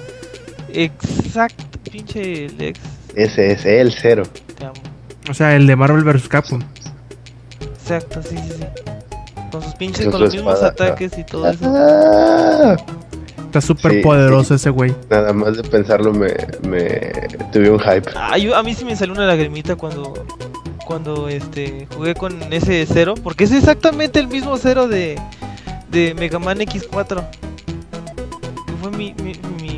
Exacto, 0.73 1.65
pinche 1.91 2.49
Lex. 2.57 2.79
Ese 3.15 3.53
es 3.53 3.65
el 3.65 3.93
cero. 3.93 4.23
Te 4.59 4.65
amo. 4.65 4.75
O 5.31 5.35
sea, 5.35 5.55
el 5.57 5.67
de 5.67 5.77
Marvel 5.77 6.05
vs. 6.05 6.29
Capcom. 6.29 6.61
Exacto, 7.61 8.23
sí, 8.23 8.37
sí, 8.37 8.53
sí. 8.59 8.65
Con 9.51 9.63
sus 9.63 9.75
pinches, 9.75 10.05
Con 10.07 10.13
con 10.13 10.21
su 10.21 10.25
los 10.27 10.35
mismos 10.35 10.55
espada, 10.55 10.69
ataques 10.73 11.19
y 11.19 11.25
todo 11.25 11.49
eso. 11.51 11.65
Ah, 11.65 12.77
Está 13.47 13.63
súper 13.63 13.93
Sí, 13.93 14.01
poderoso 14.03 14.55
ese 14.57 14.69
güey. 14.69 14.95
nada 15.09 15.33
más 15.33 15.57
de 15.57 15.63
pensarlo 15.63 16.13
me, 16.13 16.35
me 16.69 17.13
tuve 17.51 17.71
un 17.71 17.79
hype. 17.81 18.11
Ah, 18.15 18.37
yo- 18.37 18.55
a 18.55 18.63
mí 18.63 18.75
sí 18.75 18.85
me 18.85 18.95
salió 18.95 19.15
una 19.15 19.27
lagrimita 19.27 19.75
cuando 19.77 20.13
cuando 20.87 21.29
este 21.29 21.87
jugué 21.95 22.15
con 22.15 22.51
ese 22.53 22.87
cero, 22.87 23.15
porque 23.23 23.45
es 23.45 23.53
exactamente 23.53 24.19
el 24.21 24.29
mismo 24.29 24.57
cero 24.59 24.87
de, 24.89 25.19
de 25.91 26.15
Mega 26.15 26.39
Man 26.39 26.59
X4. 26.59 27.25
Que 28.67 28.73
fue 28.83 28.91
mi, 28.91 29.15
mi- 29.23 29.39
mi- 29.63 29.78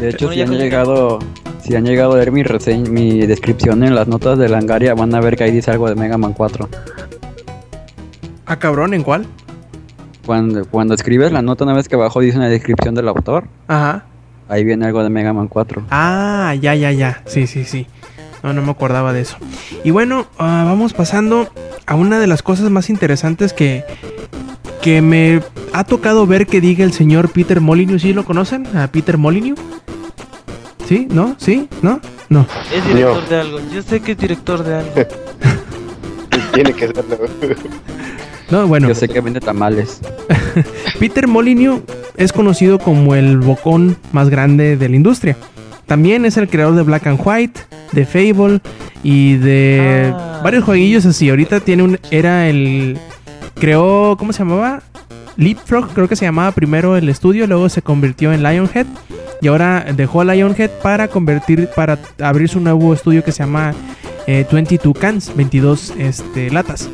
De 0.00 0.10
hecho, 0.10 0.26
Bueno, 0.26 0.34
si 0.34 0.42
han 0.42 0.58
llegado. 0.58 1.18
Si 1.62 1.74
han 1.74 1.84
llegado 1.84 2.12
a 2.12 2.16
leer 2.16 2.32
mi 2.32 2.42
reseña, 2.42 2.88
mi 2.88 3.26
descripción 3.26 3.82
en 3.82 3.94
las 3.94 4.08
notas 4.08 4.38
de 4.38 4.48
Langaria, 4.48 4.94
van 4.94 5.14
a 5.14 5.20
ver 5.20 5.36
que 5.36 5.44
ahí 5.44 5.50
dice 5.50 5.70
algo 5.70 5.88
de 5.88 5.96
Mega 5.96 6.16
Man 6.16 6.32
4. 6.32 6.68
Ah, 8.46 8.58
cabrón, 8.58 8.94
¿en 8.94 9.02
cuál? 9.02 9.26
Cuando, 10.24 10.64
cuando 10.66 10.94
escribes 10.94 11.32
la 11.32 11.42
nota, 11.42 11.64
una 11.64 11.74
vez 11.74 11.88
que 11.88 11.96
abajo 11.96 12.20
dice 12.20 12.38
una 12.38 12.48
descripción 12.48 12.94
del 12.94 13.08
autor, 13.08 13.48
Ajá. 13.66 14.04
ahí 14.48 14.64
viene 14.64 14.86
algo 14.86 15.02
de 15.02 15.10
Mega 15.10 15.32
Man 15.34 15.48
4. 15.48 15.84
Ah, 15.90 16.54
ya, 16.58 16.74
ya, 16.74 16.92
ya. 16.92 17.22
Sí, 17.26 17.46
sí, 17.46 17.64
sí. 17.64 17.86
No, 18.42 18.52
no 18.52 18.62
me 18.62 18.70
acordaba 18.70 19.12
de 19.12 19.20
eso. 19.22 19.36
Y 19.84 19.90
bueno, 19.90 20.26
ah, 20.38 20.62
vamos 20.64 20.94
pasando 20.94 21.48
a 21.86 21.94
una 21.96 22.18
de 22.18 22.28
las 22.28 22.42
cosas 22.42 22.70
más 22.70 22.88
interesantes 22.88 23.52
que, 23.52 23.84
que 24.82 25.02
me 25.02 25.40
ha 25.72 25.84
tocado 25.84 26.26
ver 26.26 26.46
que 26.46 26.60
diga 26.60 26.84
el 26.84 26.92
señor 26.92 27.30
Peter 27.30 27.60
Molyneux. 27.60 28.02
¿Sí 28.02 28.12
lo 28.12 28.24
conocen? 28.24 28.66
¿A 28.76 28.86
Peter 28.88 29.18
Molyneux? 29.18 29.58
¿Sí? 30.88 31.06
¿No? 31.10 31.34
¿Sí? 31.38 31.68
¿No? 31.82 32.00
No. 32.28 32.46
Es 32.74 32.84
director 32.86 33.28
de 33.28 33.36
algo. 33.36 33.58
Yo 33.72 33.82
sé 33.82 34.00
que 34.00 34.12
es 34.12 34.18
director 34.18 34.64
de 34.64 34.74
algo. 34.76 34.92
Tiene 36.54 36.72
que 36.72 36.86
serlo. 36.88 37.18
No, 38.50 38.66
bueno. 38.66 38.88
Yo 38.88 38.94
sé 38.94 39.10
que 39.10 39.20
vende 39.20 39.40
tamales. 39.40 40.00
Peter 40.98 41.28
Molyneux 41.28 41.82
es 42.16 42.32
conocido 42.32 42.78
como 42.78 43.14
el 43.14 43.36
bocón 43.36 43.98
más 44.12 44.30
grande 44.30 44.78
de 44.78 44.88
la 44.88 44.96
industria. 44.96 45.36
También 45.84 46.24
es 46.24 46.38
el 46.38 46.48
creador 46.48 46.74
de 46.74 46.82
Black 46.82 47.06
and 47.08 47.20
White, 47.22 47.60
de 47.92 48.06
Fable 48.06 48.60
y 49.02 49.34
de 49.36 50.14
Ah, 50.16 50.40
varios 50.42 50.64
jueguillos 50.64 51.04
así. 51.04 51.28
Ahorita 51.28 51.60
tiene 51.60 51.82
un 51.82 51.98
era 52.10 52.48
el 52.48 52.96
creó, 53.60 54.16
¿cómo 54.18 54.32
se 54.32 54.40
llamaba? 54.40 54.82
Leapfrog, 55.36 55.88
creo 55.94 56.08
que 56.08 56.16
se 56.16 56.24
llamaba 56.24 56.50
primero 56.52 56.96
el 56.96 57.08
estudio, 57.08 57.46
luego 57.46 57.68
se 57.68 57.80
convirtió 57.82 58.32
en 58.32 58.42
Lionhead 58.42 58.86
y 59.40 59.46
ahora 59.46 59.86
dejó 59.94 60.20
a 60.20 60.24
Lionhead 60.24 60.70
para 60.82 61.06
convertir 61.08 61.68
para 61.76 61.96
abrir 62.20 62.48
su 62.48 62.58
nuevo 62.60 62.92
estudio 62.92 63.22
que 63.22 63.30
se 63.30 63.44
llama 63.44 63.72
eh, 64.26 64.44
22 64.50 64.98
Cans, 64.98 65.32
22 65.36 65.94
este, 65.96 66.50
latas. 66.50 66.88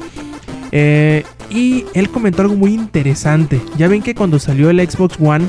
Eh, 0.73 1.25
y 1.51 1.85
él 1.95 2.11
comentó 2.11 2.43
algo 2.43 2.55
muy 2.55 2.75
interesante. 2.75 3.61
Ya 3.79 3.89
ven 3.89 4.03
que 4.03 4.15
cuando 4.15 4.39
salió 4.39 4.69
el 4.71 4.79
Xbox 4.91 5.17
One, 5.21 5.49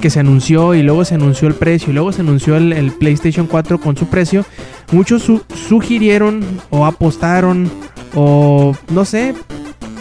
que 0.00 0.10
se 0.10 0.20
anunció 0.20 0.74
y 0.74 0.82
luego 0.82 1.04
se 1.04 1.14
anunció 1.16 1.48
el 1.48 1.54
precio 1.54 1.90
y 1.90 1.94
luego 1.94 2.12
se 2.12 2.20
anunció 2.20 2.56
el, 2.56 2.92
PlayStation 2.92 3.46
4 3.46 3.80
con 3.80 3.96
su 3.96 4.06
precio, 4.06 4.44
muchos 4.92 5.22
su- 5.22 5.42
sugirieron 5.68 6.44
o 6.70 6.86
apostaron 6.86 7.68
o 8.14 8.76
no 8.92 9.04
sé, 9.04 9.34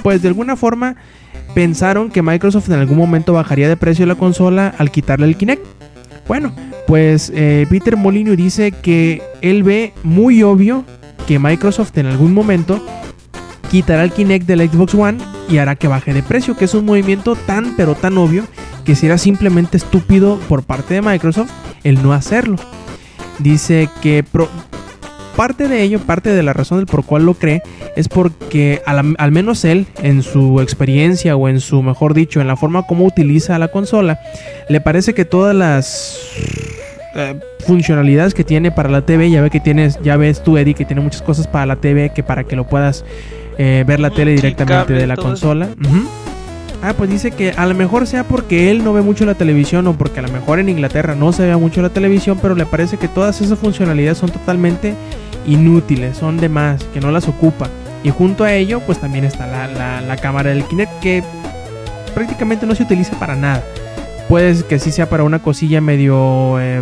pues 0.06 0.22
de 0.22 0.28
alguna 0.28 0.56
forma 0.56 0.98
pensaron 1.56 2.12
que 2.12 2.22
Microsoft 2.22 2.70
en 2.70 2.76
algún 2.76 2.96
momento 2.96 3.34
bajaría 3.34 3.68
de 3.68 3.76
precio 3.76 4.06
la 4.06 4.14
consola 4.14 4.72
al 4.78 4.92
quitarle 4.92 5.26
el 5.26 5.36
Kinect. 5.36 5.66
Bueno, 6.28 6.54
Pues 6.86 7.32
eh, 7.34 7.66
Peter 7.72 7.98
Molyneux 7.98 8.38
dice 8.38 8.72
que 8.72 9.24
él 9.42 9.64
ve 9.64 9.94
muy 10.04 10.44
obvio 10.44 10.86
que 11.26 11.40
Microsoft 11.40 11.98
en 11.98 12.06
algún 12.06 12.36
momento 12.36 12.86
quitará 13.72 14.04
el 14.04 14.12
Kinect 14.12 14.46
del 14.46 14.70
Xbox 14.70 14.94
One 14.94 15.18
y 15.50 15.58
hará 15.58 15.76
que 15.76 15.88
baje 15.88 16.14
de 16.14 16.22
precio, 16.22 16.56
que 16.56 16.66
es 16.66 16.76
un 16.76 16.86
movimiento 16.86 17.36
tan 17.36 17.76
pero 17.76 17.96
tan 17.96 18.16
obvio 18.20 18.44
que 18.84 18.94
será 18.94 19.18
simplemente 19.18 19.78
estúpido 19.78 20.40
por 20.48 20.62
parte 20.62 20.94
de 20.94 21.02
Microsoft 21.02 21.50
el 21.84 22.04
no 22.04 22.14
hacerlo. 22.14 22.58
Dice 23.40 23.90
que 24.04 24.24
parte 25.36 25.68
de 25.68 25.82
ello, 25.82 26.00
parte 26.00 26.30
de 26.30 26.44
la 26.44 26.54
razón 26.54 26.80
del 26.80 26.88
por 26.88 27.06
cual 27.06 27.26
lo 27.26 27.34
cree, 27.34 27.62
es 27.96 28.08
porque 28.08 28.82
al, 28.86 29.16
al 29.18 29.32
menos 29.32 29.66
él, 29.66 29.88
en 30.02 30.24
su 30.24 30.62
experiencia 30.62 31.36
o 31.36 31.50
en 31.50 31.60
su, 31.60 31.82
mejor 31.82 32.14
dicho, 32.14 32.42
en 32.42 32.48
la 32.48 32.56
forma 32.56 32.84
como 32.84 33.06
utiliza 33.06 33.60
la 33.60 33.68
consola, 33.68 34.20
le 34.70 34.82
parece 34.82 35.14
que 35.14 35.26
todas 35.26 35.56
las 35.56 36.20
eh, 37.16 37.40
funcionalidades 37.66 38.34
que 38.34 38.44
tiene 38.44 38.72
para 38.72 38.90
la 38.90 39.06
TV, 39.06 39.30
ya 39.30 39.42
ve 39.42 39.50
que 39.50 39.60
tienes, 39.60 40.00
ya 40.04 40.18
ves 40.18 40.44
tú 40.44 40.58
Eddie 40.58 40.74
que 40.74 40.86
tiene 40.86 41.02
muchas 41.02 41.22
cosas 41.22 41.48
para 41.48 41.66
la 41.66 41.76
TV 41.78 42.12
que 42.14 42.24
para 42.24 42.44
que 42.44 42.56
lo 42.56 42.68
puedas 42.68 43.06
eh, 43.58 43.84
ver 43.88 44.00
la 44.00 44.10
Mm, 44.10 44.14
tele 44.14 44.32
directamente 44.34 44.94
de 44.94 45.08
la 45.08 45.16
consola. 45.16 45.70
Ah, 46.84 46.94
pues 46.96 47.10
dice 47.10 47.32
que 47.32 47.52
a 47.52 47.66
lo 47.66 47.74
mejor 47.74 48.06
sea 48.06 48.26
porque 48.26 48.70
él 48.70 48.84
no 48.84 48.94
ve 48.94 49.02
mucho 49.02 49.26
la 49.26 49.34
televisión 49.34 49.88
o 49.88 49.94
porque 49.94 50.20
a 50.20 50.24
lo 50.24 50.30
mejor 50.30 50.60
en 50.60 50.70
Inglaterra 50.70 51.16
no 51.16 51.32
se 51.32 51.48
ve 51.48 51.56
mucho 51.56 51.82
la 51.82 51.90
televisión, 51.90 52.38
pero 52.42 52.54
le 52.54 52.66
parece 52.66 52.98
que 52.98 53.08
todas 53.08 53.42
esas 53.42 53.58
funcionalidades 53.58 54.18
son 54.18 54.30
totalmente 54.30 54.94
inútiles, 55.48 56.18
son 56.18 56.38
de 56.38 56.50
más, 56.50 56.84
que 56.94 57.00
no 57.02 57.12
las 57.12 57.28
ocupa. 57.28 57.68
Y 58.04 58.10
junto 58.12 58.44
a 58.44 58.54
ello, 58.54 58.82
pues 58.82 59.00
también 59.00 59.26
está 59.26 59.48
la, 59.48 59.68
la- 59.68 60.02
la 60.02 60.16
cámara 60.18 60.50
del 60.52 60.64
Kinect 60.66 61.00
que 61.00 61.24
prácticamente 62.14 62.66
no 62.66 62.76
se 62.76 62.84
utiliza 62.84 63.18
para 63.20 63.36
nada. 63.36 63.64
Puede 64.30 64.64
que 64.64 64.80
sí 64.80 64.92
sea 64.92 65.10
para 65.10 65.24
una 65.24 65.40
cosilla 65.40 65.82
medio 65.82 66.60
eh, 66.60 66.82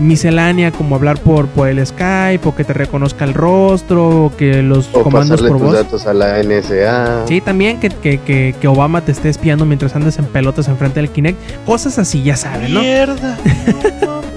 miscelánea, 0.00 0.70
como 0.70 0.94
hablar 0.96 1.18
por, 1.18 1.46
por 1.48 1.68
el 1.68 1.84
Skype, 1.84 2.40
o 2.48 2.54
que 2.54 2.64
te 2.64 2.72
reconozca 2.72 3.24
el 3.24 3.34
rostro, 3.34 4.26
o 4.26 4.36
que 4.36 4.62
los 4.62 4.88
O 4.92 5.02
comandos 5.02 5.30
pasarle 5.40 5.48
por 5.48 5.58
tus 5.58 5.66
voz. 5.66 5.76
datos 5.76 6.06
a 6.06 6.14
la 6.14 6.42
NSA. 6.42 7.26
Sí, 7.26 7.40
también 7.40 7.80
que, 7.80 7.88
que- 7.90 8.18
que- 8.20 8.54
que 8.60 8.68
Obama 8.68 9.00
te 9.02 9.12
esté 9.12 9.28
espiando 9.28 9.64
mientras 9.66 9.94
andes 9.96 10.18
en 10.18 10.26
pelotas 10.26 10.68
enfrente 10.68 11.00
del 11.00 11.10
Kinect. 11.10 11.38
Cosas 11.66 11.98
así, 11.98 12.22
ya 12.22 12.36
saben, 12.36 12.72
¿no? 12.72 12.80
Mierda. 12.80 13.36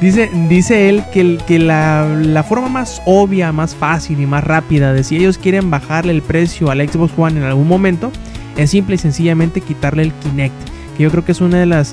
Dice, 0.00 0.30
dice 0.48 0.88
él 0.90 1.02
que, 1.12 1.20
el- 1.22 1.40
que 1.46 1.58
la, 1.58 2.06
la 2.06 2.42
forma 2.42 2.68
más 2.68 3.00
obvia, 3.06 3.50
más 3.52 3.74
fácil 3.74 4.20
y 4.20 4.26
más 4.26 4.44
rápida 4.44 4.92
de 4.92 5.02
si 5.02 5.16
ellos 5.16 5.38
quieren 5.38 5.70
bajarle 5.70 6.12
el 6.12 6.20
precio 6.22 6.70
al 6.70 6.86
Xbox 6.86 7.12
One 7.16 7.38
en 7.40 7.46
algún 7.46 7.66
momento 7.66 8.12
es 8.56 8.70
simple 8.70 8.96
y 8.96 8.98
sencillamente 8.98 9.60
quitarle 9.62 10.02
el 10.02 10.12
Kinect. 10.12 10.54
Que 10.96 11.02
yo 11.04 11.10
creo 11.10 11.24
que 11.24 11.32
es 11.32 11.40
una 11.40 11.58
de 11.58 11.66
las, 11.66 11.92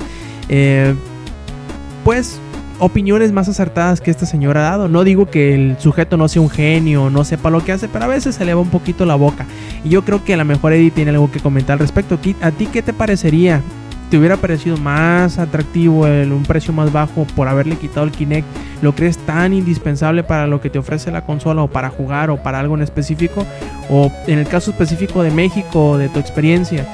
eh, 0.50 0.94
pues, 2.04 2.40
opiniones 2.80 3.32
más 3.32 3.48
acertadas 3.50 4.02
que 4.02 4.12
este 4.12 4.26
señor 4.26 4.58
ha 4.58 4.62
dado. 4.62 4.88
No 4.90 5.04
digo 5.06 5.30
que 5.30 5.56
el 5.56 5.78
sujeto 5.80 6.16
no 6.18 6.28
sea 6.28 6.42
un 6.42 6.50
genio, 6.50 7.10
no 7.10 7.24
sepa 7.24 7.50
lo 7.50 7.64
que 7.64 7.72
hace, 7.74 7.88
pero 7.88 8.06
a 8.06 8.08
veces 8.08 8.36
se 8.36 8.44
le 8.46 8.54
va 8.54 8.62
un 8.62 8.70
poquito 8.70 9.06
la 9.06 9.16
boca. 9.16 9.46
Y 9.84 9.90
yo 9.90 10.04
creo 10.06 10.24
que 10.24 10.34
a 10.34 10.38
lo 10.38 10.46
mejor 10.46 10.74
Eddie 10.74 10.92
tiene 10.92 11.12
algo 11.12 11.32
que 11.32 11.40
comentar 11.40 11.74
al 11.74 11.80
respecto. 11.80 12.18
¿A 12.42 12.52
ti 12.52 12.66
qué 12.68 12.82
te 12.82 12.94
parecería? 12.94 13.62
¿Te 14.14 14.20
hubiera 14.20 14.38
parecido 14.38 14.78
más 14.78 15.40
atractivo 15.40 16.06
el, 16.06 16.32
un 16.32 16.44
precio 16.44 16.72
más 16.72 16.94
bajo 16.94 17.26
por 17.36 17.48
haberle 17.48 17.78
quitado 17.78 18.06
el 18.06 18.12
Kinect? 18.12 18.46
¿Lo 18.84 18.94
crees 18.94 19.18
tan 19.18 19.54
indispensable 19.54 20.22
para 20.22 20.46
lo 20.46 20.62
que 20.62 20.70
te 20.70 20.78
ofrece 20.78 21.10
la 21.10 21.26
consola 21.26 21.64
o 21.64 21.68
para 21.68 21.90
jugar 21.90 22.30
o 22.30 22.38
para 22.38 22.60
algo 22.60 22.76
en 22.76 22.84
específico? 22.84 23.44
¿O 23.90 24.12
en 24.28 24.38
el 24.38 24.48
caso 24.48 24.70
específico 24.70 25.24
de 25.24 25.32
México, 25.32 25.98
de 25.98 26.10
tu 26.10 26.20
experiencia, 26.20 26.86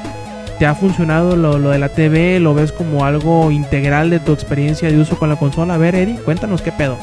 te 0.59 0.65
ha 0.65 0.73
funcionado 0.75 1.35
lo, 1.35 1.59
lo 1.59 1.71
de 1.71 1.79
la 1.79 1.89
TV? 1.89 2.39
¿Lo 2.39 2.53
ves 2.53 2.71
como 2.71 3.03
algo 3.03 3.51
integral 3.51 4.09
de 4.11 4.21
tu 4.21 4.31
experiencia 4.31 4.89
de 4.89 4.97
uso 4.97 5.19
con 5.19 5.27
la 5.27 5.35
consola? 5.35 5.73
A 5.73 5.77
ver, 5.77 5.95
Eddie, 5.95 6.15
cuéntanos 6.19 6.61
qué 6.61 6.71
pedo. 6.71 6.95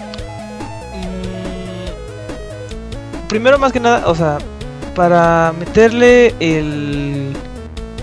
Mm, 3.13 3.29
Primero, 3.29 3.59
más 3.59 3.71
que 3.71 3.81
nada, 3.81 4.09
o 4.09 4.15
sea, 4.15 4.39
para 4.95 5.53
meterle 5.59 6.35
el. 6.41 7.35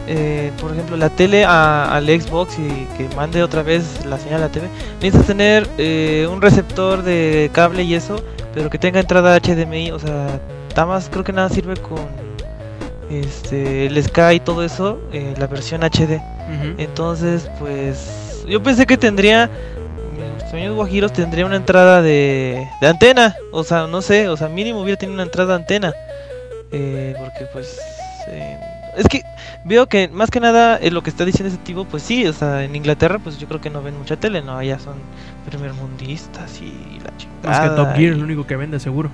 Eh, 0.08 0.52
por 0.60 0.72
ejemplo, 0.72 0.98
la 0.98 1.10
tele 1.10 1.46
a- 1.46 1.94
al 1.96 2.08
Xbox 2.08 2.58
y 2.60 2.86
que 2.98 3.08
mande 3.16 3.42
otra 3.44 3.64
vez 3.64 4.06
la 4.06 4.18
señal 4.18 4.42
a 4.42 4.46
la 4.48 4.50
TV, 4.52 4.68
necesitas 5.02 5.28
tener 5.28 5.68
eh, 5.78 6.28
un 6.32 6.42
receptor 6.42 7.04
de 7.04 7.50
cable 7.54 7.84
y 7.84 7.94
eso, 7.96 8.16
pero 8.54 8.70
que 8.70 8.78
tenga 8.78 9.00
entrada 9.00 9.36
HDMI. 9.40 9.92
O 9.92 10.00
sea, 10.00 10.40
nada 10.72 10.86
más 10.86 11.10
creo 11.10 11.24
que 11.24 11.32
nada 11.34 11.50
sirve 11.50 11.76
con 11.78 12.00
este 13.10 13.86
el 13.88 14.04
Sky 14.04 14.36
y 14.36 14.40
todo 14.40 14.64
eso, 14.64 15.00
eh, 15.12 15.34
la 15.38 15.48
versión 15.48 15.84
HD. 15.84 16.20
Entonces, 16.78 17.50
pues 17.60 18.44
yo 18.48 18.62
pensé 18.62 18.86
que 18.86 18.98
tendría 18.98 19.50
sueños 20.50 20.76
guajiros 20.76 21.12
tendría 21.14 21.46
una 21.48 21.56
entrada 21.56 22.02
de, 22.02 22.68
de 22.80 22.88
antena, 22.88 23.36
o 23.52 23.64
sea, 23.64 23.88
no 23.88 24.02
sé, 24.04 24.28
o 24.30 24.38
sea, 24.38 24.50
mínimo 24.50 24.82
hubiera 24.82 25.00
tenido 25.00 25.16
una 25.16 25.24
entrada 25.24 25.54
de 25.56 25.62
antena. 25.62 25.94
Eh, 26.72 27.16
porque 27.18 27.46
pues 27.54 27.80
eh, 28.30 28.58
es 28.98 29.08
que 29.08 29.24
veo 29.66 29.88
que 29.88 30.08
más 30.08 30.30
que 30.30 30.40
nada 30.40 30.78
eh, 30.78 30.92
lo 30.92 31.04
que 31.04 31.10
está 31.10 31.26
diciendo 31.26 31.54
ese 31.54 31.64
tipo, 31.64 31.86
pues 31.86 32.04
sí, 32.04 32.26
o 32.28 32.34
sea, 32.34 32.64
en 32.64 32.76
Inglaterra 32.76 33.20
pues 33.20 33.38
yo 33.38 33.48
creo 33.48 33.62
que 33.62 33.70
no 33.70 33.82
ven 33.82 33.98
mucha 33.98 34.18
tele, 34.18 34.42
no, 34.42 34.58
allá 34.58 34.80
son 34.80 34.96
primermundistas 35.46 36.62
y 36.62 37.00
la 37.04 37.16
chingada. 37.18 37.42
Más 37.44 37.60
que 37.60 37.76
Top 37.76 37.88
Gear, 37.96 38.00
y- 38.02 38.06
es 38.08 38.18
lo 38.18 38.24
único 38.26 38.46
que 38.46 38.56
vende, 38.56 38.80
seguro. 38.80 39.10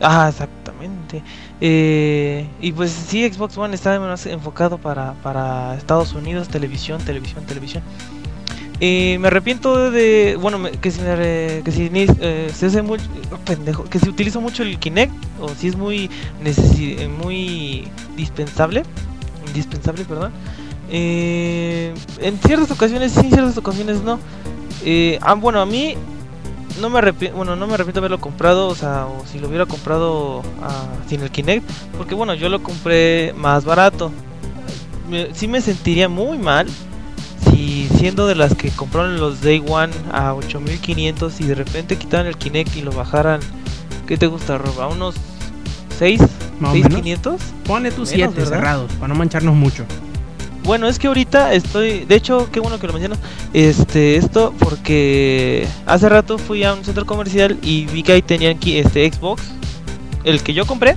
Ah, 0.00 0.26
exactamente. 0.28 1.22
Eh, 1.60 2.46
y 2.60 2.72
pues 2.72 2.90
sí, 2.90 3.30
Xbox 3.32 3.56
One 3.56 3.74
está 3.74 3.98
más 4.00 4.26
enfocado 4.26 4.78
para, 4.78 5.12
para 5.22 5.76
Estados 5.76 6.12
Unidos, 6.12 6.48
televisión, 6.48 7.00
televisión, 7.04 7.44
televisión. 7.46 7.82
Eh, 8.84 9.16
me 9.20 9.28
arrepiento 9.28 9.92
de, 9.92 10.36
bueno, 10.40 10.58
que 10.80 10.90
si, 10.90 11.00
me 11.02 11.62
que 11.62 11.70
si 11.70 11.88
eh, 11.94 12.50
se 12.52 12.82
pendejo, 13.44 13.84
que 13.84 14.00
si 14.00 14.08
utilizo 14.08 14.40
mucho 14.40 14.64
el 14.64 14.76
Kinect 14.80 15.14
o 15.40 15.50
si 15.50 15.68
es 15.68 15.76
muy 15.76 16.10
eh, 16.44 17.06
muy 17.06 17.86
dispensable, 18.16 18.82
indispensable, 19.46 20.04
perdón. 20.04 20.32
Eh, 20.90 21.94
en 22.18 22.38
ciertas 22.40 22.72
ocasiones 22.72 23.12
sí, 23.12 23.20
en 23.20 23.30
ciertas 23.30 23.56
ocasiones 23.56 24.02
no. 24.02 24.18
Eh, 24.84 25.16
ah, 25.22 25.34
bueno, 25.34 25.60
a 25.60 25.66
mí 25.66 25.94
no 26.80 26.90
me 26.90 26.98
arrepiento, 26.98 27.36
bueno, 27.36 27.54
no 27.54 27.68
me 27.68 27.74
arrepiento 27.74 28.00
haberlo 28.00 28.18
comprado, 28.20 28.66
o 28.66 28.74
sea, 28.74 29.06
o 29.06 29.24
si 29.30 29.38
lo 29.38 29.46
hubiera 29.46 29.66
comprado 29.66 30.42
ah, 30.60 30.86
sin 31.08 31.20
el 31.22 31.30
Kinect, 31.30 31.70
porque 31.96 32.16
bueno, 32.16 32.34
yo 32.34 32.48
lo 32.48 32.60
compré 32.64 33.32
más 33.36 33.64
barato. 33.64 34.10
Me- 35.08 35.32
sí 35.34 35.46
me 35.46 35.60
sentiría 35.60 36.08
muy 36.08 36.36
mal 36.36 36.66
siendo 38.02 38.26
de 38.26 38.34
las 38.34 38.56
que 38.56 38.68
compraron 38.70 39.20
los 39.20 39.42
Day 39.42 39.62
One 39.64 39.92
a 40.10 40.34
8500 40.34 41.40
y 41.40 41.44
de 41.44 41.54
repente 41.54 41.96
quitaran 41.96 42.26
el 42.26 42.36
Kinect 42.36 42.74
y 42.74 42.82
lo 42.82 42.90
bajaran, 42.90 43.38
¿qué 44.08 44.16
te 44.16 44.26
gusta, 44.26 44.58
Rob? 44.58 44.80
¿A 44.80 44.88
unos 44.88 45.14
6? 46.00 46.20
Más 46.58 46.72
o 46.72 46.74
menos. 46.74 46.94
6500? 46.94 47.40
Ponle 47.64 47.92
tus 47.92 48.10
Menos, 48.10 48.34
7 48.34 48.34
¿verdad? 48.34 48.50
cerrados, 48.56 48.92
para 48.94 49.06
no 49.06 49.14
mancharnos 49.14 49.54
mucho. 49.54 49.84
Bueno, 50.64 50.88
es 50.88 50.98
que 50.98 51.06
ahorita 51.06 51.54
estoy, 51.54 52.04
de 52.04 52.16
hecho, 52.16 52.48
qué 52.50 52.58
bueno 52.58 52.80
que 52.80 52.88
lo 52.88 52.92
mencionas, 52.92 53.20
este, 53.52 54.16
esto 54.16 54.52
porque 54.58 55.68
hace 55.86 56.08
rato 56.08 56.38
fui 56.38 56.64
a 56.64 56.74
un 56.74 56.84
centro 56.84 57.06
comercial 57.06 57.56
y 57.62 57.86
vi 57.86 58.02
que 58.02 58.14
ahí 58.14 58.22
tenían 58.22 58.56
aquí 58.56 58.78
este 58.78 59.08
Xbox, 59.12 59.44
el 60.24 60.42
que 60.42 60.54
yo 60.54 60.66
compré, 60.66 60.96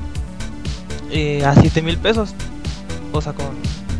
eh, 1.11 1.45
a 1.45 1.53
7 1.53 1.83
mil 1.83 1.99
pesos, 1.99 2.33
o 3.11 3.21
sea, 3.21 3.33
con 3.33 3.45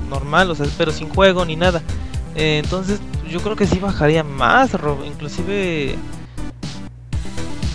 normal, 0.10 0.49
o 0.49 0.56
sea, 0.56 0.65
pero 0.76 0.91
sin 0.91 1.07
juego 1.07 1.45
ni 1.45 1.56
nada. 1.56 1.84
Eh, 2.36 2.62
entonces, 2.64 2.99
yo 3.30 3.40
creo 3.41 3.56
que 3.56 3.66
sí 3.66 3.80
bajaría 3.80 4.24
más, 4.24 4.74
Rob, 4.74 5.03
inclusive 5.06 5.95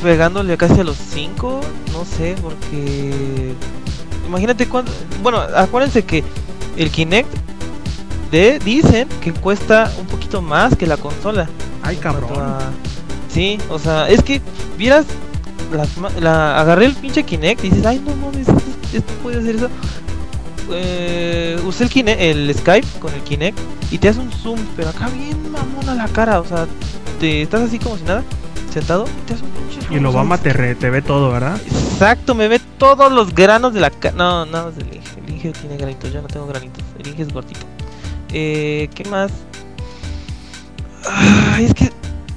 pegándole 0.03 0.57
casi 0.57 0.81
a 0.81 0.85
los 0.85 0.97
5, 0.97 1.61
no 1.93 2.05
sé, 2.05 2.35
porque 2.43 3.53
imagínate 4.27 4.67
cuánto, 4.67 4.93
bueno, 5.23 5.39
acuérdense 5.55 6.05
que 6.05 6.25
el 6.77 6.91
Kinect 6.91 7.29
de 8.31 8.59
dicen 8.61 9.09
que 9.21 9.33
cuesta 9.33 9.93
un 10.01 10.07
poquito 10.07 10.41
más 10.41 10.77
que 10.77 10.87
la 10.87 10.97
consola. 10.97 11.49
Ay, 11.83 11.97
cabrón. 11.97 12.31
a- 12.37 12.71
Sí, 13.33 13.59
o 13.69 13.79
sea, 13.79 14.09
es 14.09 14.23
que 14.25 14.41
vieras 14.77 15.07
la 16.21 16.61
agarré 16.61 16.87
el 16.87 16.95
pinche 16.97 17.23
Kinect 17.23 17.63
y 17.65 17.71
dices, 17.71 17.87
"Ay, 17.87 18.03
no 18.05 18.13
mames, 18.17 18.49
esto, 18.49 18.61
esto 18.93 19.13
puede 19.23 19.39
hacer 19.39 19.55
eso." 19.57 19.69
Eh, 20.73 21.59
usé 21.65 21.85
el 21.85 21.91
Kinect, 21.91 22.21
el 22.21 22.55
Skype 22.55 22.87
con 23.01 23.13
el 23.15 23.21
Kinect 23.23 23.59
y 23.91 23.99
te 23.99 24.09
hace 24.09 24.21
un 24.21 24.31
zoom, 24.31 24.59
pero 24.77 24.91
acá 24.91 25.09
bien 25.09 25.51
mamona 25.51 25.95
la 25.95 26.07
cara, 26.09 26.41
o 26.41 26.45
sea, 26.45 26.67
te 27.19 27.43
estás 27.43 27.63
así 27.63 27.79
como 27.79 27.97
si 27.97 28.05
nada, 28.05 28.23
sentado 28.73 29.05
y 29.05 29.27
te 29.27 29.35
hace 29.35 29.43
un 29.45 29.51
pinche 29.51 29.87
Y 29.91 29.97
el 29.97 30.07
Obama 30.07 30.39
te, 30.39 30.53
re- 30.53 30.75
te 30.77 30.91
ve 30.91 31.03
todo, 31.03 31.33
¿verdad? 31.33 31.61
Exacto, 31.67 32.35
me 32.35 32.47
ve 32.49 32.61
todos 32.79 33.11
los 33.13 33.35
granos 33.35 33.75
de 33.75 33.81
la 33.81 33.91
cara. 33.91 34.15
No, 34.17 34.47
no, 34.47 34.69
el 34.69 34.95
Inge. 34.97 35.21
El 35.27 35.35
Inge 35.35 35.53
tiene 35.53 35.77
granitos, 35.77 36.13
yo 36.13 36.23
no 36.23 36.29
tengo 36.29 36.47
granitos. 36.47 36.83
El 36.99 37.09
Inge 37.09 37.23
es 37.23 37.33
gordito. 37.33 37.61
Eh, 38.33 38.89
¿Qué 38.95 39.05
más? 39.09 39.33
Es 41.59 41.75
que 41.75 41.91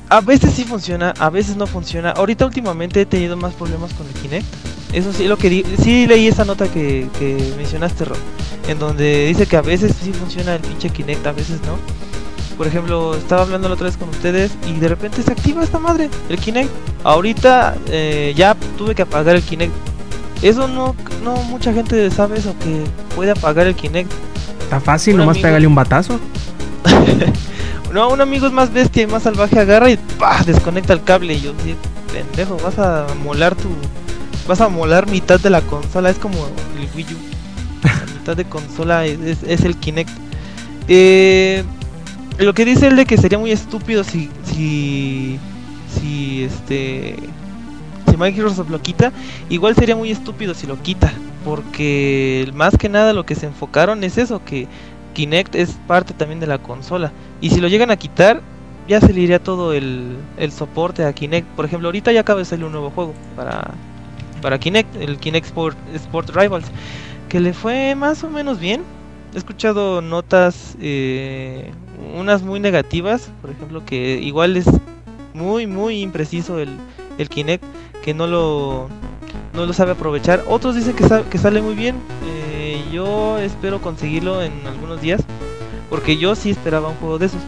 a 0.10 0.22
veces 0.22 0.54
sí 0.54 0.64
funciona, 0.64 1.14
a 1.20 1.30
veces 1.30 1.56
no 1.56 1.68
funciona. 1.68 2.12
Ahorita 2.12 2.46
últimamente 2.46 3.02
he 3.02 3.06
tenido 3.06 3.38
más 3.38 3.54
problemas 3.54 3.94
con 3.94 4.08
el 4.08 4.14
Kinect. 4.14 4.46
Eso 4.94 5.12
sí, 5.12 5.28
lo 5.28 5.38
que 5.38 5.50
di- 5.50 5.66
sí 5.82 6.06
leí 6.08 6.28
esa 6.28 6.46
nota 6.46 6.68
que, 6.68 7.08
que 7.20 7.54
mencionaste, 7.58 8.06
Rob. 8.06 8.18
En 8.68 8.78
donde 8.80 9.28
dice 9.28 9.46
que 9.48 9.58
a 9.58 9.62
veces 9.62 9.94
sí 10.02 10.14
funciona 10.14 10.56
el 10.56 10.62
pinche 10.62 10.90
Kinect, 10.90 11.26
a 11.28 11.32
veces 11.32 11.60
no. 11.66 11.78
Por 12.58 12.68
ejemplo, 12.68 13.16
estaba 13.16 13.42
hablando 13.42 13.68
la 13.68 13.74
otra 13.74 13.88
vez 13.88 13.98
con 13.98 14.10
ustedes 14.10 14.52
y 14.68 14.80
de 14.80 14.88
repente 14.88 15.24
se 15.24 15.32
activa 15.32 15.64
esta 15.64 15.80
madre, 15.80 16.10
el 16.30 16.38
Kinect. 16.38 16.70
Ahorita 17.04 17.76
eh, 17.90 18.34
ya 18.38 18.56
tuve 18.78 18.94
que 18.94 19.02
apagar 19.02 19.36
el 19.36 19.42
Kinect. 19.42 19.74
Eso 20.44 20.68
no, 20.68 20.96
no 21.24 21.36
mucha 21.44 21.74
gente 21.74 22.10
sabe 22.12 22.38
eso, 22.38 22.54
que 22.60 22.84
puede 23.16 23.32
apagar 23.32 23.66
el 23.66 23.74
Kinect. 23.76 24.12
Está 24.62 24.80
fácil, 24.80 25.16
Un 25.16 25.22
nomás 25.22 25.36
amigo- 25.38 25.48
pégale 25.48 25.68
un 25.68 25.76
batazo. 25.76 26.20
No, 27.94 28.10
un 28.10 28.22
amigo 28.22 28.48
es 28.48 28.52
más 28.54 28.74
bestia 28.74 29.04
y 29.04 29.08
más 29.08 29.22
salvaje, 29.22 29.60
agarra 29.60 29.88
y 29.92 29.98
¡pah! 30.18 30.42
desconecta 30.44 30.94
el 30.94 31.04
cable. 31.04 31.36
Y 31.36 31.42
yo, 31.42 31.52
pendejo, 32.12 32.58
vas 32.64 32.80
a 32.80 33.06
molar 33.24 33.54
tu. 33.56 33.70
Vas 34.48 34.62
a 34.62 34.70
molar 34.70 35.10
mitad 35.10 35.40
de 35.40 35.50
la 35.50 35.62
consola. 35.62 36.10
Es 36.10 36.18
como 36.18 36.36
el 36.78 36.90
Wii 36.96 37.06
U. 37.14 37.18
Mitad 38.14 38.36
de 38.38 38.46
consola 38.46 39.06
es, 39.06 39.44
es- 39.44 39.64
el 39.64 39.78
Kinect. 39.78 40.10
Eh, 40.88 41.64
lo 42.40 42.54
que 42.54 42.66
dice 42.66 42.88
él 42.88 42.96
de 42.96 43.06
que 43.06 43.18
sería 43.18 43.38
muy 43.38 43.52
estúpido 43.52 44.04
si. 44.04 44.30
Si. 44.44 45.40
Si 46.00 46.44
este. 46.44 47.16
Si 48.10 48.18
Microsoft 48.18 48.70
lo 48.70 48.82
quita, 48.82 49.12
igual 49.50 49.76
sería 49.76 49.96
muy 49.96 50.12
estúpido 50.12 50.54
si 50.54 50.68
lo 50.68 50.82
quita. 50.82 51.12
Porque 51.46 52.50
más 52.54 52.78
que 52.78 52.88
nada 52.90 53.14
lo 53.14 53.26
que 53.26 53.36
se 53.36 53.46
enfocaron 53.48 54.04
es 54.04 54.18
eso: 54.18 54.44
que 54.44 54.68
Kinect 55.14 55.56
es 55.56 55.72
parte 55.88 56.14
también 56.14 56.40
de 56.40 56.48
la 56.48 56.58
consola. 56.58 57.12
Y 57.42 57.50
si 57.50 57.60
lo 57.62 57.68
llegan 57.68 57.92
a 57.92 57.98
quitar, 57.98 58.42
ya 58.88 59.00
se 59.00 59.40
todo 59.40 59.74
el, 59.74 60.18
el 60.38 60.52
soporte 60.52 61.06
a 61.06 61.14
Kinect. 61.14 61.48
Por 61.56 61.66
ejemplo, 61.66 61.88
ahorita 61.88 62.12
ya 62.12 62.22
acaba 62.22 62.40
de 62.40 62.46
salir 62.46 62.66
un 62.66 62.72
nuevo 62.72 62.90
juego 62.92 63.14
para, 63.36 63.72
para 64.44 64.60
Kinect, 64.60 64.96
el 64.98 65.18
Kinect 65.18 65.48
Sport, 65.48 65.76
Sport 65.96 66.30
Rivals, 66.36 66.66
que 67.30 67.40
le 67.40 67.54
fue 67.54 67.96
más 67.96 68.24
o 68.24 68.30
menos 68.30 68.60
bien. 68.60 68.84
He 69.34 69.38
escuchado 69.40 70.02
notas, 70.04 70.76
eh, 70.80 71.72
unas 72.16 72.44
muy 72.44 72.60
negativas, 72.60 73.32
por 73.42 73.50
ejemplo, 73.50 73.84
que 73.84 74.20
igual 74.22 74.56
es 74.58 74.66
muy, 75.34 75.66
muy 75.66 76.02
impreciso 76.02 76.60
el, 76.60 76.70
el 77.18 77.30
Kinect, 77.30 77.64
que 78.04 78.14
no 78.14 78.28
lo, 78.28 78.90
no 79.56 79.66
lo 79.66 79.74
sabe 79.74 79.94
aprovechar. 79.94 80.44
Otros 80.48 80.76
dicen 80.76 80.94
que, 80.96 81.08
sa- 81.08 81.24
que 81.28 81.40
sale 81.40 81.62
muy 81.64 81.74
bien. 81.74 81.96
Eh, 82.28 82.84
yo 82.92 83.40
espero 83.40 83.82
conseguirlo 83.82 84.44
en 84.44 84.52
algunos 84.68 85.02
días. 85.02 85.22
Porque 85.90 86.18
yo 86.18 86.36
sí 86.36 86.50
esperaba 86.52 86.90
un 86.90 86.96
juego 86.96 87.18
de 87.20 87.28
esos. 87.28 87.42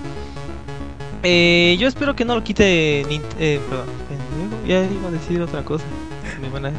Eh, 1.23 1.75
yo 1.79 1.87
espero 1.87 2.15
que 2.15 2.25
no 2.25 2.35
lo 2.35 2.43
quite. 2.43 3.01
Eh, 3.01 3.59
perdón, 3.69 3.87
ya 4.67 4.83
iba 4.83 5.07
a 5.07 5.11
decir 5.11 5.41
otra 5.41 5.63
cosa. 5.63 5.83
Me 6.41 6.49
van 6.49 6.65
a. 6.67 6.71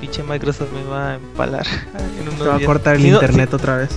Pinche 0.00 0.22
Microsoft 0.22 0.68
me 0.72 0.84
va 0.84 1.12
a 1.12 1.14
empalar. 1.16 1.66
En 2.20 2.28
unos 2.28 2.38
Te 2.38 2.44
va 2.48 2.56
a 2.56 2.60
cortar 2.60 2.96
el 2.96 3.02
Si 3.02 3.08
no- 3.10 3.14
internet 3.14 3.52
otra 3.54 3.76
vez. 3.78 3.90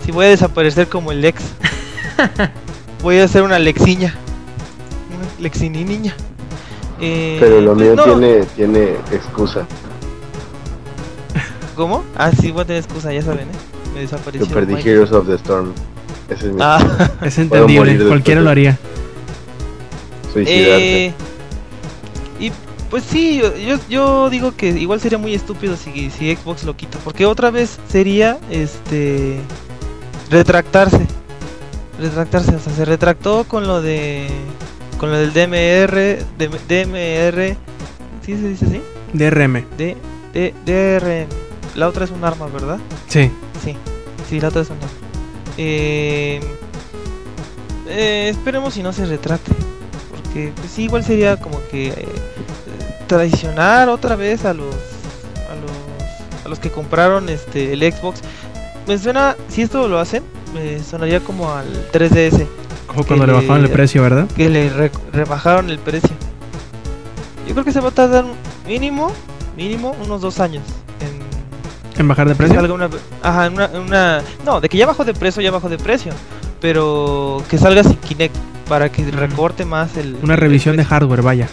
Si, 0.00 0.06
si 0.06 0.12
voy 0.12 0.26
a 0.26 0.28
desaparecer 0.28 0.88
como 0.88 1.12
el 1.12 1.20
Lex. 1.22 1.42
voy 3.02 3.18
a 3.18 3.24
hacer 3.24 3.42
una 3.42 3.58
Lexiña. 3.58 4.14
Una 5.16 5.42
Lexini 5.42 5.84
niña. 5.84 6.14
Eh, 7.00 7.38
Pero 7.40 7.60
lo 7.60 7.74
pues 7.74 7.86
mío 7.86 7.96
no, 7.96 8.04
tiene, 8.04 8.44
tiene 8.54 8.90
excusa. 9.12 9.66
¿Cómo? 11.76 12.04
Ah, 12.16 12.30
sí, 12.32 12.50
voy 12.52 12.62
a 12.62 12.66
tener 12.66 12.82
excusa, 12.82 13.12
ya 13.12 13.22
saben, 13.22 13.48
¿eh? 13.48 13.52
Me 13.94 14.00
desapareció. 14.00 14.46
Yo 14.46 14.54
perdí. 14.54 14.74
Heroes 14.74 15.10
of 15.12 15.26
the 15.26 15.34
Storm. 15.36 15.72
Ese 16.28 16.48
es 16.48 16.52
mi 16.52 16.60
Ah. 16.62 17.10
Es 17.22 17.38
entendible, 17.38 17.96
cualquiera 18.06 18.40
lo 18.42 18.50
haría. 18.50 18.78
suicidarse. 20.32 21.06
Eh, 21.06 21.14
y 22.40 22.52
pues 22.94 23.02
sí, 23.06 23.42
yo, 23.88 24.30
digo 24.30 24.54
que 24.56 24.68
igual 24.68 25.00
sería 25.00 25.18
muy 25.18 25.34
estúpido 25.34 25.76
si, 25.76 26.10
si 26.10 26.32
Xbox 26.32 26.62
lo 26.62 26.76
quita, 26.76 26.96
porque 27.02 27.26
otra 27.26 27.50
vez 27.50 27.80
sería 27.88 28.38
este 28.50 29.40
retractarse. 30.30 31.04
Retractarse, 31.98 32.54
o 32.54 32.60
sea, 32.60 32.72
se 32.72 32.84
retractó 32.84 33.48
con 33.48 33.66
lo 33.66 33.82
de 33.82 34.28
con 34.96 35.10
lo 35.10 35.18
del 35.18 35.32
DMR, 35.32 36.24
DM 36.38 36.56
DMR, 36.68 37.56
¿sí 38.24 38.36
se 38.36 38.48
dice 38.50 38.66
así? 38.66 38.82
DRM. 39.12 39.64
D, 39.76 39.96
D, 40.32 40.54
DRM. 40.64 41.26
La 41.74 41.88
otra 41.88 42.04
es 42.04 42.12
un 42.12 42.22
arma, 42.22 42.46
¿verdad? 42.46 42.78
Sí. 43.08 43.28
Sí, 43.64 43.74
sí, 44.30 44.38
la 44.38 44.50
otra 44.50 44.62
es 44.62 44.70
una. 44.70 44.78
Eh, 45.58 46.38
eh, 47.88 48.28
esperemos 48.30 48.72
si 48.72 48.84
no 48.84 48.92
se 48.92 49.04
retrate. 49.04 49.50
Porque 50.12 50.52
pues, 50.54 50.70
sí, 50.70 50.84
igual 50.84 51.02
sería 51.02 51.36
como 51.38 51.58
que 51.72 51.88
eh, 51.88 52.06
traicionar 53.06 53.88
otra 53.88 54.16
vez 54.16 54.44
a 54.44 54.54
los, 54.54 54.74
a 54.74 55.54
los 55.54 56.44
a 56.44 56.48
los 56.48 56.58
que 56.58 56.70
compraron 56.70 57.28
este 57.28 57.72
el 57.72 57.80
Xbox. 57.92 58.20
Me 58.86 58.98
suena, 58.98 59.34
si 59.48 59.62
esto 59.62 59.88
lo 59.88 59.98
hacen, 59.98 60.22
me 60.52 60.78
sonaría 60.82 61.20
como 61.20 61.50
al 61.52 61.66
3DS, 61.92 62.46
Como 62.86 63.04
cuando 63.04 63.26
le 63.26 63.32
bajaron 63.32 63.64
el 63.64 63.70
precio, 63.70 64.02
¿verdad? 64.02 64.26
que 64.36 64.48
le 64.50 64.68
re- 64.68 64.90
rebajaron 65.12 65.70
el 65.70 65.78
precio. 65.78 66.10
Yo 67.48 67.54
creo 67.54 67.64
que 67.64 67.72
se 67.72 67.80
va 67.80 67.88
a 67.88 67.92
tardar 67.92 68.24
mínimo, 68.66 69.10
mínimo 69.56 69.94
unos 70.04 70.20
dos 70.20 70.38
años 70.40 70.62
en 71.00 72.00
En 72.00 72.08
bajar 72.08 72.28
de 72.28 72.34
precio. 72.34 72.56
salga 72.56 72.74
una, 72.74 72.90
ajá, 73.22 73.48
una, 73.48 73.66
una- 73.68 74.22
no, 74.44 74.60
de 74.60 74.68
que 74.68 74.76
ya 74.76 74.86
bajó 74.86 75.04
de 75.04 75.14
precio, 75.14 75.40
ya 75.42 75.50
bajó 75.50 75.68
de 75.70 75.78
precio, 75.78 76.12
pero 76.60 77.42
que 77.48 77.56
salga 77.58 77.82
sin 77.84 77.96
Kinect 77.96 78.36
para 78.68 78.90
que 78.90 79.02
recorte 79.10 79.64
más 79.64 79.96
el 79.96 80.16
Una 80.22 80.34
el 80.34 80.40
revisión 80.40 80.76
de 80.76 80.84
hardware, 80.84 81.22
vaya. 81.22 81.48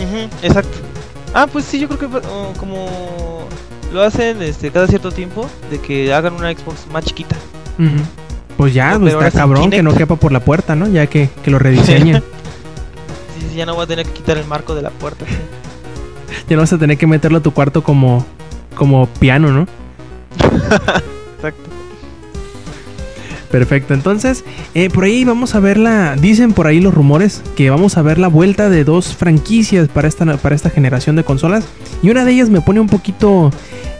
Ujú, 0.00 0.28
exacto. 0.42 0.78
Ah, 1.34 1.46
pues 1.46 1.64
sí, 1.64 1.78
yo 1.78 1.88
creo 1.88 1.98
que 2.10 2.20
como 2.58 3.46
lo 3.92 4.02
hacen 4.02 4.42
este 4.42 4.70
cada 4.70 4.86
cierto 4.86 5.10
tiempo 5.10 5.48
de 5.70 5.78
que 5.80 6.12
hagan 6.12 6.34
una 6.34 6.50
Xbox 6.52 6.86
más 6.92 7.04
chiquita. 7.04 7.36
Pues 8.56 8.72
ya, 8.72 8.90
Pero 8.92 9.00
pues 9.00 9.14
está 9.14 9.30
cabrón 9.40 9.70
que 9.70 9.82
no 9.82 9.94
quepa 9.94 10.16
por 10.16 10.32
la 10.32 10.40
puerta, 10.40 10.74
¿no? 10.74 10.88
Ya 10.88 11.06
que, 11.06 11.28
que 11.44 11.50
lo 11.50 11.58
rediseñen. 11.58 12.22
Sí, 13.38 13.46
sí, 13.50 13.56
ya 13.56 13.66
no 13.66 13.74
voy 13.74 13.84
a 13.84 13.86
tener 13.86 14.06
que 14.06 14.12
quitar 14.12 14.38
el 14.38 14.46
marco 14.46 14.74
de 14.74 14.80
la 14.80 14.88
puerta. 14.88 15.26
sí. 15.26 15.34
ya 16.48 16.56
no 16.56 16.62
vas 16.62 16.72
a 16.72 16.78
tener 16.78 16.96
que 16.96 17.06
meterlo 17.06 17.36
a 17.36 17.40
tu 17.42 17.52
cuarto 17.52 17.82
como, 17.82 18.24
como 18.74 19.06
piano, 19.06 19.52
¿no? 19.52 19.66
Perfecto, 23.50 23.94
entonces, 23.94 24.44
eh, 24.74 24.90
por 24.90 25.04
ahí 25.04 25.24
vamos 25.24 25.54
a 25.54 25.60
ver 25.60 25.78
la, 25.78 26.16
dicen 26.16 26.52
por 26.52 26.66
ahí 26.66 26.80
los 26.80 26.92
rumores 26.92 27.42
que 27.54 27.70
vamos 27.70 27.96
a 27.96 28.02
ver 28.02 28.18
la 28.18 28.28
vuelta 28.28 28.68
de 28.68 28.82
dos 28.82 29.14
franquicias 29.14 29.88
para 29.88 30.08
esta, 30.08 30.36
para 30.36 30.54
esta 30.54 30.68
generación 30.68 31.14
de 31.16 31.24
consolas 31.24 31.64
y 32.02 32.10
una 32.10 32.24
de 32.24 32.32
ellas 32.32 32.50
me 32.50 32.60
pone 32.60 32.80
un 32.80 32.88
poquito 32.88 33.52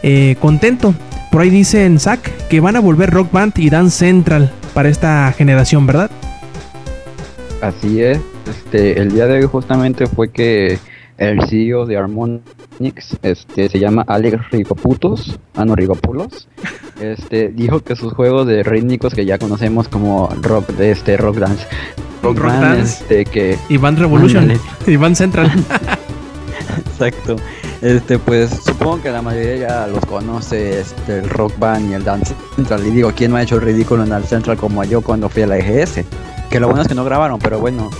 eh, 0.02 0.36
contento. 0.40 0.94
Por 1.30 1.42
ahí 1.42 1.50
dicen 1.50 2.00
Zack 2.00 2.48
que 2.48 2.60
van 2.60 2.76
a 2.76 2.80
volver 2.80 3.10
Rock 3.10 3.30
Band 3.30 3.52
y 3.56 3.70
Dance 3.70 3.96
Central 3.98 4.52
para 4.74 4.88
esta 4.88 5.32
generación, 5.32 5.86
¿verdad? 5.86 6.10
Así 7.60 8.02
es. 8.02 8.20
Este, 8.48 9.00
el 9.00 9.12
día 9.12 9.26
de 9.26 9.38
hoy 9.38 9.48
justamente 9.50 10.06
fue 10.06 10.30
que 10.30 10.78
el 11.18 11.40
CEO 11.48 11.86
de 11.86 11.96
Harmonix, 12.76 13.16
este, 13.22 13.68
se 13.68 13.78
llama 13.78 14.04
Alex 14.06 14.50
Rigoputos, 14.50 15.38
ah 15.54 15.64
no, 15.64 15.74
Rigopulos, 15.74 16.48
este, 17.00 17.48
dijo 17.48 17.80
que 17.80 17.96
sus 17.96 18.12
juegos 18.12 18.46
de 18.46 18.62
rítmicos 18.62 19.14
que 19.14 19.24
ya 19.24 19.38
conocemos 19.38 19.88
como 19.88 20.28
rock, 20.42 20.68
de 20.72 20.90
este, 20.92 21.16
rock 21.16 21.36
dance, 21.36 21.66
rock, 22.22 22.38
Rock 22.38 22.52
dance. 22.52 23.02
este, 23.02 23.24
que 23.24 23.58
Band 23.78 23.98
Revolution 23.98 24.52
Band 24.98 25.16
Central. 25.16 25.50
Exacto. 26.90 27.36
Este, 27.82 28.18
pues 28.18 28.50
supongo 28.64 29.02
que 29.02 29.10
la 29.10 29.20
mayoría 29.20 29.56
ya 29.56 29.86
los 29.86 30.04
conoce, 30.06 30.80
este, 30.80 31.18
el 31.18 31.28
Rock 31.28 31.58
Band 31.58 31.90
y 31.90 31.94
el 31.94 32.04
Dance 32.04 32.34
Central. 32.56 32.86
Y 32.86 32.90
digo, 32.90 33.12
¿quién 33.14 33.30
no 33.30 33.36
ha 33.36 33.42
hecho 33.42 33.56
el 33.56 33.62
ridículo 33.62 34.02
en 34.02 34.08
Dance 34.10 34.28
Central 34.28 34.56
como 34.56 34.82
yo 34.84 35.02
cuando 35.02 35.28
fui 35.28 35.42
a 35.42 35.46
la 35.46 35.58
EGS? 35.58 36.00
Que 36.50 36.58
lo 36.58 36.68
bueno 36.68 36.82
es 36.82 36.88
que 36.88 36.94
no 36.94 37.04
grabaron, 37.04 37.38
pero 37.38 37.58
bueno, 37.58 37.90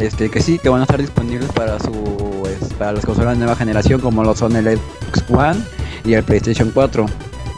este, 0.00 0.30
que 0.30 0.40
sí, 0.40 0.58
que 0.58 0.68
van 0.68 0.80
a 0.80 0.84
estar 0.84 1.00
disponibles 1.00 1.50
para 1.52 1.78
su, 1.78 2.42
es- 2.48 2.72
para 2.74 2.92
las 2.92 3.04
consolas 3.04 3.34
de 3.34 3.38
nueva 3.38 3.54
generación 3.56 4.00
como 4.00 4.24
lo 4.24 4.34
son 4.34 4.56
el 4.56 4.64
Xbox 4.78 5.24
One 5.30 5.60
y 6.04 6.14
el 6.14 6.22
PlayStation 6.24 6.70
4. 6.74 7.06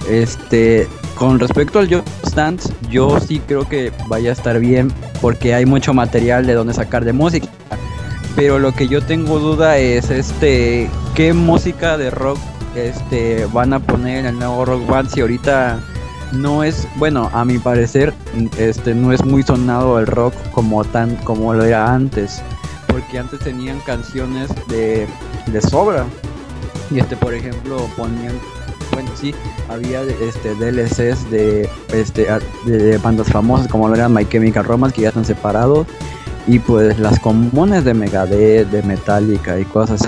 Este, 0.09 0.89
con 1.14 1.39
respecto 1.39 1.78
al 1.78 1.89
Just 1.93 2.35
Dance, 2.35 2.73
yo 2.90 3.20
sí 3.20 3.40
creo 3.47 3.69
que 3.69 3.93
vaya 4.09 4.31
a 4.31 4.32
estar 4.32 4.59
bien 4.59 4.93
porque 5.20 5.55
hay 5.55 5.64
mucho 5.66 5.94
material 5.94 6.47
de 6.47 6.55
donde 6.55 6.74
sacar 6.74 7.05
de 7.05 7.12
música. 7.12 7.48
Pero 8.35 8.59
lo 8.59 8.73
que 8.73 8.89
yo 8.89 9.02
tengo 9.02 9.39
duda 9.39 9.77
es 9.78 10.10
este 10.10 10.90
qué 11.14 11.32
música 11.35 11.98
de 11.98 12.10
rock 12.10 12.39
este 12.74 13.47
van 13.52 13.74
a 13.74 13.78
poner 13.81 14.20
en 14.20 14.27
el 14.27 14.39
nuevo 14.39 14.64
Rock 14.64 14.86
Band 14.86 15.10
si 15.10 15.20
ahorita 15.20 15.78
no 16.33 16.65
es, 16.65 16.87
bueno, 16.97 17.31
a 17.33 17.45
mi 17.45 17.59
parecer 17.59 18.13
este 18.59 18.95
no 18.95 19.13
es 19.13 19.25
muy 19.25 19.43
sonado 19.43 19.99
el 19.99 20.07
rock 20.07 20.35
como 20.53 20.85
tan 20.85 21.17
como 21.17 21.53
lo 21.55 21.65
era 21.65 21.93
antes, 21.93 22.43
porque 22.87 23.19
antes 23.19 23.41
tenían 23.41 23.79
canciones 23.81 24.51
de 24.69 25.07
de 25.47 25.61
sobra. 25.61 26.05
Y 26.91 26.99
este, 26.99 27.17
por 27.17 27.33
ejemplo, 27.33 27.87
ponían 27.97 28.35
bueno, 28.93 29.11
sí, 29.19 29.35
había 29.69 30.03
este 30.03 30.55
DLCs 30.55 31.31
de 31.31 31.69
este 31.93 32.27
de 32.67 32.99
bandas 32.99 33.29
famosas 33.29 33.69
como 33.69 33.89
lo 33.89 33.95
eran 33.95 34.13
My 34.13 34.27
Chemical 34.27 34.65
Romance 34.65 34.95
que 34.95 35.03
ya 35.03 35.09
están 35.09 35.25
separados 35.25 35.87
y 36.47 36.59
pues 36.59 36.99
las 36.99 37.19
comunes 37.21 37.85
de 37.85 37.95
Megadeth, 37.95 38.69
de 38.69 38.83
Metallica 38.83 39.59
y 39.59 39.65
cosas. 39.65 40.07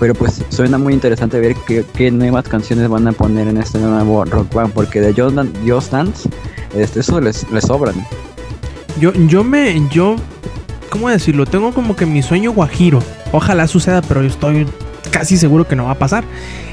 Pero 0.00 0.14
pues 0.14 0.42
suena 0.48 0.78
muy 0.78 0.94
interesante 0.94 1.38
ver 1.38 1.54
qué, 1.66 1.84
qué 1.94 2.10
nuevas 2.10 2.48
canciones 2.48 2.88
van 2.88 3.06
a 3.06 3.12
poner 3.12 3.46
en 3.48 3.58
este 3.58 3.78
nuevo 3.78 4.24
Rock 4.24 4.52
Band, 4.54 4.72
porque 4.72 5.00
de 5.00 5.12
Just 5.12 5.36
Dan- 5.36 5.52
Just 5.68 5.92
Dance, 5.92 6.28
este, 6.74 7.00
eso 7.00 7.20
les, 7.20 7.48
les 7.52 7.64
sobran. 7.64 7.94
Yo, 8.98 9.12
yo 9.12 9.44
me, 9.44 9.86
yo, 9.90 10.16
¿cómo 10.88 11.10
decirlo? 11.10 11.44
Tengo 11.46 11.72
como 11.72 11.94
que 11.96 12.06
mi 12.06 12.22
sueño 12.22 12.52
guajiro. 12.52 13.00
Ojalá 13.32 13.66
suceda, 13.68 14.00
pero 14.02 14.22
yo 14.22 14.28
estoy 14.28 14.66
casi 15.10 15.36
seguro 15.36 15.66
que 15.66 15.76
no 15.76 15.84
va 15.84 15.92
a 15.92 15.98
pasar. 15.98 16.24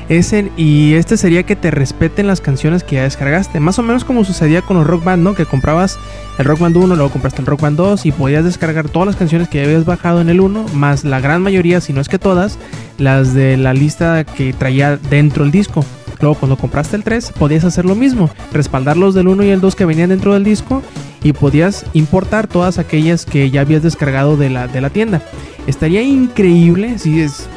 Ese, 0.10 0.52
y 0.56 0.94
este 0.94 1.18
sería 1.18 1.44
que 1.44 1.58
te 1.58 1.70
respeten 1.70 2.28
las 2.28 2.40
canciones 2.40 2.84
que 2.84 2.96
ya 2.96 3.04
descargaste. 3.04 3.60
Más 3.60 3.78
o 3.78 3.84
menos 3.84 4.06
como 4.06 4.24
sucedía 4.24 4.62
con 4.62 4.78
los 4.78 4.88
Rock 4.88 5.04
Band, 5.04 5.22
¿no? 5.22 5.36
Que 5.36 5.46
comprabas 5.46 6.00
el 6.38 6.46
Rock 6.46 6.60
Band 6.60 6.78
1, 6.78 6.96
luego 6.96 7.12
compraste 7.12 7.42
el 7.42 7.48
Rock 7.48 7.62
Band 7.62 7.78
2 7.78 8.06
y 8.06 8.12
podías 8.14 8.46
descargar 8.46 8.88
todas 8.88 9.08
las 9.08 9.16
canciones 9.18 9.50
que 9.50 9.58
ya 9.58 9.66
habías 9.66 9.84
bajado 9.84 10.22
en 10.22 10.30
el 10.30 10.40
1, 10.40 10.68
más 10.74 11.04
la 11.04 11.20
gran 11.20 11.42
mayoría, 11.42 11.82
si 11.82 11.92
no 11.92 12.00
es 12.00 12.08
que 12.08 12.20
todas, 12.20 12.58
las 12.98 13.34
de 13.34 13.58
la 13.58 13.74
lista 13.74 14.24
que 14.24 14.54
traía 14.54 14.96
dentro 14.96 15.44
el 15.44 15.52
disco. 15.52 15.84
Luego 16.22 16.36
cuando 16.36 16.56
compraste 16.56 16.96
el 16.96 17.04
3 17.04 17.34
podías 17.38 17.66
hacer 17.66 17.86
lo 17.86 17.96
mismo, 17.96 18.30
respaldar 18.54 18.98
los 18.98 19.14
del 19.14 19.28
1 19.28 19.44
y 19.44 19.50
el 19.50 19.62
2 19.62 19.76
que 19.76 19.86
venían 19.86 20.10
dentro 20.10 20.34
del 20.34 20.44
disco 20.44 20.82
y 21.22 21.34
podías 21.34 21.86
importar 21.94 22.48
todas 22.48 22.80
aquellas 22.80 23.26
que 23.26 23.50
ya 23.50 23.62
habías 23.62 23.84
descargado 23.84 24.38
de 24.38 24.50
la, 24.50 24.68
de 24.68 24.82
la 24.82 24.90
tienda. 24.90 25.22
Estaría 25.68 26.02
increíble, 26.02 26.98
si 26.98 27.22
es 27.22 27.50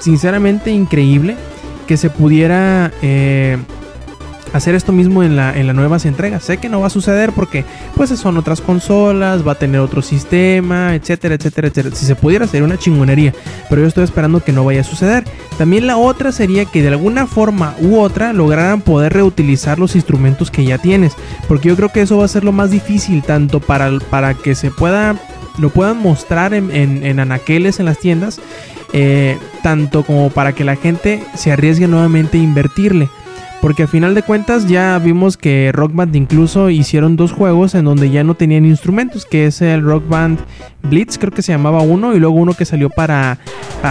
sinceramente 0.00 0.70
increíble 0.70 1.36
que 1.86 1.96
se 1.96 2.10
pudiera 2.10 2.92
eh, 3.02 3.58
hacer 4.52 4.74
esto 4.74 4.92
mismo 4.92 5.22
en, 5.22 5.36
la, 5.36 5.56
en 5.56 5.66
las 5.66 5.76
nuevas 5.76 6.04
entregas. 6.04 6.44
Sé 6.44 6.58
que 6.58 6.68
no 6.68 6.80
va 6.80 6.88
a 6.88 6.90
suceder 6.90 7.32
porque 7.32 7.64
pues 7.96 8.10
son 8.10 8.36
otras 8.36 8.60
consolas, 8.60 9.46
va 9.46 9.52
a 9.52 9.54
tener 9.56 9.80
otro 9.80 10.02
sistema, 10.02 10.94
etcétera, 10.94 11.34
etcétera, 11.34 11.68
etcétera. 11.68 11.94
Si 11.94 12.06
se 12.06 12.14
pudiera 12.14 12.44
hacer 12.44 12.62
una 12.62 12.78
chingonería, 12.78 13.34
pero 13.68 13.82
yo 13.82 13.88
estoy 13.88 14.04
esperando 14.04 14.42
que 14.42 14.52
no 14.52 14.64
vaya 14.64 14.80
a 14.80 14.84
suceder. 14.84 15.24
También 15.58 15.86
la 15.86 15.96
otra 15.96 16.32
sería 16.32 16.64
que 16.64 16.82
de 16.82 16.88
alguna 16.88 17.26
forma 17.26 17.74
u 17.80 17.98
otra 17.98 18.32
lograran 18.32 18.80
poder 18.80 19.12
reutilizar 19.12 19.78
los 19.78 19.94
instrumentos 19.94 20.50
que 20.50 20.64
ya 20.64 20.78
tienes, 20.78 21.14
porque 21.48 21.68
yo 21.68 21.76
creo 21.76 21.90
que 21.90 22.02
eso 22.02 22.18
va 22.18 22.24
a 22.24 22.28
ser 22.28 22.44
lo 22.44 22.52
más 22.52 22.70
difícil 22.70 23.22
tanto 23.22 23.60
para, 23.60 23.90
para 24.10 24.34
que 24.34 24.54
se 24.54 24.70
pueda 24.70 25.16
lo 25.60 25.70
puedan 25.70 25.98
mostrar 25.98 26.54
en, 26.54 27.20
anaqueles 27.20 27.80
en 27.80 27.86
las 27.86 27.98
tiendas, 27.98 28.40
eh, 28.92 29.38
tanto 29.62 30.02
como 30.02 30.30
para 30.30 30.52
que 30.52 30.64
la 30.64 30.76
gente 30.76 31.22
se 31.34 31.52
arriesgue 31.52 31.86
nuevamente 31.86 32.38
a 32.38 32.42
invertirle. 32.42 33.08
Porque 33.60 33.82
a 33.82 33.86
final 33.86 34.14
de 34.14 34.22
cuentas 34.22 34.66
ya 34.68 34.98
vimos 34.98 35.36
que 35.36 35.70
Rock 35.72 35.94
Band 35.94 36.16
incluso 36.16 36.70
hicieron 36.70 37.16
dos 37.16 37.32
juegos 37.32 37.74
en 37.74 37.84
donde 37.84 38.08
ya 38.08 38.24
no 38.24 38.34
tenían 38.34 38.64
instrumentos, 38.64 39.26
que 39.26 39.46
es 39.46 39.60
el 39.60 39.82
Rock 39.82 40.08
Band 40.08 40.38
Blitz, 40.82 41.18
creo 41.18 41.30
que 41.30 41.42
se 41.42 41.52
llamaba 41.52 41.82
uno, 41.82 42.14
y 42.14 42.20
luego 42.20 42.36
uno 42.36 42.54
que 42.54 42.64
salió 42.64 42.88
para, 42.88 43.36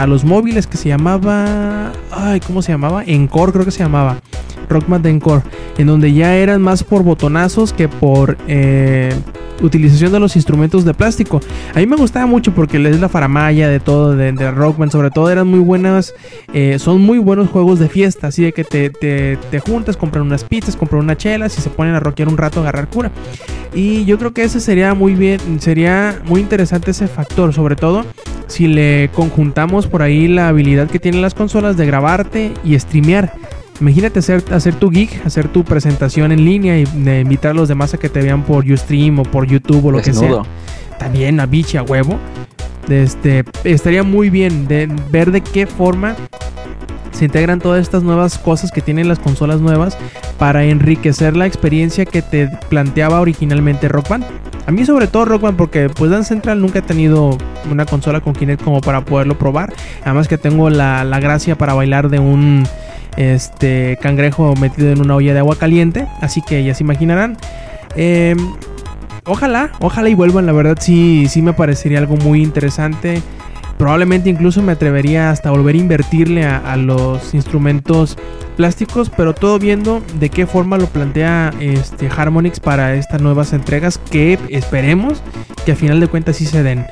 los 0.08 0.24
móviles 0.26 0.66
que 0.66 0.78
se 0.78 0.90
llamaba... 0.90 1.92
Ay, 2.12 2.40
¿cómo 2.40 2.64
se 2.64 2.72
llamaba? 2.72 3.04
Encore 3.06 3.52
creo 3.52 3.64
que 3.64 3.72
se 3.72 3.84
llamaba. 3.84 4.18
Rock 4.70 4.86
Encore, 5.06 5.42
en 5.78 5.88
donde 5.88 6.14
ya 6.14 6.36
eran 6.36 6.62
más 6.62 6.84
por 6.84 7.04
botonazos 7.04 7.74
que 7.74 7.88
por... 7.88 8.38
Eh, 8.48 9.14
utilización 9.62 10.12
de 10.12 10.20
los 10.20 10.36
instrumentos 10.36 10.86
de 10.86 10.94
plástico. 10.94 11.42
A 11.74 11.80
mí 11.80 11.86
me 11.86 11.96
gustaba 11.96 12.26
mucho 12.26 12.54
porque 12.54 12.78
es 12.78 13.00
la 13.00 13.10
faramaya 13.10 13.68
de 13.68 13.80
todo, 13.80 14.16
de, 14.16 14.32
Rockman, 14.52 14.92
sobre 14.92 15.12
todo 15.12 15.30
eran 15.30 15.48
muy 15.48 15.60
buenas, 15.60 16.14
eh, 16.54 16.80
son 16.80 17.02
muy 17.02 17.20
buenos 17.20 17.50
juegos 17.50 17.80
de 17.80 17.90
fiesta, 17.90 18.28
así 18.28 18.44
de 18.44 18.54
que 18.54 18.64
te, 18.64 18.90
te, 18.90 19.60
juntas, 19.60 19.98
compran 19.98 20.26
unas 20.26 20.44
pizzas, 20.44 20.76
compran 20.76 21.04
unas 21.04 21.18
chelas 21.18 21.58
y 21.58 21.62
se 21.62 21.70
ponen 21.70 21.96
a 21.96 22.00
rockear 22.00 22.28
un 22.28 22.38
rato 22.38 22.60
a 22.60 22.64
agarrar 22.64 22.88
cura. 22.88 23.12
Y 23.74 24.06
yo 24.06 24.18
creo 24.18 24.34
que 24.34 24.44
ese 24.44 24.60
sería 24.60 24.94
muy 24.94 25.14
bien, 25.14 25.40
sería 25.60 26.22
muy 26.26 26.42
interesante 26.42 26.92
ese 26.92 27.08
factor, 27.08 27.54
sobre 27.54 27.76
todo 27.76 28.06
si 28.48 28.68
le 28.68 29.12
conjuntamos 29.14 29.86
por 29.86 30.02
ahí 30.02 30.28
la 30.28 30.48
habilidad 30.48 30.88
que 30.88 31.00
tienen 31.00 31.22
las 31.22 31.36
consolas 31.36 31.78
de 31.78 31.86
grabarte 31.86 32.52
y 32.64 32.78
streamear. 32.80 33.34
Imagínate 33.82 34.20
hacer, 34.20 34.44
hacer 34.52 34.76
tu 34.76 34.90
geek, 34.90 35.26
hacer 35.26 35.48
tu 35.48 35.64
presentación 35.64 36.32
en 36.32 36.44
línea 36.44 36.78
y 36.78 36.84
invitar 36.84 37.52
a 37.52 37.54
los 37.54 37.70
demás 37.70 37.94
a 37.94 37.98
que 37.98 38.10
te 38.10 38.22
vean 38.22 38.44
por 38.44 38.70
Ustream 38.70 39.20
o 39.20 39.24
por 39.24 39.48
YouTube 39.48 39.86
o 39.86 39.92
lo 39.92 40.02
que 40.02 40.14
sea. 40.14 40.42
También 40.98 41.40
a 41.40 41.46
bichi 41.46 41.78
a 41.78 41.84
huevo. 41.84 42.18
Este, 42.90 43.46
estaría 43.64 44.04
muy 44.04 44.30
bien 44.30 44.68
de 44.68 44.90
ver 45.12 45.32
de 45.32 45.42
qué 45.42 45.68
forma 45.68 46.16
se 47.12 47.26
integran 47.26 47.60
todas 47.60 47.82
estas 47.82 48.02
nuevas 48.02 48.38
cosas 48.38 48.72
que 48.72 48.82
tienen 48.82 49.08
las 49.08 49.20
consolas 49.20 49.62
nuevas 49.62 49.98
para 50.38 50.64
enriquecer 50.64 51.36
la 51.36 51.46
experiencia 51.46 52.06
que 52.06 52.22
te 52.22 52.48
planteaba 52.70 53.20
originalmente 53.20 53.88
Rock 53.90 54.10
Band. 54.10 54.26
A 54.66 54.72
mí 54.72 54.86
sobre 54.86 55.08
todo 55.08 55.26
Rock 55.26 55.42
Band 55.42 55.58
porque 55.58 55.90
pues 55.90 56.12
Dance 56.12 56.30
Central 56.30 56.62
nunca 56.62 56.80
he 56.80 56.82
tenido 56.82 57.38
una 57.70 57.86
consola 57.86 58.22
con 58.22 58.34
Kinect 58.34 58.64
como 58.64 58.82
para 58.82 59.04
poderlo 59.06 59.38
probar. 59.38 59.74
Además 60.04 60.28
que 60.28 60.38
tengo 60.38 60.70
la, 60.70 61.04
la 61.04 61.20
gracia 61.20 61.58
para 61.58 61.74
bailar 61.74 62.10
de 62.10 62.20
un 62.20 62.66
este 63.20 63.98
cangrejo 64.02 64.56
metido 64.56 64.92
en 64.92 65.02
una 65.02 65.16
olla 65.16 65.34
de 65.34 65.40
agua 65.40 65.58
caliente. 65.58 66.08
Así 66.22 66.42
que 66.42 66.64
ya 66.64 66.74
se 66.74 66.84
imaginarán. 66.84 67.38
Em, 67.96 68.38
ojalá, 69.26 69.72
ojalá 69.80 70.10
y 70.10 70.16
vuelvan. 70.16 70.46
La 70.46 70.54
verdad 70.54 70.78
sí, 70.80 71.28
sí 71.30 71.42
me 71.42 71.54
parecería 71.54 72.00
algo 72.00 72.16
muy 72.16 72.42
interesante. 72.42 73.22
Probablemente 73.78 74.30
incluso 74.30 74.62
me 74.62 74.74
atrevería 74.74 75.30
hasta 75.30 75.52
volver 75.52 75.76
a 75.76 75.78
invertirle 75.78 76.46
a, 76.46 76.76
los 76.76 77.34
instrumentos 77.34 78.18
plásticos, 78.58 79.10
pero 79.10 79.34
todo 79.34 79.58
viendo 79.58 80.04
de 80.20 80.30
qué 80.30 80.46
forma 80.46 80.78
lo 80.78 80.88
plantea 80.88 81.54
este 81.62 82.10
Harmonix 82.10 82.60
para 82.60 82.96
estas 82.96 83.22
nuevas 83.22 83.54
entregas 83.54 83.98
que 83.98 84.38
esperemos 84.50 85.24
que 85.66 85.72
a 85.72 85.76
final 85.78 86.02
de 86.02 86.08
cuentas 86.08 86.36
sí 86.36 86.46
se 86.46 86.62
den. 86.62 86.86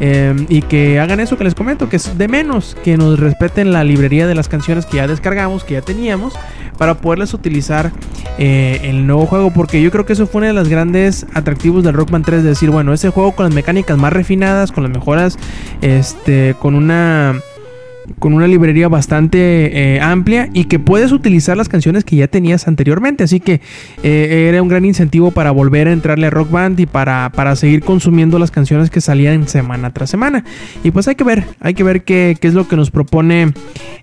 Em, 0.00 0.46
y 0.48 0.62
que 0.62 0.98
hagan 0.98 1.20
eso 1.20 1.36
que 1.38 1.44
les 1.44 1.54
comento, 1.54 1.88
que 1.88 1.96
es 1.96 2.18
de 2.18 2.28
menos, 2.28 2.76
que 2.82 2.96
nos 2.96 3.18
respeten 3.20 3.72
la 3.72 3.84
librería 3.84 4.26
de 4.26 4.34
las 4.34 4.48
canciones 4.48 4.86
que 4.86 4.96
ya 4.96 5.06
descargamos, 5.06 5.62
que 5.62 5.74
ya 5.74 5.82
teníamos, 5.82 6.34
para 6.78 6.94
poderlas 6.94 7.32
utilizar 7.32 7.92
eh, 8.38 8.80
el 8.84 9.06
nuevo 9.06 9.26
juego. 9.26 9.52
Porque 9.52 9.80
yo 9.80 9.90
creo 9.90 10.04
que 10.04 10.14
eso 10.14 10.26
fue 10.26 10.40
uno 10.40 10.48
de 10.48 10.52
los 10.52 10.68
grandes 10.68 11.26
atractivos 11.34 11.84
del 11.84 11.94
Rockman 11.94 12.22
3, 12.22 12.42
de 12.42 12.48
decir, 12.50 12.70
bueno, 12.70 12.92
ese 12.92 13.10
juego 13.10 13.32
con 13.32 13.46
las 13.46 13.54
mecánicas 13.54 13.96
más 13.96 14.12
refinadas, 14.12 14.72
con 14.72 14.82
las 14.82 14.92
mejoras, 14.92 15.38
este, 15.80 16.56
con 16.58 16.74
una 16.74 17.40
con 18.18 18.34
una 18.34 18.46
librería 18.46 18.88
bastante 18.88 19.94
eh, 19.94 20.00
amplia 20.00 20.50
y 20.52 20.64
que 20.64 20.78
puedes 20.78 21.12
utilizar 21.12 21.56
las 21.56 21.68
canciones 21.68 22.04
que 22.04 22.16
ya 22.16 22.28
tenías 22.28 22.68
anteriormente. 22.68 23.24
Así 23.24 23.40
que 23.40 23.60
eh, 24.02 24.46
era 24.48 24.62
un 24.62 24.68
gran 24.68 24.84
incentivo 24.84 25.30
para 25.30 25.50
volver 25.50 25.88
a 25.88 25.92
entrarle 25.92 26.26
a 26.26 26.30
Rock 26.30 26.50
Band 26.50 26.80
y 26.80 26.86
para, 26.86 27.30
para, 27.34 27.56
seguir 27.56 27.82
consumiendo 27.82 28.38
las 28.38 28.50
canciones 28.50 28.90
que 28.90 29.00
salían 29.00 29.48
semana 29.48 29.92
tras 29.92 30.10
semana. 30.10 30.44
Y 30.82 30.90
pues 30.90 31.08
hay 31.08 31.14
que 31.14 31.24
ver, 31.24 31.44
hay 31.60 31.74
que 31.74 31.82
ver 31.82 32.04
qué, 32.04 32.36
es 32.40 32.54
lo 32.54 32.68
que 32.68 32.76
nos 32.76 32.90
propone 32.90 33.52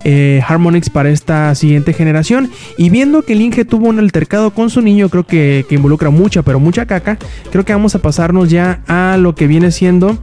eh, 0.04 0.42
Harmonix 0.48 0.90
para 0.90 1.10
esta 1.10 1.54
siguiente 1.56 1.94
generación. 1.94 2.50
Y 2.78 2.90
viendo 2.90 3.22
que 3.22 3.34
el 3.34 3.42
tuvo 3.66 3.90
un 3.90 4.00
altercado 4.00 4.52
con 4.52 4.70
su 4.70 4.82
niño, 4.82 5.10
creo 5.10 5.26
que, 5.26 5.66
que 5.68 5.76
involucra 5.76 6.10
mucha, 6.10 6.42
pero 6.42 6.60
mucha 6.60 6.86
caca, 6.86 7.18
creo 7.52 7.66
que 7.66 7.74
vamos 7.74 7.96
a 7.96 8.00
pasarnos 8.00 8.50
ya 8.50 8.82
a 8.88 9.18
lo 9.18 9.36
que 9.36 9.48
viene 9.48 9.72
siendo 9.72 10.18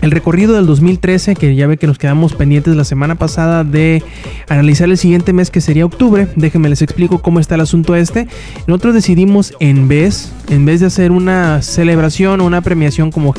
el 0.00 0.10
recorrido 0.10 0.54
del 0.54 0.66
2013, 0.66 1.34
que 1.34 1.54
ya 1.54 1.66
ve 1.66 1.76
que 1.76 1.86
nos 1.86 1.98
quedamos 1.98 2.34
pendientes 2.34 2.76
la 2.76 2.84
semana 2.84 3.16
pasada 3.16 3.64
de 3.64 4.02
analizar 4.48 4.88
el 4.88 4.98
siguiente 4.98 5.32
mes 5.32 5.50
que 5.50 5.60
sería 5.60 5.84
octubre. 5.84 6.28
Déjenme 6.36 6.68
les 6.68 6.82
explico 6.82 7.20
cómo 7.20 7.40
está 7.40 7.56
el 7.56 7.62
asunto 7.62 7.96
este. 7.96 8.28
Nosotros 8.66 8.94
decidimos 8.94 9.54
en 9.60 9.88
vez, 9.88 10.32
en 10.48 10.64
vez 10.64 10.80
de 10.80 10.86
hacer 10.86 11.10
una 11.10 11.62
celebración 11.62 12.40
o 12.40 12.46
una 12.46 12.60
premiación 12.60 13.10
como 13.10 13.34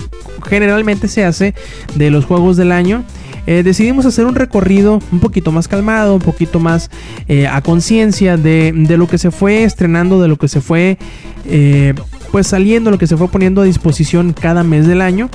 generalmente 0.48 1.08
se 1.08 1.24
hace 1.24 1.54
de 1.96 2.12
los 2.12 2.26
juegos 2.26 2.58
del 2.58 2.72
año, 2.72 3.04
eh, 3.48 3.64
decidimos 3.64 4.06
hacer 4.06 4.26
un 4.26 4.36
recorrido 4.36 5.00
un 5.12 5.20
poquito 5.20 5.52
más 5.52 5.68
calmado, 5.68 6.14
un 6.14 6.22
poquito 6.22 6.60
más 6.60 6.92
eh, 7.28 7.48
a 7.48 7.62
conciencia 7.62 8.38
de, 8.38 8.74
lo 8.98 9.08
que 9.08 9.18
se 9.18 9.32
fue 9.32 9.64
estrenando, 9.64 10.22
de 10.22 10.28
lo 10.28 10.36
que 10.36 10.48
se 10.48 10.62
fue 10.62 10.98
eh, 11.46 11.94
pues 12.32 12.48
saliendo, 12.48 12.92
lo 12.92 12.98
que 12.98 13.08
se 13.08 13.18
fue 13.18 13.28
poniendo 13.28 13.62
a 13.62 13.64
disposición 13.66 14.34
cada 14.34 14.64
mes 14.64 14.86
del 14.86 15.02
año 15.02 15.30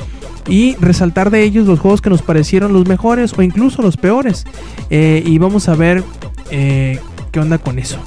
y 0.46 0.76
resaltar 0.76 1.30
de 1.30 1.42
ellos 1.42 1.66
los 1.66 1.80
juegos 1.80 2.00
que 2.00 2.10
nos 2.10 2.22
parecieron 2.22 2.72
los 2.72 2.86
mejores 2.86 3.32
o 3.36 3.42
incluso 3.42 3.82
los 3.82 3.96
peores. 3.96 4.44
Eh, 4.90 5.22
y 5.24 5.38
vamos 5.38 5.68
a 5.68 5.74
ver 5.74 6.04
eh, 6.50 7.00
qué 7.32 7.40
onda 7.40 7.58
con 7.58 7.78
eso. 7.78 7.98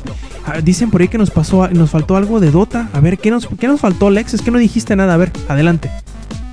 Ah, 0.46 0.62
dicen 0.62 0.90
por 0.92 1.02
ahí 1.02 1.08
que 1.08 1.18
nos 1.18 1.32
pasó, 1.32 1.68
nos 1.70 1.90
faltó 1.90 2.16
algo 2.16 2.40
de 2.40 2.52
Dota. 2.52 2.90
A 2.94 3.00
ver, 3.00 3.18
¿qué 3.18 3.32
nos, 3.32 3.48
qué 3.60 3.68
nos 3.68 3.82
faltó, 3.82 4.10
Lex? 4.10 4.34
Es 4.34 4.42
que 4.42 4.52
no 4.52 4.60
dijiste 4.60 4.96
nada. 4.96 5.14
A 5.14 5.18
ver, 5.18 5.32
adelante. 5.48 5.92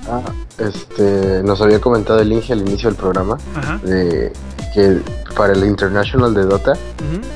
Ah, 0.09 0.21
este, 0.57 1.41
nos 1.43 1.61
había 1.61 1.79
comentado 1.79 2.19
el 2.19 2.31
Inge 2.31 2.53
al 2.53 2.61
inicio 2.61 2.89
del 2.89 2.97
programa 2.97 3.37
de 3.83 4.31
que 4.73 4.99
para 5.35 5.53
el 5.53 5.63
International 5.63 6.33
de 6.33 6.43
Dota, 6.43 6.73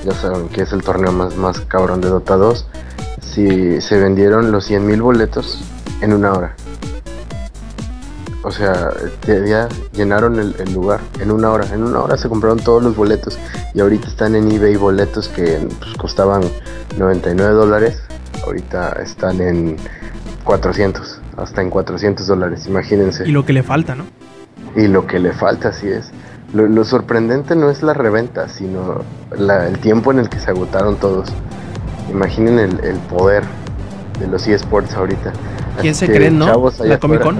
ya 0.05 0.11
saben 0.13 0.49
que 0.49 0.63
es 0.63 0.73
el 0.73 0.83
torneo 0.83 1.11
más, 1.11 1.35
más 1.37 1.61
cabrón 1.61 2.01
de 2.01 2.09
Dota 2.09 2.35
2, 2.35 2.67
si 3.21 3.81
se 3.81 3.97
vendieron 3.97 4.51
los 4.51 4.69
100.000 4.69 5.01
boletos 5.01 5.61
en 6.01 6.13
una 6.13 6.33
hora. 6.33 6.55
O 8.41 8.51
sea, 8.51 8.89
ya 9.27 9.67
llenaron 9.91 10.39
el, 10.39 10.73
lugar 10.73 11.01
en 11.19 11.31
una 11.31 11.51
hora. 11.51 11.65
En 11.73 11.83
una 11.83 11.99
hora 11.99 12.17
se 12.17 12.29
compraron 12.29 12.59
todos 12.59 12.81
los 12.81 12.95
boletos 12.95 13.37
y 13.73 13.81
ahorita 13.81 14.07
están 14.07 14.35
en 14.35 14.49
eBay 14.49 14.77
boletos 14.77 15.27
que 15.27 15.59
pues, 15.79 15.93
costaban 15.95 16.41
99 16.97 17.53
dólares. 17.53 18.01
Ahorita 18.45 18.93
están 19.03 19.41
en 19.41 19.75
400, 20.45 21.19
hasta 21.37 21.61
en 21.61 21.69
400 21.69 22.25
dólares, 22.25 22.65
imagínense. 22.65 23.27
Y 23.27 23.31
lo 23.31 23.45
que 23.45 23.51
le 23.51 23.61
falta, 23.61 23.95
¿no? 23.95 24.05
Y 24.75 24.87
lo 24.87 25.05
que 25.05 25.19
le 25.19 25.33
falta, 25.33 25.69
así 25.69 25.89
es. 25.89 26.11
Lo, 26.53 26.83
sorprendente 26.83 27.55
no 27.55 27.69
es 27.69 27.83
la 27.83 27.93
reventa, 27.93 28.47
sino 28.47 29.03
el 29.37 29.77
tiempo 29.79 30.11
en 30.11 30.19
el 30.19 30.29
que 30.29 30.39
se 30.39 30.49
agotaron 30.49 30.95
todos. 30.95 31.29
Imaginen 32.09 32.57
el, 32.57 32.79
el 32.83 32.97
poder 33.09 33.43
de 34.19 34.27
los 34.27 34.47
eSports 34.47 34.93
ahorita. 34.93 35.33
¿Quién 35.81 35.93
se 35.93 36.07
que 36.07 36.13
cree, 36.13 36.31
no? 36.31 36.71
La 36.79 36.97
Comic 36.97 37.21
Con. 37.21 37.37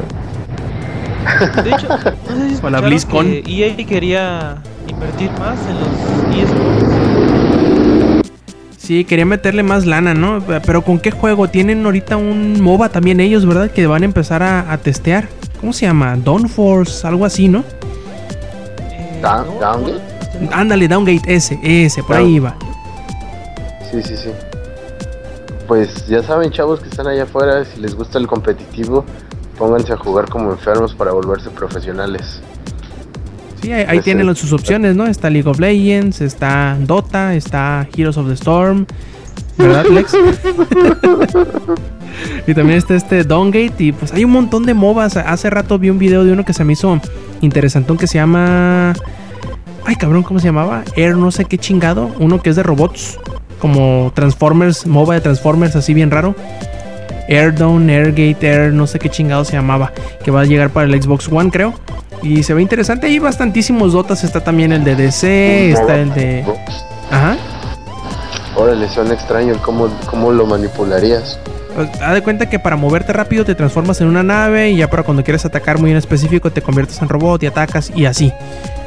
De 1.64 1.70
hecho, 1.70 1.88
no 2.30 2.36
sé 2.36 2.56
si 2.58 2.66
O 2.66 2.70
la 2.70 2.80
escucharon 2.80 2.86
BlizzCon. 2.90 3.26
que 3.44 3.44
EA 3.48 3.76
quería 3.86 4.58
invertir 4.88 5.32
más 5.40 5.58
en 5.68 5.80
los 5.80 6.44
eSports. 6.44 6.90
Sí, 8.78 9.06
quería 9.06 9.26
meterle 9.26 9.62
más 9.62 9.86
lana, 9.86 10.14
¿no? 10.16 10.42
Pero 10.66 10.84
¿con 10.84 11.00
qué 11.00 11.12
juego? 11.12 11.48
Tienen 11.48 11.86
ahorita 11.86 12.18
un 12.18 12.60
MOBA 12.60 12.90
también 12.90 13.20
ellos, 13.20 13.46
¿verdad? 13.46 13.70
Que 13.70 13.86
van 13.86 14.02
a 14.02 14.06
empezar 14.06 14.42
a, 14.42 14.72
a 14.72 14.78
testear. 14.80 15.28
¿Cómo 15.60 15.74
se 15.74 15.86
llama? 15.86 16.16
Dawn 16.18 16.50
Force, 16.50 17.06
algo 17.06 17.26
así, 17.26 17.48
¿no? 17.50 17.64
Eh, 18.92 19.20
Down- 19.22 19.46
no, 19.46 19.60
Downgate? 19.60 20.02
Ándale, 20.52 20.88
Downgate, 20.88 21.36
ese, 21.36 21.60
ese, 21.62 22.02
por 22.02 22.16
ahí 22.16 22.36
iba. 22.36 22.56
Sí, 23.92 24.02
sí, 24.02 24.16
sí. 24.18 24.30
Pues 25.68 26.08
ya 26.08 26.24
saben, 26.24 26.50
chavos 26.52 26.80
que 26.80 26.90
están 26.90 27.06
allá 27.08 27.24
afuera, 27.24 27.64
si 27.66 27.80
les 27.82 27.94
gusta 27.94 28.18
el 28.18 28.26
competitivo, 28.26 29.06
pónganse 29.60 29.94
a 29.94 29.98
jugar 29.98 30.28
como 30.30 30.52
enfermos 30.52 30.96
para 30.96 31.12
volverse 31.12 31.52
profesionales. 31.52 32.42
Sí, 33.62 33.72
ahí, 33.74 33.86
ahí 33.88 34.00
tienen 34.00 34.34
sus 34.36 34.54
opciones, 34.54 34.96
¿no? 34.96 35.06
Está 35.06 35.30
League 35.30 35.48
of 35.48 35.60
Legends, 35.60 36.22
está 36.22 36.78
Dota, 36.80 37.36
está 37.36 37.88
Heroes 37.96 38.18
of 38.18 38.28
the 38.28 38.34
Storm, 38.34 38.88
¿verdad, 39.58 39.86
Lex? 39.88 40.14
y 42.48 42.54
también 42.54 42.78
está 42.78 42.96
este 42.96 43.26
Downgate 43.26 43.84
y 43.84 43.92
pues 43.92 44.14
hay 44.14 44.24
un 44.24 44.32
montón 44.32 44.66
de 44.66 44.74
MOBAs. 44.74 45.18
Hace 45.18 45.50
rato 45.50 45.78
vi 45.78 45.90
un 45.90 46.00
video 46.00 46.24
de 46.24 46.32
uno 46.32 46.46
que 46.46 46.54
se 46.54 46.64
me 46.64 46.72
hizo 46.74 47.02
interesantón 47.42 47.98
que 47.98 48.08
se 48.08 48.14
llama... 48.16 48.94
Ay, 49.86 49.96
cabrón, 49.96 50.24
¿cómo 50.24 50.40
se 50.40 50.46
llamaba? 50.46 50.84
Air 50.96 51.18
no 51.18 51.32
sé 51.32 51.44
qué 51.46 51.58
chingado. 51.58 52.12
Uno 52.20 52.42
que 52.42 52.52
es 52.52 52.56
de 52.56 52.64
robots, 52.64 53.20
como 53.60 54.14
Transformers, 54.16 54.88
MOBA 54.88 55.16
de 55.16 55.22
Transformers, 55.22 55.76
así 55.76 55.94
bien 55.94 56.12
raro. 56.12 56.34
Airdown, 57.30 57.90
Airgate, 57.90 58.48
Air, 58.48 58.74
no 58.74 58.88
sé 58.88 59.00
qué 59.00 59.10
chingado 59.10 59.46
se 59.46 59.54
llamaba. 59.54 59.92
Que 60.24 60.32
va 60.32 60.42
a 60.42 60.46
llegar 60.46 60.70
para 60.72 60.88
el 60.88 61.02
Xbox 61.02 61.30
One, 61.32 61.52
creo. 61.52 61.74
Y 62.22 62.44
se 62.44 62.54
ve 62.54 62.62
interesante. 62.62 63.08
Hay 63.08 63.20
bastantísimos 63.20 63.94
dotas. 63.94 64.24
Está 64.24 64.42
también 64.42 64.72
el 64.72 64.84
de 64.84 64.96
DC. 64.96 65.72
Está 65.72 65.96
el 65.98 66.14
de. 66.14 66.44
Ajá. 67.12 67.38
Órale, 68.56 68.90
suena 68.90 69.14
extraño 69.14 69.56
cómo, 69.64 69.88
cómo 70.10 70.32
lo 70.32 70.46
manipularías. 70.46 71.40
Pues, 71.76 71.90
haz 72.02 72.14
de 72.14 72.24
cuenta 72.24 72.50
que 72.50 72.60
para 72.60 72.76
moverte 72.76 73.14
rápido 73.14 73.46
te 73.46 73.56
transformas 73.56 74.02
en 74.02 74.08
una 74.08 74.24
nave. 74.24 74.72
Y 74.72 74.78
ya 74.78 74.90
para 74.90 75.04
cuando 75.04 75.24
quieres 75.24 75.46
atacar 75.46 75.80
muy 75.80 75.92
en 75.92 75.98
específico 75.98 76.52
te 76.52 76.62
conviertes 76.62 77.02
en 77.02 77.08
robot 77.10 77.42
y 77.44 77.46
atacas 77.46 77.92
y 77.96 78.06
así. 78.06 78.34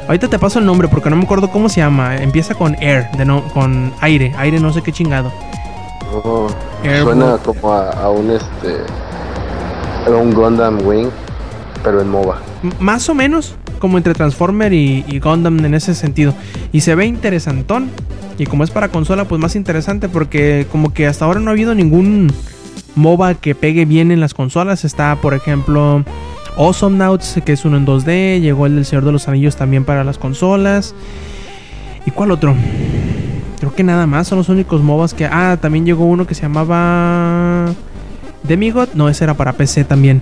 Ahorita 0.07 0.27
te 0.27 0.37
paso 0.37 0.59
el 0.59 0.65
nombre 0.65 0.89
porque 0.89 1.09
no 1.09 1.15
me 1.15 1.23
acuerdo 1.23 1.49
cómo 1.49 1.69
se 1.69 1.79
llama. 1.79 2.17
Empieza 2.17 2.55
con 2.55 2.75
air, 2.83 3.07
de 3.17 3.25
no, 3.25 3.43
con 3.49 3.93
aire. 4.01 4.33
Aire 4.37 4.59
no 4.59 4.71
sé 4.73 4.81
qué 4.81 4.91
chingado. 4.91 5.31
Oh, 6.13 6.47
suena 7.03 7.37
como 7.37 7.71
a, 7.73 7.89
a 7.91 8.09
un 8.09 8.31
este. 8.31 8.77
A 10.05 10.09
un 10.11 10.33
Gundam 10.33 10.85
Wing, 10.85 11.07
pero 11.83 12.01
en 12.01 12.09
MOBA. 12.09 12.37
M- 12.63 12.73
más 12.79 13.07
o 13.09 13.15
menos 13.15 13.55
como 13.79 13.97
entre 13.97 14.13
Transformer 14.13 14.71
y, 14.73 15.05
y 15.07 15.19
Gundam 15.19 15.63
en 15.65 15.73
ese 15.73 15.95
sentido. 15.95 16.33
Y 16.71 16.81
se 16.81 16.95
ve 16.95 17.05
interesantón. 17.05 17.89
Y 18.37 18.45
como 18.45 18.63
es 18.63 18.71
para 18.71 18.89
consola, 18.89 19.25
pues 19.25 19.39
más 19.39 19.55
interesante 19.55 20.09
porque 20.09 20.65
como 20.71 20.91
que 20.93 21.07
hasta 21.07 21.25
ahora 21.25 21.39
no 21.39 21.49
ha 21.49 21.53
habido 21.53 21.75
ningún 21.75 22.31
MOBA 22.95 23.35
que 23.35 23.55
pegue 23.55 23.85
bien 23.85 24.11
en 24.11 24.19
las 24.19 24.33
consolas. 24.33 24.83
Está, 24.85 25.15
por 25.17 25.33
ejemplo, 25.33 26.03
Awesome 26.57 26.97
Nauts, 26.97 27.39
que 27.45 27.53
es 27.53 27.63
uno 27.63 27.77
en 27.77 27.85
2D. 27.85 28.41
Llegó 28.41 28.65
el 28.65 28.75
del 28.75 28.85
Señor 28.85 29.05
de 29.05 29.11
los 29.11 29.27
Anillos 29.27 29.55
también 29.55 29.85
para 29.85 30.03
las 30.03 30.17
consolas. 30.17 30.95
¿Y 32.05 32.11
cuál 32.11 32.31
otro? 32.31 32.55
Creo 33.63 33.73
que 33.73 33.83
nada 33.85 34.07
más 34.07 34.27
son 34.27 34.39
los 34.39 34.49
únicos 34.49 34.81
MOBAs 34.81 35.13
que... 35.13 35.25
Ah, 35.25 35.57
también 35.61 35.85
llegó 35.85 36.03
uno 36.03 36.27
que 36.27 36.35
se 36.35 36.41
llamaba... 36.41 37.73
Demigod. 38.43 38.89
No, 38.93 39.07
ese 39.07 39.23
era 39.23 39.35
para 39.35 39.53
PC 39.53 39.85
también. 39.85 40.21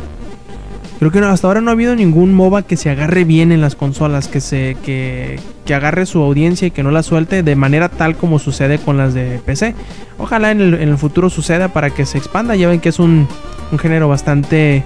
Creo 1.00 1.12
que 1.12 1.18
hasta 1.18 1.48
ahora 1.48 1.60
no 1.60 1.72
ha 1.72 1.74
habido 1.74 1.96
ningún 1.96 2.36
MOBA 2.36 2.62
que 2.62 2.78
se 2.78 2.92
agarre 2.92 3.24
bien 3.24 3.52
en 3.52 3.60
las 3.60 3.74
consolas, 3.74 4.28
que 4.28 4.42
se 4.42 4.78
que, 4.84 5.40
que 5.66 5.74
agarre 5.74 6.06
su 6.06 6.22
audiencia 6.22 6.68
y 6.68 6.72
que 6.72 6.84
no 6.84 6.92
la 6.92 7.02
suelte 7.02 7.42
de 7.42 7.56
manera 7.56 7.90
tal 7.90 8.16
como 8.16 8.38
sucede 8.38 8.78
con 8.78 8.98
las 8.98 9.16
de 9.16 9.42
PC. 9.44 9.74
Ojalá 10.20 10.52
en 10.52 10.62
el, 10.62 10.76
en 10.76 10.90
el 10.90 11.00
futuro 11.00 11.32
suceda 11.32 11.70
para 11.70 11.90
que 11.90 12.06
se 12.06 12.20
expanda. 12.20 12.56
Ya 12.56 12.68
ven 12.68 12.80
que 12.80 12.90
es 12.90 13.00
un, 13.00 13.28
un 13.72 13.80
género 13.80 14.08
bastante 14.08 14.84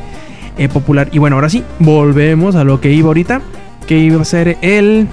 eh, 0.58 0.70
popular. 0.70 1.10
Y 1.12 1.20
bueno, 1.20 1.36
ahora 1.36 1.50
sí, 1.50 1.62
volvemos 1.80 2.56
a 2.56 2.64
lo 2.64 2.80
que 2.80 2.94
iba 2.94 3.08
ahorita, 3.08 3.42
que 3.86 4.00
iba 4.00 4.22
a 4.22 4.24
ser 4.24 4.58
el 4.62 5.10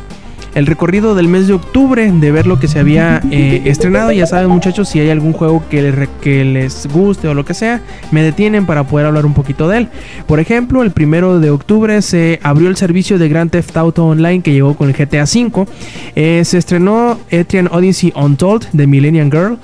el 0.55 0.67
recorrido 0.67 1.15
del 1.15 1.29
mes 1.29 1.47
de 1.47 1.55
octubre 1.55 2.11
de 2.11 2.33
ver 2.33 2.47
lo 2.47 2.59
que 2.59 2.69
se 2.69 2.79
había 2.79 3.21
eh, 3.31 3.63
estrenado. 3.65 4.13
Ya 4.13 4.27
saben 4.27 4.51
muchachos, 4.51 4.89
si 4.89 5.01
hay 5.01 5.11
algún 5.11 5.33
juego 5.33 5.63
que 5.71 5.83
les, 5.83 6.09
que 6.21 6.45
les 6.45 6.87
guste 6.93 7.29
o 7.29 7.35
lo 7.35 7.45
que 7.45 7.55
sea, 7.55 7.81
me 8.11 8.23
detienen 8.23 8.67
para 8.67 8.85
poder 8.85 9.07
hablar 9.07 9.27
un 9.27 9.35
poquito 9.35 9.69
de 9.69 9.79
él. 9.79 9.89
Por 10.27 10.41
ejemplo, 10.41 10.83
el 10.83 10.91
primero 10.91 11.41
de 11.41 11.51
octubre 11.51 12.03
se 12.03 12.41
abrió 12.43 12.69
el 12.69 12.77
servicio 12.77 13.19
de 13.19 13.29
Grand 13.29 13.51
Theft 13.51 13.77
Auto 13.77 14.07
Online 14.07 14.43
que 14.43 14.53
llegó 14.53 14.75
con 14.77 14.89
el 14.89 14.95
GTA 14.95 15.25
V. 15.25 15.67
Eh, 16.15 16.43
se 16.45 16.59
estrenó 16.59 17.19
Etrian 17.31 17.69
Odyssey 17.71 18.13
Untold 18.15 18.67
de 18.73 18.87
Millennium 18.87 19.31
Girl 19.31 19.59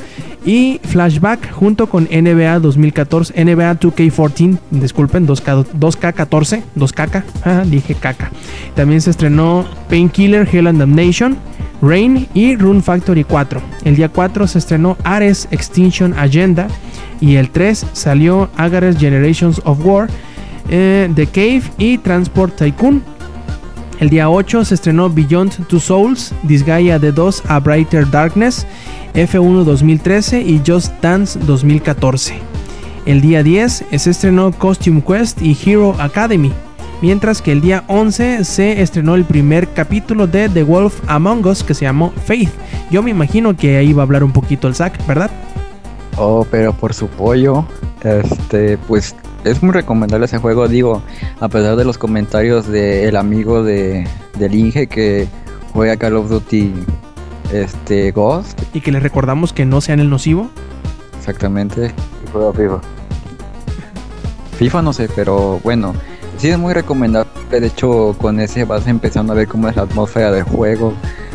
y 0.44 0.80
Flashback 0.84 1.52
junto 1.52 1.88
con 1.88 2.04
NBA 2.04 2.60
2014, 2.60 3.44
NBA 3.44 3.80
2K14, 3.80 4.58
disculpen, 4.70 5.26
2K, 5.26 5.66
2K14, 5.78 6.62
2K, 6.76 7.22
ajá, 7.42 7.64
dije 7.64 7.94
caca. 7.94 8.30
También 8.74 9.00
se 9.00 9.10
estrenó 9.10 9.66
Painkiller 9.88 10.48
Hell 10.50 10.66
and 10.66 10.78
Damnation, 10.78 11.36
Rain 11.82 12.28
y 12.34 12.56
Rune 12.56 12.82
Factory 12.82 13.24
4. 13.24 13.60
El 13.84 13.96
día 13.96 14.08
4 14.08 14.46
se 14.46 14.58
estrenó 14.58 14.96
Ares 15.04 15.48
Extinction 15.50 16.14
Agenda 16.18 16.68
y 17.20 17.36
el 17.36 17.50
3 17.50 17.86
salió 17.92 18.48
Agares 18.56 18.98
Generations 18.98 19.60
of 19.64 19.84
War, 19.84 20.08
eh, 20.70 21.10
The 21.14 21.26
Cave 21.26 21.62
y 21.78 21.98
Transport 21.98 22.56
Tycoon. 22.56 23.02
El 24.00 24.10
día 24.10 24.30
8 24.30 24.64
se 24.64 24.76
estrenó 24.76 25.10
Beyond 25.10 25.66
Two 25.66 25.80
Souls, 25.80 26.32
Disgaea 26.44 27.00
de 27.00 27.10
2 27.10 27.42
a 27.48 27.58
Brighter 27.58 28.08
Darkness, 28.08 28.64
F1 29.14 29.64
2013 29.64 30.40
y 30.40 30.62
Just 30.64 30.92
Dance 31.02 31.36
2014. 31.40 32.34
El 33.06 33.20
día 33.20 33.42
10 33.42 33.86
se 33.96 34.10
estrenó 34.10 34.52
Costume 34.52 35.02
Quest 35.02 35.42
y 35.42 35.56
Hero 35.66 35.96
Academy. 35.98 36.52
Mientras 37.02 37.42
que 37.42 37.50
el 37.50 37.60
día 37.60 37.82
11 37.88 38.44
se 38.44 38.82
estrenó 38.82 39.16
el 39.16 39.24
primer 39.24 39.68
capítulo 39.68 40.28
de 40.28 40.48
The 40.48 40.62
Wolf 40.62 41.00
Among 41.08 41.44
Us 41.46 41.64
que 41.64 41.74
se 41.74 41.84
llamó 41.84 42.12
Faith. 42.24 42.50
Yo 42.92 43.02
me 43.02 43.10
imagino 43.10 43.56
que 43.56 43.78
ahí 43.78 43.92
va 43.92 44.02
a 44.02 44.06
hablar 44.06 44.22
un 44.22 44.32
poquito 44.32 44.68
el 44.68 44.76
Zack, 44.76 45.04
¿verdad? 45.08 45.30
Oh, 46.16 46.46
pero 46.48 46.72
por 46.72 46.94
su 46.94 47.08
pollo, 47.08 47.64
este, 48.04 48.78
pues 48.78 49.16
es 49.50 49.62
muy 49.62 49.72
recomendable 49.72 50.26
ese 50.26 50.38
juego, 50.38 50.68
digo, 50.68 51.02
a 51.40 51.48
pesar 51.48 51.76
de 51.76 51.84
los 51.84 51.98
comentarios 51.98 52.66
del 52.68 53.16
amigo 53.16 53.62
de, 53.62 54.06
del 54.38 54.54
Inge 54.54 54.86
que 54.86 55.28
juega 55.72 55.96
Call 55.96 56.16
of 56.16 56.28
Duty, 56.28 56.72
este, 57.52 58.10
Ghost, 58.12 58.60
Y 58.74 58.80
que 58.80 58.92
les 58.92 59.02
recordamos 59.02 59.52
que 59.52 59.64
no 59.64 59.80
sean 59.80 60.00
el 60.00 60.10
nocivo. 60.10 60.48
exactamente. 61.18 61.92
Y 62.26 62.30
juega 62.30 62.52
FIFA. 62.52 62.80
FIFA 64.58 64.82
no 64.82 64.92
sé, 64.92 65.08
pero 65.14 65.60
bueno, 65.62 65.94
sí 66.36 66.48
es 66.48 66.58
muy 66.58 66.74
recomendable. 66.74 67.30
De 67.50 67.66
hecho, 67.66 68.14
con 68.20 68.40
ese 68.40 68.64
vas 68.64 68.86
empezando 68.86 69.32
a 69.32 69.36
ver 69.36 69.48
cómo 69.48 69.68
es 69.68 69.76
la 69.76 69.82
atmósfera 69.82 70.30
del 70.32 70.42
juego. 70.44 70.92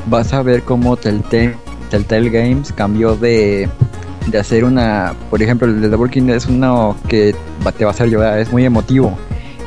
Vas 0.08 0.34
a 0.34 0.44
ver 0.44 0.64
cómo 0.64 0.98
Telltale, 0.98 1.56
Telltale 1.90 2.30
Games 2.30 2.72
cambió 2.74 3.16
de, 3.16 3.70
de 4.28 4.40
hacer 4.40 4.64
una. 4.64 5.14
Por 5.30 5.42
ejemplo, 5.42 5.68
el 5.68 5.82
de 5.82 5.96
Walking 5.96 6.30
es 6.30 6.46
uno 6.46 6.96
que 7.08 7.36
te 7.78 7.86
va 7.86 7.92
a 7.92 7.94
hacer 7.94 8.10
llorar, 8.10 8.40
es 8.40 8.52
muy 8.52 8.66
emotivo. 8.66 9.18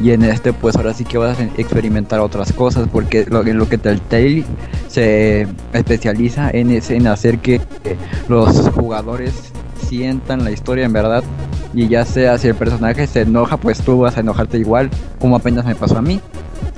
Y 0.00 0.10
en 0.10 0.24
este, 0.24 0.52
pues 0.52 0.76
ahora 0.76 0.92
sí 0.92 1.04
que 1.04 1.16
vas 1.16 1.38
a 1.40 1.44
experimentar 1.56 2.20
otras 2.20 2.52
cosas, 2.52 2.86
porque 2.92 3.24
lo, 3.28 3.42
lo 3.42 3.68
que 3.68 3.78
Telltale 3.78 4.44
se 4.88 5.46
especializa 5.72 6.50
en, 6.50 6.70
es 6.70 6.90
en 6.90 7.06
hacer 7.06 7.38
que 7.38 7.60
los 8.28 8.68
jugadores 8.70 9.32
sientan 9.88 10.44
la 10.44 10.50
historia 10.50 10.84
en 10.84 10.92
verdad 10.92 11.22
y 11.72 11.88
ya 11.88 12.04
sea 12.04 12.38
si 12.38 12.48
el 12.48 12.54
personaje 12.54 13.06
se 13.06 13.22
enoja, 13.22 13.56
pues 13.58 13.82
tú 13.82 13.98
vas 13.98 14.16
a 14.16 14.20
enojarte 14.20 14.58
igual, 14.58 14.90
como 15.20 15.36
apenas 15.36 15.64
me 15.64 15.74
pasó 15.74 15.98
a 15.98 16.02
mí. 16.02 16.20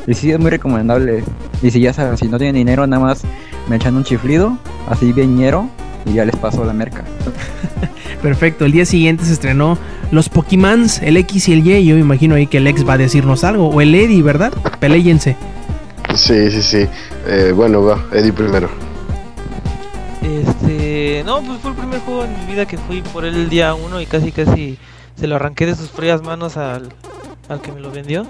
Y 0.07 0.15
sí, 0.15 0.33
es 0.33 0.41
muy 0.41 0.51
recomendable. 0.51 1.23
Y 1.63 1.71
si 1.71 1.81
ya 1.81 1.93
sabes, 1.93 2.21
si 2.21 2.29
no 2.29 2.39
tienen 2.39 2.57
dinero, 2.57 2.87
nada 2.87 3.03
más 3.03 3.23
me 3.69 3.77
echan 3.77 3.97
un 3.97 4.05
chiflido, 4.05 4.59
así 4.89 5.13
bien 5.13 5.37
ñero, 5.37 5.69
y 6.05 6.15
ya 6.15 6.25
les 6.25 6.35
paso 6.37 6.65
la 6.65 6.73
merca. 6.73 7.05
Perfecto, 8.23 8.65
el 8.65 8.73
día 8.73 8.85
siguiente 8.85 9.25
se 9.25 9.33
estrenó 9.33 9.79
los 10.11 10.29
Pokémons, 10.29 11.01
el 11.03 11.17
X 11.19 11.49
y 11.49 11.53
el 11.53 11.67
Y. 11.67 11.85
Yo 11.85 11.95
me 11.95 12.01
imagino 12.01 12.35
ahí 12.35 12.47
que 12.47 12.59
el 12.59 12.67
X 12.67 12.87
va 12.87 12.95
a 12.95 12.99
decirnos 12.99 13.45
algo. 13.45 13.69
O 13.69 13.81
el 13.81 13.95
Eddie, 13.95 14.23
¿verdad? 14.23 14.53
Peléyense. 14.81 15.37
Sí, 16.15 16.51
sí, 16.51 16.63
sí. 16.63 16.87
Eh, 17.27 17.53
bueno, 17.55 17.83
va, 17.83 18.03
Eddie 18.13 18.33
primero. 18.33 18.69
Este, 20.23 21.23
no, 21.25 21.43
pues 21.43 21.61
fue 21.61 21.71
el 21.71 21.77
primer 21.77 22.01
juego 22.01 22.25
en 22.25 22.41
mi 22.41 22.53
vida 22.53 22.67
que 22.67 22.79
fui 22.79 23.03
por 23.03 23.25
él 23.25 23.35
el 23.35 23.49
día 23.49 23.75
uno 23.75 24.01
y 24.01 24.07
casi 24.07 24.33
casi 24.33 24.79
se 25.15 25.27
lo 25.27 25.37
arranqué 25.37 25.67
de 25.67 25.75
sus 25.75 25.91
frías 25.91 26.23
manos 26.23 26.57
al, 26.57 26.89
al 27.49 27.61
que 27.61 27.73
me 27.73 27.81
lo 27.81 27.91
vendió. 27.91 28.27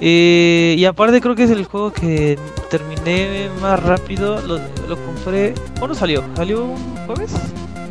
Eh, 0.00 0.74
y 0.76 0.84
aparte 0.84 1.20
creo 1.20 1.36
que 1.36 1.44
es 1.44 1.50
el 1.50 1.64
juego 1.64 1.92
que 1.92 2.36
terminé 2.70 3.48
más 3.60 3.80
rápido, 3.80 4.40
lo, 4.42 4.58
lo 4.88 4.96
compré, 5.06 5.54
¿cuándo 5.78 5.94
salió? 5.94 6.24
¿Salió 6.34 6.64
un 6.64 6.96
jueves? 7.06 7.30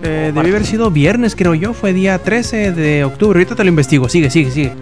Eh, 0.04 0.32
debió 0.34 0.50
haber 0.56 0.66
sido 0.66 0.90
viernes, 0.92 1.36
creo 1.36 1.54
yo. 1.54 1.74
Fue 1.74 1.94
día 1.94 2.18
13 2.20 2.72
de 2.72 3.04
octubre. 3.04 3.38
Ahorita 3.40 3.56
te 3.56 3.64
lo 3.64 3.70
investigo. 3.70 4.10
Sigue, 4.10 4.30
sigue, 4.30 4.50
sigue. 4.52 4.74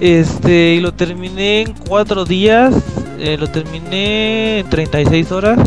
Este, 0.00 0.74
y 0.74 0.80
lo 0.80 0.92
terminé 0.92 1.62
en 1.62 1.72
cuatro 1.88 2.24
días. 2.24 2.74
eh, 3.18 3.36
lo 3.38 3.48
terminé 3.48 4.58
en 4.60 4.68
36 4.68 5.30
horas. 5.32 5.58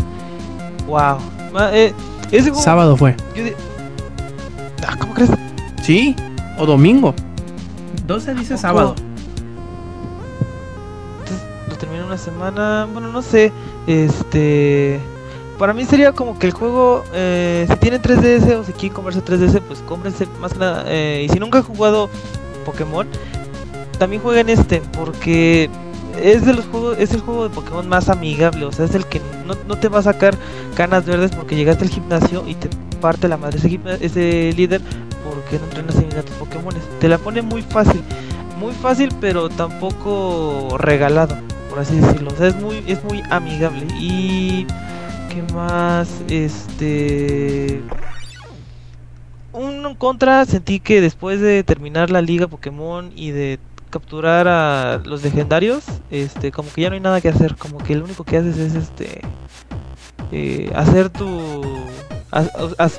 Wow. 0.86 1.16
Eh, 1.72 1.92
ese 2.30 2.50
juego- 2.50 2.62
Sábado 2.62 2.96
fue. 2.96 3.16
yo 3.34 3.42
Ah, 4.86 4.96
¿Cómo 5.00 5.12
crees? 5.14 5.30
¿Sí? 5.82 6.14
¿O 6.58 6.66
domingo? 6.66 7.14
12 8.06 8.34
dice 8.34 8.56
sábado. 8.56 8.94
Entonces, 11.20 11.46
lo 11.68 11.76
terminé 11.76 12.00
en 12.00 12.06
una 12.06 12.18
semana. 12.18 12.86
Bueno, 12.92 13.08
no 13.08 13.22
sé. 13.22 13.50
Este. 13.86 15.00
Para 15.58 15.72
mí 15.72 15.84
sería 15.84 16.12
como 16.12 16.38
que 16.38 16.46
el 16.46 16.52
juego, 16.52 17.04
eh, 17.12 17.66
si 17.68 17.76
tienen 17.76 18.00
3DS 18.00 18.60
o 18.60 18.64
si 18.64 18.72
quieren 18.72 18.94
comprarse 18.94 19.24
3DS, 19.24 19.60
pues 19.60 19.80
cómprense 19.80 20.26
más 20.40 20.52
que 20.52 20.58
nada. 20.60 20.84
eh, 20.86 21.26
y 21.28 21.32
si 21.32 21.38
nunca 21.40 21.58
han 21.58 21.64
jugado 21.64 22.08
Pokémon, 22.64 23.08
también 23.98 24.22
jueguen 24.22 24.48
este, 24.48 24.80
porque 24.96 25.68
es 26.22 26.46
de 26.46 26.54
los 26.54 26.66
juegos, 26.66 26.96
es 26.98 27.12
el 27.12 27.20
juego 27.20 27.48
de 27.48 27.54
Pokémon 27.54 27.88
más 27.88 28.08
amigable, 28.08 28.64
o 28.64 28.72
sea, 28.72 28.84
es 28.84 28.94
el 28.94 29.04
que 29.06 29.20
no, 29.46 29.54
no 29.66 29.78
te 29.78 29.88
va 29.88 29.98
a 29.98 30.02
sacar 30.02 30.36
canas 30.76 31.04
verdes 31.04 31.32
porque 31.34 31.56
llegaste 31.56 31.84
al 31.84 31.90
gimnasio 31.90 32.44
y 32.46 32.54
te 32.54 32.68
parte 32.98 33.28
la 33.28 33.36
madre 33.36 33.58
ese, 33.58 33.80
ese 34.00 34.52
líder 34.56 34.80
porque 35.24 35.58
no 35.58 35.64
entrenas 35.64 35.98
bien 35.98 36.18
a 36.18 36.22
tus 36.22 36.36
Pokémones. 36.36 36.82
Te 37.00 37.08
la 37.08 37.18
pone 37.18 37.42
muy 37.42 37.62
fácil, 37.62 38.02
muy 38.58 38.72
fácil, 38.72 39.10
pero 39.20 39.48
tampoco 39.48 40.76
regalado, 40.78 41.36
por 41.70 41.78
así 41.78 41.96
decirlo. 41.96 42.30
O 42.32 42.36
sea, 42.36 42.48
es 42.48 42.56
muy, 42.60 42.82
es 42.86 43.02
muy 43.04 43.22
amigable. 43.30 43.86
Y 44.00 44.66
qué 45.28 45.42
más, 45.54 46.08
este, 46.28 47.82
un 49.52 49.94
contra 49.96 50.44
sentí 50.44 50.80
que 50.80 51.00
después 51.00 51.40
de 51.40 51.62
terminar 51.64 52.10
la 52.10 52.22
liga 52.22 52.46
Pokémon 52.46 53.10
y 53.14 53.30
de 53.30 53.58
capturar 53.90 54.48
a 54.48 55.00
los 55.04 55.22
legendarios, 55.22 55.84
este, 56.10 56.52
como 56.52 56.70
que 56.72 56.82
ya 56.82 56.88
no 56.90 56.94
hay 56.94 57.00
nada 57.00 57.20
que 57.20 57.28
hacer, 57.28 57.56
como 57.56 57.78
que 57.78 57.94
lo 57.96 58.04
único 58.04 58.24
que 58.24 58.36
haces 58.36 58.58
es 58.58 58.74
este 58.74 59.22
eh, 60.30 60.70
hacer 60.74 61.08
tu 61.08 61.62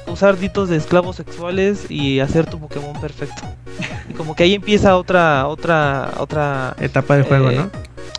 usar 0.07 0.39
ditos 0.39 0.69
de 0.69 0.77
esclavos 0.77 1.15
sexuales 1.15 1.85
y 1.91 2.19
hacer 2.19 2.47
tu 2.47 2.59
Pokémon 2.59 2.99
perfecto. 2.99 3.43
Y 4.09 4.13
como 4.13 4.35
que 4.35 4.43
ahí 4.43 4.55
empieza 4.55 4.97
otra 4.97 5.45
otra 5.47 6.11
otra 6.17 6.75
Etapa 6.79 7.15
del 7.15 7.25
juego, 7.25 7.51
Eh, 7.51 7.55
¿no? 7.57 7.69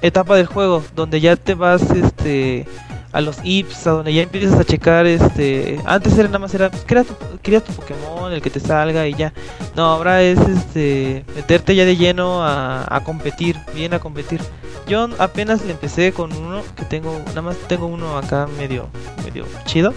etapa 0.02 0.36
del 0.36 0.46
juego 0.46 0.82
donde 0.94 1.20
ya 1.20 1.34
te 1.36 1.54
vas 1.54 1.82
este 1.90 2.66
a 3.12 3.20
los 3.20 3.38
IPs, 3.42 3.86
a 3.86 3.90
donde 3.90 4.14
ya 4.14 4.22
empiezas 4.22 4.58
a 4.58 4.64
checar 4.64 5.06
este 5.06 5.80
antes 5.84 6.16
era 6.16 6.28
nada 6.28 6.38
más 6.38 6.54
era 6.54 6.70
pues, 6.70 6.84
crea 6.86 7.04
tu, 7.04 7.14
tu 7.14 7.72
Pokémon, 7.72 8.32
el 8.32 8.40
que 8.40 8.50
te 8.50 8.60
salga 8.60 9.06
y 9.06 9.14
ya. 9.14 9.32
No, 9.76 9.84
ahora 9.84 10.22
es 10.22 10.38
este 10.38 11.24
meterte 11.34 11.74
ya 11.74 11.84
de 11.84 11.96
lleno 11.96 12.44
a, 12.44 12.86
a 12.94 13.02
competir, 13.02 13.56
bien 13.74 13.94
a 13.94 13.98
competir. 13.98 14.40
Yo 14.86 15.08
apenas 15.18 15.64
le 15.64 15.72
empecé 15.72 16.12
con 16.12 16.32
uno 16.32 16.62
que 16.76 16.84
tengo, 16.84 17.20
nada 17.28 17.42
más 17.42 17.56
tengo 17.68 17.86
uno 17.86 18.16
acá 18.16 18.48
medio 18.58 18.88
medio 19.24 19.44
chido. 19.64 19.92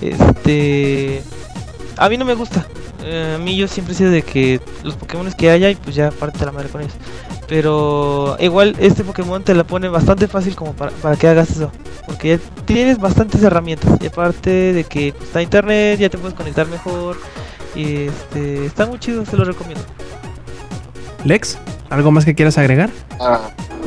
Este 0.00 1.22
a 1.96 2.08
mí 2.08 2.16
no 2.16 2.24
me 2.24 2.34
gusta. 2.34 2.66
Eh, 3.02 3.34
a 3.36 3.38
mí 3.38 3.56
yo 3.56 3.66
siempre 3.68 3.94
he 3.94 3.96
sido 3.96 4.10
de 4.10 4.22
que 4.22 4.60
los 4.82 4.96
Pokémon 4.96 5.32
que 5.32 5.50
haya 5.50 5.70
y 5.70 5.74
pues 5.74 5.94
ya 5.94 6.10
parte 6.10 6.44
la 6.44 6.52
madre 6.52 6.68
con 6.68 6.82
ellos. 6.82 6.94
Pero 7.50 8.36
igual 8.38 8.76
este 8.78 9.02
Pokémon 9.02 9.42
te 9.42 9.54
la 9.54 9.64
pone 9.64 9.88
bastante 9.88 10.28
fácil 10.28 10.54
como 10.54 10.72
para, 10.72 10.92
para 10.92 11.16
que 11.16 11.26
hagas 11.26 11.50
eso. 11.50 11.72
Porque 12.06 12.28
ya 12.28 12.38
tienes 12.64 13.00
bastantes 13.00 13.42
herramientas. 13.42 13.98
Y 14.00 14.06
aparte 14.06 14.72
de 14.72 14.84
que 14.84 15.12
pues, 15.12 15.24
está 15.24 15.42
internet, 15.42 15.98
ya 15.98 16.08
te 16.08 16.16
puedes 16.16 16.36
conectar 16.36 16.68
mejor. 16.68 17.16
Y 17.74 18.04
este, 18.04 18.66
está 18.66 18.86
muy 18.86 19.00
chido, 19.00 19.26
se 19.26 19.36
lo 19.36 19.42
recomiendo. 19.42 19.82
Lex, 21.24 21.58
¿algo 21.90 22.12
más 22.12 22.24
que 22.24 22.36
quieras 22.36 22.56
agregar? 22.56 22.88
Ah, 23.18 23.40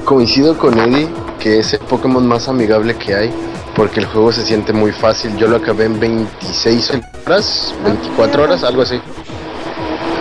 coincido 0.03 0.57
con 0.57 0.77
Eddie 0.77 1.07
que 1.40 1.60
es 1.60 1.73
el 1.73 1.80
Pokémon 1.80 2.27
más 2.27 2.49
amigable 2.49 2.95
que 2.95 3.15
hay 3.15 3.34
porque 3.77 4.02
el 4.02 4.07
juego 4.07 4.34
se 4.34 4.45
siente 4.45 4.73
muy 4.73 4.91
fácil. 4.91 5.38
Yo 5.38 5.48
lo 5.48 5.56
acabé 5.56 5.85
en 5.85 5.99
26 6.02 6.91
horas, 7.26 7.73
24 7.85 8.44
horas, 8.44 8.64
algo 8.65 8.81
así. 8.81 8.99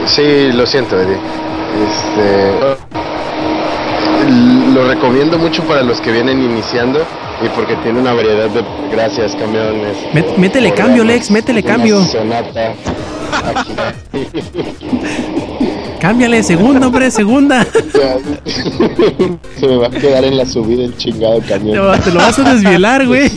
Sí, 0.07 0.53
lo 0.53 0.65
siento, 0.65 0.97
Eddie. 1.01 1.19
Este 1.89 3.02
lo 4.29 4.87
recomiendo 4.89 5.39
mucho 5.39 5.63
para 5.65 5.83
los 5.83 6.01
que 6.01 6.13
vienen 6.13 6.41
iniciando 6.43 7.01
y 7.45 7.49
porque 7.57 7.75
tiene 7.77 8.01
una 8.01 8.13
variedad 8.13 8.49
de 8.51 8.63
gracias 8.91 9.35
camiones. 9.35 9.97
Met- 10.15 10.37
métele 10.37 10.73
cambio, 10.73 11.05
Lex, 11.05 11.31
métele 11.31 11.63
cambio. 11.63 12.03
Sonata. 12.05 12.75
Cámbiale, 16.01 16.43
segunda, 16.43 16.87
hombre, 16.89 17.11
segunda. 17.13 17.65
Se 19.59 19.67
me 19.69 19.77
va 19.77 19.87
a 19.87 19.91
quedar 19.91 20.25
en 20.25 20.37
la 20.37 20.45
subida 20.47 20.83
el 20.85 20.97
chingado 20.97 21.41
camión. 21.49 22.01
te 22.03 22.11
lo 22.11 22.19
vas 22.19 22.39
a 22.39 22.55
desvielar, 22.55 23.07
güey. 23.07 23.31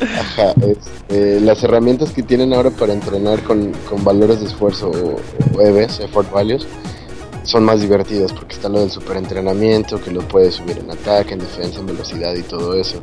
Ajá, 0.00 0.52
este, 0.68 1.40
las 1.40 1.62
herramientas 1.62 2.10
que 2.10 2.22
tienen 2.22 2.52
ahora 2.52 2.70
para 2.70 2.92
entrenar 2.92 3.40
con, 3.42 3.72
con 3.88 4.04
valores 4.04 4.40
de 4.40 4.46
esfuerzo 4.46 4.90
o, 4.90 5.16
o 5.56 5.60
EVs, 5.62 6.00
effort 6.00 6.30
values, 6.32 6.66
son 7.46 7.64
más 7.64 7.80
divertidas 7.80 8.32
porque 8.32 8.54
está 8.54 8.68
lo 8.68 8.80
del 8.80 8.90
superentrenamiento, 8.90 10.00
que 10.00 10.10
lo 10.10 10.20
puedes 10.20 10.56
subir 10.56 10.78
en 10.78 10.90
ataque, 10.90 11.34
en 11.34 11.40
defensa, 11.40 11.80
en 11.80 11.86
velocidad 11.86 12.34
y 12.34 12.42
todo 12.42 12.74
eso. 12.74 13.00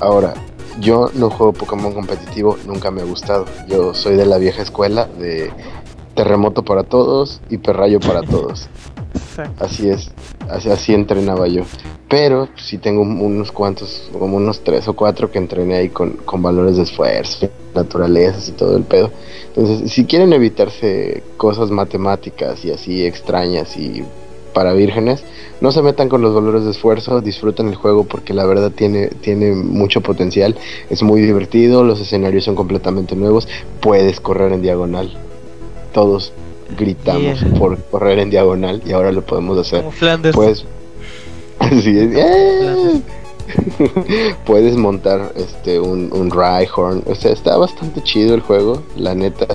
Ahora, 0.00 0.34
yo 0.80 1.10
no 1.14 1.30
juego 1.30 1.52
Pokémon 1.52 1.94
competitivo, 1.94 2.58
nunca 2.66 2.90
me 2.90 3.00
ha 3.00 3.04
gustado. 3.04 3.46
Yo 3.66 3.94
soy 3.94 4.16
de 4.16 4.26
la 4.26 4.38
vieja 4.38 4.62
escuela 4.62 5.06
de 5.06 5.50
terremoto 6.14 6.64
para 6.64 6.82
todos 6.82 7.40
y 7.48 7.58
perrayo 7.58 8.00
para 8.00 8.22
todos. 8.22 8.68
Así 9.60 9.88
es, 9.88 10.10
así, 10.48 10.94
entrenaba 10.94 11.46
yo. 11.48 11.62
Pero 12.08 12.48
sí 12.56 12.78
tengo 12.78 13.02
un- 13.02 13.20
unos 13.20 13.52
cuantos, 13.52 14.08
como 14.18 14.36
unos 14.36 14.60
tres 14.64 14.88
o 14.88 14.94
cuatro 14.94 15.30
que 15.30 15.38
entrené 15.38 15.76
ahí 15.76 15.88
con, 15.90 16.12
con 16.24 16.42
valores 16.42 16.76
de 16.76 16.82
esfuerzo, 16.84 17.48
naturalezas 17.74 18.48
y 18.48 18.52
todo 18.52 18.76
el 18.76 18.82
pedo. 18.84 19.10
Entonces, 19.54 19.90
si 19.92 20.04
quieren 20.06 20.32
evitarse 20.32 21.22
cosas 21.36 21.70
matemáticas 21.70 22.64
y 22.64 22.70
así 22.70 23.04
extrañas 23.04 23.76
y 23.76 24.02
para 24.54 24.72
vírgenes, 24.72 25.22
no 25.60 25.70
se 25.72 25.82
metan 25.82 26.08
con 26.08 26.22
los 26.22 26.34
valores 26.34 26.64
de 26.64 26.70
esfuerzo, 26.70 27.20
disfruten 27.20 27.68
el 27.68 27.74
juego 27.74 28.04
porque 28.04 28.32
la 28.32 28.46
verdad 28.46 28.72
tiene, 28.72 29.08
tiene 29.08 29.52
mucho 29.52 30.00
potencial, 30.00 30.56
es 30.90 31.02
muy 31.02 31.20
divertido, 31.20 31.84
los 31.84 32.00
escenarios 32.00 32.44
son 32.44 32.54
completamente 32.56 33.14
nuevos, 33.14 33.46
puedes 33.80 34.20
correr 34.20 34.52
en 34.52 34.62
diagonal. 34.62 35.12
Todos 35.92 36.32
gritamos 36.76 37.40
Yeah. 37.40 37.58
por 37.58 37.78
correr 37.84 38.18
en 38.18 38.30
diagonal 38.30 38.82
y 38.84 38.92
ahora 38.92 39.12
lo 39.12 39.22
podemos 39.22 39.58
hacer. 39.58 39.80
Como 39.80 39.92
Flanders. 39.92 40.34
Pues 40.36 40.64
así 41.58 41.98
es. 41.98 42.10
¡eh! 42.14 43.02
Puedes 44.46 44.76
montar 44.76 45.32
este 45.36 45.80
un, 45.80 46.10
un 46.12 46.30
Rhyhorn. 46.30 47.02
O 47.06 47.14
sea, 47.14 47.32
está 47.32 47.56
bastante 47.56 48.02
chido 48.02 48.34
el 48.34 48.40
juego. 48.42 48.82
La 48.96 49.14
neta, 49.14 49.46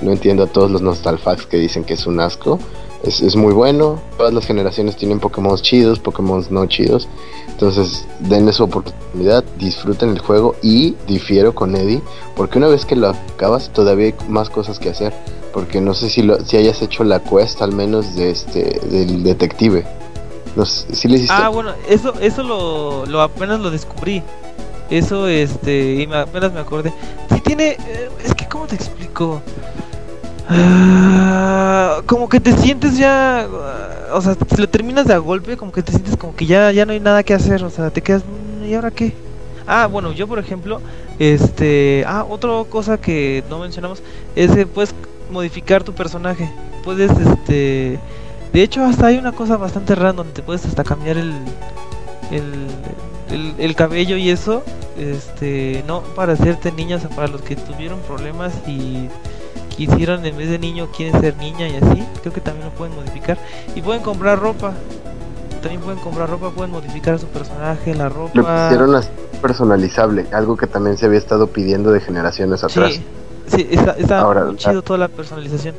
no 0.00 0.12
entiendo 0.12 0.44
a 0.44 0.46
todos 0.46 0.70
los 0.70 0.80
nostalfax 0.82 1.46
que 1.46 1.58
dicen 1.58 1.84
que 1.84 1.94
es 1.94 2.06
un 2.06 2.20
asco. 2.20 2.58
Es, 3.04 3.20
es 3.20 3.36
muy 3.36 3.52
bueno. 3.52 4.00
Todas 4.16 4.32
las 4.32 4.46
generaciones 4.46 4.96
tienen 4.96 5.20
Pokémon 5.20 5.56
chidos, 5.56 5.98
Pokémon 5.98 6.44
no 6.50 6.66
chidos. 6.66 7.08
Entonces, 7.48 8.06
denle 8.20 8.52
su 8.52 8.64
oportunidad, 8.64 9.44
disfruten 9.58 10.10
el 10.10 10.18
juego 10.18 10.56
y 10.62 10.94
difiero 11.06 11.54
con 11.54 11.74
Eddie, 11.74 12.02
porque 12.36 12.58
una 12.58 12.68
vez 12.68 12.84
que 12.84 12.96
lo 12.96 13.08
acabas, 13.08 13.70
todavía 13.70 14.06
hay 14.06 14.14
más 14.28 14.50
cosas 14.50 14.78
que 14.78 14.90
hacer. 14.90 15.14
Porque 15.54 15.80
no 15.80 15.94
sé 15.94 16.10
si, 16.10 16.22
lo, 16.22 16.38
si 16.44 16.58
hayas 16.58 16.82
hecho 16.82 17.02
la 17.02 17.20
quest 17.20 17.62
al 17.62 17.72
menos 17.72 18.14
de 18.14 18.30
este 18.30 18.78
del 18.90 19.22
detective. 19.22 19.86
Ah, 21.28 21.48
bueno, 21.48 21.72
eso, 21.88 22.14
eso 22.20 22.42
lo, 22.42 23.06
lo 23.06 23.20
apenas 23.22 23.60
lo 23.60 23.70
descubrí. 23.70 24.22
Eso, 24.90 25.26
este, 25.28 25.94
y 25.94 26.12
apenas 26.12 26.52
me 26.52 26.60
acordé. 26.60 26.92
Sí 27.32 27.40
tiene, 27.40 27.70
eh, 27.70 28.08
es 28.24 28.34
que, 28.34 28.46
¿cómo 28.46 28.66
te 28.66 28.76
explico? 28.76 29.42
Ah, 30.48 32.02
como 32.06 32.28
que 32.28 32.40
te 32.40 32.56
sientes 32.56 32.96
ya, 32.96 33.46
o 34.12 34.20
sea, 34.20 34.34
si 34.34 34.60
lo 34.60 34.68
terminas 34.68 35.06
de 35.06 35.14
a 35.14 35.18
golpe, 35.18 35.56
como 35.56 35.72
que 35.72 35.82
te 35.82 35.92
sientes 35.92 36.16
como 36.16 36.34
que 36.36 36.46
ya, 36.46 36.70
ya 36.72 36.86
no 36.86 36.92
hay 36.92 37.00
nada 37.00 37.22
que 37.22 37.34
hacer, 37.34 37.64
o 37.64 37.70
sea, 37.70 37.90
te 37.90 38.00
quedas, 38.02 38.22
"Mm, 38.24 38.64
¿y 38.64 38.74
ahora 38.74 38.90
qué? 38.90 39.12
Ah, 39.66 39.86
bueno, 39.86 40.12
yo 40.12 40.28
por 40.28 40.38
ejemplo, 40.38 40.80
este, 41.18 42.04
ah, 42.06 42.24
otra 42.28 42.50
cosa 42.68 42.98
que 42.98 43.42
no 43.50 43.58
mencionamos 43.58 44.02
es 44.36 44.52
que 44.52 44.66
puedes 44.66 44.94
modificar 45.30 45.82
tu 45.82 45.92
personaje. 45.92 46.48
Puedes, 46.84 47.10
este, 47.10 47.98
de 48.52 48.62
hecho 48.62 48.84
hasta 48.84 49.06
hay 49.06 49.18
una 49.18 49.32
cosa 49.32 49.56
bastante 49.56 49.94
donde 49.96 50.32
te 50.32 50.42
puedes 50.42 50.64
hasta 50.64 50.84
cambiar 50.84 51.16
el, 51.18 51.32
el, 52.30 52.52
el, 53.30 53.54
el 53.58 53.74
cabello 53.74 54.16
y 54.16 54.30
eso, 54.30 54.62
este, 54.96 55.82
no 55.88 56.02
para 56.14 56.34
hacerte 56.34 56.70
niña, 56.70 56.98
o 57.04 57.08
para 57.14 57.26
los 57.28 57.42
que 57.42 57.56
tuvieron 57.56 57.98
problemas 58.00 58.52
y 58.68 59.08
quisieron 59.76 60.24
en 60.24 60.36
vez 60.36 60.48
de 60.48 60.58
niño 60.58 60.88
quieren 60.96 61.20
ser 61.20 61.36
niña 61.36 61.68
y 61.68 61.76
así, 61.76 62.04
creo 62.22 62.32
que 62.32 62.40
también 62.40 62.66
lo 62.66 62.72
pueden 62.72 62.94
modificar 62.96 63.38
y 63.74 63.82
pueden 63.82 64.02
comprar 64.02 64.38
ropa. 64.38 64.72
También 65.60 65.80
pueden 65.80 66.00
comprar 66.00 66.30
ropa, 66.30 66.50
pueden 66.50 66.70
modificar 66.70 67.18
su 67.18 67.26
personaje, 67.26 67.94
la 67.94 68.08
ropa. 68.08 68.32
Lo 68.34 68.42
pusieron 68.44 68.94
así 68.94 69.08
personalizable, 69.40 70.26
algo 70.32 70.56
que 70.56 70.66
también 70.66 70.96
se 70.96 71.06
había 71.06 71.18
estado 71.18 71.48
pidiendo 71.48 71.90
de 71.92 72.00
generaciones 72.00 72.64
atrás. 72.64 72.94
Sí, 72.94 73.02
sí, 73.46 73.68
está, 73.70 73.92
está 73.92 74.20
Ahora, 74.20 74.44
muy 74.44 74.56
chido 74.56 74.82
toda 74.82 74.98
la 74.98 75.08
personalización. 75.08 75.74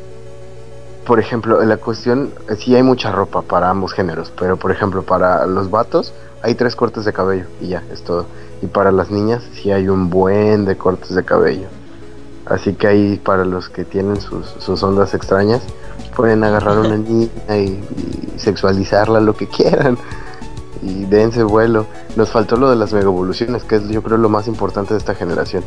por 1.05 1.19
ejemplo, 1.19 1.63
la 1.63 1.77
cuestión, 1.77 2.31
sí 2.57 2.75
hay 2.75 2.83
mucha 2.83 3.11
ropa 3.11 3.41
para 3.41 3.69
ambos 3.69 3.93
géneros, 3.93 4.31
pero 4.37 4.57
por 4.57 4.71
ejemplo, 4.71 5.03
para 5.03 5.45
los 5.47 5.69
vatos 5.69 6.13
hay 6.41 6.55
tres 6.55 6.75
cortes 6.75 7.05
de 7.05 7.13
cabello 7.13 7.45
y 7.61 7.69
ya, 7.69 7.83
es 7.91 8.03
todo. 8.03 8.25
Y 8.61 8.67
para 8.67 8.91
las 8.91 9.09
niñas 9.09 9.43
sí 9.53 9.71
hay 9.71 9.87
un 9.87 10.09
buen 10.09 10.65
de 10.65 10.77
cortes 10.77 11.15
de 11.15 11.23
cabello. 11.23 11.67
Así 12.49 12.73
que 12.73 12.87
ahí 12.87 13.21
para 13.23 13.45
los 13.45 13.69
que 13.69 13.83
tienen 13.85 14.21
sus, 14.21 14.47
sus 14.59 14.81
ondas 14.83 15.13
extrañas, 15.13 15.61
pueden 16.15 16.43
agarrar 16.43 16.79
una 16.79 16.97
niña 16.97 17.29
y, 17.49 17.83
y 18.35 18.39
sexualizarla 18.39 19.19
lo 19.19 19.35
que 19.35 19.47
quieran. 19.47 19.97
Y 20.81 21.05
dense 21.05 21.43
vuelo. 21.43 21.87
Nos 22.15 22.29
faltó 22.29 22.55
lo 22.55 22.69
de 22.69 22.75
las 22.75 22.93
mega 22.93 23.05
evoluciones, 23.05 23.63
que 23.63 23.75
es 23.77 23.89
yo 23.89 24.03
creo 24.03 24.17
lo 24.17 24.29
más 24.29 24.47
importante 24.47 24.93
de 24.93 24.99
esta 24.99 25.15
generación. 25.15 25.63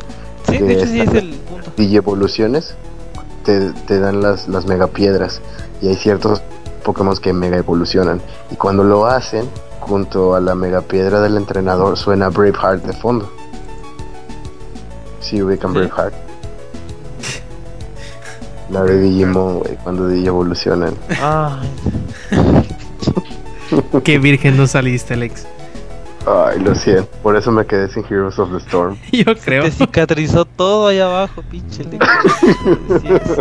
Sí, 0.48 0.58
de 0.58 0.72
hecho 0.72 0.86
sí 0.86 1.00
es 1.00 1.14
el 1.14 1.34
punto. 1.34 1.70
Digievoluciones 1.76 2.74
te, 3.44 3.72
te 3.86 3.98
dan 3.98 4.22
las, 4.22 4.48
las 4.48 4.66
mega 4.66 4.86
piedras. 4.86 5.40
Y 5.82 5.88
hay 5.88 5.96
ciertos 5.96 6.42
Pokémon 6.84 7.16
que 7.16 7.32
mega 7.32 7.56
evolucionan. 7.56 8.20
Y 8.50 8.56
cuando 8.56 8.84
lo 8.84 9.06
hacen, 9.06 9.48
junto 9.80 10.34
a 10.34 10.40
la 10.40 10.54
mega 10.54 10.80
piedra 10.82 11.20
del 11.20 11.36
entrenador, 11.36 11.96
suena 11.96 12.28
Braveheart 12.28 12.84
de 12.84 12.92
fondo. 12.92 13.30
Sí, 15.20 15.42
ubican 15.42 15.72
Sí. 15.72 15.78
Braveheart. 15.78 16.14
La 18.70 18.84
de 18.84 19.00
Digimon, 19.00 19.58
güey, 19.60 19.76
cuando 19.82 20.06
Digi 20.08 20.26
evolucionan. 20.28 20.94
Ay, 21.20 21.68
Qué 24.04 24.18
virgen 24.18 24.56
no 24.56 24.66
saliste, 24.66 25.14
Alex. 25.14 25.46
Ay, 26.26 26.60
lo 26.60 26.74
siento. 26.74 27.08
Por 27.22 27.36
eso 27.36 27.50
me 27.50 27.64
quedé 27.66 27.88
sin 27.88 28.04
Heroes 28.04 28.38
of 28.38 28.50
the 28.50 28.58
Storm. 28.58 28.96
Yo 29.12 29.34
creo. 29.36 29.64
te 29.64 29.70
cicatrizó 29.70 30.44
todo 30.44 30.88
ahí 30.88 31.00
abajo, 31.00 31.42
pinche 31.50 31.84
Lex. 31.84 32.06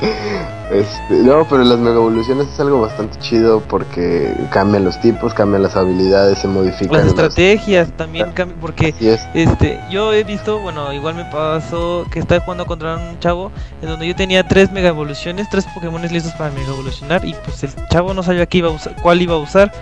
Este, 0.00 1.14
no, 1.24 1.46
pero 1.48 1.64
las 1.64 1.78
mega 1.78 1.96
evoluciones 1.96 2.46
es 2.48 2.60
algo 2.60 2.80
bastante 2.82 3.18
chido 3.18 3.60
porque 3.60 4.32
cambian 4.50 4.84
los 4.84 5.00
tipos, 5.00 5.32
cambian 5.34 5.62
las 5.62 5.76
habilidades, 5.76 6.38
se 6.38 6.48
modifican. 6.48 6.92
Las 6.98 7.04
los- 7.04 7.14
estrategias 7.14 7.90
también 7.96 8.32
cambian 8.32 8.60
porque 8.60 8.94
es. 9.00 9.26
este 9.34 9.80
yo 9.90 10.12
he 10.12 10.24
visto, 10.24 10.58
bueno, 10.60 10.92
igual 10.92 11.14
me 11.14 11.24
pasó 11.24 12.04
que 12.10 12.18
estaba 12.18 12.42
jugando 12.42 12.66
contra 12.66 12.96
un 12.96 13.18
chavo 13.18 13.50
en 13.82 13.88
donde 13.88 14.06
yo 14.06 14.14
tenía 14.14 14.46
tres 14.46 14.70
mega 14.70 14.88
evoluciones, 14.90 15.48
tres 15.50 15.66
Pokémon 15.74 16.02
listos 16.02 16.32
para 16.32 16.50
mega 16.50 16.68
evolucionar 16.68 17.24
y 17.24 17.34
pues 17.44 17.64
el 17.64 17.70
chavo 17.90 18.12
no 18.14 18.22
sabía 18.22 18.46
qué 18.46 18.58
iba 18.58 18.68
a 18.68 18.72
usar, 18.72 18.94
cuál 19.02 19.22
iba 19.22 19.34
a 19.34 19.38
usar. 19.38 19.72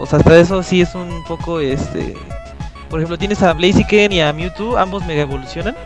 O 0.00 0.06
sea, 0.06 0.18
hasta 0.18 0.38
eso 0.38 0.62
sí 0.62 0.80
es 0.80 0.94
un 0.94 1.22
poco 1.24 1.60
este 1.60 2.16
por 2.88 2.98
ejemplo, 2.98 3.16
tienes 3.18 3.40
a 3.44 3.52
Blaziken 3.52 4.10
y 4.10 4.20
a 4.20 4.32
Mewtwo, 4.32 4.76
ambos 4.76 5.06
mega 5.06 5.22
evolucionan. 5.22 5.76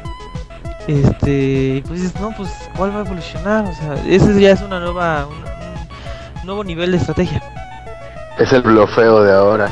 Este, 0.86 1.82
pues 1.86 2.02
dices, 2.02 2.20
no, 2.20 2.30
pues 2.36 2.50
¿cuál 2.76 2.94
va 2.94 2.98
a 3.00 3.04
evolucionar? 3.04 3.64
O 3.64 3.74
sea, 3.74 3.94
ese 4.06 4.38
ya 4.40 4.50
es 4.50 4.60
una 4.60 4.80
nueva 4.80 5.26
un, 5.26 5.36
un 6.40 6.46
nuevo 6.46 6.62
nivel 6.64 6.90
de 6.92 6.98
estrategia. 6.98 7.42
Es 8.38 8.52
el 8.52 8.62
blofeo 8.62 9.22
de 9.22 9.32
ahora. 9.32 9.68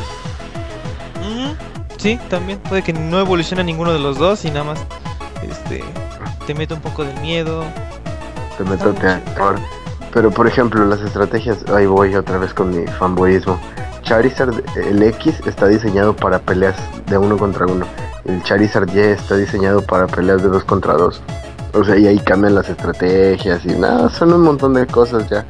Ujú, 1.20 1.54
Sí, 1.98 2.18
también 2.30 2.58
puede 2.60 2.82
que 2.82 2.92
no 2.92 3.20
evolucione 3.20 3.62
ninguno 3.62 3.92
de 3.92 3.98
los 3.98 4.18
dos 4.18 4.44
y 4.44 4.50
nada 4.50 4.64
más 4.64 4.80
este 5.42 5.84
te 6.46 6.54
mete 6.54 6.74
un 6.74 6.80
poco 6.80 7.04
de 7.04 7.12
miedo. 7.20 7.64
Te 8.56 8.64
meto 8.64 8.92
terror. 8.94 9.56
Pero 10.12 10.30
por 10.30 10.46
ejemplo, 10.46 10.84
las 10.84 11.00
estrategias, 11.00 11.64
ahí 11.74 11.86
voy 11.86 12.14
otra 12.14 12.38
vez 12.38 12.52
con 12.52 12.70
mi 12.70 12.86
fanboyismo. 12.86 13.58
Charizard, 14.02 14.62
el 14.76 15.02
X 15.02 15.40
está 15.46 15.68
diseñado 15.68 16.14
para 16.14 16.38
peleas 16.38 16.76
de 17.06 17.16
uno 17.16 17.36
contra 17.38 17.66
uno. 17.66 17.86
El 18.24 18.42
Charizard 18.42 18.88
Y 18.94 19.00
está 19.00 19.36
diseñado 19.36 19.82
para 19.82 20.06
peleas 20.06 20.42
de 20.42 20.48
dos 20.48 20.64
contra 20.64 20.94
dos. 20.94 21.22
O 21.74 21.84
sea, 21.84 21.96
y 21.96 22.06
ahí 22.06 22.18
cambian 22.18 22.54
las 22.54 22.68
estrategias 22.68 23.64
y 23.64 23.68
nada, 23.68 24.08
son 24.10 24.32
un 24.32 24.42
montón 24.42 24.74
de 24.74 24.86
cosas 24.86 25.28
ya. 25.28 25.44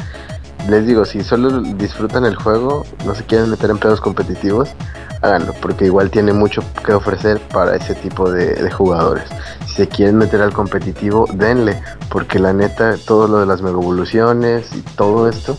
Les 0.69 0.86
digo, 0.86 1.05
si 1.05 1.24
solo 1.24 1.61
disfrutan 1.61 2.24
el 2.24 2.36
juego, 2.36 2.85
no 3.05 3.15
se 3.16 3.24
quieren 3.24 3.51
meter 3.51 3.70
en 3.70 3.78
pedos 3.78 4.01
competitivos, 4.01 4.70
háganlo, 5.20 5.55
porque 5.61 5.86
igual 5.86 6.11
tiene 6.11 6.32
mucho 6.32 6.62
que 6.86 6.93
ofrecer 6.93 7.40
para 7.53 7.74
ese 7.74 7.97
tipo 7.97 8.31
de, 8.31 8.55
de 8.55 8.70
jugadores. 8.70 9.24
Si 9.66 9.74
se 9.74 9.89
quieren 9.89 10.19
meter 10.19 10.40
al 10.40 10.53
competitivo, 10.53 11.27
denle, 11.35 11.82
porque 12.09 12.39
la 12.39 12.53
neta, 12.53 12.97
todo 13.05 13.27
lo 13.27 13.40
de 13.40 13.47
las 13.47 13.61
mega 13.61 13.81
evoluciones 13.81 14.73
y 14.73 14.82
todo 14.82 15.28
esto 15.28 15.57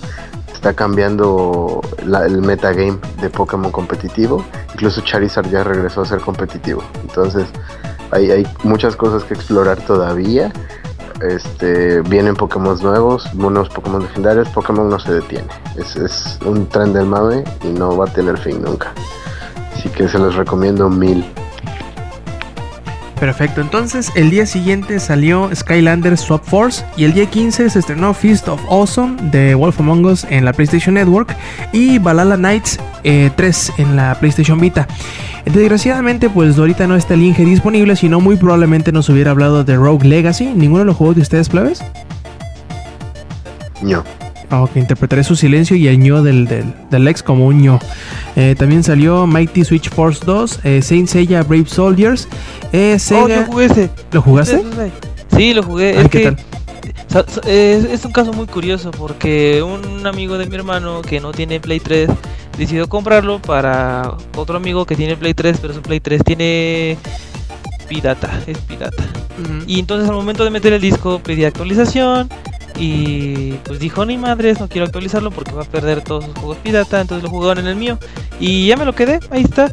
está 0.64 0.73
cambiando 0.73 1.81
la- 2.06 2.26
el 2.26 2.41
metagame 2.41 2.98
de 3.19 3.30
Pokémon 3.30 3.69
competitivo. 3.69 4.45
Incluso 4.73 5.02
Charizard 5.02 5.49
ya 5.49 5.61
regresó 5.61 6.03
a 6.03 6.06
ser 6.06 6.22
competitivo. 6.22 6.81
Entonces, 7.02 7.49
hay, 8.11 8.48
muchas 8.64 8.95
cosas 8.95 9.26
que 9.26 9.34
explorar 9.34 9.81
todavía. 9.81 10.53
Este, 11.19 11.99
vienen 12.03 12.35
Pokémon 12.35 12.81
nuevos, 12.81 13.30
unos 13.34 13.68
Pokémon 13.68 14.03
legendarios. 14.03 14.48
Pokémon 14.49 14.88
no 14.88 14.99
se 14.99 15.15
detiene. 15.15 15.49
Es, 15.76 15.98
es 15.98 16.40
un 16.45 16.65
tren 16.69 16.94
del 16.94 17.07
mame 17.07 17.44
y 17.65 17.68
no 17.68 17.98
va 17.98 18.06
a 18.06 18.14
tener 18.14 18.38
fin 18.38 18.61
nunca. 18.61 18.94
Así 19.73 19.90
que 19.90 20.07
se 20.07 20.18
los 20.18 20.35
recomiendo 20.35 20.90
mil. 20.90 21.26
Perfecto, 23.23 23.61
entonces 23.61 24.11
el 24.15 24.29
día 24.29 24.45
siguiente 24.45 24.99
salió 24.99 25.49
Skylander 25.55 26.17
Swap 26.17 26.43
Force 26.43 26.83
y 26.97 27.05
el 27.05 27.13
día 27.13 27.25
15 27.25 27.69
se 27.69 27.79
estrenó 27.79 28.13
Feast 28.13 28.49
of 28.49 28.59
Awesome 28.69 29.15
de 29.31 29.55
Wolf 29.55 29.79
Among 29.79 30.03
Us 30.03 30.25
en 30.29 30.43
la 30.43 30.51
PlayStation 30.51 30.95
Network 30.95 31.33
y 31.71 31.99
Balala 31.99 32.35
Knights 32.35 32.81
eh, 33.05 33.31
3 33.33 33.73
en 33.77 33.95
la 33.95 34.19
PlayStation 34.19 34.59
Vita. 34.59 34.89
Desgraciadamente, 35.45 36.29
pues 36.29 36.57
ahorita 36.57 36.85
no 36.85 36.97
está 36.97 37.13
el 37.13 37.21
Inge 37.21 37.45
disponible, 37.45 37.95
sino 37.95 38.19
muy 38.19 38.35
probablemente 38.35 38.91
nos 38.91 39.07
hubiera 39.07 39.31
hablado 39.31 39.63
de 39.63 39.77
Rogue 39.77 40.05
Legacy. 40.05 40.47
¿Ninguno 40.53 40.83
lo 40.83 40.93
jugó 40.93 41.13
de 41.13 41.21
ustedes, 41.21 41.47
plebes? 41.47 41.81
No. 43.81 44.03
Ah, 44.49 44.61
Ok, 44.64 44.76
interpretaré 44.76 45.24
su 45.24 45.36
silencio 45.36 45.76
y 45.76 45.88
el 45.88 45.98
ño 45.99 46.22
del, 46.24 46.45
del, 46.48 46.65
del 46.91 47.07
ex 47.07 47.24
como 47.24 47.48
un 47.48 47.61
ño. 47.61 47.80
Eh, 48.36 48.56
también 48.57 48.84
salió 48.84 49.26
Mighty 49.26 49.64
Switch 49.64 49.90
Force 49.90 50.22
2, 50.26 50.60
eh, 50.64 50.82
Saint 50.82 51.07
Seiya 51.07 51.44
Brave 51.44 51.65
Soldiers, 51.68 52.28
eh, 52.72 52.94
Oh, 52.95 52.99
Sega... 52.99 53.28
yo 53.28 53.45
jugué 53.45 53.65
ese. 53.65 53.90
¿Lo 54.11 54.22
jugaste? 54.22 54.64
Sí, 55.36 55.53
lo 55.53 55.64
jugué. 55.64 55.95
Ay, 55.98 56.06
es 56.06 56.10
¿qué 56.10 56.22
que 56.22 56.32
tal? 56.32 56.38
es, 57.48 57.86
es 57.86 58.06
un 58.06 58.11
caso 58.11 58.34
muy 58.34 58.45
curioso 58.48 58.91
porque 58.91 59.64
un 59.64 60.06
amigo 60.06 60.38
de 60.38 60.45
mi 60.48 60.56
hermano 60.56 61.02
que 61.02 61.20
no 61.20 61.32
tiene 61.32 61.60
Play 61.60 61.80
3 61.80 62.10
decidió 62.57 62.88
comprarlo 62.90 63.40
para 63.41 64.15
otro 64.36 64.57
amigo 64.57 64.86
que 64.86 64.95
tiene 64.95 65.15
Play 65.15 65.34
3, 65.34 65.57
pero 65.61 65.74
su 65.74 65.82
Play 65.82 65.99
3 65.99 66.24
tiene 66.24 66.98
pirata, 67.88 68.30
es 68.48 68.57
pirata. 68.60 69.03
Ujú. 69.40 69.64
Y 69.68 69.80
entonces 69.80 70.07
al 70.10 70.15
momento 70.15 70.44
de 70.44 70.49
meter 70.52 70.74
el 70.74 70.82
disco 70.82 71.20
pedí 71.24 71.45
actualización 71.45 72.30
y 72.77 73.53
pues 73.63 73.79
dijo, 73.79 74.05
ni 74.05 74.17
madres, 74.17 74.59
no 74.59 74.67
quiero 74.67 74.85
actualizarlo 74.85 75.31
porque 75.31 75.51
va 75.51 75.63
a 75.63 75.65
perder 75.65 76.01
todos 76.01 76.25
sus 76.25 76.33
juegos 76.35 76.57
pirata, 76.57 77.01
entonces 77.01 77.23
lo 77.23 77.29
jugaron 77.29 77.65
en 77.65 77.71
el 77.71 77.75
mío 77.75 77.97
y 78.39 78.67
ya 78.67 78.77
me 78.77 78.85
lo 78.85 78.93
quedé, 78.93 79.19
ahí 79.31 79.43
está. 79.43 79.71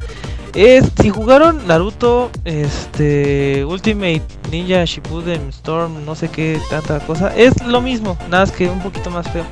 Es, 0.55 0.91
si 1.01 1.11
jugaron 1.11 1.65
Naruto, 1.69 2.31
este, 2.45 3.65
Ultimate 3.65 4.23
Ninja 4.51 4.85
Shippuden 4.85 5.49
Storm, 5.51 6.05
no 6.05 6.17
sé 6.17 6.29
qué 6.29 6.61
tanta 6.69 6.99
cosa, 7.01 7.35
es 7.37 7.63
lo 7.65 7.81
mismo, 7.81 8.19
nada 8.29 8.45
más 8.45 8.53
que 8.53 8.69
un 8.69 8.81
poquito 8.81 9.11
más 9.11 9.31
feo. 9.31 9.45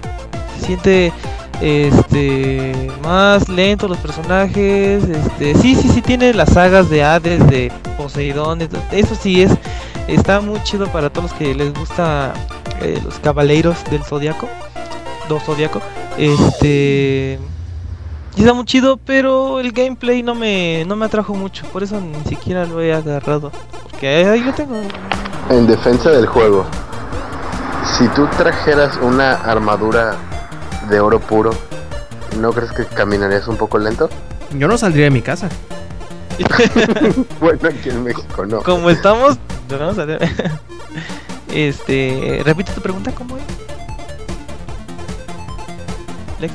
Se 0.59 0.67
siente 0.67 1.13
este 1.61 2.91
más 3.03 3.49
lento 3.49 3.89
los 3.89 3.99
personajes, 3.99 5.05
este, 5.05 5.55
sí, 5.57 5.75
sí, 5.75 5.89
sí 5.89 6.03
tiene 6.03 6.35
las 6.35 6.51
sagas 6.51 6.91
de 6.91 7.03
Hades, 7.03 7.47
de 7.49 7.73
Poseidón, 7.97 8.59
de 8.59 8.69
eso 8.93 9.15
sí 9.15 9.43
es 9.43 9.53
está 10.09 10.41
muy 10.41 10.61
chido 10.65 10.89
para 10.89 11.11
todos 11.11 11.31
los 11.31 11.39
que 11.39 11.55
les 11.55 11.73
gusta 11.73 12.33
eh, 12.81 13.01
los 13.05 13.19
caballeros 13.21 13.85
del 13.91 14.03
zodiaco, 14.03 14.49
do 15.29 15.39
zodiaco. 15.39 15.81
Este 16.17 17.39
y 18.37 18.41
está 18.41 18.55
muy 18.55 18.65
chido, 18.65 18.97
pero 18.97 19.61
el 19.61 19.73
gameplay 19.73 20.23
no 20.23 20.35
me 20.35 20.85
no 20.87 20.97
me 20.97 21.07
atrajo 21.07 21.35
mucho, 21.35 21.67
por 21.73 21.83
eso 21.83 22.01
ni 22.01 22.23
siquiera 22.29 22.67
lo 22.67 22.81
he 22.81 22.93
agarrado, 22.93 23.53
porque 23.83 24.27
ahí 24.27 24.41
lo 24.41 24.53
tengo. 24.53 24.77
En 25.51 25.67
defensa 25.67 26.11
del 26.11 26.27
juego, 26.27 26.65
si 27.97 28.07
tú 28.09 28.27
trajeras 28.37 28.97
una 29.03 29.33
armadura 29.33 30.17
de 30.89 31.01
oro 31.01 31.21
puro, 31.21 31.51
¿no 32.41 32.53
crees 32.53 32.73
que 32.73 32.85
caminarías 32.87 33.49
un 33.49 33.57
poco 33.57 33.79
lento? 33.79 34.09
Yo 34.57 34.69
no 34.69 34.79
saldría 34.79 35.05
de 35.05 35.11
mi 35.11 35.23
casa. 35.23 35.49
Bueno, 37.41 37.61
aquí 37.69 37.89
en 37.91 38.05
México 38.05 38.47
no. 38.47 38.63
Como 38.63 38.91
estamos, 38.91 39.39
vamos 39.71 39.99
a 39.99 40.05
ver. 40.05 40.21
Este, 41.53 42.43
repite 42.45 42.73
tu 42.73 42.83
pregunta, 42.83 43.11
¿cómo 43.13 43.39
es? 43.39 43.43
Lex. 46.41 46.53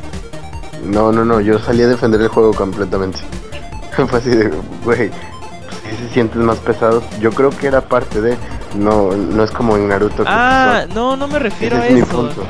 No, 0.86 1.12
no, 1.12 1.26
no, 1.26 1.42
yo 1.42 1.58
salí 1.58 1.82
a 1.82 1.88
defender 1.88 2.22
el 2.22 2.28
juego 2.28 2.54
completamente. 2.54 3.20
Fue 4.08 4.20
así 4.20 4.30
de, 4.30 4.52
güey, 4.84 5.10
si 5.90 5.96
se 5.98 6.14
sienten 6.14 6.46
más 6.46 6.58
pesados. 6.60 7.04
Yo 7.20 7.32
creo 7.32 7.50
que 7.50 7.68
era 7.68 7.82
parte 7.82 8.22
de, 8.22 8.38
no, 8.78 9.16
no 9.16 9.44
es 9.44 9.50
como 9.52 9.76
en 9.76 9.88
Naruto. 9.88 10.24
que 10.24 10.30
Ah, 10.32 10.86
no, 10.94 11.16
no 11.18 11.28
me 11.28 11.40
refiero 11.40 11.78
ese 11.78 11.86
a 11.86 11.88
es 11.88 11.94
mi 11.96 12.00
eso. 12.02 12.10
punto. 12.16 12.44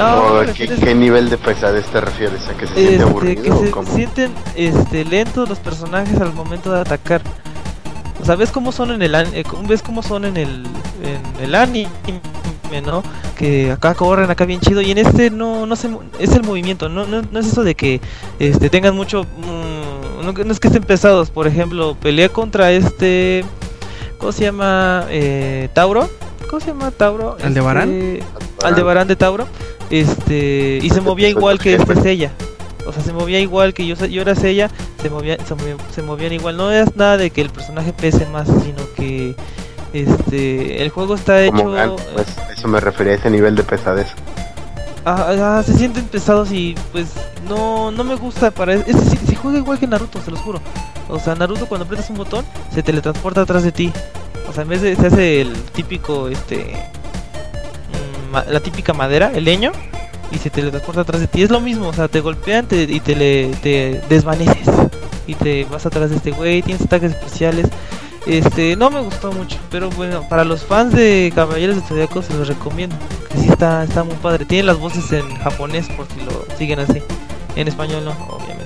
No, 0.00 0.40
¿qué, 0.54 0.94
nivel 0.94 1.30
de 1.30 1.38
pesadez 1.38 1.86
te 1.86 2.00
refieres? 2.00 2.48
¿A 2.48 2.54
que 2.54 2.66
se 2.66 2.74
siente 2.74 2.92
este, 2.94 3.02
aburrido 3.04 3.42
que 3.42 3.50
o 3.50 3.60
se 3.64 3.70
cómo? 3.70 3.94
sienten 3.94 4.32
este, 4.56 5.04
lentos 5.04 5.48
los 5.48 5.58
personajes 5.58 6.20
al 6.20 6.32
momento 6.32 6.72
de 6.72 6.80
atacar. 6.80 7.22
O 8.20 8.24
sea, 8.24 8.36
ves 8.36 8.50
cómo 8.50 8.72
son 8.72 8.90
en 8.90 9.02
el 9.02 9.14
an- 9.14 9.32
eh, 9.32 9.44
ves 9.66 9.82
cómo 9.82 10.02
son 10.02 10.24
en 10.26 10.36
el 10.36 10.64
en 11.02 11.44
el 11.44 11.54
anime, 11.54 11.90
¿no? 12.84 13.02
que 13.36 13.72
acá 13.72 13.94
corren 13.94 14.30
acá 14.30 14.44
bien 14.44 14.60
chido 14.60 14.82
y 14.82 14.90
en 14.90 14.98
este 14.98 15.30
no 15.30 15.64
no 15.64 15.74
se 15.74 15.88
es 16.18 16.34
el 16.34 16.42
movimiento, 16.42 16.90
no, 16.90 17.06
no, 17.06 17.22
no 17.22 17.40
es 17.40 17.46
eso 17.46 17.64
de 17.64 17.74
que 17.74 18.02
este 18.38 18.68
tengan 18.68 18.94
mucho 18.94 19.24
mm, 19.24 20.24
no, 20.26 20.32
no 20.32 20.52
es 20.52 20.60
que 20.60 20.68
estén 20.68 20.82
pesados, 20.82 21.30
por 21.30 21.46
ejemplo, 21.46 21.96
peleé 21.98 22.28
contra 22.28 22.70
este 22.70 23.42
¿cómo 24.18 24.32
se 24.32 24.44
llama? 24.44 25.06
Eh, 25.08 25.70
Tauro. 25.72 26.08
¿Cómo 26.50 26.60
se 26.60 26.66
llama 26.68 26.90
Tauro? 26.90 27.36
¿Aldebarán? 27.42 27.90
Este, 27.90 28.22
Aldebarán 28.62 29.08
de 29.08 29.16
Tauro. 29.16 29.46
Este, 29.90 30.78
y 30.82 30.88
se 30.90 31.00
movía 31.00 31.28
igual 31.28 31.58
que 31.58 31.74
este 31.74 31.94
Sella. 32.00 32.32
O 32.86 32.92
sea, 32.92 33.02
se 33.02 33.12
movía 33.12 33.40
igual 33.40 33.74
que 33.74 33.86
yo, 33.86 33.94
yo 34.06 34.22
era 34.22 34.34
Sella, 34.34 34.70
se, 35.02 35.10
movía, 35.10 35.36
se, 35.44 35.54
movía- 35.54 35.76
se 35.94 36.02
movían 36.02 36.32
igual. 36.32 36.56
No 36.56 36.70
es 36.72 36.96
nada 36.96 37.16
de 37.16 37.30
que 37.30 37.40
el 37.40 37.50
personaje 37.50 37.92
pese 37.92 38.26
más, 38.26 38.46
sino 38.48 38.90
que 38.96 39.34
este 39.92 40.82
el 40.82 40.90
juego 40.90 41.14
está 41.16 41.42
hecho 41.42 41.70
Gant, 41.72 42.00
pues, 42.14 42.28
eso 42.56 42.68
me 42.68 42.80
refería 42.80 43.14
a 43.14 43.16
ese 43.16 43.30
nivel 43.30 43.56
de 43.56 43.64
pesadez. 43.64 44.06
Ah, 45.04 45.58
ah, 45.58 45.62
se 45.64 45.74
sienten 45.74 46.04
pesados 46.04 46.52
y 46.52 46.74
pues 46.92 47.08
no 47.48 47.90
no 47.90 48.04
me 48.04 48.14
gusta 48.16 48.50
para 48.50 48.74
es, 48.74 48.84
se, 48.84 49.16
se 49.16 49.34
juega 49.34 49.58
igual 49.58 49.78
que 49.78 49.86
Naruto, 49.86 50.20
se 50.22 50.30
los 50.30 50.40
juro. 50.40 50.60
O 51.08 51.18
sea, 51.18 51.34
Naruto 51.34 51.66
cuando 51.66 51.84
aprietas 51.86 52.08
un 52.10 52.16
botón 52.18 52.44
se 52.72 52.82
teletransporta 52.82 53.40
atrás 53.42 53.62
de 53.64 53.72
ti. 53.72 53.92
O 54.48 54.52
sea, 54.52 54.62
en 54.62 54.68
vez 54.68 54.82
de 54.82 54.94
se 54.96 55.06
hace 55.06 55.40
el 55.40 55.52
típico 55.72 56.28
este 56.28 56.74
la 58.30 58.60
típica 58.60 58.92
madera, 58.92 59.30
el 59.34 59.44
leño 59.44 59.72
y 60.32 60.38
se 60.38 60.50
teletransporta 60.50 61.00
atrás 61.02 61.20
de 61.20 61.26
ti. 61.26 61.42
Es 61.42 61.50
lo 61.50 61.60
mismo, 61.60 61.88
o 61.88 61.92
sea, 61.92 62.08
te 62.08 62.20
golpean 62.20 62.66
te- 62.66 62.82
y 62.82 63.00
te 63.00 63.16
le 63.16 63.48
te 63.62 64.00
desvaneces 64.08 64.68
y 65.26 65.34
te 65.34 65.64
vas 65.64 65.84
atrás 65.86 66.10
de 66.10 66.16
este 66.16 66.30
güey, 66.30 66.62
tienes 66.62 66.82
ataques 66.82 67.12
especiales. 67.12 67.66
Este, 68.26 68.76
no 68.76 68.90
me 68.90 69.00
gustó 69.00 69.32
mucho, 69.32 69.56
pero 69.70 69.88
bueno, 69.90 70.28
para 70.28 70.44
los 70.44 70.62
fans 70.62 70.92
de 70.94 71.32
Caballeros 71.34 71.76
de 71.76 71.82
Zodiaco 71.82 72.20
se 72.22 72.34
los 72.34 72.48
recomiendo. 72.48 72.94
Que 73.32 73.38
sí 73.38 73.48
está, 73.48 73.82
está 73.82 74.04
muy 74.04 74.14
padre. 74.16 74.44
Tiene 74.44 74.64
las 74.64 74.78
voces 74.78 75.10
en 75.12 75.36
japonés 75.36 75.88
por 75.88 76.06
si 76.08 76.20
lo 76.20 76.44
siguen 76.58 76.80
así. 76.80 77.02
En 77.56 77.66
español 77.66 78.04
no, 78.04 78.10
obviamente. 78.28 78.59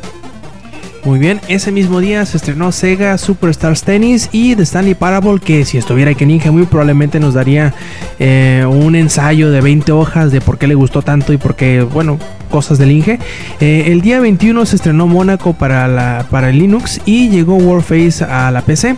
Muy 1.05 1.19
bien, 1.19 1.39
ese 1.49 1.71
mismo 1.71 2.01
día 2.01 2.25
se 2.25 2.39
estrenó 2.39 2.73
Sega 2.73 3.19
Superstars 3.19 3.83
Tennis 3.83 4.31
y 4.33 4.57
The 4.57 4.63
Stanley 4.63 4.95
Parable, 4.95 5.39
que 5.39 5.67
si 5.67 5.77
estuviera 5.77 6.13
aquí 6.13 6.25
Ninja 6.25 6.51
muy 6.51 6.65
probablemente 6.65 7.21
nos 7.21 7.35
daría 7.35 7.75
eh, 8.19 8.65
un 8.67 8.97
ensayo 8.97 9.51
de 9.51 9.61
20 9.61 9.93
hojas 9.93 10.33
de 10.33 10.41
por 10.41 10.57
qué 10.57 10.67
le 10.67 10.75
gustó 10.75 11.03
tanto 11.03 11.35
y 11.35 11.37
por 11.37 11.57
qué, 11.57 11.83
bueno, 11.83 12.19
cosas 12.51 12.79
del 12.79 12.91
Inge. 12.91 13.19
Eh, 13.61 13.85
el 13.89 14.01
día 14.01 14.19
21 14.19 14.65
se 14.65 14.77
estrenó 14.77 15.07
Mónaco 15.07 15.53
para, 15.53 16.25
para 16.31 16.49
el 16.49 16.59
Linux 16.59 16.99
y 17.05 17.29
llegó 17.29 17.57
Warface 17.57 18.25
a 18.25 18.51
la 18.51 18.63
PC. 18.63 18.97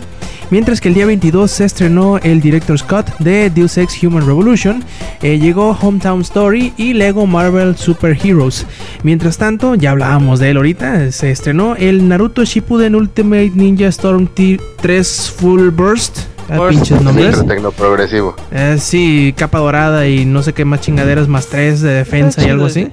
Mientras 0.49 0.79
que 0.79 0.87
el 0.87 0.93
día 0.93 1.05
22 1.05 1.51
se 1.51 1.65
estrenó 1.65 2.19
el 2.19 2.39
Director's 2.39 2.81
Cut 2.81 3.07
de 3.19 3.49
Deus 3.49 3.77
Ex 3.77 4.01
Human 4.01 4.25
Revolution, 4.25 4.81
eh, 5.21 5.39
llegó 5.39 5.71
Hometown 5.71 6.21
Story 6.21 6.71
y 6.77 6.93
Lego 6.93 7.27
Marvel 7.27 7.75
Super 7.75 8.17
Heroes. 8.23 8.65
Mientras 9.03 9.37
tanto, 9.37 9.75
ya 9.75 9.91
hablábamos 9.91 10.39
de 10.39 10.51
él 10.51 10.57
ahorita, 10.57 11.11
se 11.11 11.31
estrenó 11.31 11.75
el 11.75 12.07
Naruto 12.07 12.45
Shippuden 12.45 12.95
Ultimate 12.95 13.51
Ninja 13.55 13.87
Storm 13.87 14.27
T 14.27 14.57
3 14.81 15.33
Full 15.37 15.69
Burst. 15.69 16.19
Ah, 16.49 16.59
Burst. 16.59 16.77
pinches 16.77 17.01
nombres. 17.01 17.27
Micro 17.27 17.45
tecno 17.45 17.71
progresivo. 17.73 18.35
Eh, 18.51 18.77
sí, 18.79 19.33
capa 19.35 19.59
dorada 19.59 20.07
y 20.07 20.23
no 20.23 20.43
sé 20.43 20.53
qué 20.53 20.63
más 20.63 20.79
chingaderas, 20.79 21.27
más 21.27 21.47
3 21.47 21.81
de 21.81 21.91
defensa 21.91 22.47
y 22.47 22.49
algo 22.49 22.67
así. 22.67 22.87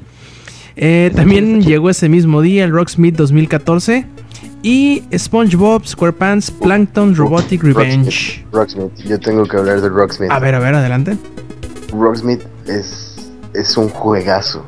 Eh, 0.74 1.12
también 1.14 1.62
llegó 1.62 1.88
ese 1.88 2.08
mismo 2.08 2.42
día 2.42 2.64
el 2.64 2.72
Rocksmith 2.72 3.14
2014 3.14 4.06
y 4.64 5.02
SpongeBob 5.16 5.84
SquarePants 5.86 6.50
Plankton 6.50 7.14
Robotic 7.14 7.62
Revenge. 7.62 8.44
Rocksmith. 8.50 8.96
Yo 9.04 9.20
tengo 9.20 9.44
que 9.46 9.58
hablar 9.58 9.82
de 9.82 9.90
Rocksmith. 9.90 10.30
A 10.30 10.38
ver, 10.38 10.54
a 10.54 10.58
ver, 10.58 10.74
adelante. 10.74 11.18
Rocksmith 11.92 12.40
es, 12.66 13.30
es 13.52 13.76
un 13.76 13.90
juegazo. 13.90 14.64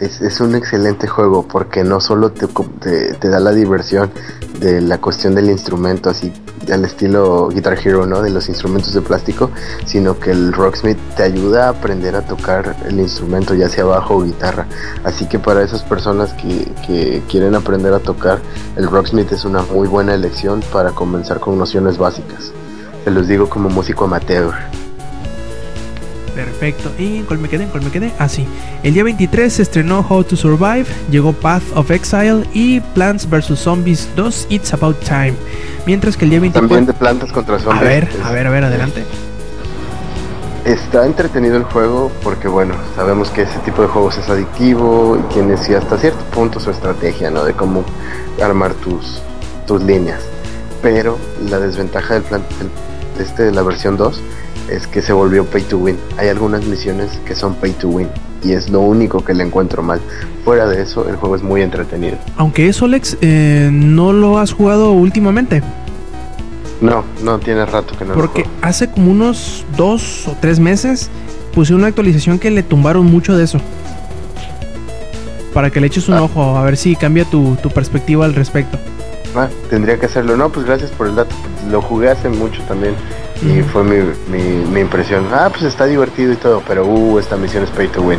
Es, 0.00 0.22
es 0.22 0.40
un 0.40 0.54
excelente 0.54 1.06
juego 1.06 1.46
porque 1.46 1.84
no 1.84 2.00
solo 2.00 2.32
te, 2.32 2.46
te, 2.80 3.14
te 3.14 3.28
da 3.28 3.38
la 3.38 3.52
diversión 3.52 4.10
de 4.58 4.80
la 4.80 4.98
cuestión 4.98 5.34
del 5.34 5.50
instrumento, 5.50 6.08
así 6.08 6.32
al 6.72 6.84
estilo 6.84 7.48
Guitar 7.48 7.78
Hero, 7.78 8.06
¿no? 8.06 8.22
De 8.22 8.30
los 8.30 8.48
instrumentos 8.48 8.94
de 8.94 9.02
plástico, 9.02 9.50
sino 9.84 10.18
que 10.18 10.30
el 10.30 10.52
Rocksmith 10.52 10.98
te 11.16 11.22
ayuda 11.22 11.66
a 11.66 11.68
aprender 11.70 12.16
a 12.16 12.22
tocar 12.22 12.76
el 12.86 12.98
instrumento, 12.98 13.54
ya 13.54 13.68
sea 13.68 13.84
bajo 13.84 14.16
o 14.16 14.22
guitarra. 14.22 14.66
Así 15.04 15.26
que 15.26 15.38
para 15.38 15.62
esas 15.62 15.82
personas 15.82 16.32
que, 16.34 16.72
que 16.86 17.22
quieren 17.28 17.54
aprender 17.54 17.92
a 17.92 17.98
tocar, 17.98 18.40
el 18.76 18.86
Rocksmith 18.88 19.30
es 19.32 19.44
una 19.44 19.62
muy 19.62 19.88
buena 19.88 20.14
elección 20.14 20.62
para 20.72 20.92
comenzar 20.92 21.40
con 21.40 21.58
nociones 21.58 21.98
básicas. 21.98 22.52
Se 23.04 23.10
los 23.10 23.28
digo 23.28 23.48
como 23.48 23.68
músico 23.68 24.04
amateur. 24.04 24.54
Perfecto. 26.44 26.90
¿Y 26.98 27.18
en 27.18 27.24
cuál 27.24 27.38
me 27.38 27.48
quedé? 27.48 27.64
¿En 27.64 27.70
cuál 27.70 27.82
me 27.84 27.90
quedé? 27.90 28.12
Ah, 28.18 28.28
sí. 28.28 28.46
El 28.82 28.94
día 28.94 29.04
23 29.04 29.52
se 29.52 29.62
estrenó 29.62 30.04
How 30.08 30.24
to 30.24 30.36
Survive, 30.36 30.86
llegó 31.10 31.32
Path 31.32 31.62
of 31.74 31.90
Exile 31.90 32.44
y 32.54 32.80
Plants 32.80 33.28
vs. 33.28 33.58
Zombies 33.58 34.08
2 34.16 34.46
It's 34.50 34.72
About 34.72 34.98
Time. 35.00 35.34
Mientras 35.86 36.16
que 36.16 36.24
el 36.24 36.30
día 36.30 36.40
24... 36.40 36.68
También 36.68 36.86
de 36.86 36.92
plantas 36.94 37.32
contra 37.32 37.56
A 37.56 37.58
zombies. 37.58 37.82
ver, 37.82 38.04
Es- 38.04 38.24
a 38.24 38.30
ver, 38.32 38.46
a 38.46 38.50
ver, 38.50 38.64
adelante. 38.64 39.04
Está 40.64 41.06
entretenido 41.06 41.56
el 41.56 41.64
juego 41.64 42.12
porque, 42.22 42.46
bueno, 42.46 42.74
sabemos 42.94 43.30
que 43.30 43.42
ese 43.42 43.58
tipo 43.60 43.80
de 43.80 43.88
juegos 43.88 44.18
es 44.18 44.28
adictivo 44.28 45.16
y 45.18 45.32
tiene 45.32 45.56
sí, 45.56 45.72
hasta 45.74 45.96
cierto 45.96 46.22
punto 46.26 46.60
su 46.60 46.70
estrategia, 46.70 47.30
¿no? 47.30 47.44
De 47.44 47.54
cómo 47.54 47.82
armar 48.42 48.74
tus, 48.74 49.22
tus 49.66 49.82
líneas. 49.82 50.20
Pero 50.82 51.16
la 51.48 51.58
desventaja 51.58 52.14
del 52.14 52.24
plan, 52.24 52.42
este, 53.18 53.44
de 53.44 53.52
la 53.52 53.62
versión 53.62 53.96
2 53.96 54.20
es 54.70 54.86
que 54.86 55.02
se 55.02 55.12
volvió 55.12 55.44
pay 55.46 55.62
to 55.62 55.78
win. 55.78 55.96
Hay 56.16 56.28
algunas 56.28 56.64
misiones 56.64 57.10
que 57.26 57.34
son 57.34 57.54
pay 57.54 57.72
to 57.72 57.88
win 57.88 58.08
y 58.42 58.52
es 58.52 58.70
lo 58.70 58.80
único 58.80 59.24
que 59.24 59.34
le 59.34 59.44
encuentro 59.44 59.82
mal. 59.82 60.00
Fuera 60.44 60.66
de 60.66 60.80
eso, 60.82 61.08
el 61.08 61.16
juego 61.16 61.36
es 61.36 61.42
muy 61.42 61.62
entretenido. 61.62 62.16
Aunque 62.36 62.68
eso, 62.68 62.84
Alex, 62.86 63.16
eh, 63.20 63.68
no 63.72 64.12
lo 64.12 64.38
has 64.38 64.52
jugado 64.52 64.92
últimamente. 64.92 65.62
No, 66.80 67.04
no 67.22 67.38
tiene 67.38 67.66
rato 67.66 67.94
que 67.98 68.04
no 68.06 68.14
lo 68.14 68.20
Porque 68.20 68.44
juego. 68.44 68.58
hace 68.62 68.90
como 68.90 69.10
unos 69.10 69.66
dos 69.76 70.26
o 70.28 70.36
tres 70.40 70.58
meses 70.58 71.10
puse 71.54 71.74
una 71.74 71.88
actualización 71.88 72.38
que 72.38 72.50
le 72.50 72.62
tumbaron 72.62 73.04
mucho 73.06 73.36
de 73.36 73.44
eso. 73.44 73.58
Para 75.52 75.70
que 75.70 75.80
le 75.80 75.88
eches 75.88 76.08
un 76.08 76.14
Ah. 76.14 76.22
ojo, 76.22 76.56
a 76.56 76.62
ver 76.62 76.76
si 76.76 76.94
cambia 76.96 77.24
tu, 77.24 77.56
tu 77.62 77.70
perspectiva 77.70 78.24
al 78.24 78.34
respecto. 78.34 78.78
Ah, 79.36 79.48
tendría 79.68 79.98
que 79.98 80.06
hacerlo. 80.06 80.36
No, 80.36 80.48
pues 80.50 80.64
gracias 80.64 80.90
por 80.92 81.06
el 81.08 81.16
dato. 81.16 81.34
Lo 81.70 81.82
jugué 81.82 82.08
hace 82.10 82.28
mucho 82.28 82.62
también. 82.62 82.94
Y 83.42 83.62
fue 83.62 83.82
mi, 83.84 83.96
mi, 84.30 84.42
mi 84.66 84.80
impresión. 84.80 85.26
Ah, 85.32 85.48
pues 85.50 85.62
está 85.62 85.86
divertido 85.86 86.32
y 86.32 86.36
todo, 86.36 86.62
pero 86.66 86.84
uh, 86.86 87.18
esta 87.18 87.36
misión 87.36 87.64
es 87.64 87.70
pay 87.70 87.88
to 87.88 88.02
win. 88.02 88.18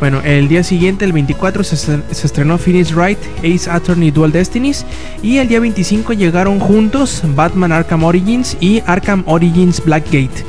Bueno, 0.00 0.20
el 0.22 0.48
día 0.48 0.62
siguiente, 0.62 1.04
el 1.06 1.12
24, 1.12 1.64
se, 1.64 1.76
estre- 1.76 2.02
se 2.10 2.26
estrenó 2.26 2.58
Phoenix 2.58 2.94
Wright, 2.94 3.18
Ace 3.38 3.70
Attorney 3.70 4.10
Dual 4.10 4.32
Destinies. 4.32 4.84
Y 5.22 5.38
el 5.38 5.48
día 5.48 5.60
25 5.60 6.12
llegaron 6.12 6.60
juntos 6.60 7.22
Batman 7.34 7.72
Arkham 7.72 8.04
Origins 8.04 8.56
y 8.60 8.82
Arkham 8.86 9.22
Origins 9.26 9.82
Blackgate. 9.82 10.44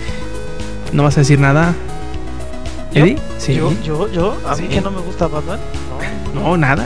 ¿No 0.92 1.04
vas 1.04 1.16
a 1.18 1.22
decir 1.22 1.40
nada? 1.40 1.74
¿Yo? 2.94 3.04
¿Eddie? 3.06 3.18
Sí. 3.38 3.54
Yo, 3.56 3.72
yo, 3.84 4.12
yo, 4.12 4.38
a 4.48 4.56
mí 4.58 4.68
que 4.68 4.82
no 4.82 4.92
me 4.92 5.00
gusta 5.02 5.28
Batman. 5.28 5.60
No, 6.34 6.42
No, 6.42 6.58
nada. 6.58 6.86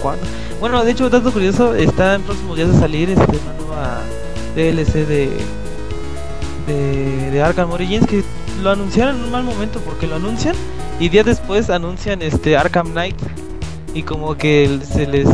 ¿cuándo? 0.00 0.22
Bueno, 0.58 0.82
de 0.84 0.92
hecho, 0.92 1.10
dato 1.10 1.30
curioso, 1.32 1.74
está 1.74 2.14
en 2.14 2.22
próximos 2.22 2.56
días 2.56 2.72
de 2.72 2.78
salir 2.78 3.10
este, 3.10 3.22
una 3.24 3.52
nueva 3.66 4.00
DLC 4.54 5.06
de, 5.06 5.30
de, 6.66 7.30
de 7.30 7.42
Arkham 7.42 7.70
Origins 7.70 8.06
que 8.06 8.22
lo 8.62 8.70
anunciaron 8.70 9.16
en 9.16 9.24
un 9.24 9.30
mal 9.30 9.44
momento 9.44 9.80
porque 9.80 10.06
lo 10.06 10.16
anuncian 10.16 10.54
y 10.98 11.08
días 11.08 11.24
después 11.26 11.70
anuncian 11.70 12.20
este 12.22 12.56
Arkham 12.56 12.90
Knight 12.92 13.16
y 13.94 14.02
como 14.02 14.36
que 14.36 14.78
se 14.84 15.06
les 15.06 15.28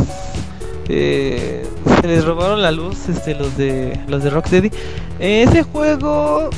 eh, 0.89 1.67
se 2.01 2.07
les 2.07 2.23
robaron 2.25 2.61
la 2.61 2.71
luz 2.71 3.09
este 3.09 3.35
los 3.35 3.57
de 3.57 3.99
los 4.07 4.23
de 4.23 4.29
Rocksteady. 4.29 4.71
Ese 5.19 5.63
juego 5.63 6.49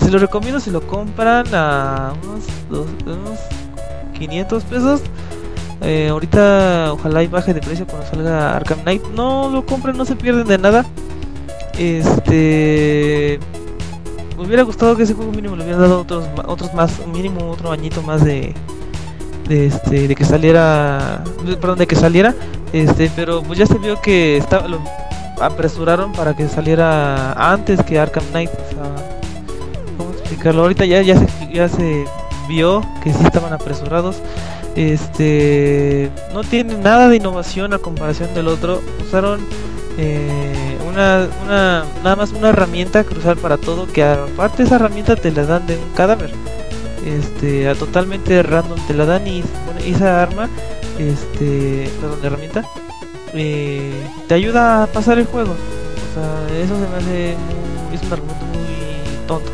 se 0.00 0.10
lo 0.10 0.18
recomiendo 0.18 0.58
si 0.60 0.70
lo 0.70 0.80
compran 0.86 1.46
a 1.52 2.14
unos, 2.22 2.44
dos- 2.70 2.86
unos 3.04 3.38
500 4.18 4.64
pesos. 4.64 5.00
Eh, 5.84 6.08
ahorita 6.10 6.92
ojalá 6.92 7.22
y 7.22 7.26
baje 7.26 7.52
de 7.52 7.60
precio 7.60 7.86
cuando 7.86 8.06
salga 8.06 8.56
Arkham 8.56 8.80
Knight. 8.82 9.02
No 9.14 9.50
lo 9.50 9.66
compren, 9.66 9.96
no 9.96 10.04
se 10.04 10.16
pierden 10.16 10.46
de 10.46 10.58
nada. 10.58 10.84
Este 11.78 13.40
me 14.42 14.48
hubiera 14.48 14.62
gustado 14.62 14.96
que 14.96 15.04
ese 15.04 15.14
juego 15.14 15.30
mínimo 15.32 15.56
le 15.56 15.62
hubieran 15.62 15.82
dado 15.82 16.00
otros 16.00 16.26
otros 16.46 16.74
más, 16.74 17.06
mínimo 17.06 17.50
otro 17.50 17.70
añito 17.70 18.02
más 18.02 18.24
de 18.24 18.54
de 19.48 19.66
este 19.66 20.08
de 20.08 20.14
que 20.14 20.24
saliera, 20.24 21.22
perdón, 21.60 21.78
de 21.78 21.86
que 21.86 21.96
saliera, 21.96 22.34
este, 22.72 23.10
pero 23.14 23.42
pues 23.42 23.58
ya 23.58 23.66
se 23.66 23.78
vio 23.78 24.00
que 24.00 24.36
estaba 24.36 24.68
lo 24.68 24.80
apresuraron 25.40 26.12
para 26.12 26.34
que 26.34 26.48
saliera 26.48 27.32
antes 27.32 27.82
que 27.82 27.98
Arkham 27.98 28.24
Knight, 28.30 28.50
o 28.50 28.74
sea, 28.74 29.16
¿cómo 29.98 30.10
explicarlo? 30.10 30.62
Ahorita 30.62 30.84
ya 30.84 31.02
ya 31.02 31.18
se 31.18 31.26
ya 31.52 31.68
se 31.68 32.04
vio 32.48 32.82
que 33.02 33.12
sí 33.12 33.24
estaban 33.24 33.52
apresurados. 33.52 34.16
Este 34.76 36.10
no 36.32 36.42
tiene 36.42 36.74
nada 36.76 37.08
de 37.08 37.16
innovación 37.16 37.74
a 37.74 37.78
comparación 37.78 38.32
del 38.34 38.48
otro. 38.48 38.80
Usaron 39.06 39.40
eh, 39.98 40.78
una, 40.88 41.28
una, 41.44 41.84
nada 42.02 42.16
más 42.16 42.32
una 42.32 42.50
herramienta 42.50 43.04
crucial 43.04 43.36
para 43.36 43.58
todo, 43.58 43.86
que 43.86 44.02
aparte 44.02 44.62
esa 44.62 44.76
herramienta 44.76 45.16
te 45.16 45.30
la 45.30 45.44
dan 45.44 45.66
de 45.66 45.76
un 45.76 45.90
cadáver. 45.94 46.32
Este, 47.04 47.68
a 47.68 47.74
totalmente 47.74 48.42
random 48.42 48.78
te 48.86 48.94
la 48.94 49.04
dan 49.04 49.26
y 49.26 49.42
esa 49.84 50.22
arma, 50.22 50.48
este, 50.98 51.90
perdón, 52.00 52.20
de 52.20 52.26
herramienta, 52.28 52.62
eh, 53.34 53.92
te 54.28 54.34
ayuda 54.34 54.84
a 54.84 54.86
pasar 54.86 55.18
el 55.18 55.26
juego. 55.26 55.52
O 55.52 56.14
sea, 56.14 56.58
eso 56.58 56.74
se 56.74 56.88
me 56.88 56.96
hace 56.96 57.36
muy, 57.36 57.96
es 57.96 58.02
un 58.02 58.12
argumento 58.12 58.44
muy 58.46 59.26
tonto. 59.26 59.50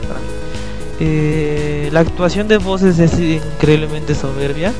Eh, 1.00 1.88
la 1.92 2.00
actuación 2.00 2.48
de 2.48 2.58
voces 2.58 2.98
es 2.98 3.18
increíblemente 3.18 4.14
soberbia. 4.14 4.72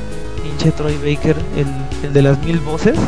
Pinche 0.43 0.73
Troy 0.73 0.97
Baker, 0.97 1.37
el, 1.57 1.67
el 2.07 2.13
de 2.13 2.23
las 2.23 2.39
mil 2.45 2.59
voces. 2.61 2.99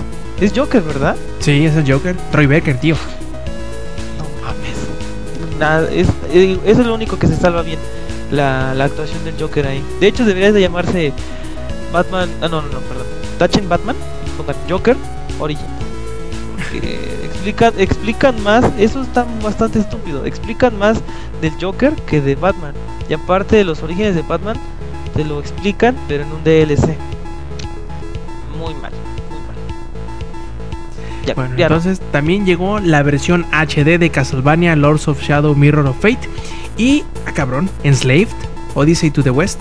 Es 0.41 0.53
Joker, 0.57 0.83
¿verdad? 0.83 1.17
Sí, 1.41 1.65
es 1.67 1.77
el 1.77 1.91
Joker. 1.91 2.17
Troy 2.31 2.47
Baker, 2.47 2.79
tío. 2.79 2.97
No 4.17 4.25
mames. 4.43 5.59
Nada, 5.59 5.91
es, 5.91 6.09
eh, 6.33 6.59
eso 6.65 6.81
es 6.81 6.87
lo 6.87 6.95
único 6.95 7.19
que 7.19 7.27
se 7.27 7.37
salva 7.37 7.63
bien. 7.63 7.79
La, 8.31 8.75
la 8.75 8.85
actuación 8.85 9.25
del 9.25 9.35
Joker 9.39 9.67
ahí. 9.67 9.83
De 9.99 10.07
hecho, 10.07 10.25
debería 10.25 10.53
de 10.53 10.61
llamarse 10.61 11.13
Batman. 11.93 12.29
Ah, 12.41 12.49
no, 12.49 12.63
no, 12.63 12.69
no, 12.69 12.79
perdón. 12.81 13.07
Tachen 13.39 13.69
Batman 13.69 13.97
y 14.27 14.31
pongan 14.37 14.57
Joker 14.69 14.97
Origin. 15.41 15.67
Porque 16.57 17.19
explican, 17.25 17.75
explican 17.77 18.43
más. 18.43 18.65
Eso 18.79 19.03
está 19.03 19.27
bastante 19.43 19.81
estúpido. 19.81 20.25
Explican 20.25 20.79
más 20.79 20.99
del 21.41 21.53
Joker 21.61 21.93
que 22.07 22.21
de 22.21 22.37
Batman. 22.37 22.73
Y 23.11 23.15
aparte 23.15 23.57
de 23.57 23.65
los 23.65 23.83
orígenes 23.83 24.15
de 24.15 24.23
Batman, 24.23 24.57
te 25.17 25.25
lo 25.25 25.41
explican, 25.41 25.97
pero 26.07 26.23
en 26.23 26.31
un 26.33 26.45
DLC. 26.45 26.97
Muy 28.57 28.73
mal, 28.75 28.93
muy 29.29 29.41
mal. 29.47 29.57
Ya, 31.27 31.35
Bueno, 31.35 31.57
ya 31.57 31.69
no. 31.69 31.75
entonces 31.75 32.01
también 32.13 32.47
llegó 32.47 32.79
la 32.79 33.03
versión 33.03 33.45
HD 33.51 33.99
de 33.99 34.11
Castlevania 34.11 34.77
Lords 34.77 35.09
of 35.09 35.21
Shadow 35.21 35.57
Mirror 35.57 35.87
of 35.89 35.97
Fate 36.01 36.21
y, 36.79 37.03
ah 37.27 37.33
cabrón, 37.33 37.69
Enslaved, 37.83 38.29
Odyssey 38.75 39.11
to 39.11 39.25
the 39.25 39.31
West. 39.31 39.59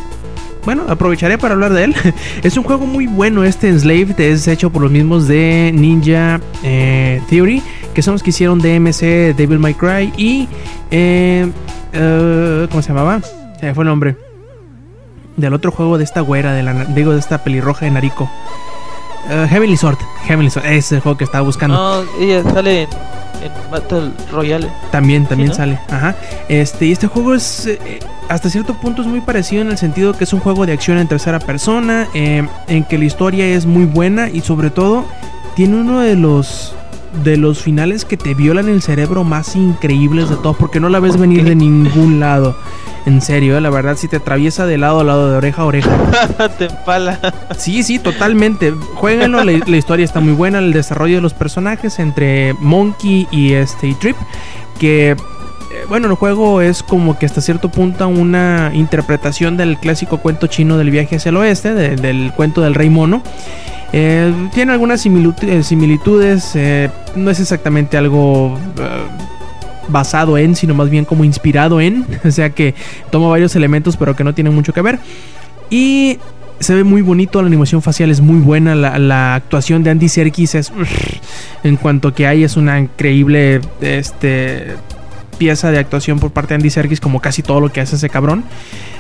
Bueno, 0.63 0.83
aprovecharé 0.87 1.39
para 1.39 1.55
hablar 1.55 1.73
de 1.73 1.85
él. 1.85 1.95
es 2.43 2.55
un 2.55 2.63
juego 2.63 2.85
muy 2.85 3.07
bueno 3.07 3.43
este 3.43 3.67
Enslaved, 3.69 4.19
es 4.19 4.47
hecho 4.47 4.69
por 4.69 4.83
los 4.83 4.91
mismos 4.91 5.27
de 5.27 5.71
Ninja 5.73 6.39
eh, 6.63 7.19
Theory, 7.29 7.63
que 7.95 8.03
son 8.03 8.13
los 8.13 8.21
que 8.21 8.29
hicieron 8.29 8.59
DMC, 8.59 9.35
Devil 9.35 9.57
May 9.57 9.73
Cry 9.73 10.13
y... 10.17 10.47
eh, 10.91 11.49
eh, 11.93 12.67
¿Cómo 12.69 12.83
se 12.83 12.89
llamaba? 12.89 13.19
Se 13.59 13.65
me 13.65 13.73
fue 13.73 13.83
el 13.83 13.89
nombre. 13.89 14.15
Del 15.37 15.53
otro 15.53 15.71
juego 15.71 15.97
de 15.97 16.03
esta 16.03 16.21
güera, 16.21 16.53
de 16.53 16.63
la, 16.63 16.73
digo, 16.85 17.13
de 17.13 17.19
esta 17.19 17.43
pelirroja 17.43 17.85
de 17.85 17.91
Nariko. 17.91 18.29
Eh, 19.29 19.47
Heavenly 19.49 19.77
Sword. 19.77 19.97
Heavenly 20.25 20.49
Sword, 20.49 20.65
ese 20.65 20.77
es 20.77 20.91
el 20.93 20.99
juego 21.01 21.17
que 21.17 21.23
estaba 21.23 21.43
buscando. 21.43 21.75
No, 21.75 22.09
ella 22.19 22.43
sale 22.51 22.83
en, 22.83 22.89
en 23.43 23.71
Battle 23.71 24.11
Royale. 24.31 24.67
También, 24.91 25.25
también 25.25 25.49
¿no? 25.49 25.55
sale. 25.55 25.79
Ajá. 25.89 26.15
Este, 26.47 26.87
y 26.87 26.91
este 26.91 27.07
juego 27.07 27.33
es. 27.35 27.67
eh, 27.67 27.99
hasta 28.27 28.49
cierto 28.49 28.73
punto 28.75 29.01
es 29.01 29.07
muy 29.07 29.21
parecido 29.21 29.61
en 29.61 29.69
el 29.71 29.77
sentido 29.77 30.13
que 30.13 30.23
es 30.23 30.33
un 30.33 30.39
juego 30.39 30.65
de 30.65 30.73
acción 30.73 30.97
en 30.97 31.07
tercera 31.07 31.39
persona. 31.39 32.07
eh, 32.13 32.47
en 32.67 32.83
que 32.83 32.97
la 32.97 33.05
historia 33.05 33.45
es 33.47 33.65
muy 33.65 33.85
buena. 33.85 34.29
Y 34.29 34.41
sobre 34.41 34.69
todo. 34.69 35.05
Tiene 35.55 35.75
uno 35.77 35.99
de 35.99 36.15
los. 36.15 36.73
De 37.23 37.37
los 37.37 37.59
finales 37.59 38.05
que 38.05 38.17
te 38.17 38.33
violan 38.35 38.69
el 38.69 38.81
cerebro 38.81 39.23
más 39.23 39.55
increíbles 39.55 40.29
de 40.29 40.35
todos. 40.37 40.55
Porque 40.57 40.79
no 40.79 40.89
la 40.89 40.99
ves 40.99 41.13
¿Por 41.13 41.21
venir 41.21 41.39
qué? 41.43 41.49
de 41.49 41.55
ningún 41.55 42.19
lado. 42.19 42.55
En 43.05 43.21
serio, 43.21 43.57
eh, 43.57 43.61
la 43.61 43.69
verdad, 43.69 43.95
si 43.97 44.07
te 44.07 44.17
atraviesa 44.17 44.65
de 44.65 44.77
lado 44.77 44.99
a 44.99 45.03
lado, 45.03 45.31
de 45.31 45.37
oreja 45.37 45.63
a 45.63 45.65
oreja. 45.65 45.89
Te 46.57 46.65
empala. 46.65 47.19
Sí, 47.57 47.81
sí, 47.81 47.97
totalmente. 47.97 48.71
Jueguenlo, 48.95 49.43
la, 49.43 49.53
la 49.65 49.77
historia 49.77 50.03
está 50.05 50.19
muy 50.19 50.33
buena, 50.33 50.59
el 50.59 50.73
desarrollo 50.73 51.15
de 51.15 51.21
los 51.21 51.33
personajes 51.33 51.97
entre 51.99 52.53
Monkey 52.59 53.27
y 53.31 53.53
este 53.53 53.87
y 53.87 53.93
Trip, 53.95 54.17
que 54.79 55.11
eh, 55.11 55.15
bueno, 55.87 56.07
el 56.07 56.13
juego 56.15 56.61
es 56.61 56.83
como 56.83 57.17
que 57.17 57.25
hasta 57.25 57.41
cierto 57.41 57.69
punto 57.69 58.07
una 58.07 58.69
interpretación 58.73 59.55
del 59.57 59.77
clásico 59.79 60.17
cuento 60.17 60.47
chino 60.47 60.77
del 60.77 60.91
viaje 60.91 61.15
hacia 61.15 61.29
el 61.29 61.37
oeste, 61.37 61.73
de- 61.73 61.95
del 61.95 62.31
cuento 62.33 62.61
del 62.61 62.75
rey 62.75 62.89
mono. 62.89 63.23
Eh, 63.91 64.33
tiene 64.53 64.71
algunas 64.71 65.03
eh, 65.05 65.63
similitudes, 65.63 66.51
eh, 66.55 66.89
no 67.15 67.31
es 67.31 67.39
exactamente 67.39 67.97
algo 67.97 68.57
basado 69.87 70.37
en, 70.37 70.55
sino 70.55 70.75
más 70.75 70.89
bien 70.89 71.05
como 71.05 71.23
inspirado 71.23 71.81
en, 71.81 72.05
o 72.23 72.31
sea 72.31 72.51
que 72.51 72.75
toma 73.09 73.27
varios 73.27 73.55
elementos 73.55 73.97
pero 73.97 74.15
que 74.15 74.23
no 74.23 74.33
tienen 74.33 74.53
mucho 74.53 74.73
que 74.73 74.81
ver. 74.81 74.99
Y 75.69 76.19
se 76.59 76.75
ve 76.75 76.83
muy 76.83 77.01
bonito, 77.01 77.41
la 77.41 77.47
animación 77.47 77.81
facial 77.81 78.11
es 78.11 78.21
muy 78.21 78.39
buena, 78.39 78.75
la, 78.75 78.99
la 78.99 79.35
actuación 79.35 79.83
de 79.83 79.91
Andy 79.91 80.09
Serkis 80.09 80.55
es... 80.55 80.71
En 81.63 81.77
cuanto 81.77 82.13
que 82.13 82.27
hay 82.27 82.43
es 82.43 82.57
una 82.57 82.79
increíble 82.79 83.61
este, 83.81 84.75
pieza 85.39 85.71
de 85.71 85.79
actuación 85.79 86.19
por 86.19 86.29
parte 86.29 86.49
de 86.49 86.55
Andy 86.55 86.69
Serkis 86.69 86.99
como 86.99 87.19
casi 87.19 87.41
todo 87.41 87.59
lo 87.59 87.71
que 87.71 87.81
hace 87.81 87.95
ese 87.95 88.09
cabrón. 88.09 88.43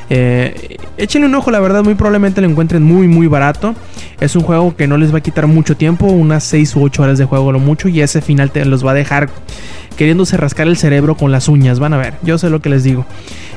Eh, 0.09 0.77
échenle 0.97 1.27
un 1.27 1.35
ojo, 1.35 1.51
la 1.51 1.59
verdad, 1.59 1.83
muy 1.83 1.93
probablemente 1.93 2.41
lo 2.41 2.47
encuentren 2.47 2.81
muy, 2.81 3.07
muy 3.07 3.27
barato. 3.27 3.75
Es 4.19 4.35
un 4.35 4.41
juego 4.41 4.75
que 4.75 4.87
no 4.87 4.97
les 4.97 5.13
va 5.13 5.19
a 5.19 5.21
quitar 5.21 5.45
mucho 5.45 5.77
tiempo, 5.77 6.07
unas 6.07 6.43
6 6.45 6.75
u 6.77 6.83
8 6.83 7.03
horas 7.03 7.17
de 7.19 7.25
juego 7.25 7.51
lo 7.51 7.59
mucho, 7.59 7.87
y 7.89 8.01
ese 8.01 8.21
final 8.21 8.49
te 8.49 8.65
los 8.65 8.83
va 8.83 8.91
a 8.91 8.95
dejar 8.95 9.29
queriéndose 9.97 10.37
rascar 10.37 10.67
el 10.67 10.77
cerebro 10.77 11.15
con 11.15 11.31
las 11.31 11.47
uñas. 11.47 11.79
Van 11.79 11.93
a 11.93 11.97
ver, 11.97 12.15
yo 12.23 12.37
sé 12.37 12.49
lo 12.49 12.61
que 12.61 12.69
les 12.69 12.83
digo. 12.83 13.05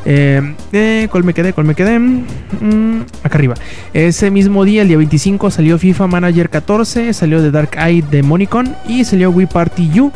Eh, 0.04 0.54
eh, 0.72 1.08
¿Cuál 1.10 1.24
me 1.24 1.32
quedé? 1.32 1.52
¿Cuál 1.52 1.66
me 1.66 1.74
quedé? 1.74 1.98
Mm, 1.98 3.02
acá 3.22 3.38
arriba. 3.38 3.54
Ese 3.94 4.30
mismo 4.30 4.64
día, 4.64 4.82
el 4.82 4.88
día 4.88 4.96
25, 4.96 5.50
salió 5.50 5.78
FIFA 5.78 6.08
Manager 6.08 6.50
14, 6.50 7.12
salió 7.14 7.40
The 7.40 7.50
Dark 7.50 7.70
Eye 7.78 8.02
de 8.02 8.22
Monicon 8.22 8.74
y 8.86 9.04
salió 9.04 9.30
Wii 9.30 9.46
Party 9.46 10.00
U. 10.00 10.12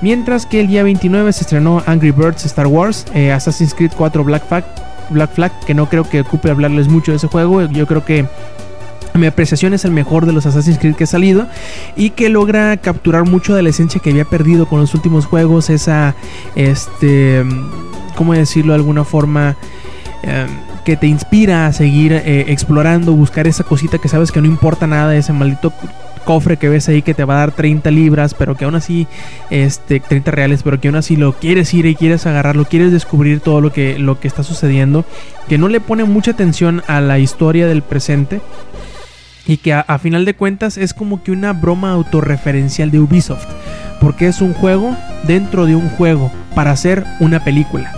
Mientras 0.00 0.46
que 0.46 0.60
el 0.60 0.68
día 0.68 0.82
29 0.82 1.32
se 1.32 1.42
estrenó 1.42 1.82
Angry 1.86 2.10
Birds 2.10 2.44
Star 2.44 2.66
Wars, 2.66 3.06
eh, 3.14 3.32
Assassin's 3.32 3.74
Creed 3.74 3.92
4 3.96 4.24
Black 4.24 4.46
Flag, 4.46 4.64
Black 5.10 5.32
Flag, 5.32 5.52
que 5.66 5.74
no 5.74 5.88
creo 5.88 6.04
que 6.04 6.20
ocupe 6.20 6.50
hablarles 6.50 6.88
mucho 6.88 7.12
de 7.12 7.16
ese 7.16 7.28
juego. 7.28 7.62
Yo 7.62 7.86
creo 7.86 8.04
que 8.04 8.26
mi 9.14 9.26
apreciación 9.26 9.74
es 9.74 9.84
el 9.84 9.92
mejor 9.92 10.26
de 10.26 10.32
los 10.32 10.44
Assassin's 10.46 10.78
Creed 10.78 10.96
que 10.96 11.04
ha 11.04 11.06
salido 11.06 11.46
y 11.96 12.10
que 12.10 12.28
logra 12.28 12.76
capturar 12.76 13.24
mucho 13.24 13.54
de 13.54 13.62
la 13.62 13.70
esencia 13.70 14.00
que 14.00 14.10
había 14.10 14.24
perdido 14.24 14.66
con 14.66 14.80
los 14.80 14.94
últimos 14.94 15.26
juegos, 15.26 15.70
esa, 15.70 16.14
este, 16.56 17.44
¿cómo 18.16 18.34
decirlo 18.34 18.72
de 18.72 18.78
alguna 18.78 19.04
forma? 19.04 19.56
Eh, 20.22 20.46
que 20.84 20.96
te 20.96 21.06
inspira 21.06 21.66
a 21.66 21.72
seguir 21.72 22.12
eh, 22.12 22.44
explorando, 22.48 23.14
buscar 23.14 23.46
esa 23.46 23.64
cosita 23.64 23.98
que 23.98 24.08
sabes 24.08 24.30
que 24.30 24.40
no 24.40 24.46
importa 24.46 24.86
nada, 24.86 25.16
ese 25.16 25.32
maldito 25.32 25.72
cofre 26.24 26.56
que 26.56 26.68
ves 26.68 26.88
ahí 26.88 27.02
que 27.02 27.14
te 27.14 27.24
va 27.24 27.34
a 27.34 27.38
dar 27.38 27.52
30 27.52 27.90
libras, 27.90 28.34
pero 28.34 28.56
que 28.56 28.64
aún 28.64 28.74
así, 28.74 29.06
este, 29.50 30.00
30 30.00 30.30
reales, 30.30 30.62
pero 30.62 30.80
que 30.80 30.88
aún 30.88 30.96
así 30.96 31.16
lo 31.16 31.34
quieres 31.34 31.72
ir 31.74 31.86
y 31.86 31.94
quieres 31.94 32.26
agarrarlo, 32.26 32.64
quieres 32.64 32.90
descubrir 32.92 33.40
todo 33.40 33.60
lo 33.60 33.72
que, 33.72 33.98
lo 33.98 34.18
que 34.18 34.28
está 34.28 34.42
sucediendo, 34.42 35.04
que 35.48 35.58
no 35.58 35.68
le 35.68 35.80
pone 35.80 36.04
mucha 36.04 36.32
atención 36.32 36.82
a 36.86 37.00
la 37.00 37.18
historia 37.18 37.66
del 37.66 37.82
presente 37.82 38.40
y 39.46 39.58
que 39.58 39.74
a, 39.74 39.98
final 39.98 40.24
de 40.24 40.34
cuentas 40.34 40.78
es 40.78 40.94
como 40.94 41.22
que 41.22 41.30
una 41.30 41.52
broma 41.52 41.92
autorreferencial 41.92 42.90
de 42.90 43.00
Ubisoft, 43.00 43.46
porque 44.00 44.26
es 44.26 44.40
un 44.40 44.54
juego 44.54 44.96
dentro 45.24 45.66
de 45.66 45.76
un 45.76 45.88
juego 45.90 46.32
para 46.54 46.70
hacer 46.70 47.04
una 47.20 47.44
película 47.44 47.92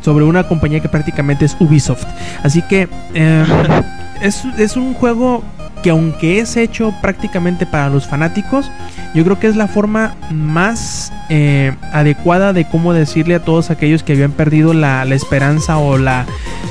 sobre 0.00 0.24
una 0.24 0.48
compañía 0.48 0.80
que 0.80 0.88
prácticamente 0.88 1.44
es 1.44 1.56
Ubisoft. 1.60 2.06
Así 2.42 2.62
que 2.62 2.88
eh, 3.14 3.44
es, 4.22 4.44
es 4.58 4.76
un 4.76 4.94
juego 4.94 5.44
que 5.82 5.90
aunque 5.90 6.40
es 6.40 6.56
hecho 6.56 6.94
prácticamente 7.00 7.66
para 7.66 7.88
los 7.88 8.06
fanáticos, 8.06 8.70
yo 9.14 9.24
creo 9.24 9.38
que 9.38 9.46
es 9.46 9.56
la 9.56 9.66
forma 9.66 10.14
más 10.30 11.12
eh, 11.28 11.72
adecuada 11.92 12.52
de 12.52 12.66
cómo 12.66 12.92
decirle 12.92 13.34
a 13.34 13.44
todos 13.44 13.70
aquellos 13.70 14.02
que 14.02 14.12
habían 14.12 14.32
perdido 14.32 14.74
la, 14.74 15.04
la 15.04 15.14
esperanza 15.14 15.78
o 15.78 15.98
la, 15.98 16.26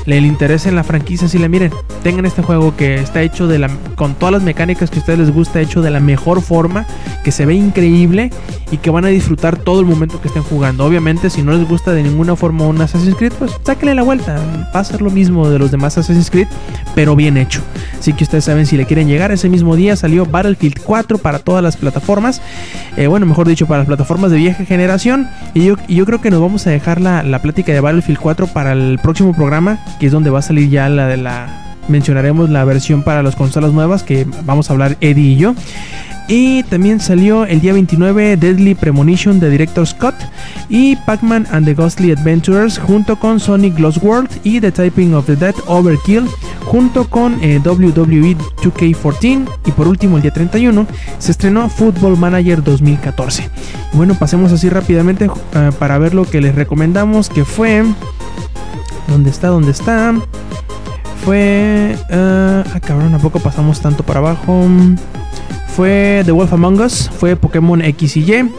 el 0.06 0.26
interés 0.26 0.66
en 0.66 0.74
la 0.74 0.84
franquicia, 0.84 1.28
si 1.28 1.38
le 1.38 1.48
miren, 1.48 1.72
tengan 2.02 2.26
este 2.26 2.42
juego 2.42 2.76
que 2.76 2.96
está 2.96 3.22
hecho 3.22 3.46
de 3.46 3.58
la, 3.58 3.70
con 3.96 4.14
todas 4.14 4.32
las 4.32 4.42
mecánicas 4.42 4.90
que 4.90 4.96
a 4.96 5.00
ustedes 5.00 5.18
les 5.18 5.32
gusta, 5.32 5.60
hecho 5.60 5.82
de 5.82 5.90
la 5.90 6.00
mejor 6.00 6.42
forma, 6.42 6.86
que 7.24 7.32
se 7.32 7.46
ve 7.46 7.54
increíble 7.54 8.30
y 8.70 8.78
que 8.78 8.90
van 8.90 9.04
a 9.04 9.08
disfrutar 9.08 9.56
todo 9.56 9.80
el 9.80 9.86
momento 9.86 10.20
que 10.20 10.28
estén 10.28 10.42
jugando. 10.42 10.84
Obviamente, 10.84 11.30
si 11.30 11.42
no 11.42 11.52
les 11.52 11.68
gusta 11.68 11.92
de 11.92 12.02
ninguna 12.02 12.36
forma 12.36 12.66
un 12.66 12.80
Assassin's 12.80 13.16
Creed, 13.16 13.32
pues 13.38 13.52
sáquenle 13.64 13.94
la 13.94 14.02
vuelta. 14.02 14.40
Va 14.74 14.80
a 14.80 14.84
ser 14.84 15.02
lo 15.02 15.10
mismo 15.10 15.48
de 15.48 15.58
los 15.58 15.70
demás 15.70 15.98
Assassin's 15.98 16.30
Creed, 16.30 16.48
pero 16.94 17.16
bien 17.16 17.36
hecho. 17.36 17.62
Así 17.98 18.12
que 18.12 18.24
ustedes 18.24 18.44
saben 18.44 18.66
si 18.66 18.76
le 18.76 18.86
quieren 18.86 19.08
llegar. 19.08 19.32
Ese 19.32 19.48
mismo 19.48 19.76
día 19.76 19.96
salió 19.96 20.24
Battlefield 20.26 20.80
4 20.82 21.18
para 21.18 21.38
todas 21.40 21.62
las 21.62 21.76
plataformas. 21.76 22.40
Eh, 22.96 23.06
bueno, 23.06 23.26
mejor 23.26 23.48
dicho, 23.48 23.66
para 23.66 23.78
las 23.78 23.86
plataformas 23.86 24.30
de 24.30 24.38
vieja 24.38 24.64
generación. 24.64 25.28
Y 25.54 25.64
yo, 25.64 25.76
y 25.88 25.96
yo 25.96 26.06
creo 26.06 26.20
que 26.20 26.30
nos 26.30 26.40
vamos 26.40 26.66
a 26.66 26.70
dejar 26.70 27.00
la, 27.00 27.22
la 27.22 27.42
plática 27.42 27.72
de 27.72 27.80
Battlefield 27.80 28.18
4 28.18 28.46
para 28.48 28.72
el 28.72 28.98
próximo 29.02 29.34
programa, 29.34 29.79
que 29.98 30.06
es 30.06 30.12
donde 30.12 30.30
va 30.30 30.40
a 30.40 30.42
salir 30.42 30.68
ya 30.68 30.88
la 30.88 31.06
de 31.06 31.16
la. 31.16 31.56
Mencionaremos 31.88 32.50
la 32.50 32.64
versión 32.64 33.02
para 33.02 33.22
las 33.22 33.34
consolas 33.34 33.72
nuevas, 33.72 34.02
que 34.02 34.26
vamos 34.44 34.70
a 34.70 34.74
hablar 34.74 34.96
Eddie 35.00 35.32
y 35.32 35.36
yo. 35.36 35.54
Y 36.30 36.62
también 36.62 37.00
salió 37.00 37.44
el 37.44 37.60
día 37.60 37.72
29 37.72 38.36
Deadly 38.36 38.76
Premonition 38.76 39.40
de 39.40 39.50
Director 39.50 39.84
Scott 39.84 40.14
y 40.68 40.94
Pac-Man 40.94 41.44
and 41.50 41.66
the 41.66 41.74
Ghostly 41.74 42.12
Adventurers 42.12 42.78
junto 42.78 43.18
con 43.18 43.40
Sonic 43.40 43.76
Lost 43.80 44.00
World 44.00 44.30
y 44.44 44.60
The 44.60 44.70
Typing 44.70 45.12
of 45.14 45.26
the 45.26 45.34
Dead 45.34 45.56
Overkill 45.66 46.28
junto 46.64 47.10
con 47.10 47.36
eh, 47.42 47.60
WWE 47.64 48.36
2K14 48.62 49.48
y 49.66 49.72
por 49.72 49.88
último 49.88 50.18
el 50.18 50.22
día 50.22 50.30
31 50.32 50.86
se 51.18 51.32
estrenó 51.32 51.68
Football 51.68 52.16
Manager 52.16 52.62
2014. 52.62 53.50
Bueno, 53.94 54.14
pasemos 54.14 54.52
así 54.52 54.68
rápidamente 54.68 55.28
eh, 55.54 55.70
para 55.80 55.98
ver 55.98 56.14
lo 56.14 56.24
que 56.30 56.40
les 56.40 56.54
recomendamos 56.54 57.28
que 57.28 57.44
fue... 57.44 57.82
¿Dónde 59.08 59.30
está? 59.30 59.48
¿Dónde 59.48 59.70
está? 59.72 60.14
Fue... 61.24 61.96
eh, 62.08 62.64
ah, 62.74 62.80
cabrón, 62.80 63.14
¿a 63.14 63.18
poco 63.18 63.40
pasamos 63.40 63.80
tanto 63.80 64.02
para 64.04 64.20
abajo? 64.20 64.66
Fue 65.76 66.22
The 66.24 66.32
Wolf 66.32 66.52
Among 66.52 66.80
Us, 66.80 67.10
fue 67.18 67.36
Pokémon 67.36 67.82
X 67.82 68.16
y 68.16 68.20
Y, 68.32 68.50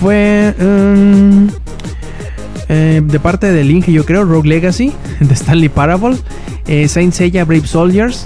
fue... 0.00 0.54
em, 0.58 1.48
eh, 2.68 3.02
de 3.04 3.20
parte 3.20 3.52
del 3.52 3.70
Inge, 3.70 3.92
yo 3.92 4.04
creo, 4.06 4.24
Rogue 4.24 4.48
Legacy, 4.48 4.92
de 5.20 5.34
Stanley 5.34 5.68
Parable, 5.68 6.16
eh, 6.66 6.88
Saint 6.88 7.12
Seiya 7.12 7.44
Brave 7.44 7.66
Soldiers, 7.66 8.24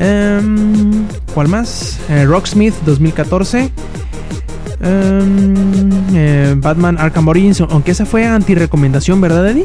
em, 0.00 1.06
¿cuál 1.32 1.48
más? 1.48 1.98
Eh, 2.08 2.24
Rocksmith 2.24 2.74
2014, 2.84 3.70
em, 4.82 6.60
Batman 6.60 6.98
Arkham 6.98 7.28
Origins, 7.28 7.60
aunque 7.60 7.92
esa 7.92 8.04
fue 8.04 8.26
anti-recomendación, 8.26 9.20
¿verdad, 9.20 9.48
Eddie? 9.50 9.64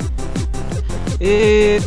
Eh, 1.28 1.80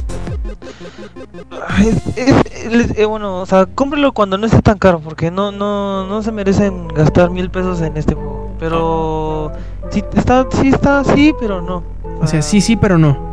es- 1.79 2.17
es- 2.17 2.73
les- 2.73 2.99
eh, 2.99 3.05
bueno, 3.05 3.41
o 3.41 3.47
sea, 3.47 3.67
cómprelo 3.67 4.13
cuando 4.13 4.37
no 4.37 4.47
esté 4.47 4.61
tan 4.63 4.79
caro, 4.79 4.99
porque 5.01 5.31
no, 5.31 5.53
no, 5.53 6.07
no 6.07 6.23
se 6.23 6.33
merecen 6.33 6.89
gastar 6.89 7.31
mil 7.31 7.49
pesos 7.51 7.81
en 7.81 7.97
este 7.97 8.15
juego. 8.15 8.51
Pero 8.59 9.53
sí 9.91 10.03
está, 10.17 10.47
sí 10.61 10.69
está, 10.69 11.05
sí, 11.05 11.33
pero 11.39 11.63
no. 11.63 11.85
O 12.21 12.27
sea, 12.27 12.43
sí, 12.43 12.61
sí, 12.61 12.75
pero 12.77 12.99
no. 12.99 13.29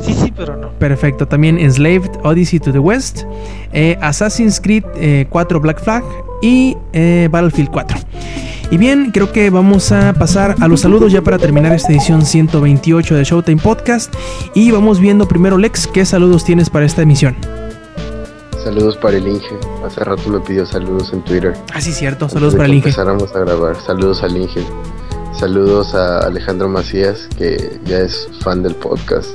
Sí, 0.00 0.14
sí, 0.14 0.32
pero 0.34 0.56
no. 0.56 0.70
Perfecto, 0.70 1.28
también 1.28 1.58
Enslaved 1.58 2.10
Odyssey 2.24 2.58
to 2.58 2.72
the 2.72 2.78
West, 2.78 3.24
eh, 3.72 3.98
Assassin's 4.00 4.58
Creed 4.60 4.84
eh, 4.96 5.26
4 5.28 5.60
Black 5.60 5.78
Flag 5.82 6.02
y 6.40 6.74
eh, 6.94 7.28
Battlefield 7.30 7.70
4. 7.70 7.98
Y 8.70 8.78
bien, 8.78 9.10
creo 9.10 9.32
que 9.32 9.50
vamos 9.50 9.90
a 9.90 10.12
pasar 10.12 10.54
a 10.60 10.68
los 10.68 10.82
saludos 10.82 11.10
ya 11.10 11.22
para 11.22 11.38
terminar 11.38 11.72
esta 11.72 11.92
edición 11.92 12.24
128 12.24 13.16
de 13.16 13.24
Showtime 13.24 13.60
Podcast. 13.60 14.14
Y 14.54 14.70
vamos 14.70 15.00
viendo 15.00 15.26
primero, 15.26 15.58
Lex, 15.58 15.88
¿qué 15.88 16.04
saludos 16.04 16.44
tienes 16.44 16.70
para 16.70 16.86
esta 16.86 17.02
emisión? 17.02 17.36
Saludos 18.62 18.96
para 18.96 19.16
el 19.16 19.26
Inge. 19.26 19.58
Hace 19.84 20.04
rato 20.04 20.22
me 20.30 20.38
pidió 20.38 20.64
saludos 20.64 21.12
en 21.12 21.24
Twitter. 21.24 21.54
Ah, 21.74 21.80
sí, 21.80 21.90
cierto, 21.90 22.28
saludos 22.28 22.54
para 22.54 22.66
el 22.66 22.74
Inge. 22.74 22.90
Empezáramos 22.90 23.34
a 23.34 23.40
grabar. 23.40 23.74
Saludos 23.84 24.22
al 24.22 24.36
Inge. 24.36 24.64
Saludos 25.36 25.92
a 25.96 26.20
Alejandro 26.20 26.68
Macías, 26.68 27.28
que 27.36 27.80
ya 27.86 27.98
es 27.98 28.28
fan 28.40 28.62
del 28.62 28.76
podcast. 28.76 29.30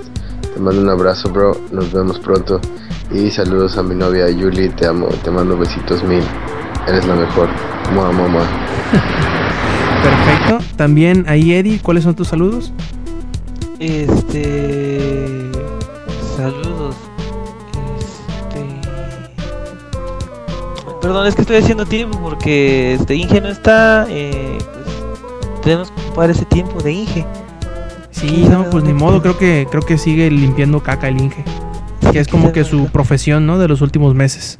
Te 0.54 0.62
mando 0.62 0.82
un 0.82 0.90
abrazo, 0.90 1.30
bro. 1.30 1.60
Nos 1.72 1.92
vemos 1.92 2.20
pronto. 2.20 2.62
Y 3.12 3.30
saludos 3.32 3.78
a 3.78 3.84
mi 3.84 3.96
novia 3.96 4.30
Yuli. 4.30 4.70
Te 4.70 4.86
amo. 4.86 5.08
Te 5.26 5.30
mando 5.30 5.58
besitos 5.58 6.04
mil. 6.04 6.24
Eres 6.88 7.06
la 7.06 7.16
mejor. 7.16 7.50
Mua, 7.94 8.12
mua, 8.12 8.28
mua. 8.28 8.42
Perfecto. 10.04 10.60
También 10.76 11.26
ahí, 11.28 11.54
Eddie, 11.54 11.80
¿cuáles 11.80 12.04
son 12.04 12.16
tus 12.16 12.28
saludos? 12.28 12.72
Este. 13.80 15.50
Saludos. 16.38 16.96
Este. 17.98 18.82
Perdón, 21.02 21.26
es 21.28 21.36
que 21.36 21.42
estoy 21.42 21.58
haciendo 21.58 21.86
tiempo 21.86 22.20
porque 22.20 22.94
este 22.94 23.16
Inge 23.16 23.42
no 23.42 23.50
está. 23.50 24.06
Eh, 24.10 24.58
pues, 24.60 25.62
tenemos 25.64 25.90
que 25.90 26.02
ocupar 26.02 26.30
ese 26.30 26.46
tiempo 26.46 26.82
de 26.82 26.92
Inge. 26.92 27.26
Sí, 28.12 28.28
¿Quién 28.28 28.52
no, 28.52 28.70
pues 28.70 28.84
ni 28.84 28.94
modo, 28.94 29.22
creo 29.22 29.38
que, 29.38 29.68
creo 29.70 29.82
que 29.82 29.98
sigue 29.98 30.30
limpiando 30.30 30.82
caca 30.82 31.08
el 31.10 31.20
Inge. 31.20 31.44
Que 32.12 32.20
es 32.20 32.28
como 32.28 32.52
que 32.52 32.64
su 32.64 32.88
profesión, 32.88 33.48
¿no? 33.48 33.58
De 33.58 33.68
los 33.68 33.82
últimos 33.82 34.14
meses. 34.14 34.60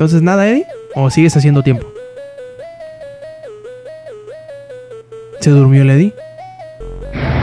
Entonces, 0.00 0.22
¿nada, 0.22 0.48
Eddie? 0.48 0.64
¿O 0.94 1.10
sigues 1.10 1.36
haciendo 1.36 1.62
tiempo? 1.62 1.86
¿Se 5.40 5.50
durmió 5.50 5.82
el 5.82 5.90
Eddie? 5.90 6.14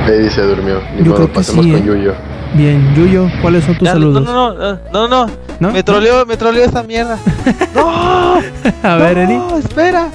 Eddie 0.08 0.32
se 0.32 0.42
durmió. 0.42 0.82
Ni 0.96 1.04
Yo 1.04 1.12
modo, 1.12 1.16
creo 1.18 1.28
que 1.28 1.34
pasemos 1.36 1.66
sí, 1.66 1.72
con 1.72 1.82
¿eh? 1.82 1.86
Yuyo. 1.86 2.14
Bien, 2.56 2.96
Yuyo, 2.96 3.28
¿cuáles 3.44 3.64
son 3.64 3.78
tus 3.78 3.86
Ya, 3.86 3.92
saludos? 3.94 4.24
No, 4.24 4.56
no, 4.56 4.74
no, 4.74 4.80
no, 4.92 5.08
no, 5.08 5.32
¿No? 5.60 5.72
me 5.72 5.84
troleó, 5.84 6.26
me 6.26 6.36
troleó 6.36 6.66
esta 6.66 6.82
mierda. 6.82 7.20
no, 7.76 8.40
A 8.82 8.96
ver, 8.96 9.20
Eddie. 9.20 9.38
no, 9.38 9.60
espera. 9.60 10.10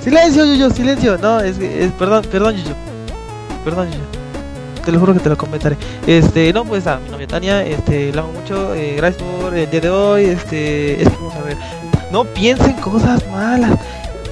Silencio, 0.00 0.44
Yuyo, 0.46 0.70
silencio. 0.70 1.16
No, 1.18 1.38
es, 1.38 1.60
es 1.60 1.92
perdón, 1.92 2.24
perdón, 2.28 2.56
Yuyo. 2.56 2.74
Perdón, 3.64 3.86
Yuyo. 3.86 4.02
Te 4.84 4.90
lo 4.90 4.98
juro 4.98 5.14
que 5.14 5.20
te 5.20 5.28
lo 5.28 5.36
comentaré. 5.36 5.76
Este, 6.08 6.52
no, 6.52 6.64
pues 6.64 6.88
a 6.88 6.98
mi 6.98 7.08
novia 7.08 7.28
Tania, 7.28 7.64
este, 7.64 8.12
la 8.12 8.22
amo 8.22 8.32
mucho. 8.32 8.74
eh, 8.74 8.94
gracias 8.96 9.22
por 9.22 9.54
el 9.56 9.70
día 9.70 9.80
de 9.80 9.90
hoy. 9.90 10.24
Este, 10.24 11.00
es 11.00 11.08
que 11.08 11.14
vamos 11.18 11.36
a 11.36 11.42
ver. 11.42 11.56
No 12.14 12.22
piensen 12.22 12.74
cosas 12.74 13.28
malas. 13.28 13.76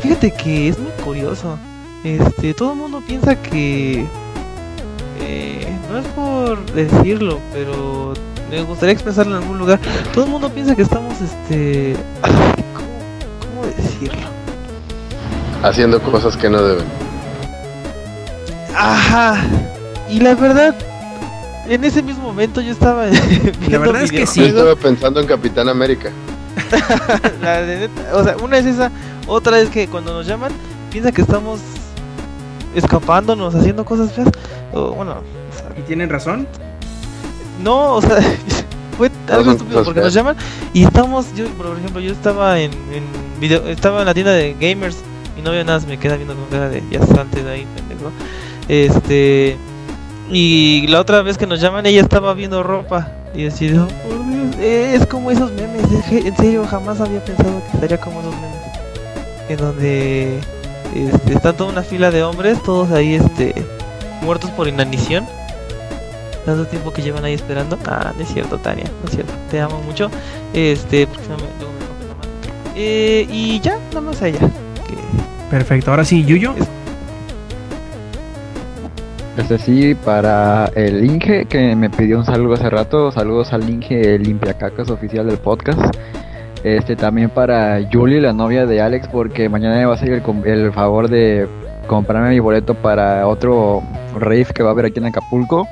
Fíjate 0.00 0.30
que 0.30 0.68
es 0.68 0.78
muy 0.78 0.92
curioso. 1.04 1.58
Este, 2.04 2.54
todo 2.54 2.74
el 2.74 2.78
mundo 2.78 3.02
piensa 3.04 3.34
que. 3.34 4.06
eh, 5.20 5.78
no 5.90 5.98
es 5.98 6.06
por 6.14 6.64
decirlo, 6.74 7.40
pero 7.52 8.14
me 8.48 8.62
gustaría 8.62 8.92
expresarlo 8.92 9.36
en 9.36 9.42
algún 9.42 9.58
lugar. 9.58 9.80
Todo 10.14 10.26
el 10.26 10.30
mundo 10.30 10.48
piensa 10.50 10.76
que 10.76 10.82
estamos, 10.82 11.20
este. 11.20 11.96
¿Cómo, 12.72 12.86
cómo 13.50 13.66
decirlo? 13.76 14.28
Haciendo 15.64 16.00
cosas 16.02 16.36
que 16.36 16.48
no 16.48 16.62
deben. 16.62 16.86
Ajá. 18.76 19.42
Y 20.08 20.20
la 20.20 20.36
verdad, 20.36 20.76
en 21.68 21.82
ese 21.82 22.00
mismo 22.00 22.22
momento 22.22 22.60
yo 22.60 22.70
estaba 22.70 23.06
viendo 23.58 23.80
verdad 23.80 24.02
es 24.02 24.12
que 24.12 24.24
sí. 24.24 24.38
Yo 24.42 24.46
estaba 24.46 24.76
pensando 24.76 25.18
en 25.18 25.26
Capitán 25.26 25.68
América. 25.68 26.12
La 27.42 27.62
de 27.62 27.78
neta, 27.80 28.16
o 28.16 28.24
sea, 28.24 28.36
una 28.42 28.58
es 28.58 28.66
esa, 28.66 28.90
otra 29.26 29.58
es 29.60 29.68
que 29.70 29.88
cuando 29.88 30.12
nos 30.12 30.26
llaman 30.26 30.52
piensa 30.90 31.12
que 31.12 31.22
estamos 31.22 31.60
escapándonos, 32.74 33.54
haciendo 33.54 33.84
cosas 33.84 34.12
feas. 34.12 34.28
O, 34.72 34.92
bueno, 34.92 35.12
o 35.12 35.56
sea, 35.58 35.78
¿Y 35.78 35.82
tienen 35.82 36.08
razón? 36.08 36.46
no, 37.62 37.94
o 37.96 38.02
sea, 38.02 38.16
fue 38.96 39.10
algo 39.30 39.52
estúpido 39.52 39.84
porque 39.84 40.00
feas. 40.00 40.06
nos 40.06 40.14
llaman 40.14 40.36
y 40.72 40.84
estamos, 40.84 41.34
yo 41.34 41.46
por 41.50 41.76
ejemplo, 41.78 42.00
yo 42.00 42.12
estaba 42.12 42.58
en, 42.60 42.72
en 42.92 43.04
video, 43.40 43.66
estaba 43.68 44.00
en 44.00 44.06
la 44.06 44.14
tienda 44.14 44.32
de 44.32 44.54
gamers, 44.58 44.96
mi 45.36 45.42
novia 45.42 45.64
nada 45.64 45.80
me 45.86 45.98
queda 45.98 46.16
viendo 46.16 46.34
con 46.34 46.44
cara 46.46 46.68
de 46.68 46.82
ya 46.90 47.04
salte 47.06 47.42
de 47.42 47.50
ahí, 47.50 47.66
pendejo. 47.76 48.10
Este 48.68 49.56
y 50.30 50.86
la 50.86 51.00
otra 51.00 51.20
vez 51.22 51.36
que 51.36 51.46
nos 51.46 51.60
llaman 51.60 51.84
ella 51.84 52.00
estaba 52.00 52.32
viendo 52.32 52.62
ropa 52.62 53.08
y 53.34 53.46
así 53.46 53.68
de, 53.68 53.78
"Oh, 53.80 53.86
por 53.88 53.94
Dios", 53.94 54.20
eh, 54.20 54.21
es 54.60 55.06
como 55.06 55.30
esos 55.30 55.52
memes, 55.52 55.84
en 56.10 56.36
serio 56.36 56.66
jamás 56.66 57.00
había 57.00 57.24
pensado 57.24 57.62
que 57.64 57.76
estaría 57.76 57.98
como 57.98 58.20
esos 58.20 58.34
memes 58.34 58.62
en 59.48 59.56
donde 59.56 60.40
este, 60.94 61.34
está 61.34 61.52
toda 61.52 61.70
una 61.70 61.82
fila 61.82 62.10
de 62.10 62.22
hombres, 62.22 62.62
todos 62.62 62.90
ahí 62.90 63.14
este 63.14 63.54
muertos 64.22 64.50
por 64.50 64.68
inanición. 64.68 65.26
Tanto 66.44 66.66
tiempo 66.66 66.92
que 66.92 67.02
llevan 67.02 67.24
ahí 67.24 67.34
esperando. 67.34 67.78
Ah, 67.86 68.12
no 68.16 68.22
es 68.22 68.32
cierto, 68.32 68.58
Tania, 68.58 68.84
no 69.00 69.08
es 69.08 69.14
cierto. 69.14 69.32
Te 69.50 69.60
amo 69.60 69.80
mucho. 69.82 70.10
Este. 70.52 71.06
Eh, 72.74 73.26
y 73.30 73.60
ya, 73.60 73.78
nada 73.90 74.00
más 74.00 74.20
a 74.22 74.28
ella. 74.28 74.40
Que 74.40 74.96
Perfecto, 75.50 75.90
ahora 75.90 76.04
sí, 76.04 76.24
Yuyo. 76.24 76.54
Este 79.36 79.56
sí, 79.56 79.94
para 79.94 80.66
el 80.74 81.06
Inge 81.06 81.46
que 81.46 81.74
me 81.74 81.88
pidió 81.88 82.18
un 82.18 82.24
saludo 82.26 82.52
hace 82.52 82.68
rato, 82.68 83.10
saludos 83.10 83.54
al 83.54 83.68
Inge 83.68 84.16
el 84.16 84.24
limpiacacas 84.24 84.90
oficial 84.90 85.26
del 85.26 85.38
podcast. 85.38 85.80
Este 86.64 86.96
también 86.96 87.30
para 87.30 87.80
Julie, 87.90 88.20
la 88.20 88.34
novia 88.34 88.66
de 88.66 88.82
Alex, 88.82 89.08
porque 89.08 89.48
mañana 89.48 89.76
me 89.76 89.86
va 89.86 89.92
a 89.92 89.94
hacer 89.94 90.10
el, 90.12 90.22
el 90.46 90.72
favor 90.72 91.08
de 91.08 91.48
comprarme 91.86 92.28
mi 92.28 92.40
boleto 92.40 92.74
para 92.74 93.26
otro 93.26 93.82
rave 94.14 94.46
que 94.54 94.62
va 94.62 94.68
a 94.68 94.72
haber 94.72 94.84
aquí 94.84 94.98
en 94.98 95.06
Acapulco, 95.06 95.66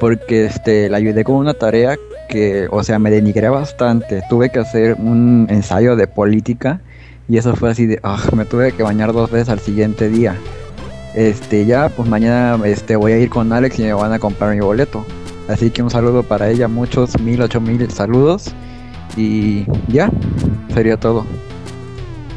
porque 0.00 0.46
este 0.46 0.88
la 0.88 0.96
ayudé 0.96 1.22
con 1.22 1.36
una 1.36 1.54
tarea 1.54 1.96
que, 2.28 2.66
o 2.72 2.82
sea, 2.82 2.98
me 2.98 3.12
denigré 3.12 3.48
bastante. 3.48 4.22
Tuve 4.28 4.50
que 4.50 4.58
hacer 4.58 4.96
un 4.98 5.46
ensayo 5.48 5.94
de 5.94 6.08
política 6.08 6.80
y 7.28 7.38
eso 7.38 7.54
fue 7.54 7.70
así 7.70 7.86
de, 7.86 8.00
ah, 8.02 8.20
me 8.34 8.44
tuve 8.44 8.72
que 8.72 8.82
bañar 8.82 9.12
dos 9.12 9.30
veces 9.30 9.48
al 9.48 9.60
siguiente 9.60 10.08
día. 10.08 10.34
Este, 11.16 11.64
ya, 11.64 11.88
pues 11.88 12.06
mañana 12.08 12.62
este, 12.66 12.94
voy 12.94 13.12
a 13.12 13.18
ir 13.18 13.30
con 13.30 13.50
Alex 13.50 13.78
y 13.78 13.84
me 13.84 13.94
van 13.94 14.12
a 14.12 14.18
comprar 14.18 14.54
mi 14.54 14.60
boleto. 14.60 15.04
Así 15.48 15.70
que 15.70 15.82
un 15.82 15.88
saludo 15.90 16.22
para 16.22 16.50
ella, 16.50 16.68
muchos 16.68 17.18
mil, 17.20 17.40
ocho 17.40 17.58
mil 17.58 17.90
saludos. 17.90 18.52
Y 19.16 19.64
ya, 19.88 20.10
sería 20.74 20.98
todo. 20.98 21.24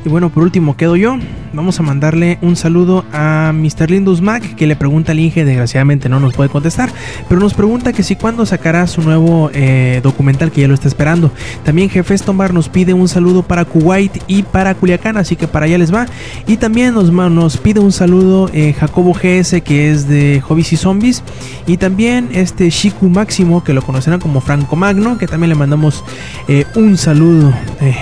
Y 0.06 0.10
bueno, 0.10 0.30
por 0.30 0.44
último 0.44 0.78
quedo 0.78 0.96
yo. 0.96 1.18
vamos 1.52 1.80
a 1.80 1.84
mandarle 1.84 2.38
un 2.42 2.56
saludo 2.56 3.04
a 3.12 3.52
Mr. 3.54 3.92
Lindus 3.92 4.22
Mac 4.22 4.56
que 4.56 4.66
le 4.66 4.76
pregunta 4.76 5.12
al 5.12 5.20
Inge, 5.20 5.44
desgraciadamente 5.44 6.08
no 6.08 6.20
nos 6.20 6.36
puede 6.36 6.50
contestar, 6.50 6.90
pero 7.28 7.42
nos 7.42 7.54
pregunta 7.54 7.92
que 7.92 8.04
si 8.04 8.16
cuándo 8.16 8.46
sacará 8.46 8.88
su 8.88 9.02
nuevo 9.02 9.50
eh, 9.54 10.00
documental 10.02 10.52
que 10.52 10.62
ya 10.62 10.68
lo 10.68 10.74
está 10.74 10.88
esperando. 10.88 11.32
También 11.66 11.90
Jefe 11.90 12.18
Tombar 12.20 12.54
nos 12.54 12.70
pide 12.70 12.94
un 12.94 13.08
saludo 13.10 13.44
para 13.44 13.66
Kuwait 13.66 14.24
y 14.28 14.44
para 14.44 14.74
Culiacán, 14.74 15.18
así 15.18 15.36
que 15.36 15.48
para 15.48 15.66
allá 15.66 15.78
les 15.78 15.94
va. 15.94 16.06
Y 16.48 16.58
también 16.58 16.94
nos, 16.94 17.12
nos 17.12 17.58
pide 17.58 17.82
un 17.82 17.92
saludo 17.92 18.50
eh, 18.54 18.74
Jacobo 18.74 19.14
GS 19.14 19.62
que 19.62 19.92
es 19.92 20.08
de 20.08 20.42
Hobbies 20.48 20.74
y 20.74 20.78
Zombies. 20.78 21.24
Y 21.68 21.78
también 21.78 22.30
este 22.32 22.70
Shiku 22.70 23.10
Máximo 23.10 23.64
que 23.64 23.74
lo 23.74 23.82
conocerán 23.82 24.22
como 24.22 24.40
Franco 24.40 24.76
Magno, 24.78 25.18
que 25.18 25.28
también 25.28 25.50
le 25.50 25.56
mandamos 25.56 26.06
eh, 26.48 26.66
un 26.76 26.98
saludo. 26.98 27.54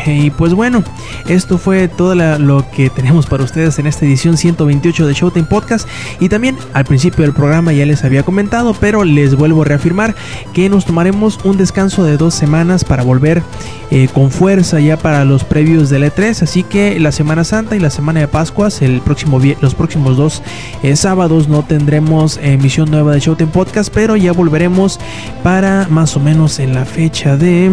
y 0.06 0.30
pues 0.32 0.54
bueno, 0.54 0.84
esto 1.28 1.58
fue 1.58 1.87
todo 1.88 2.16
lo 2.16 2.70
que 2.72 2.90
tenemos 2.90 3.26
para 3.26 3.44
ustedes 3.44 3.80
en 3.80 3.88
esta 3.88 4.06
edición 4.06 4.38
128 4.38 5.08
de 5.08 5.14
Showtime 5.14 5.48
Podcast. 5.48 5.88
Y 6.20 6.30
también 6.30 6.58
al 6.74 6.86
principio 6.86 7.24
del 7.24 7.34
programa 7.34 7.74
ya 7.74 7.86
les 7.86 8.04
había 8.04 8.24
comentado, 8.24 8.74
pero 8.80 9.04
les 9.04 9.36
vuelvo 9.36 9.62
a 9.62 9.66
reafirmar 9.66 10.16
que 10.54 10.70
nos 10.70 10.86
tomaremos 10.86 11.40
un 11.44 11.58
descanso 11.58 12.04
de 12.04 12.18
dos 12.18 12.34
semanas 12.34 12.84
para 12.84 13.04
volver 13.04 13.44
eh, 13.90 14.10
con 14.14 14.32
fuerza 14.32 14.80
ya 14.80 14.98
para 14.98 15.26
los 15.26 15.44
previos 15.44 15.90
del 15.90 16.04
E3. 16.04 16.44
Así 16.44 16.64
que 16.64 17.00
la 17.00 17.12
Semana 17.12 17.44
Santa 17.44 17.76
y 17.76 17.80
la 17.80 17.90
Semana 17.90 18.20
de 18.20 18.28
Pascuas, 18.28 18.82
el 18.82 19.02
próximo 19.02 19.40
los 19.62 19.76
próximos 19.76 20.18
dos 20.18 20.42
eh, 20.84 20.96
sábados 20.96 21.48
no 21.48 21.64
tendremos 21.64 22.40
emisión 22.42 22.90
nueva 22.92 23.14
de 23.14 23.20
Showtime 23.20 23.52
Podcast, 23.52 23.94
pero 23.94 24.16
ya 24.16 24.32
volveremos 24.32 25.00
para 25.44 25.88
más 25.90 26.16
o 26.16 26.20
menos 26.20 26.60
en 26.60 26.74
la 26.74 26.86
fecha 26.86 27.38
de... 27.38 27.72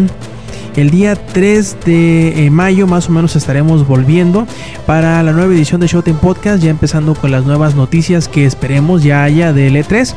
El 0.75 0.89
día 0.89 1.15
3 1.15 1.77
de 1.85 2.45
eh, 2.45 2.49
mayo 2.49 2.85
más 2.85 3.07
o 3.07 3.13
menos 3.13 3.37
estaremos 3.37 3.87
volviendo 3.87 4.45
para 4.85 5.23
la 5.23 5.31
nueva 5.31 5.53
edición 5.53 5.79
de 5.79 5.87
Showtime 5.87 6.19
Podcast, 6.19 6.61
ya 6.61 6.69
empezando 6.69 7.15
con 7.15 7.31
las 7.31 7.45
nuevas 7.45 7.75
noticias 7.75 8.27
que 8.27 8.45
esperemos 8.45 9.01
ya 9.01 9.23
haya 9.23 9.53
del 9.53 9.77
E3. 9.77 10.13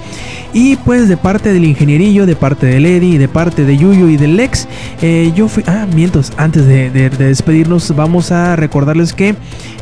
Y 0.52 0.74
pues 0.76 1.09
de 1.09 1.16
parte 1.16 1.52
del 1.52 1.64
ingenierillo, 1.64 2.26
de 2.26 2.35
parte 2.35 2.66
del 2.66 2.86
Eddie, 2.86 3.20
de 3.20 3.28
parte 3.28 3.64
de 3.64 3.76
Yuyo 3.76 4.09
y 4.09 4.16
del 4.16 4.36
Lex, 4.36 4.66
eh, 5.01 5.32
yo 5.36 5.47
fui... 5.47 5.62
Ah, 5.66 5.86
mientos, 5.94 6.32
antes 6.36 6.66
de, 6.66 6.90
despedirnos 6.90 7.94
vamos 7.94 8.32
a 8.32 8.56
recordarles 8.56 9.12
que 9.12 9.36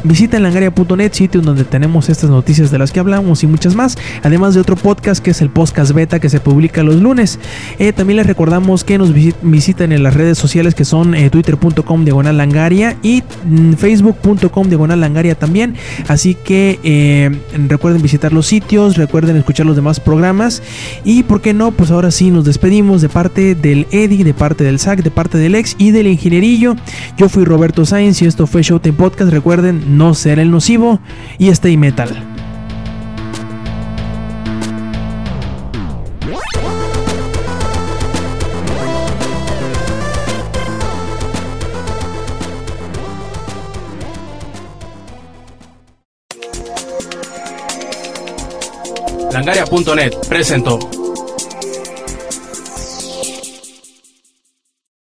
visiten 0.05 0.43
langaria.net, 0.43 1.13
sitio 1.13 1.41
donde 1.41 1.65
tenemos 1.65 2.11
estas 2.11 2.29
noticias 2.29 2.71
de 2.71 2.79
las 2.79 2.93
que 2.93 3.01
hablamos 3.01 3.43
y 3.43 3.47
muchas 3.47 3.75
más, 3.75 3.97
además 4.23 4.55
de 4.55 4.61
otro 4.61 4.77
podcast 4.77 5.23
que 5.23 5.31
es 5.31 5.41
el 5.41 5.49
podcast 5.49 5.93
beta 5.93 6.21
que 6.21 6.29
se 6.29 6.41
publica 6.41 6.83
los 6.83 6.97
lunes. 6.97 7.39
Eh, 7.79 7.93
también 7.93 8.19
les 8.19 8.27
recordamos 8.27 8.85
que 8.85 8.99
nos 8.99 9.13
visiten 9.15 9.93
en 9.93 10.03
las 10.03 10.15
redes 10.15 10.37
sociales 10.37 10.66
que 10.75 10.85
son 10.85 11.15
eh, 11.15 11.31
twitter.com 11.31 12.05
diagonal 12.05 12.37
langaria 12.37 12.97
y 13.03 13.23
mm, 13.45 13.75
facebook.com 13.75 14.69
diagonal 14.69 15.01
langaria 15.01 15.35
también. 15.35 15.75
Así 16.09 16.35
que 16.35 16.79
eh, 16.83 17.31
recuerden 17.69 18.03
visitar 18.03 18.33
los 18.33 18.47
sitios, 18.47 18.97
recuerden 18.97 19.37
escuchar 19.37 19.67
los 19.67 19.77
demás 19.77 20.01
programas 20.01 20.63
y 21.05 21.23
por 21.23 21.41
qué 21.41 21.53
no, 21.53 21.71
pues 21.71 21.91
ahora 21.91 22.11
sí 22.11 22.31
nos 22.31 22.45
despedimos 22.45 23.03
de 23.03 23.09
parte 23.09 23.55
del 23.55 23.87
Eddie, 23.91 24.25
de 24.25 24.35
parte 24.35 24.65
del 24.65 24.79
SAC, 24.79 25.03
de 25.03 25.11
parte 25.11 25.39
del 25.39 25.55
ex 25.55 25.77
y 25.79 25.91
del 25.91 26.07
ingenierillo. 26.07 26.77
Yo 27.17 27.29
fui 27.29 27.45
Roberto 27.45 27.85
Sainz 27.85 28.23
y 28.23 28.27
esto 28.27 28.47
fue 28.47 28.63
Showtime 28.63 28.97
Podcast. 28.97 29.33
Recuerden 29.33 29.97
no 29.97 30.15
ser 30.15 30.39
el 30.39 30.51
nocivo 30.51 31.01
y 31.39 31.49
stay 31.49 31.77
metal. 31.77 32.36
Langaria.net 49.47 50.27
presentó. 50.29 51.06